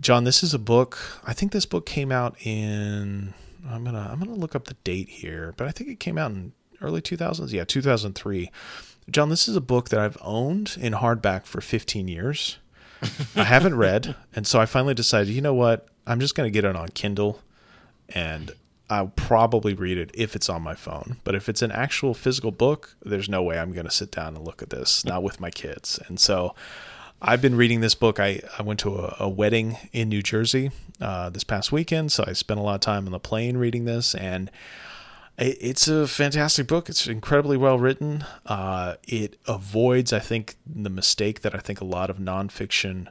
John, 0.00 0.24
this 0.24 0.42
is 0.42 0.54
a 0.54 0.58
book. 0.58 0.98
I 1.24 1.32
think 1.32 1.52
this 1.52 1.66
book 1.66 1.86
came 1.86 2.10
out 2.12 2.36
in. 2.44 3.34
I'm 3.68 3.84
gonna 3.84 4.08
I'm 4.10 4.18
gonna 4.18 4.34
look 4.34 4.54
up 4.54 4.64
the 4.64 4.76
date 4.84 5.08
here, 5.08 5.54
but 5.56 5.66
I 5.66 5.70
think 5.70 5.90
it 5.90 6.00
came 6.00 6.18
out 6.18 6.30
in 6.30 6.52
early 6.80 7.00
2000s. 7.00 7.52
Yeah, 7.52 7.64
2003. 7.64 8.50
John, 9.10 9.28
this 9.28 9.48
is 9.48 9.56
a 9.56 9.60
book 9.60 9.90
that 9.90 10.00
I've 10.00 10.18
owned 10.22 10.76
in 10.80 10.94
hardback 10.94 11.44
for 11.44 11.60
15 11.60 12.08
years. 12.08 12.58
I 13.36 13.44
haven't 13.44 13.76
read, 13.76 14.14
and 14.34 14.46
so 14.46 14.60
I 14.60 14.66
finally 14.66 14.94
decided, 14.94 15.32
you 15.32 15.40
know 15.40 15.54
what? 15.54 15.86
I'm 16.06 16.20
just 16.20 16.34
going 16.34 16.46
to 16.46 16.50
get 16.50 16.64
it 16.64 16.76
on 16.76 16.88
Kindle, 16.88 17.40
and 18.08 18.52
I'll 18.90 19.12
probably 19.16 19.74
read 19.74 19.98
it 19.98 20.10
if 20.14 20.36
it's 20.36 20.48
on 20.48 20.62
my 20.62 20.74
phone. 20.74 21.16
But 21.24 21.34
if 21.34 21.48
it's 21.48 21.62
an 21.62 21.72
actual 21.72 22.14
physical 22.14 22.50
book, 22.50 22.96
there's 23.02 23.28
no 23.28 23.42
way 23.42 23.58
I'm 23.58 23.72
going 23.72 23.86
to 23.86 23.90
sit 23.90 24.10
down 24.10 24.36
and 24.36 24.44
look 24.44 24.62
at 24.62 24.70
this, 24.70 25.04
not 25.04 25.22
with 25.22 25.40
my 25.40 25.50
kids. 25.50 25.98
And 26.06 26.20
so 26.20 26.54
I've 27.22 27.40
been 27.40 27.56
reading 27.56 27.80
this 27.80 27.94
book. 27.94 28.20
I, 28.20 28.40
I 28.58 28.62
went 28.62 28.80
to 28.80 28.96
a, 28.96 29.16
a 29.20 29.28
wedding 29.28 29.78
in 29.92 30.10
New 30.10 30.22
Jersey 30.22 30.70
uh, 31.00 31.30
this 31.30 31.44
past 31.44 31.72
weekend, 31.72 32.12
so 32.12 32.24
I 32.26 32.34
spent 32.34 32.60
a 32.60 32.62
lot 32.62 32.74
of 32.74 32.80
time 32.80 33.06
on 33.06 33.12
the 33.12 33.20
plane 33.20 33.56
reading 33.56 33.86
this, 33.86 34.14
and 34.14 34.50
it's 35.36 35.88
a 35.88 36.06
fantastic 36.06 36.66
book. 36.66 36.88
It's 36.88 37.06
incredibly 37.06 37.56
well 37.56 37.78
written. 37.78 38.24
Uh, 38.46 38.94
it 39.06 39.36
avoids, 39.46 40.12
I 40.12 40.20
think, 40.20 40.56
the 40.64 40.90
mistake 40.90 41.40
that 41.40 41.54
I 41.54 41.58
think 41.58 41.80
a 41.80 41.84
lot 41.84 42.10
of 42.10 42.18
nonfiction 42.18 43.08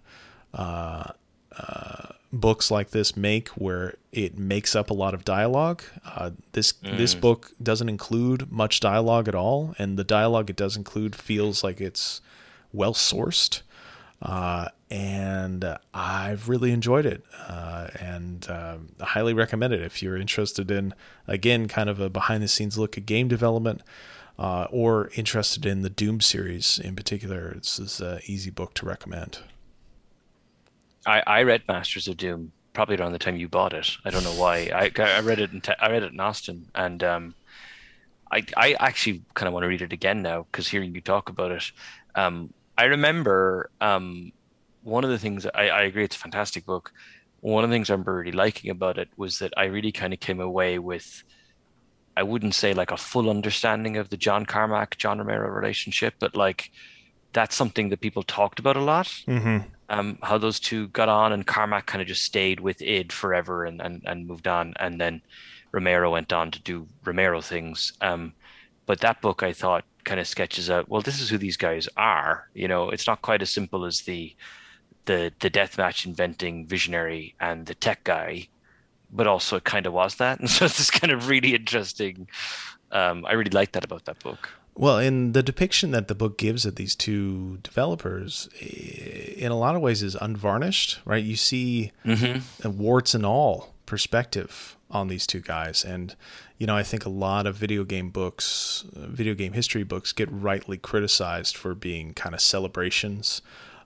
uh, 0.53 1.11
uh, 1.57 2.07
books 2.31 2.71
like 2.71 2.91
this 2.91 3.17
make, 3.17 3.49
where 3.49 3.95
it 4.11 4.37
makes 4.37 4.75
up 4.75 4.89
a 4.89 4.93
lot 4.93 5.13
of 5.13 5.25
dialogue. 5.25 5.83
Uh, 6.05 6.31
this 6.53 6.73
mm. 6.73 6.97
this 6.97 7.13
book 7.13 7.51
doesn't 7.61 7.89
include 7.89 8.51
much 8.51 8.79
dialogue 8.79 9.27
at 9.27 9.35
all, 9.35 9.75
and 9.77 9.97
the 9.97 10.03
dialogue 10.03 10.49
it 10.49 10.55
does 10.55 10.77
include 10.77 11.15
feels 11.15 11.63
like 11.63 11.81
it's 11.81 12.21
well 12.71 12.93
sourced. 12.93 13.61
Uh, 14.23 14.69
and 14.89 15.77
I've 15.93 16.47
really 16.47 16.71
enjoyed 16.71 17.05
it, 17.05 17.23
uh, 17.45 17.89
and 17.99 18.47
uh, 18.49 18.77
highly 19.01 19.33
recommend 19.33 19.73
it 19.73 19.81
if 19.81 20.01
you're 20.01 20.15
interested 20.15 20.71
in, 20.71 20.93
again, 21.27 21.67
kind 21.67 21.89
of 21.89 21.99
a 21.99 22.09
behind 22.09 22.41
the 22.41 22.47
scenes 22.47 22.77
look 22.77 22.97
at 22.97 23.05
game 23.05 23.27
development, 23.27 23.81
uh, 24.39 24.67
or 24.71 25.09
interested 25.15 25.65
in 25.65 25.81
the 25.81 25.89
Doom 25.89 26.21
series 26.21 26.79
in 26.79 26.95
particular. 26.95 27.53
This 27.55 27.79
is 27.79 27.99
an 27.99 28.21
easy 28.25 28.49
book 28.49 28.73
to 28.75 28.85
recommend. 28.85 29.39
I, 31.05 31.21
I 31.27 31.43
read 31.43 31.63
Masters 31.67 32.07
of 32.07 32.15
Doom 32.15 32.53
probably 32.71 32.95
around 32.95 33.11
the 33.11 33.19
time 33.19 33.35
you 33.35 33.49
bought 33.49 33.73
it. 33.73 33.91
I 34.05 34.09
don't 34.09 34.23
know 34.23 34.31
why. 34.31 34.71
I, 34.73 34.89
I 35.01 35.19
read 35.19 35.39
it 35.39 35.51
in 35.51 35.59
te- 35.59 35.73
I 35.81 35.91
read 35.91 36.03
it 36.03 36.13
in 36.13 36.19
Austin, 36.21 36.67
and 36.75 37.03
um, 37.03 37.35
I 38.31 38.45
I 38.55 38.73
actually 38.79 39.21
kind 39.33 39.47
of 39.47 39.53
want 39.53 39.65
to 39.65 39.67
read 39.67 39.81
it 39.81 39.91
again 39.91 40.21
now 40.21 40.45
because 40.49 40.69
hearing 40.69 40.95
you 40.95 41.01
talk 41.01 41.27
about 41.27 41.51
it. 41.51 41.71
Um, 42.15 42.53
I 42.77 42.85
remember 42.85 43.69
um, 43.81 44.31
one 44.83 45.03
of 45.03 45.09
the 45.09 45.19
things 45.19 45.45
I, 45.45 45.69
I 45.69 45.81
agree 45.83 46.03
it's 46.03 46.15
a 46.15 46.19
fantastic 46.19 46.65
book. 46.65 46.91
One 47.41 47.63
of 47.63 47.69
the 47.69 47.75
things 47.75 47.89
I'm 47.89 48.03
really 48.03 48.31
liking 48.31 48.71
about 48.71 48.97
it 48.97 49.09
was 49.17 49.39
that 49.39 49.53
I 49.57 49.65
really 49.65 49.91
kind 49.91 50.13
of 50.13 50.19
came 50.19 50.39
away 50.39 50.79
with 50.79 51.23
I 52.15 52.23
wouldn't 52.23 52.53
say 52.55 52.73
like 52.73 52.91
a 52.91 52.97
full 52.97 53.29
understanding 53.29 53.97
of 53.97 54.09
the 54.09 54.17
John 54.17 54.45
Carmack 54.45 54.97
John 54.97 55.17
Romero 55.17 55.49
relationship, 55.49 56.15
but 56.19 56.35
like 56.35 56.71
that's 57.33 57.55
something 57.55 57.89
that 57.89 58.01
people 58.01 58.23
talked 58.23 58.59
about 58.59 58.77
a 58.77 58.81
lot. 58.81 59.07
Mm-hmm. 59.27 59.67
Um, 59.89 60.17
how 60.21 60.37
those 60.37 60.59
two 60.59 60.87
got 60.89 61.09
on, 61.09 61.33
and 61.33 61.45
Carmack 61.45 61.87
kind 61.87 62.01
of 62.01 62.07
just 62.07 62.23
stayed 62.23 62.59
with 62.59 62.81
id 62.81 63.11
forever 63.11 63.65
and, 63.65 63.81
and 63.81 64.01
and 64.05 64.27
moved 64.27 64.47
on, 64.47 64.73
and 64.79 64.99
then 65.01 65.21
Romero 65.71 66.11
went 66.11 66.31
on 66.31 66.51
to 66.51 66.61
do 66.61 66.87
Romero 67.03 67.41
things. 67.41 67.93
Um, 68.01 68.33
but 68.85 68.99
that 69.01 69.21
book 69.21 69.43
I 69.43 69.53
thought 69.53 69.85
kind 70.03 70.19
of 70.19 70.27
sketches 70.27 70.69
out 70.69 70.89
well 70.89 71.01
this 71.01 71.21
is 71.21 71.29
who 71.29 71.37
these 71.37 71.57
guys 71.57 71.87
are 71.97 72.47
you 72.53 72.67
know 72.67 72.89
it's 72.89 73.07
not 73.07 73.21
quite 73.21 73.41
as 73.41 73.49
simple 73.49 73.85
as 73.85 74.01
the 74.01 74.35
the 75.05 75.31
the 75.39 75.49
deathmatch 75.49 76.05
inventing 76.05 76.65
visionary 76.65 77.35
and 77.39 77.65
the 77.65 77.75
tech 77.75 78.03
guy 78.03 78.47
but 79.13 79.27
also 79.27 79.57
it 79.57 79.63
kind 79.63 79.85
of 79.85 79.93
was 79.93 80.15
that. 80.15 80.39
And 80.43 80.49
so 80.49 80.65
it's 80.65 80.89
kind 80.89 81.13
of 81.13 81.29
really 81.29 81.55
interesting. 81.55 82.27
Um, 82.91 83.25
i 83.25 83.33
really 83.33 83.51
like 83.51 83.71
that 83.71 83.83
about 83.85 84.05
that 84.05 84.19
book. 84.19 84.49
Well 84.75 84.97
in 84.97 85.33
the 85.33 85.43
depiction 85.43 85.91
that 85.91 86.07
the 86.07 86.15
book 86.15 86.37
gives 86.37 86.65
of 86.65 86.75
these 86.75 86.95
two 86.95 87.57
developers 87.63 88.49
in 88.59 89.51
a 89.51 89.57
lot 89.57 89.75
of 89.75 89.81
ways 89.81 90.01
is 90.03 90.15
unvarnished 90.15 90.99
right? 91.05 91.23
You 91.23 91.35
see 91.35 91.91
mm-hmm. 92.03 92.77
warts 92.77 93.13
and 93.13 93.25
all 93.25 93.73
perspective 93.85 94.75
on 94.89 95.07
these 95.07 95.27
two 95.27 95.39
guys. 95.39 95.83
And 95.83 96.15
you 96.63 96.67
know, 96.67 96.77
I 96.77 96.83
think 96.83 97.05
a 97.05 97.09
lot 97.09 97.45
of 97.45 97.57
video 97.57 97.83
game 97.83 98.09
books, 98.09 98.85
video 98.95 99.33
game 99.33 99.51
history 99.51 99.83
books, 99.83 100.13
get 100.13 100.31
rightly 100.31 100.77
criticized 100.77 101.57
for 101.57 101.75
being 101.75 102.13
kind 102.13 102.33
of 102.33 102.39
celebrations 102.39 103.41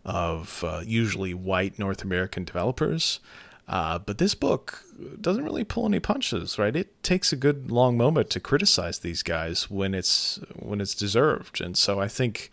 of 0.06 0.64
uh, 0.64 0.84
usually 0.86 1.34
white 1.34 1.80
North 1.80 2.04
American 2.04 2.44
developers. 2.44 3.20
Uh, 3.68 3.98
but 3.98 4.20
this 4.20 4.36
book 4.36 4.84
doesn't 5.20 5.44
really 5.44 5.64
pull 5.64 5.88
any 5.88 6.00
punches, 6.00 6.60
right? 6.60 6.76
It 6.76 7.02
takes 7.02 7.34
a 7.34 7.36
good 7.36 7.72
long 7.72 7.98
moment 7.98 8.30
to 8.30 8.40
criticize 8.40 9.00
these 9.00 9.24
guys 9.24 9.72
when 9.72 9.96
it's 9.96 10.40
when 10.56 10.80
it's 10.80 10.94
deserved, 10.94 11.60
and 11.60 11.76
so 11.76 12.00
I 12.00 12.08
think, 12.08 12.52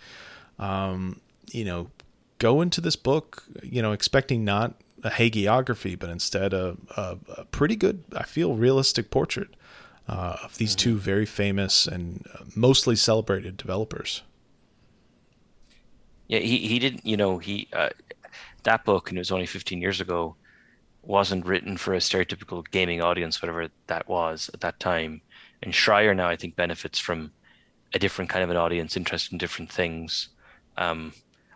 um, 0.59 1.21
you 1.53 1.67
know, 1.67 1.91
go 2.39 2.63
into 2.63 2.81
this 2.81 2.97
book, 2.97 3.45
you 3.63 3.83
know, 3.83 3.93
expecting 3.93 4.43
not 4.43 4.73
a 5.03 5.11
hagiography, 5.11 5.99
but 5.99 6.09
instead 6.09 6.55
a, 6.55 6.79
a, 6.97 7.19
a 7.37 7.45
pretty 7.45 7.77
good, 7.77 8.05
I 8.17 8.23
feel, 8.23 8.55
realistic 8.55 9.11
portrait 9.11 9.51
uh, 10.09 10.37
of 10.43 10.57
these 10.59 10.75
two 10.75 10.97
very 10.97 11.27
famous 11.27 11.87
and 11.87 12.27
uh, 12.35 12.45
mostly 12.55 12.97
celebrated 12.97 13.57
developers. 13.57 14.23
Yeah, 16.29 16.41
he, 16.41 16.59
he 16.59 16.79
didn't, 16.79 17.05
you 17.05 17.17
know, 17.17 17.39
he, 17.39 17.69
uh, 17.73 17.91
that 18.65 18.85
book, 18.85 19.11
and 19.11 19.19
it 19.19 19.21
was 19.21 19.31
only 19.31 19.47
15 19.47 19.81
years 19.81 20.01
ago, 20.01 20.37
wasn't 21.03 21.45
written 21.45 21.77
for 21.77 21.95
a 21.95 21.99
stereotypical 21.99 22.65
gaming 22.71 23.03
audience, 23.03 23.43
whatever 23.43 23.69
that 23.87 24.09
was 24.09 24.51
at 24.55 24.61
that 24.61 24.81
time. 24.81 25.21
And 25.63 25.73
Schreier 25.73 26.17
now, 26.17 26.29
I 26.29 26.37
think, 26.37 26.57
benefits 26.57 26.99
from 26.99 27.31
a 27.93 27.99
different 27.99 28.31
kind 28.31 28.43
of 28.43 28.51
an 28.51 28.57
audience 28.57 28.97
interested 28.97 29.33
in 29.33 29.39
different 29.39 29.71
things. 29.71 30.29
Um, 30.77 31.13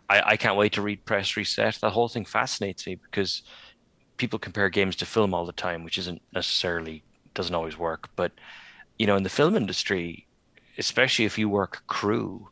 I, 0.08 0.22
I 0.24 0.36
can't 0.36 0.56
wait 0.56 0.72
to 0.74 0.82
read 0.82 1.04
Press 1.04 1.36
Reset. 1.36 1.78
The 1.80 1.90
whole 1.90 2.08
thing 2.08 2.24
fascinates 2.24 2.86
me 2.86 2.94
because 2.94 3.42
people 4.16 4.38
compare 4.38 4.68
games 4.68 4.96
to 4.96 5.06
film 5.06 5.34
all 5.34 5.46
the 5.46 5.52
time, 5.52 5.84
which 5.84 5.98
isn't 5.98 6.22
necessarily 6.32 7.02
doesn't 7.38 7.54
always 7.54 7.78
work. 7.78 8.10
But 8.16 8.32
you 8.98 9.06
know, 9.06 9.16
in 9.16 9.22
the 9.22 9.30
film 9.30 9.56
industry, 9.56 10.26
especially 10.76 11.24
if 11.24 11.38
you 11.38 11.48
work 11.48 11.82
crew, 11.86 12.48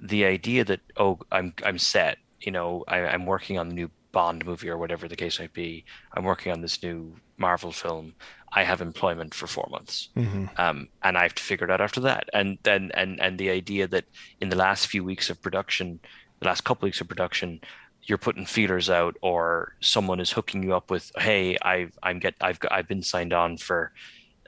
the 0.00 0.24
idea 0.24 0.64
that 0.64 0.80
oh, 0.96 1.20
I'm 1.30 1.54
I'm 1.64 1.78
set. 1.78 2.18
You 2.40 2.50
know, 2.50 2.84
I, 2.88 2.98
I'm 3.12 3.26
working 3.26 3.58
on 3.58 3.68
the 3.68 3.74
new 3.74 3.90
Bond 4.10 4.44
movie 4.44 4.68
or 4.68 4.76
whatever 4.76 5.08
the 5.08 5.16
case 5.16 5.38
might 5.38 5.54
be. 5.54 5.84
I'm 6.14 6.24
working 6.24 6.52
on 6.52 6.60
this 6.60 6.82
new 6.82 7.14
Marvel 7.38 7.72
film. 7.72 8.14
I 8.52 8.64
have 8.64 8.82
employment 8.82 9.32
for 9.32 9.46
four 9.46 9.66
months, 9.70 10.10
mm-hmm. 10.14 10.46
um, 10.58 10.88
and 11.02 11.16
I 11.16 11.22
have 11.22 11.34
to 11.36 11.42
figure 11.42 11.66
it 11.66 11.72
out 11.72 11.80
after 11.80 12.00
that. 12.00 12.28
And 12.34 12.58
then 12.64 12.90
and 12.94 13.20
and 13.20 13.38
the 13.38 13.50
idea 13.50 13.86
that 13.88 14.04
in 14.40 14.48
the 14.50 14.56
last 14.56 14.86
few 14.88 15.04
weeks 15.04 15.30
of 15.30 15.40
production, 15.40 16.00
the 16.40 16.48
last 16.48 16.64
couple 16.64 16.86
weeks 16.86 17.00
of 17.00 17.08
production, 17.08 17.60
you're 18.02 18.18
putting 18.18 18.44
feelers 18.44 18.90
out, 18.90 19.16
or 19.22 19.74
someone 19.80 20.20
is 20.20 20.32
hooking 20.32 20.62
you 20.62 20.74
up 20.74 20.90
with, 20.90 21.10
hey, 21.16 21.56
I've 21.62 21.96
I'm 22.02 22.18
get 22.18 22.34
I've 22.40 22.58
I've 22.70 22.88
been 22.88 23.02
signed 23.02 23.32
on 23.32 23.56
for 23.56 23.92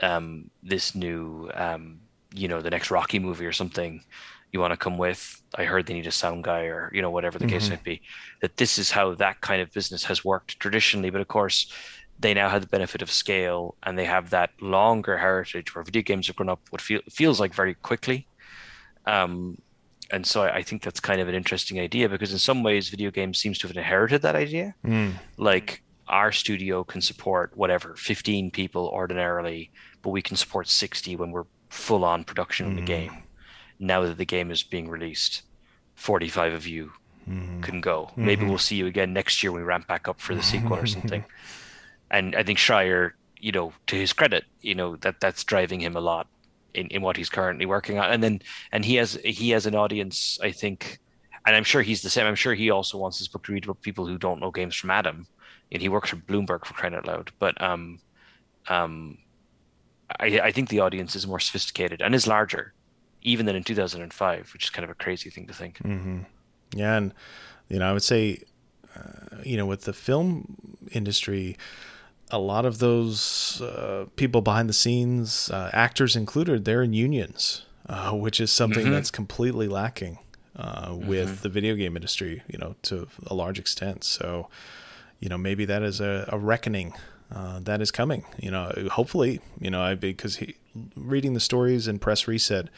um, 0.03 0.51
this 0.63 0.95
new, 0.95 1.51
um, 1.55 2.01
you 2.35 2.49
know, 2.49 2.61
the 2.61 2.71
next 2.71 2.91
Rocky 2.91 3.19
movie 3.19 3.47
or 3.47 3.53
something, 3.53 4.03
you 4.53 4.61
want 4.61 4.73
to 4.73 4.77
come 4.77 4.99
with. 4.99 5.43
I 5.57 5.65
heard 5.65 5.87
they 5.87 5.95
need 5.95 6.07
a 6.07 6.13
sound 6.13 6.45
guy 6.45 6.63
or, 6.63 6.91
you 6.93 7.03
know, 7.03 7.11
whatever 7.11 7.39
the 7.39 7.45
mm-hmm. 7.45 7.55
case 7.55 7.71
might 7.71 7.85
be. 7.85 8.03
That 8.41 8.57
this 8.57 8.79
is 8.79 8.91
how 8.91 9.15
that 9.15 9.41
kind 9.41 9.61
of 9.61 9.73
business 9.73 10.05
has 10.05 10.25
worked 10.25 10.61
traditionally. 10.61 11.11
But 11.11 11.21
of 11.21 11.29
course, 11.29 11.73
they 12.19 12.35
now 12.35 12.49
have 12.49 12.61
the 12.61 12.69
benefit 12.69 13.03
of 13.03 13.11
scale 13.11 13.75
and 13.83 13.99
they 13.99 14.05
have 14.05 14.31
that 14.31 14.51
longer 14.61 15.19
heritage 15.19 15.75
where 15.75 15.85
video 15.85 16.03
games 16.03 16.27
have 16.29 16.37
grown 16.37 16.49
up 16.49 16.61
what 16.71 16.81
feel, 16.81 17.01
feels 17.11 17.41
like 17.41 17.53
very 17.53 17.75
quickly. 17.75 18.27
Um, 19.07 19.59
and 20.11 20.27
so 20.27 20.43
I, 20.43 20.57
I, 20.57 20.63
think 20.63 20.83
that's 20.83 21.01
kind 21.01 21.21
of 21.21 21.29
an 21.29 21.35
interesting 21.35 21.81
idea 21.81 22.09
because 22.09 22.33
in 22.33 22.39
some 22.39 22.63
ways 22.63 22.89
video 22.89 23.11
games 23.11 23.39
seems 23.39 23.59
to 23.59 23.69
have 23.69 23.77
inherited 23.77 24.23
that 24.23 24.37
idea. 24.37 24.75
Mm. 24.87 25.15
Like 25.37 25.83
our 26.09 26.33
studio 26.33 26.85
can 26.85 27.01
support 27.01 27.57
whatever 27.57 27.95
15 27.97 28.51
people 28.51 28.89
ordinarily 28.89 29.71
but 30.03 30.11
we 30.11 30.23
can 30.23 30.37
support 30.37 30.69
60 30.69 31.17
when 31.17 31.31
we're 31.31 31.45
full 31.71 32.05
on 32.05 32.25
production 32.25 32.67
mm. 32.67 32.71
of 32.71 32.77
the 32.77 32.83
game 32.83 33.23
now 33.79 34.03
that 34.03 34.19
the 34.19 34.25
game 34.25 34.51
is 34.51 34.63
being 34.63 34.89
released 34.89 35.43
45 35.97 36.55
of 36.55 36.67
you 36.67 36.93
mm. 37.29 37.63
can 37.63 37.81
go 37.81 38.05
mm-hmm. 38.11 38.27
maybe 38.27 38.45
we'll 38.45 38.59
see 38.59 38.77
you 38.77 38.87
again 38.87 39.13
next 39.13 39.43
year 39.43 39.53
when 39.53 39.63
we 39.63 39.67
ramp 39.67 39.87
back 39.87 40.09
up 40.09 40.21
for 40.21 40.35
the 40.35 40.43
sequel 40.53 40.77
or 40.77 40.87
something 40.87 41.25
and 42.11 42.35
i 42.37 42.43
think 42.43 42.59
Schreier 42.59 43.13
you 43.39 43.53
know 43.53 43.73
to 43.87 43.97
his 43.97 44.13
credit 44.13 44.45
you 44.61 44.75
know 44.75 44.97
that 44.97 45.21
that's 45.21 45.45
driving 45.45 45.81
him 45.81 45.97
a 45.97 46.01
lot 46.01 46.27
in, 46.75 46.89
in 46.89 47.03
what 47.03 47.17
he's 47.17 47.29
currently 47.29 47.67
working 47.67 47.99
on 47.99 48.11
and 48.11 48.23
then 48.23 48.41
and 48.73 48.85
he 48.85 48.97
has 48.97 49.19
he 49.25 49.51
has 49.51 49.67
an 49.67 49.75
audience 49.75 50.39
i 50.43 50.51
think 50.51 51.01
and 51.47 51.55
I'm 51.55 51.65
sure 51.65 51.83
he's 51.83 52.03
the 52.03 52.11
same. 52.11 52.27
I'm 52.27 52.35
sure 52.35 52.55
he 52.55 52.71
also 52.71 52.99
wants 52.99 53.19
his 53.19 53.29
book 53.29 53.45
to 53.45 53.53
read 53.53 53.65
about 53.65 53.83
people 53.83 54.07
who 54.07 54.19
don't 54.19 54.41
know 54.41 54.51
games 54.51 54.75
from 54.75 54.91
Adam. 54.91 55.27
And 55.75 55.83
he 55.83 55.91
works 55.91 56.09
for 56.09 56.17
Bloomberg 56.17 56.65
for 56.65 56.73
crying 56.73 56.95
out 56.95 57.07
loud. 57.07 57.33
But 57.39 57.61
um, 57.61 57.99
um, 58.69 59.19
I, 60.21 60.41
I 60.41 60.53
think 60.53 60.71
the 60.71 60.81
audience 60.81 61.15
is 61.17 61.27
more 61.27 61.41
sophisticated 61.41 62.01
and 62.01 62.15
is 62.15 62.27
larger, 62.27 62.73
even 63.23 63.45
than 63.45 63.57
in 63.57 63.65
2005, 63.65 64.53
which 64.53 64.65
is 64.65 64.71
kind 64.71 64.85
of 64.85 64.91
a 64.91 64.95
crazy 64.95 65.29
thing 65.29 65.47
to 65.49 65.53
think. 65.53 65.79
Mm-hmm. 65.79 66.21
Yeah, 66.75 66.97
and 66.97 67.13
you 67.69 67.79
know, 67.79 67.91
I 67.91 67.93
would 67.93 68.03
say, 68.03 68.43
uh, 68.97 69.37
you 69.43 69.57
know, 69.57 69.67
with 69.67 69.83
the 69.83 69.93
film 69.93 70.87
industry, 70.93 71.57
a 72.31 72.39
lot 72.39 72.65
of 72.65 72.79
those 72.79 73.61
uh, 73.61 74.07
people 74.17 74.41
behind 74.41 74.69
the 74.69 74.75
scenes, 74.75 75.51
uh, 75.51 75.71
actors 75.73 76.17
included, 76.17 76.65
they're 76.65 76.83
in 76.83 76.93
unions, 76.93 77.65
uh, 77.89 78.13
which 78.13 78.41
is 78.41 78.51
something 78.51 78.85
mm-hmm. 78.85 78.93
that's 78.93 79.11
completely 79.11 79.69
lacking 79.69 80.19
uh, 80.57 80.95
with 80.97 81.29
mm-hmm. 81.29 81.43
the 81.43 81.49
video 81.49 81.75
game 81.75 81.97
industry, 81.97 82.43
you 82.49 82.59
know, 82.59 82.75
to 82.83 83.09
a 83.27 83.35
large 83.35 83.59
extent. 83.59 84.05
So, 84.05 84.49
you 85.25 85.31
know, 85.31 85.39
maybe 85.39 85.65
that 85.65 85.83
is 85.83 86.03
a, 86.03 86.29
a 86.29 86.39
reckoning 86.39 86.93
uh, 87.35 87.59
that 87.61 87.81
is 87.81 87.91
coming. 87.91 88.25
You 88.39 88.51
know, 88.51 88.71
hopefully, 88.93 89.41
you 89.59 89.71
know, 89.71 89.81
I 89.81 89.95
because 89.95 90.37
he, 90.37 90.57
reading 90.95 91.33
the 91.33 91.41
stories 91.41 91.89
in 91.89 91.99
Press 91.99 92.29
Reset, 92.29 92.69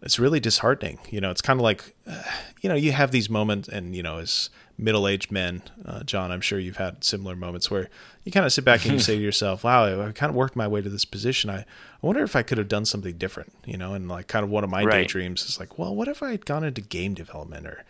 it's 0.00 0.18
really 0.18 0.40
disheartening. 0.40 0.98
You 1.10 1.20
know, 1.20 1.30
it's 1.30 1.42
kind 1.42 1.60
of 1.60 1.64
like, 1.64 1.94
uh, 2.06 2.22
you 2.62 2.70
know, 2.70 2.74
you 2.74 2.92
have 2.92 3.10
these 3.10 3.28
moments, 3.28 3.68
and 3.68 3.94
you 3.94 4.02
know, 4.02 4.16
as 4.16 4.48
middle-aged 4.78 5.30
men, 5.30 5.62
uh, 5.84 6.02
John, 6.02 6.32
I'm 6.32 6.40
sure 6.40 6.58
you've 6.58 6.78
had 6.78 7.04
similar 7.04 7.36
moments 7.36 7.70
where 7.70 7.90
you 8.24 8.32
kind 8.32 8.46
of 8.46 8.54
sit 8.54 8.64
back 8.64 8.84
and 8.84 8.94
you 8.94 8.98
say 9.10 9.16
to 9.16 9.22
yourself, 9.22 9.62
"Wow, 9.62 10.00
I 10.00 10.12
kind 10.12 10.30
of 10.30 10.36
worked 10.36 10.56
my 10.56 10.66
way 10.66 10.80
to 10.80 10.88
this 10.88 11.04
position. 11.04 11.50
I, 11.50 11.58
I 11.58 11.66
wonder 12.00 12.22
if 12.22 12.34
I 12.34 12.42
could 12.42 12.56
have 12.56 12.68
done 12.68 12.86
something 12.86 13.18
different." 13.18 13.52
You 13.66 13.76
know, 13.76 13.92
and 13.92 14.08
like 14.08 14.28
kind 14.28 14.44
of 14.44 14.48
one 14.48 14.64
of 14.64 14.70
my 14.70 14.82
right. 14.82 15.02
daydreams 15.02 15.44
is 15.44 15.60
like, 15.60 15.78
well, 15.78 15.94
what 15.94 16.08
if 16.08 16.22
I 16.22 16.30
had 16.30 16.46
gone 16.46 16.64
into 16.64 16.80
game 16.80 17.12
development 17.12 17.66
or 17.66 17.84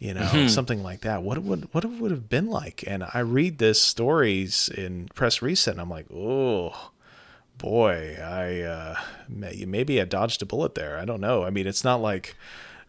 you 0.00 0.14
know, 0.14 0.22
mm-hmm. 0.22 0.48
something 0.48 0.82
like 0.82 1.02
that. 1.02 1.22
What 1.22 1.38
would 1.42 1.72
what 1.72 1.84
it 1.84 1.88
would 1.88 2.10
have 2.10 2.28
been 2.28 2.46
like? 2.46 2.82
And 2.86 3.04
I 3.12 3.20
read 3.20 3.58
this 3.58 3.80
stories 3.80 4.68
in 4.68 5.08
Press 5.14 5.42
Reset, 5.42 5.74
and 5.74 5.80
I'm 5.80 5.90
like, 5.90 6.06
oh 6.12 6.90
boy, 7.58 8.16
I 8.18 8.62
uh, 8.62 8.96
maybe 9.28 10.00
I 10.00 10.06
dodged 10.06 10.40
a 10.40 10.46
bullet 10.46 10.74
there. 10.74 10.98
I 10.98 11.04
don't 11.04 11.20
know. 11.20 11.44
I 11.44 11.50
mean, 11.50 11.66
it's 11.66 11.84
not 11.84 12.00
like 12.00 12.34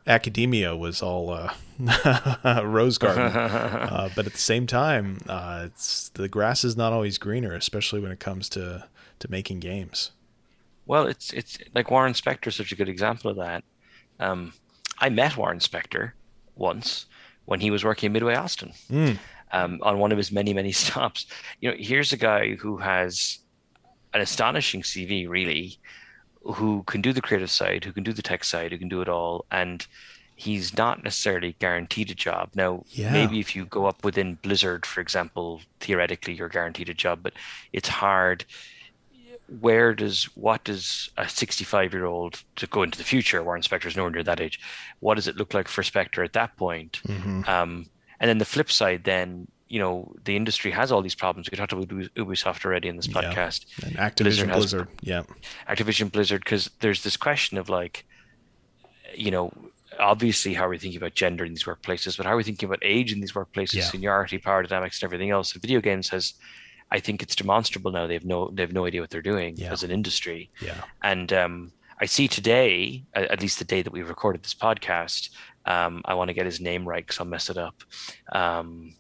academia 0.08 0.76
was 0.76 1.04
all 1.04 1.30
uh, 1.30 1.54
rose 2.64 2.98
garden, 2.98 3.24
uh, 3.36 4.10
but 4.16 4.26
at 4.26 4.32
the 4.32 4.40
same 4.40 4.66
time, 4.66 5.20
uh, 5.28 5.64
it's 5.66 6.10
the 6.10 6.30
grass 6.30 6.64
is 6.64 6.78
not 6.78 6.94
always 6.94 7.18
greener, 7.18 7.54
especially 7.54 8.00
when 8.00 8.12
it 8.12 8.22
comes 8.22 8.48
to 8.50 8.88
to 9.20 9.30
making 9.30 9.60
games. 9.60 10.12
Well, 10.86 11.08
it's 11.08 11.34
it's 11.34 11.58
like 11.76 11.92
Warren 11.92 12.14
Spector 12.14 12.48
is 12.48 12.56
such 12.56 12.72
a 12.72 12.76
good 12.76 12.90
example 12.90 13.30
of 13.30 13.36
that. 13.36 13.66
Um, 14.18 14.54
I 15.00 15.10
met 15.10 15.36
Warren 15.36 15.60
Spector 15.60 16.14
once 16.62 17.06
when 17.46 17.60
he 17.60 17.72
was 17.72 17.84
working 17.84 18.08
in 18.08 18.14
Midway 18.14 18.36
Austin 18.36 18.72
mm. 18.90 19.18
um, 19.52 19.80
on 19.82 20.00
one 20.00 20.12
of 20.12 20.18
his 20.18 20.32
many, 20.32 20.54
many 20.54 20.72
stops. 20.84 21.26
You 21.60 21.72
know, 21.72 21.78
here's 21.78 22.14
a 22.14 22.18
guy 22.18 22.56
who 22.56 22.78
has 22.78 23.40
an 24.14 24.22
astonishing 24.22 24.82
CV, 24.82 25.28
really, 25.28 25.78
who 26.44 26.84
can 26.84 27.02
do 27.02 27.14
the 27.14 27.22
creative 27.22 27.52
side, 27.52 27.84
who 27.84 27.92
can 27.92 28.04
do 28.04 28.14
the 28.14 28.22
tech 28.22 28.44
side, 28.44 28.72
who 28.72 28.78
can 28.78 28.90
do 28.90 29.02
it 29.02 29.10
all. 29.10 29.46
And 29.52 29.86
he's 30.36 30.76
not 30.76 31.04
necessarily 31.04 31.56
guaranteed 31.60 32.10
a 32.10 32.16
job. 32.16 32.50
Now, 32.56 32.84
yeah. 32.90 33.12
maybe 33.12 33.40
if 33.40 33.56
you 33.56 33.66
go 33.66 33.86
up 33.86 34.04
within 34.04 34.36
Blizzard, 34.42 34.86
for 34.86 35.00
example, 35.00 35.62
theoretically 35.80 36.34
you're 36.34 36.50
guaranteed 36.50 36.90
a 36.90 36.96
job, 36.96 37.20
but 37.22 37.34
it's 37.74 37.90
hard 37.90 38.46
where 39.60 39.94
does 39.94 40.26
what 40.36 40.64
does 40.64 41.10
a 41.18 41.28
65 41.28 41.94
year 41.94 42.06
old 42.06 42.42
to 42.56 42.68
go 42.68 42.84
into 42.84 42.98
the 42.98 43.04
future 43.04 43.44
Warren 43.44 43.62
Spector's 43.62 43.98
nowhere 43.98 44.12
near 44.12 44.24
that 44.24 44.40
age 44.40 44.60
what 45.02 45.16
does 45.16 45.28
it 45.28 45.36
look 45.36 45.54
like 45.54 45.68
for 45.68 45.82
Spector 45.82 46.24
at 46.24 46.34
that 46.34 46.56
point 46.56 47.02
mm-hmm. 47.06 47.44
um, 47.50 47.88
and 48.20 48.30
then 48.30 48.38
the 48.38 48.46
flip 48.46 48.72
side 48.72 49.04
then 49.04 49.48
you 49.68 49.80
know 49.80 50.14
the 50.24 50.38
industry 50.38 50.72
has 50.72 50.92
all 50.92 51.02
these 51.02 51.16
problems 51.16 51.50
we 51.52 51.58
talked 51.58 51.74
about 51.74 51.88
Ubisoft 51.88 52.66
already 52.66 52.88
in 52.88 52.96
this 52.96 53.08
podcast 53.08 53.66
yeah. 53.80 53.88
and 53.88 53.98
Activision 53.98 54.52
Blizzard, 54.52 54.88
Blizzard. 54.88 54.88
yeah 55.02 55.24
Activision 55.68 56.12
Blizzard 56.12 56.44
because 56.46 56.70
there's 56.80 57.04
this 57.04 57.18
question 57.18 57.58
of 57.58 57.68
like 57.68 58.06
you 59.14 59.32
know 59.32 59.52
obviously 60.00 60.54
how 60.54 60.66
are 60.66 60.70
we 60.70 60.78
thinking 60.78 60.98
about 60.98 61.14
gender 61.14 61.44
in 61.44 61.52
these 61.52 61.66
workplaces 61.66 62.16
but 62.16 62.26
how 62.26 62.32
are 62.32 62.38
we 62.38 62.44
thinking 62.44 62.68
about 62.68 62.80
age 62.82 63.12
in 63.12 63.20
these 63.20 63.34
workplaces 63.34 63.76
yeah. 63.76 63.84
seniority 63.84 64.38
power 64.38 64.64
dynamics 64.64 65.02
and 65.02 65.08
everything 65.08 65.30
else 65.30 65.52
and 65.52 65.62
video 65.62 65.82
games 65.82 66.08
has 66.08 66.36
I 66.92 67.00
think 67.00 67.24
it's 67.24 67.36
demonstrable 67.36 67.92
now. 67.92 68.08
They 68.08 68.14
have 68.14 68.26
no 68.26 68.50
they 68.52 68.64
have 68.64 68.74
no 68.74 68.86
idea 68.86 69.02
what 69.02 69.10
they're 69.10 69.22
doing 69.22 69.56
yeah. 69.58 69.72
as 69.72 69.84
an 69.84 69.92
industry. 69.92 70.52
Yeah. 70.62 70.84
And 71.02 71.32
um, 71.32 71.72
I 72.00 72.06
see 72.06 72.28
today, 72.28 73.04
at 73.14 73.42
least 73.42 73.60
the 73.60 73.66
day 73.66 73.82
that 73.82 73.94
we 73.94 74.02
recorded 74.02 74.44
this 74.44 74.54
podcast, 74.54 75.30
um, 75.66 76.02
I 76.06 76.16
want 76.16 76.30
to 76.30 76.34
get 76.34 76.46
his 76.46 76.60
name 76.60 76.88
right 76.88 77.06
because 77.06 77.20
I'll 77.20 77.26
mess 77.26 77.50
it 77.50 77.58
up. 77.58 77.76
Um, 78.32 78.96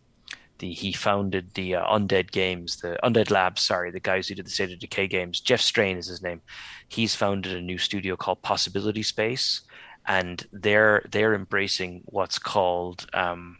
the 0.59 0.71
he 0.71 0.93
founded 0.93 1.53
the 1.55 1.75
uh, 1.75 1.85
Undead 1.87 2.31
Games, 2.31 2.77
the 2.77 2.97
Undead 3.03 3.31
Labs. 3.31 3.61
Sorry, 3.61 3.91
the 3.91 3.99
guys 3.99 4.27
who 4.27 4.35
did 4.35 4.45
the 4.45 4.51
State 4.51 4.71
of 4.71 4.79
Decay 4.79 5.07
games. 5.07 5.41
Jeff 5.41 5.59
Strain 5.59 5.97
is 5.97 6.07
his 6.07 6.21
name. 6.21 6.41
He's 6.87 7.15
founded 7.15 7.53
a 7.53 7.61
new 7.61 7.77
studio 7.77 8.15
called 8.15 8.41
Possibility 8.43 9.03
Space, 9.03 9.61
and 10.05 10.45
they're 10.53 11.03
they're 11.11 11.33
embracing 11.33 12.03
what's 12.05 12.37
called 12.37 13.07
um, 13.13 13.57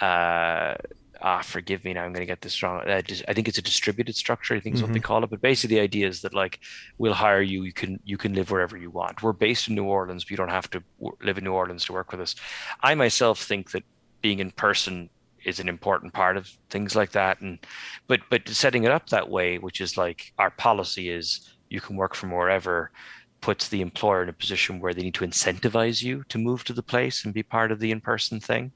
uh, 0.00 0.74
ah, 1.20 1.42
forgive 1.42 1.84
me 1.84 1.92
now, 1.92 2.04
I'm 2.04 2.12
going 2.12 2.20
to 2.20 2.26
get 2.26 2.40
this 2.40 2.62
wrong. 2.62 2.80
Uh, 2.88 3.02
I 3.28 3.32
think 3.32 3.48
it's 3.48 3.58
a 3.58 3.62
distributed 3.62 4.16
structure. 4.16 4.54
I 4.54 4.60
think 4.60 4.74
is 4.74 4.80
mm-hmm. 4.80 4.90
what 4.90 4.92
they 4.94 5.00
mm-hmm. 5.00 5.06
call 5.06 5.24
it. 5.24 5.30
But 5.30 5.40
basically, 5.40 5.76
the 5.76 5.82
idea 5.82 6.08
is 6.08 6.22
that 6.22 6.34
like 6.34 6.60
we'll 6.98 7.14
hire 7.14 7.42
you. 7.42 7.62
You 7.64 7.72
can 7.72 8.00
you 8.04 8.16
can 8.16 8.34
live 8.34 8.50
wherever 8.50 8.76
you 8.76 8.90
want. 8.90 9.22
We're 9.22 9.32
based 9.32 9.68
in 9.68 9.74
New 9.74 9.84
Orleans, 9.84 10.24
but 10.24 10.30
you 10.30 10.36
don't 10.36 10.48
have 10.50 10.70
to 10.70 10.82
live 11.22 11.38
in 11.38 11.44
New 11.44 11.52
Orleans 11.52 11.84
to 11.86 11.92
work 11.92 12.12
with 12.12 12.20
us. 12.20 12.34
I 12.82 12.94
myself 12.94 13.42
think 13.42 13.70
that 13.72 13.84
being 14.20 14.40
in 14.40 14.50
person 14.50 15.10
is 15.44 15.60
an 15.60 15.68
important 15.68 16.12
part 16.12 16.36
of 16.36 16.50
things 16.70 16.94
like 16.94 17.12
that. 17.12 17.40
And 17.40 17.58
but 18.06 18.20
but 18.30 18.48
setting 18.48 18.84
it 18.84 18.90
up 18.90 19.08
that 19.08 19.28
way, 19.28 19.58
which 19.58 19.80
is 19.80 19.96
like 19.96 20.32
our 20.38 20.50
policy 20.50 21.10
is 21.10 21.54
you 21.68 21.80
can 21.80 21.96
work 21.96 22.14
from 22.14 22.30
wherever 22.30 22.90
puts 23.40 23.68
the 23.68 23.80
employer 23.80 24.22
in 24.22 24.28
a 24.28 24.32
position 24.32 24.80
where 24.80 24.92
they 24.92 25.02
need 25.02 25.14
to 25.14 25.24
incentivize 25.24 26.02
you 26.02 26.24
to 26.28 26.38
move 26.38 26.64
to 26.64 26.72
the 26.72 26.82
place 26.82 27.24
and 27.24 27.32
be 27.32 27.42
part 27.42 27.70
of 27.70 27.78
the 27.78 27.92
in-person 27.92 28.40
thing 28.40 28.72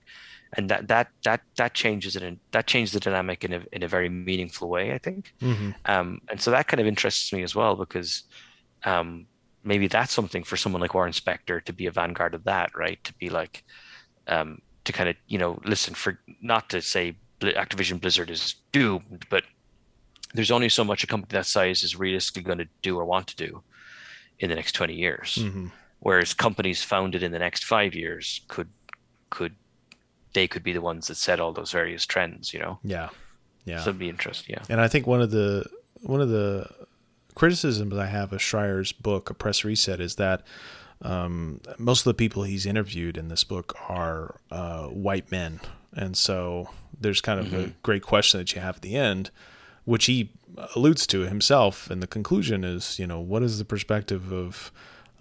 and 0.54 0.68
that 0.68 0.88
that 0.88 1.08
that 1.24 1.40
that 1.56 1.74
changes 1.74 2.16
it 2.16 2.22
and 2.22 2.38
that 2.50 2.66
changes 2.66 2.92
the 2.92 3.00
dynamic 3.00 3.44
in 3.44 3.52
a 3.52 3.62
in 3.72 3.82
a 3.82 3.88
very 3.88 4.08
meaningful 4.08 4.68
way 4.68 4.92
i 4.92 4.98
think 4.98 5.32
mm-hmm. 5.40 5.70
um, 5.86 6.20
and 6.28 6.40
so 6.40 6.50
that 6.50 6.68
kind 6.68 6.80
of 6.80 6.86
interests 6.86 7.32
me 7.32 7.42
as 7.42 7.54
well 7.54 7.76
because 7.76 8.24
um, 8.84 9.26
maybe 9.64 9.86
that's 9.86 10.12
something 10.12 10.42
for 10.42 10.56
someone 10.56 10.80
like 10.80 10.94
warren 10.94 11.12
spector 11.12 11.62
to 11.64 11.72
be 11.72 11.86
a 11.86 11.90
vanguard 11.90 12.34
of 12.34 12.44
that 12.44 12.76
right 12.76 13.02
to 13.04 13.14
be 13.14 13.30
like 13.30 13.64
um, 14.28 14.60
to 14.84 14.92
kind 14.92 15.08
of 15.08 15.16
you 15.26 15.38
know 15.38 15.60
listen 15.64 15.94
for 15.94 16.18
not 16.40 16.68
to 16.68 16.80
say 16.80 17.16
activision 17.40 18.00
blizzard 18.00 18.30
is 18.30 18.54
doomed 18.70 19.24
but 19.30 19.44
there's 20.34 20.50
only 20.50 20.68
so 20.68 20.84
much 20.84 21.02
a 21.02 21.06
company 21.06 21.36
that 21.36 21.46
size 21.46 21.82
is 21.82 21.98
realistically 21.98 22.42
going 22.42 22.58
to 22.58 22.68
do 22.82 22.98
or 22.98 23.04
want 23.04 23.26
to 23.26 23.36
do 23.36 23.62
in 24.38 24.48
the 24.48 24.54
next 24.54 24.72
20 24.72 24.94
years 24.94 25.38
mm-hmm. 25.40 25.66
whereas 26.00 26.34
companies 26.34 26.82
founded 26.82 27.22
in 27.22 27.32
the 27.32 27.38
next 27.38 27.64
five 27.64 27.94
years 27.94 28.42
could 28.48 28.68
could 29.30 29.56
they 30.32 30.48
could 30.48 30.62
be 30.62 30.72
the 30.72 30.80
ones 30.80 31.08
that 31.08 31.16
set 31.16 31.40
all 31.40 31.52
those 31.52 31.72
various 31.72 32.06
trends, 32.06 32.52
you 32.52 32.60
know? 32.60 32.78
Yeah. 32.82 33.08
Yeah. 33.64 33.78
So 33.78 33.90
it'd 33.90 33.98
be 33.98 34.08
interesting. 34.08 34.56
Yeah. 34.56 34.64
And 34.68 34.80
I 34.80 34.88
think 34.88 35.06
one 35.06 35.20
of 35.20 35.30
the, 35.30 35.64
one 36.02 36.20
of 36.20 36.28
the 36.28 36.68
criticisms 37.34 37.96
I 37.96 38.06
have 38.06 38.32
of 38.32 38.42
Schreier's 38.42 38.92
book, 38.92 39.30
A 39.30 39.34
Press 39.34 39.64
Reset, 39.64 40.00
is 40.00 40.16
that 40.16 40.42
um, 41.02 41.60
most 41.78 42.00
of 42.00 42.04
the 42.04 42.14
people 42.14 42.44
he's 42.44 42.66
interviewed 42.66 43.16
in 43.16 43.28
this 43.28 43.44
book 43.44 43.76
are 43.88 44.36
uh, 44.50 44.86
white 44.86 45.30
men. 45.30 45.60
And 45.94 46.16
so 46.16 46.70
there's 46.98 47.20
kind 47.20 47.40
of 47.40 47.46
mm-hmm. 47.46 47.70
a 47.70 47.72
great 47.82 48.02
question 48.02 48.38
that 48.38 48.54
you 48.54 48.60
have 48.60 48.76
at 48.76 48.82
the 48.82 48.96
end, 48.96 49.30
which 49.84 50.06
he 50.06 50.30
alludes 50.74 51.06
to 51.08 51.20
himself. 51.20 51.90
And 51.90 52.02
the 52.02 52.06
conclusion 52.06 52.64
is, 52.64 52.98
you 52.98 53.06
know, 53.06 53.20
what 53.20 53.42
is 53.42 53.58
the 53.58 53.64
perspective 53.64 54.32
of, 54.32 54.72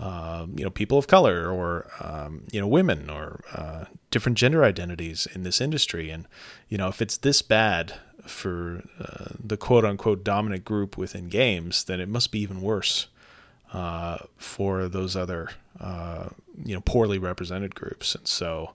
uh, 0.02 0.48
you 0.56 0.64
know, 0.64 0.72
people 0.72 0.98
of 0.98 1.06
color 1.06 1.48
or, 1.48 1.86
um, 2.00 2.44
you 2.52 2.60
know, 2.60 2.68
women 2.68 3.08
or 3.08 3.44
uh, 3.54 3.86
different 4.10 4.36
gender 4.36 4.64
identities 4.64 5.28
in 5.36 5.44
this 5.44 5.62
industry. 5.62 6.10
And, 6.10 6.28
you 6.70 6.78
know, 6.80 6.88
if 6.88 7.04
it's 7.04 7.18
this 7.18 7.44
bad 7.44 7.94
for 8.26 8.82
uh, 9.00 9.36
the 9.40 9.58
quote 9.58 9.86
unquote 9.86 10.24
dominant 10.24 10.66
group 10.66 10.98
within 10.98 11.30
games, 11.30 11.84
then 11.84 12.00
it 12.00 12.10
must 12.10 12.32
be 12.32 12.40
even 12.40 12.62
worse 12.62 13.08
uh, 13.74 14.18
for 14.38 14.88
those 14.88 15.16
other, 15.16 15.50
uh, 15.80 16.30
you 16.66 16.74
know, 16.74 16.82
poorly 16.82 17.20
represented 17.20 17.76
groups. 17.76 18.16
And 18.16 18.28
so, 18.28 18.72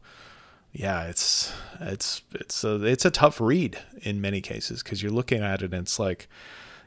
yeah, 0.72 1.08
it's 1.08 1.52
it's 1.80 2.22
it's 2.34 2.62
a, 2.62 2.84
it's 2.84 3.04
a 3.04 3.10
tough 3.10 3.40
read 3.40 3.78
in 4.02 4.20
many 4.20 4.40
cases 4.40 4.84
because 4.84 5.02
you're 5.02 5.10
looking 5.10 5.42
at 5.42 5.60
it 5.60 5.72
and 5.72 5.82
it's 5.82 5.98
like, 5.98 6.28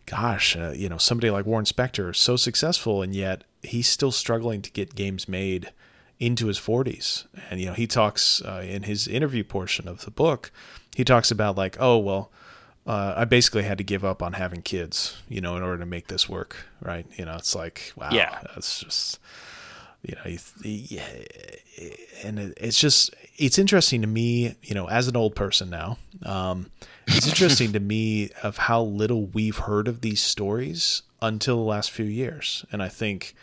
gosh, 0.09 0.55
uh, 0.55 0.73
you 0.75 0.89
know, 0.89 0.97
somebody 0.97 1.29
like 1.29 1.45
Warren 1.45 1.65
Spector 1.65 2.11
is 2.11 2.17
so 2.17 2.35
successful, 2.35 3.01
and 3.01 3.13
yet 3.13 3.43
he's 3.61 3.87
still 3.87 4.11
struggling 4.11 4.61
to 4.63 4.71
get 4.71 4.95
games 4.95 5.27
made 5.27 5.71
into 6.19 6.47
his 6.47 6.59
40s. 6.59 7.25
And, 7.49 7.59
you 7.59 7.67
know, 7.67 7.73
he 7.73 7.87
talks 7.87 8.41
uh, 8.41 8.63
in 8.67 8.83
his 8.83 9.07
interview 9.07 9.43
portion 9.43 9.87
of 9.87 10.05
the 10.05 10.11
book, 10.11 10.51
he 10.95 11.05
talks 11.05 11.31
about, 11.31 11.57
like, 11.57 11.77
oh, 11.79 11.97
well, 11.97 12.31
uh, 12.87 13.13
I 13.17 13.25
basically 13.25 13.63
had 13.63 13.77
to 13.77 13.83
give 13.83 14.03
up 14.03 14.23
on 14.23 14.33
having 14.33 14.61
kids, 14.61 15.21
you 15.29 15.41
know, 15.41 15.55
in 15.55 15.63
order 15.63 15.77
to 15.77 15.85
make 15.85 16.07
this 16.07 16.27
work, 16.27 16.65
right? 16.81 17.05
You 17.15 17.25
know, 17.25 17.35
it's 17.35 17.55
like, 17.55 17.93
wow, 17.95 18.09
yeah, 18.11 18.39
that's 18.53 18.79
just. 18.79 19.19
you 20.01 20.15
know, 20.15 20.37
yeah, 20.63 21.07
and 22.23 22.39
it's 22.57 22.79
just 22.79 23.13
it's 23.39 23.57
interesting 23.57 24.01
to 24.01 24.07
me, 24.07 24.55
you 24.61 24.75
know, 24.75 24.87
as 24.89 25.07
an 25.07 25.15
old 25.15 25.33
person 25.33 25.69
now. 25.69 25.97
Um, 26.23 26.69
it's 27.07 27.27
interesting 27.27 27.71
to 27.71 27.79
me 27.79 28.29
of 28.43 28.57
how 28.57 28.83
little 28.83 29.25
we've 29.27 29.57
heard 29.57 29.87
of 29.87 30.01
these 30.01 30.21
stories 30.21 31.01
until 31.21 31.55
the 31.55 31.63
last 31.63 31.89
few 31.89 32.05
years, 32.05 32.65
and 32.71 32.83
I 32.83 32.89
think 32.89 33.33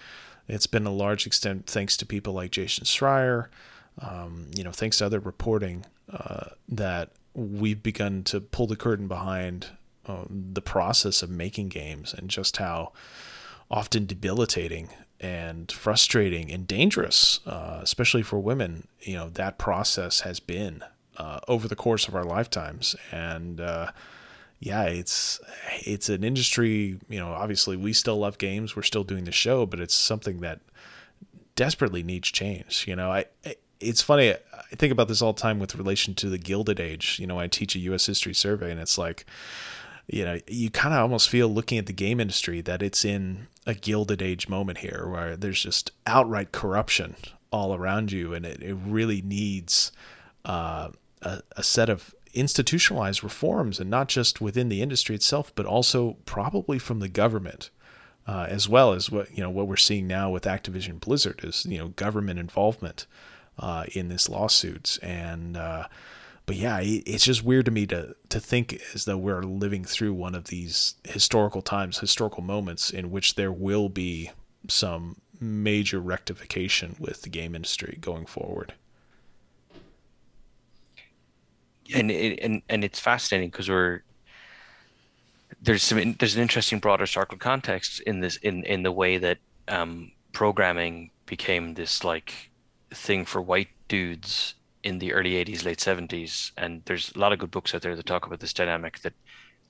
it's 0.49 0.67
been 0.67 0.87
a 0.87 0.93
large 0.93 1.27
extent 1.27 1.67
thanks 1.67 1.97
to 1.97 2.07
people 2.07 2.35
like 2.35 2.51
Jason 2.53 2.85
Schreier, 2.85 3.49
um, 4.01 4.49
you 4.55 4.63
know, 4.63 4.71
thanks 4.71 4.99
to 4.99 5.07
other 5.07 5.19
reporting 5.19 5.87
uh, 6.13 6.51
that 6.69 7.11
we've 7.35 7.83
begun 7.83 8.23
to 8.25 8.41
pull 8.41 8.67
the 8.67 8.77
curtain 8.77 9.09
behind 9.09 9.69
um, 10.07 10.51
the 10.53 10.63
process 10.63 11.23
of 11.23 11.31
making 11.31 11.69
games 11.69 12.15
and 12.15 12.29
just 12.29 12.59
how 12.59 12.93
often 13.71 14.07
debilitating 14.07 14.91
and 15.21 15.71
frustrating 15.73 16.51
and 16.53 16.67
dangerous, 16.67 17.41
uh, 17.47 17.81
especially 17.83 18.23
for 18.23 18.39
women, 18.39 18.87
you 19.01 19.15
know, 19.15 19.29
that 19.31 19.59
process 19.59 20.21
has 20.21 20.41
been 20.41 20.85
uh, 21.17 21.41
over 21.49 21.69
the 21.69 21.77
course 21.77 22.09
of 22.09 22.15
our 22.15 22.25
lifetimes. 22.25 22.95
And 23.11 23.61
uh, 23.61 23.93
yeah, 24.61 24.85
it's 24.85 25.41
it's 25.81 26.09
an 26.09 26.25
industry. 26.25 26.99
You 27.09 27.19
know, 27.19 27.33
obviously 27.33 27.77
we 27.77 27.93
still 27.93 28.19
love 28.19 28.39
games. 28.39 28.77
We're 28.77 28.83
still 28.83 29.05
doing 29.05 29.25
the 29.25 29.33
show, 29.33 29.67
but 29.67 29.81
it's 29.81 29.95
something 29.95 30.41
that 30.41 30.61
desperately 31.55 32.03
needs 32.03 32.31
change. 32.31 32.85
You 32.87 32.97
know, 32.97 33.11
I. 33.11 33.27
it's 33.81 34.03
funny. 34.03 34.33
I 34.33 34.77
think 34.77 34.93
about 34.93 35.09
this 35.09 35.23
all 35.23 35.33
the 35.33 35.41
time 35.41 35.59
with 35.59 35.75
relation 35.77 36.15
to 36.15 36.29
the 36.29 36.39
Gilded 36.39 36.81
Age. 36.81 37.19
You 37.21 37.27
know, 37.27 37.39
I 37.39 37.47
teach 37.47 37.77
a 37.77 37.79
U.S. 37.81 38.07
history 38.07 38.35
survey, 38.35 38.71
and 38.71 38.81
it's 38.81 38.99
like, 38.99 39.27
you 40.09 40.25
know, 40.25 40.39
you 40.47 40.71
kind 40.71 40.95
of 40.95 41.01
almost 41.01 41.29
feel 41.29 41.49
looking 41.49 41.79
at 41.79 41.87
the 41.87 41.93
game 41.93 42.21
industry 42.21 42.61
that 42.61 42.83
it's 42.83 43.05
in 43.05 43.49
a 43.67 43.75
Gilded 43.75 44.23
Age 44.23 44.49
moment 44.49 44.79
here 44.79 45.09
where 45.11 45.37
there's 45.37 45.63
just 45.63 45.91
outright 46.07 46.53
corruption 46.53 47.17
all 47.51 47.75
around 47.75 48.13
you, 48.13 48.33
and 48.33 48.47
it, 48.47 48.63
it 48.63 48.75
really 48.75 49.21
needs 49.23 49.91
uh, 50.45 50.91
a, 51.23 51.43
a 51.57 51.63
set 51.63 51.89
of 51.89 52.15
institutionalized 52.35 53.25
reforms, 53.25 53.81
and 53.81 53.91
not 53.91 54.09
just 54.09 54.41
within 54.41 54.69
the 54.69 54.83
industry 54.83 55.15
itself, 55.15 55.53
but 55.55 55.67
also 55.67 56.17
probably 56.25 56.79
from 56.79 57.01
the 57.01 57.09
government. 57.09 57.71
Uh, 58.29 58.45
as 58.49 58.69
well 58.69 58.93
as 58.93 59.09
what 59.09 59.31
you 59.37 59.41
know 59.41 59.51
what 59.51 59.69
we're 59.69 59.77
seeing 59.77 60.05
now 60.05 60.29
with 60.29 60.43
Activision 60.43 60.99
Blizzard 60.99 61.43
is 61.45 61.65
you 61.65 61.79
know 61.79 61.89
government 61.89 62.41
involvement 62.41 63.07
uh, 63.57 63.85
in 63.93 64.09
this 64.09 64.29
lawsuits 64.29 64.99
and 64.99 65.57
uh, 65.57 65.87
but 66.47 66.55
yeah, 66.55 66.79
it's 66.81 67.25
just 67.25 67.43
weird 67.43 67.65
to 67.65 67.73
me 67.73 67.87
to 67.89 68.15
to 68.29 68.39
think 68.41 68.81
as 68.95 69.05
though 69.05 69.19
we're 69.19 69.43
living 69.43 69.85
through 69.85 70.15
one 70.15 70.37
of 70.37 70.45
these 70.45 70.95
historical 71.03 71.61
times, 71.61 71.99
historical 71.99 72.43
moments 72.43 72.91
in 72.91 73.11
which 73.11 73.35
there 73.35 73.51
will 73.51 73.89
be 73.89 74.31
some 74.69 75.21
major 75.41 76.01
rectification 76.01 76.95
with 77.01 77.23
the 77.23 77.29
game 77.29 77.55
industry 77.57 77.99
going 78.01 78.27
forward. 78.27 78.75
And 81.93 82.13
it, 82.13 82.39
and 82.41 82.63
and 82.69 82.85
it's 82.85 83.01
fascinating 83.01 83.51
because 83.51 83.69
we're 83.69 84.03
there's 85.61 85.83
some 85.83 86.15
there's 86.15 86.37
an 86.37 86.43
interesting 86.43 86.79
broader 86.79 87.07
circle 87.07 87.39
context 87.39 88.01
in 88.01 88.21
this 88.21 88.37
in 88.37 88.63
in 88.65 88.85
the 88.85 88.93
way 88.93 89.19
that 89.19 89.39
um, 89.67 90.13
programming 90.33 91.11
became 91.27 91.75
this 91.75 92.05
like 92.05 92.51
thing 92.93 93.25
for 93.25 93.43
white 93.43 93.69
dudes 93.89 94.55
in 94.87 95.01
the 95.01 95.13
early 95.13 95.33
80s 95.45 95.65
late 95.65 95.79
70s 95.79 96.53
and 96.57 96.81
there's 96.85 97.11
a 97.17 97.19
lot 97.19 97.33
of 97.33 97.41
good 97.41 97.51
books 97.51 97.75
out 97.75 97.83
there 97.83 97.97
that 97.97 98.07
talk 98.07 98.25
about 98.25 98.39
this 98.39 98.53
dynamic 98.53 99.01
that 99.01 99.15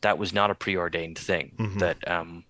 that 0.02 0.18
was 0.18 0.34
not 0.34 0.50
a 0.50 0.54
preordained 0.54 1.18
thing 1.18 1.52
mm-hmm. 1.56 1.78
that 1.78 1.96
um, 2.06 2.44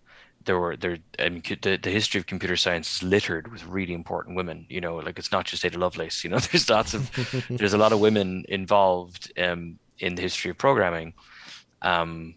there 0.47 0.59
were 0.59 0.77
there 0.77 0.99
I 1.21 1.29
mean, 1.29 1.45
the, 1.63 1.79
the 1.81 1.91
history 1.91 2.19
of 2.19 2.27
computer 2.27 2.57
science 2.57 2.97
is 2.97 3.03
littered 3.05 3.53
with 3.53 3.65
really 3.67 3.95
important 3.95 4.35
women 4.35 4.67
you 4.69 4.81
know 4.81 4.97
like 4.97 5.17
it's 5.17 5.31
not 5.31 5.45
just 5.45 5.65
ada 5.65 5.79
lovelace 5.79 6.25
you 6.25 6.31
know 6.31 6.39
there's 6.47 6.69
lots 6.69 6.93
of 6.93 7.09
there's 7.51 7.73
a 7.73 7.79
lot 7.79 7.93
of 7.93 8.01
women 8.01 8.45
involved 8.49 9.33
um, 9.39 9.79
in 10.01 10.17
the 10.17 10.23
history 10.23 10.51
of 10.51 10.59
programming 10.59 11.15
um, 11.83 12.35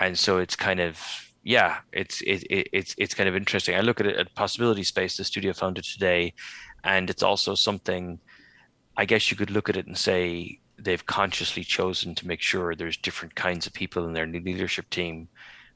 and 0.00 0.18
so 0.18 0.38
it's 0.38 0.56
kind 0.56 0.80
of 0.80 0.98
yeah 1.42 1.80
it's 1.92 2.22
it, 2.22 2.42
it, 2.44 2.68
it's 2.72 2.94
it's 2.96 3.12
kind 3.12 3.28
of 3.28 3.36
interesting 3.36 3.74
i 3.76 3.80
look 3.80 4.00
at 4.00 4.06
it 4.06 4.16
at 4.16 4.34
possibility 4.34 4.82
space 4.82 5.18
the 5.18 5.24
studio 5.24 5.52
founded 5.52 5.84
today 5.84 6.32
and 6.84 7.10
it's 7.10 7.22
also 7.22 7.54
something 7.54 8.18
I 8.96 9.04
guess 9.04 9.30
you 9.30 9.36
could 9.36 9.50
look 9.50 9.68
at 9.68 9.76
it 9.76 9.86
and 9.86 9.96
say 9.96 10.58
they've 10.78 11.04
consciously 11.06 11.64
chosen 11.64 12.14
to 12.16 12.26
make 12.26 12.40
sure 12.40 12.74
there's 12.74 12.96
different 12.96 13.34
kinds 13.34 13.66
of 13.66 13.72
people 13.72 14.04
in 14.06 14.12
their 14.12 14.26
leadership 14.26 14.90
team. 14.90 15.28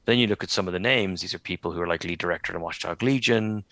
Then 0.05 0.19
you 0.19 0.27
look 0.27 0.43
at 0.43 0.49
some 0.49 0.67
of 0.67 0.73
the 0.73 0.79
names; 0.79 1.21
these 1.21 1.33
are 1.33 1.39
people 1.39 1.71
who 1.71 1.81
are 1.81 1.87
like 1.87 2.03
lead 2.03 2.19
director 2.19 2.55
in 2.55 2.61
Watch 2.61 2.81
Dogs: 2.81 3.01
Legion, 3.01 3.63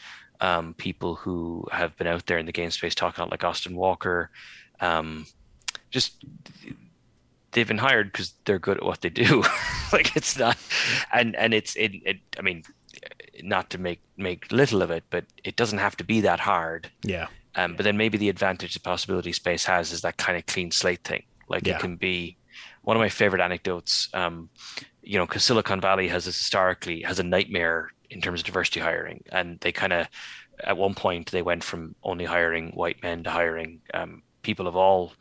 um, 0.41 0.73
people 0.73 1.15
who 1.15 1.65
have 1.71 1.95
been 1.97 2.07
out 2.07 2.25
there 2.25 2.37
in 2.37 2.45
the 2.45 2.51
game 2.51 2.71
space 2.71 2.95
talking 2.95 3.27
like 3.29 3.43
Austin 3.43 3.75
Walker. 3.75 4.29
Um, 4.81 5.25
just 5.91 6.25
they've 7.51 7.67
been 7.67 7.77
hired 7.77 8.11
because 8.11 8.33
they're 8.43 8.59
good 8.59 8.77
at 8.77 8.83
what 8.83 9.01
they 9.01 9.09
do. 9.09 9.43
like 9.93 10.15
it's 10.15 10.37
not, 10.37 10.57
and 11.13 11.35
and 11.35 11.53
it's 11.53 11.75
it, 11.75 11.93
it. 12.05 12.17
I 12.37 12.41
mean, 12.41 12.63
not 13.41 13.69
to 13.71 13.77
make 13.77 14.01
make 14.17 14.51
little 14.51 14.81
of 14.81 14.91
it, 14.91 15.03
but 15.09 15.25
it 15.43 15.55
doesn't 15.55 15.79
have 15.79 15.95
to 15.97 16.03
be 16.03 16.21
that 16.21 16.41
hard. 16.41 16.89
Yeah. 17.03 17.27
Um, 17.55 17.75
but 17.75 17.83
then 17.83 17.97
maybe 17.97 18.17
the 18.17 18.29
advantage 18.29 18.73
the 18.73 18.79
possibility 18.79 19.31
space 19.31 19.65
has 19.65 19.91
is 19.91 20.01
that 20.01 20.17
kind 20.17 20.37
of 20.37 20.45
clean 20.45 20.71
slate 20.71 21.03
thing. 21.03 21.23
Like 21.47 21.65
yeah. 21.65 21.75
it 21.75 21.81
can 21.81 21.95
be 21.95 22.37
one 22.83 22.97
of 22.97 23.01
my 23.01 23.09
favorite 23.09 23.41
anecdotes. 23.41 24.09
Um, 24.13 24.49
you 25.01 25.17
know, 25.17 25.25
because 25.25 25.43
Silicon 25.43 25.81
Valley 25.81 26.07
has 26.07 26.25
historically 26.25 27.01
has 27.01 27.19
a 27.19 27.23
nightmare 27.23 27.89
in 28.09 28.21
terms 28.21 28.41
of 28.41 28.45
diversity 28.45 28.79
hiring, 28.79 29.23
and 29.31 29.59
they 29.59 29.71
kind 29.71 29.93
of 29.93 30.07
at 30.63 30.77
one 30.77 30.95
point 30.95 31.31
they 31.31 31.41
went 31.41 31.63
from 31.63 31.95
only 32.03 32.25
hiring 32.25 32.71
white 32.71 33.01
men 33.03 33.23
to 33.23 33.29
hiring 33.29 33.81
um, 33.93 34.23
people 34.41 34.67
of 34.67 34.75
all 34.75 35.13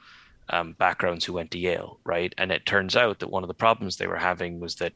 um, 0.51 0.73
backgrounds 0.79 1.25
who 1.25 1.33
went 1.33 1.51
to 1.51 1.59
Yale, 1.59 1.99
right? 2.05 2.35
And 2.39 2.53
it 2.53 2.67
turns 2.67 2.97
out 2.97 3.19
that 3.19 3.31
one 3.31 3.43
of 3.43 3.49
the 3.49 3.55
problems 3.55 3.97
they 3.97 4.07
were 4.07 4.17
having 4.17 4.61
was 4.61 4.77
that 4.77 4.93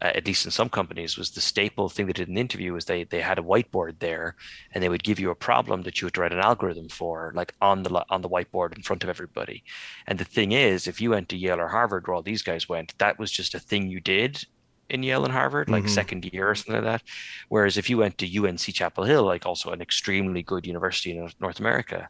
uh, 0.00 0.12
at 0.14 0.26
least 0.26 0.44
in 0.44 0.50
some 0.52 0.68
companies, 0.68 1.18
was 1.18 1.30
the 1.30 1.40
staple 1.40 1.88
thing 1.88 2.06
they 2.06 2.12
did 2.12 2.28
in 2.28 2.34
the 2.34 2.40
interview 2.40 2.72
was 2.72 2.84
they 2.84 3.04
they 3.04 3.20
had 3.20 3.38
a 3.38 3.42
whiteboard 3.42 3.98
there, 3.98 4.36
and 4.72 4.82
they 4.82 4.88
would 4.88 5.02
give 5.02 5.18
you 5.18 5.30
a 5.30 5.34
problem 5.34 5.82
that 5.82 6.00
you 6.00 6.06
had 6.06 6.14
to 6.14 6.20
write 6.20 6.32
an 6.32 6.38
algorithm 6.38 6.88
for, 6.88 7.32
like 7.34 7.54
on 7.60 7.82
the 7.82 8.04
on 8.10 8.22
the 8.22 8.28
whiteboard 8.28 8.76
in 8.76 8.82
front 8.82 9.02
of 9.02 9.10
everybody. 9.10 9.64
And 10.06 10.18
the 10.18 10.24
thing 10.24 10.52
is, 10.52 10.86
if 10.86 11.00
you 11.00 11.10
went 11.10 11.28
to 11.30 11.36
Yale 11.36 11.60
or 11.60 11.68
Harvard, 11.68 12.06
where 12.06 12.14
all 12.14 12.22
these 12.22 12.42
guys 12.42 12.68
went, 12.68 12.96
that 12.98 13.18
was 13.18 13.32
just 13.32 13.54
a 13.54 13.60
thing 13.60 13.88
you 13.88 14.00
did 14.00 14.44
in 14.88 15.02
Yale 15.02 15.24
and 15.24 15.32
Harvard, 15.32 15.68
like 15.68 15.84
mm-hmm. 15.84 15.92
second 15.92 16.24
year 16.32 16.48
or 16.48 16.54
something 16.54 16.82
like 16.82 16.84
that. 16.84 17.02
Whereas 17.48 17.76
if 17.76 17.90
you 17.90 17.98
went 17.98 18.18
to 18.18 18.46
UNC 18.46 18.60
Chapel 18.60 19.04
Hill, 19.04 19.24
like 19.24 19.46
also 19.46 19.70
an 19.70 19.82
extremely 19.82 20.42
good 20.42 20.66
university 20.66 21.16
in 21.16 21.30
North 21.40 21.60
America, 21.60 22.08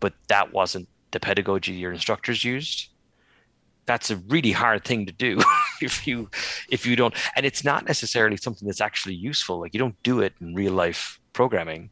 but 0.00 0.14
that 0.28 0.52
wasn't 0.52 0.88
the 1.10 1.20
pedagogy 1.20 1.72
your 1.72 1.92
instructors 1.92 2.44
used 2.44 2.90
that's 3.86 4.10
a 4.10 4.16
really 4.28 4.52
hard 4.52 4.84
thing 4.84 5.06
to 5.06 5.12
do 5.12 5.40
if 5.80 6.06
you 6.06 6.28
if 6.70 6.84
you 6.86 6.96
don't 6.96 7.14
and 7.36 7.46
it's 7.46 7.64
not 7.64 7.86
necessarily 7.86 8.36
something 8.36 8.66
that's 8.66 8.80
actually 8.80 9.14
useful. 9.14 9.60
Like 9.60 9.74
you 9.74 9.80
don't 9.80 10.00
do 10.02 10.20
it 10.20 10.34
in 10.40 10.54
real 10.54 10.72
life 10.72 11.20
programming. 11.32 11.90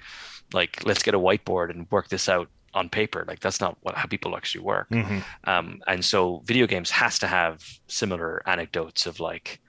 Like 0.52 0.84
let's 0.84 1.02
get 1.02 1.14
a 1.14 1.18
whiteboard 1.18 1.70
and 1.70 1.90
work 1.90 2.08
this 2.08 2.28
out 2.28 2.48
on 2.74 2.88
paper. 2.88 3.24
Like 3.26 3.40
that's 3.40 3.60
not 3.60 3.76
what 3.82 3.94
how 3.94 4.06
people 4.06 4.36
actually 4.36 4.64
work. 4.64 4.88
Mm-hmm. 4.90 5.18
um, 5.48 5.80
and 5.86 6.04
so 6.04 6.42
video 6.44 6.66
games 6.66 6.90
has 6.90 7.18
to 7.20 7.26
have 7.26 7.64
similar 7.86 8.42
anecdotes 8.48 9.06
of 9.06 9.20
like 9.20 9.60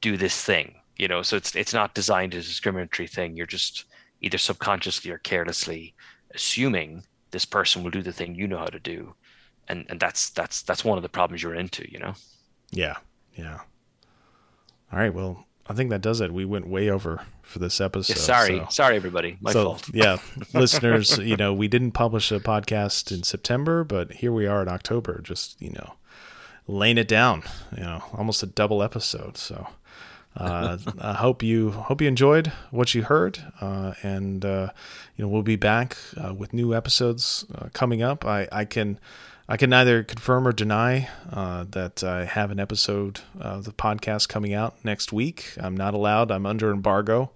do 0.00 0.16
this 0.16 0.42
thing 0.42 0.76
you 0.96 1.08
know? 1.08 1.22
So 1.22 1.36
it's 1.36 1.54
it's 1.54 1.74
not 1.74 1.94
designed 1.94 2.34
as 2.34 2.44
a 2.44 2.48
discriminatory 2.48 3.08
thing. 3.08 3.36
You're 3.36 3.46
just 3.46 3.84
either 4.20 4.38
subconsciously 4.38 5.10
or 5.10 5.18
carelessly 5.18 5.94
assuming 6.34 7.04
this 7.30 7.44
person 7.44 7.82
will 7.82 7.90
do 7.90 8.02
the 8.02 8.12
thing 8.12 8.34
you 8.34 8.48
know 8.48 8.58
how 8.58 8.66
to 8.66 8.80
do 8.80 9.14
and 9.68 9.86
and 9.88 10.00
that's 10.00 10.30
that's 10.30 10.62
that's 10.62 10.84
one 10.84 10.98
of 10.98 11.02
the 11.02 11.08
problems 11.08 11.42
you're 11.42 11.54
into 11.54 11.90
you 11.90 11.98
know? 11.98 12.14
Yeah 12.70 12.96
yeah. 13.34 13.60
All 14.92 14.98
right 14.98 15.12
well 15.12 15.46
i 15.66 15.72
think 15.72 15.90
that 15.90 16.00
does 16.02 16.20
it. 16.20 16.32
We 16.32 16.44
went 16.44 16.68
way 16.68 16.90
over 16.90 17.22
for 17.42 17.58
this 17.58 17.80
episode 17.80 18.16
yeah, 18.16 18.22
sorry 18.22 18.58
so. 18.58 18.66
sorry 18.70 18.96
everybody. 18.96 19.36
My 19.40 19.52
so, 19.52 19.64
fault. 19.64 19.90
yeah 19.92 20.18
listeners 20.54 21.18
you 21.18 21.36
know 21.36 21.52
we 21.52 21.68
didn't 21.68 21.92
publish 21.92 22.32
a 22.32 22.40
podcast 22.40 23.12
in 23.12 23.22
september 23.22 23.84
but 23.84 24.12
here 24.14 24.32
we 24.32 24.46
are 24.46 24.62
in 24.62 24.68
october 24.68 25.20
just 25.22 25.60
you 25.60 25.70
know 25.70 25.94
laying 26.66 26.98
it 26.98 27.08
down 27.08 27.42
you 27.76 27.82
know 27.82 28.02
almost 28.12 28.42
a 28.42 28.46
double 28.46 28.82
episode 28.82 29.36
so 29.36 29.68
uh, 30.36 30.78
I 30.98 31.14
hope 31.14 31.42
you 31.42 31.70
hope 31.70 32.00
you 32.00 32.08
enjoyed 32.08 32.48
what 32.70 32.92
you 32.94 33.04
heard, 33.04 33.40
uh, 33.60 33.94
and 34.02 34.44
uh, 34.44 34.70
you 35.16 35.24
know 35.24 35.28
we'll 35.28 35.42
be 35.42 35.56
back 35.56 35.96
uh, 36.16 36.34
with 36.34 36.52
new 36.52 36.74
episodes 36.74 37.44
uh, 37.54 37.68
coming 37.72 38.02
up. 38.02 38.24
I 38.24 38.48
I 38.50 38.64
can 38.64 38.98
I 39.46 39.58
can 39.58 39.68
neither 39.68 40.02
confirm 40.02 40.48
or 40.48 40.52
deny 40.52 41.08
uh, 41.30 41.64
that 41.70 42.02
I 42.02 42.24
have 42.24 42.50
an 42.50 42.58
episode 42.58 43.20
of 43.38 43.64
the 43.64 43.72
podcast 43.72 44.28
coming 44.28 44.54
out 44.54 44.82
next 44.82 45.12
week. 45.12 45.52
I'm 45.58 45.76
not 45.76 45.92
allowed. 45.92 46.30
I'm 46.30 46.46
under 46.46 46.70
embargo. 46.72 47.30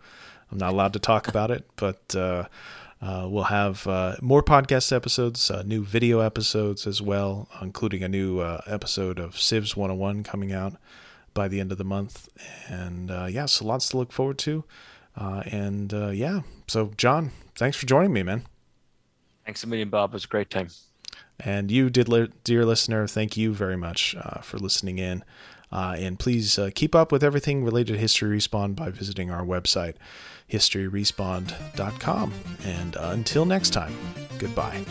I'm 0.50 0.56
not 0.56 0.72
allowed 0.72 0.94
to 0.94 0.98
talk 0.98 1.28
about 1.28 1.50
it, 1.50 1.68
but 1.76 2.16
uh, 2.16 2.44
uh, 3.02 3.28
we'll 3.30 3.44
have 3.44 3.86
uh, 3.86 4.16
more 4.22 4.42
podcast 4.42 4.90
episodes, 4.90 5.50
uh, 5.50 5.62
new 5.64 5.84
video 5.84 6.20
episodes 6.20 6.86
as 6.86 7.02
well, 7.02 7.46
including 7.60 8.02
a 8.02 8.08
new 8.08 8.40
uh, 8.40 8.62
episode 8.66 9.18
of 9.18 9.34
Civs 9.34 9.76
101 9.76 10.22
coming 10.22 10.50
out 10.50 10.76
by 11.34 11.46
the 11.46 11.60
end 11.60 11.72
of 11.72 11.78
the 11.78 11.84
month. 11.84 12.30
And 12.68 13.10
yeah, 13.30 13.44
so 13.44 13.66
lots 13.66 13.90
to 13.90 13.98
look 13.98 14.12
forward 14.12 14.38
to. 14.38 14.64
Uh, 15.14 15.42
and 15.46 15.92
uh, 15.92 16.08
yeah, 16.08 16.40
so 16.68 16.92
John, 16.96 17.32
thanks 17.54 17.76
for 17.76 17.86
joining 17.86 18.12
me, 18.12 18.22
man. 18.22 18.44
Thanks 19.44 19.64
a 19.64 19.66
million, 19.66 19.90
Bob. 19.90 20.10
It 20.10 20.14
was 20.14 20.24
a 20.24 20.28
great 20.28 20.48
time. 20.48 20.68
And 21.40 21.70
you, 21.70 21.88
did, 21.90 22.08
dear 22.42 22.64
listener, 22.64 23.06
thank 23.06 23.36
you 23.36 23.54
very 23.54 23.76
much 23.76 24.16
uh, 24.16 24.40
for 24.40 24.58
listening 24.58 24.98
in. 24.98 25.22
Uh, 25.70 25.96
and 25.98 26.18
please 26.18 26.58
uh, 26.58 26.70
keep 26.74 26.94
up 26.94 27.12
with 27.12 27.22
everything 27.22 27.62
related 27.64 27.92
to 27.92 27.98
History 27.98 28.38
Respawn 28.38 28.74
by 28.74 28.90
visiting 28.90 29.30
our 29.30 29.44
website, 29.44 29.94
historyrespawn.com. 30.50 32.32
And 32.64 32.96
uh, 32.96 33.10
until 33.12 33.44
next 33.44 33.70
time, 33.70 33.94
goodbye. 34.38 34.84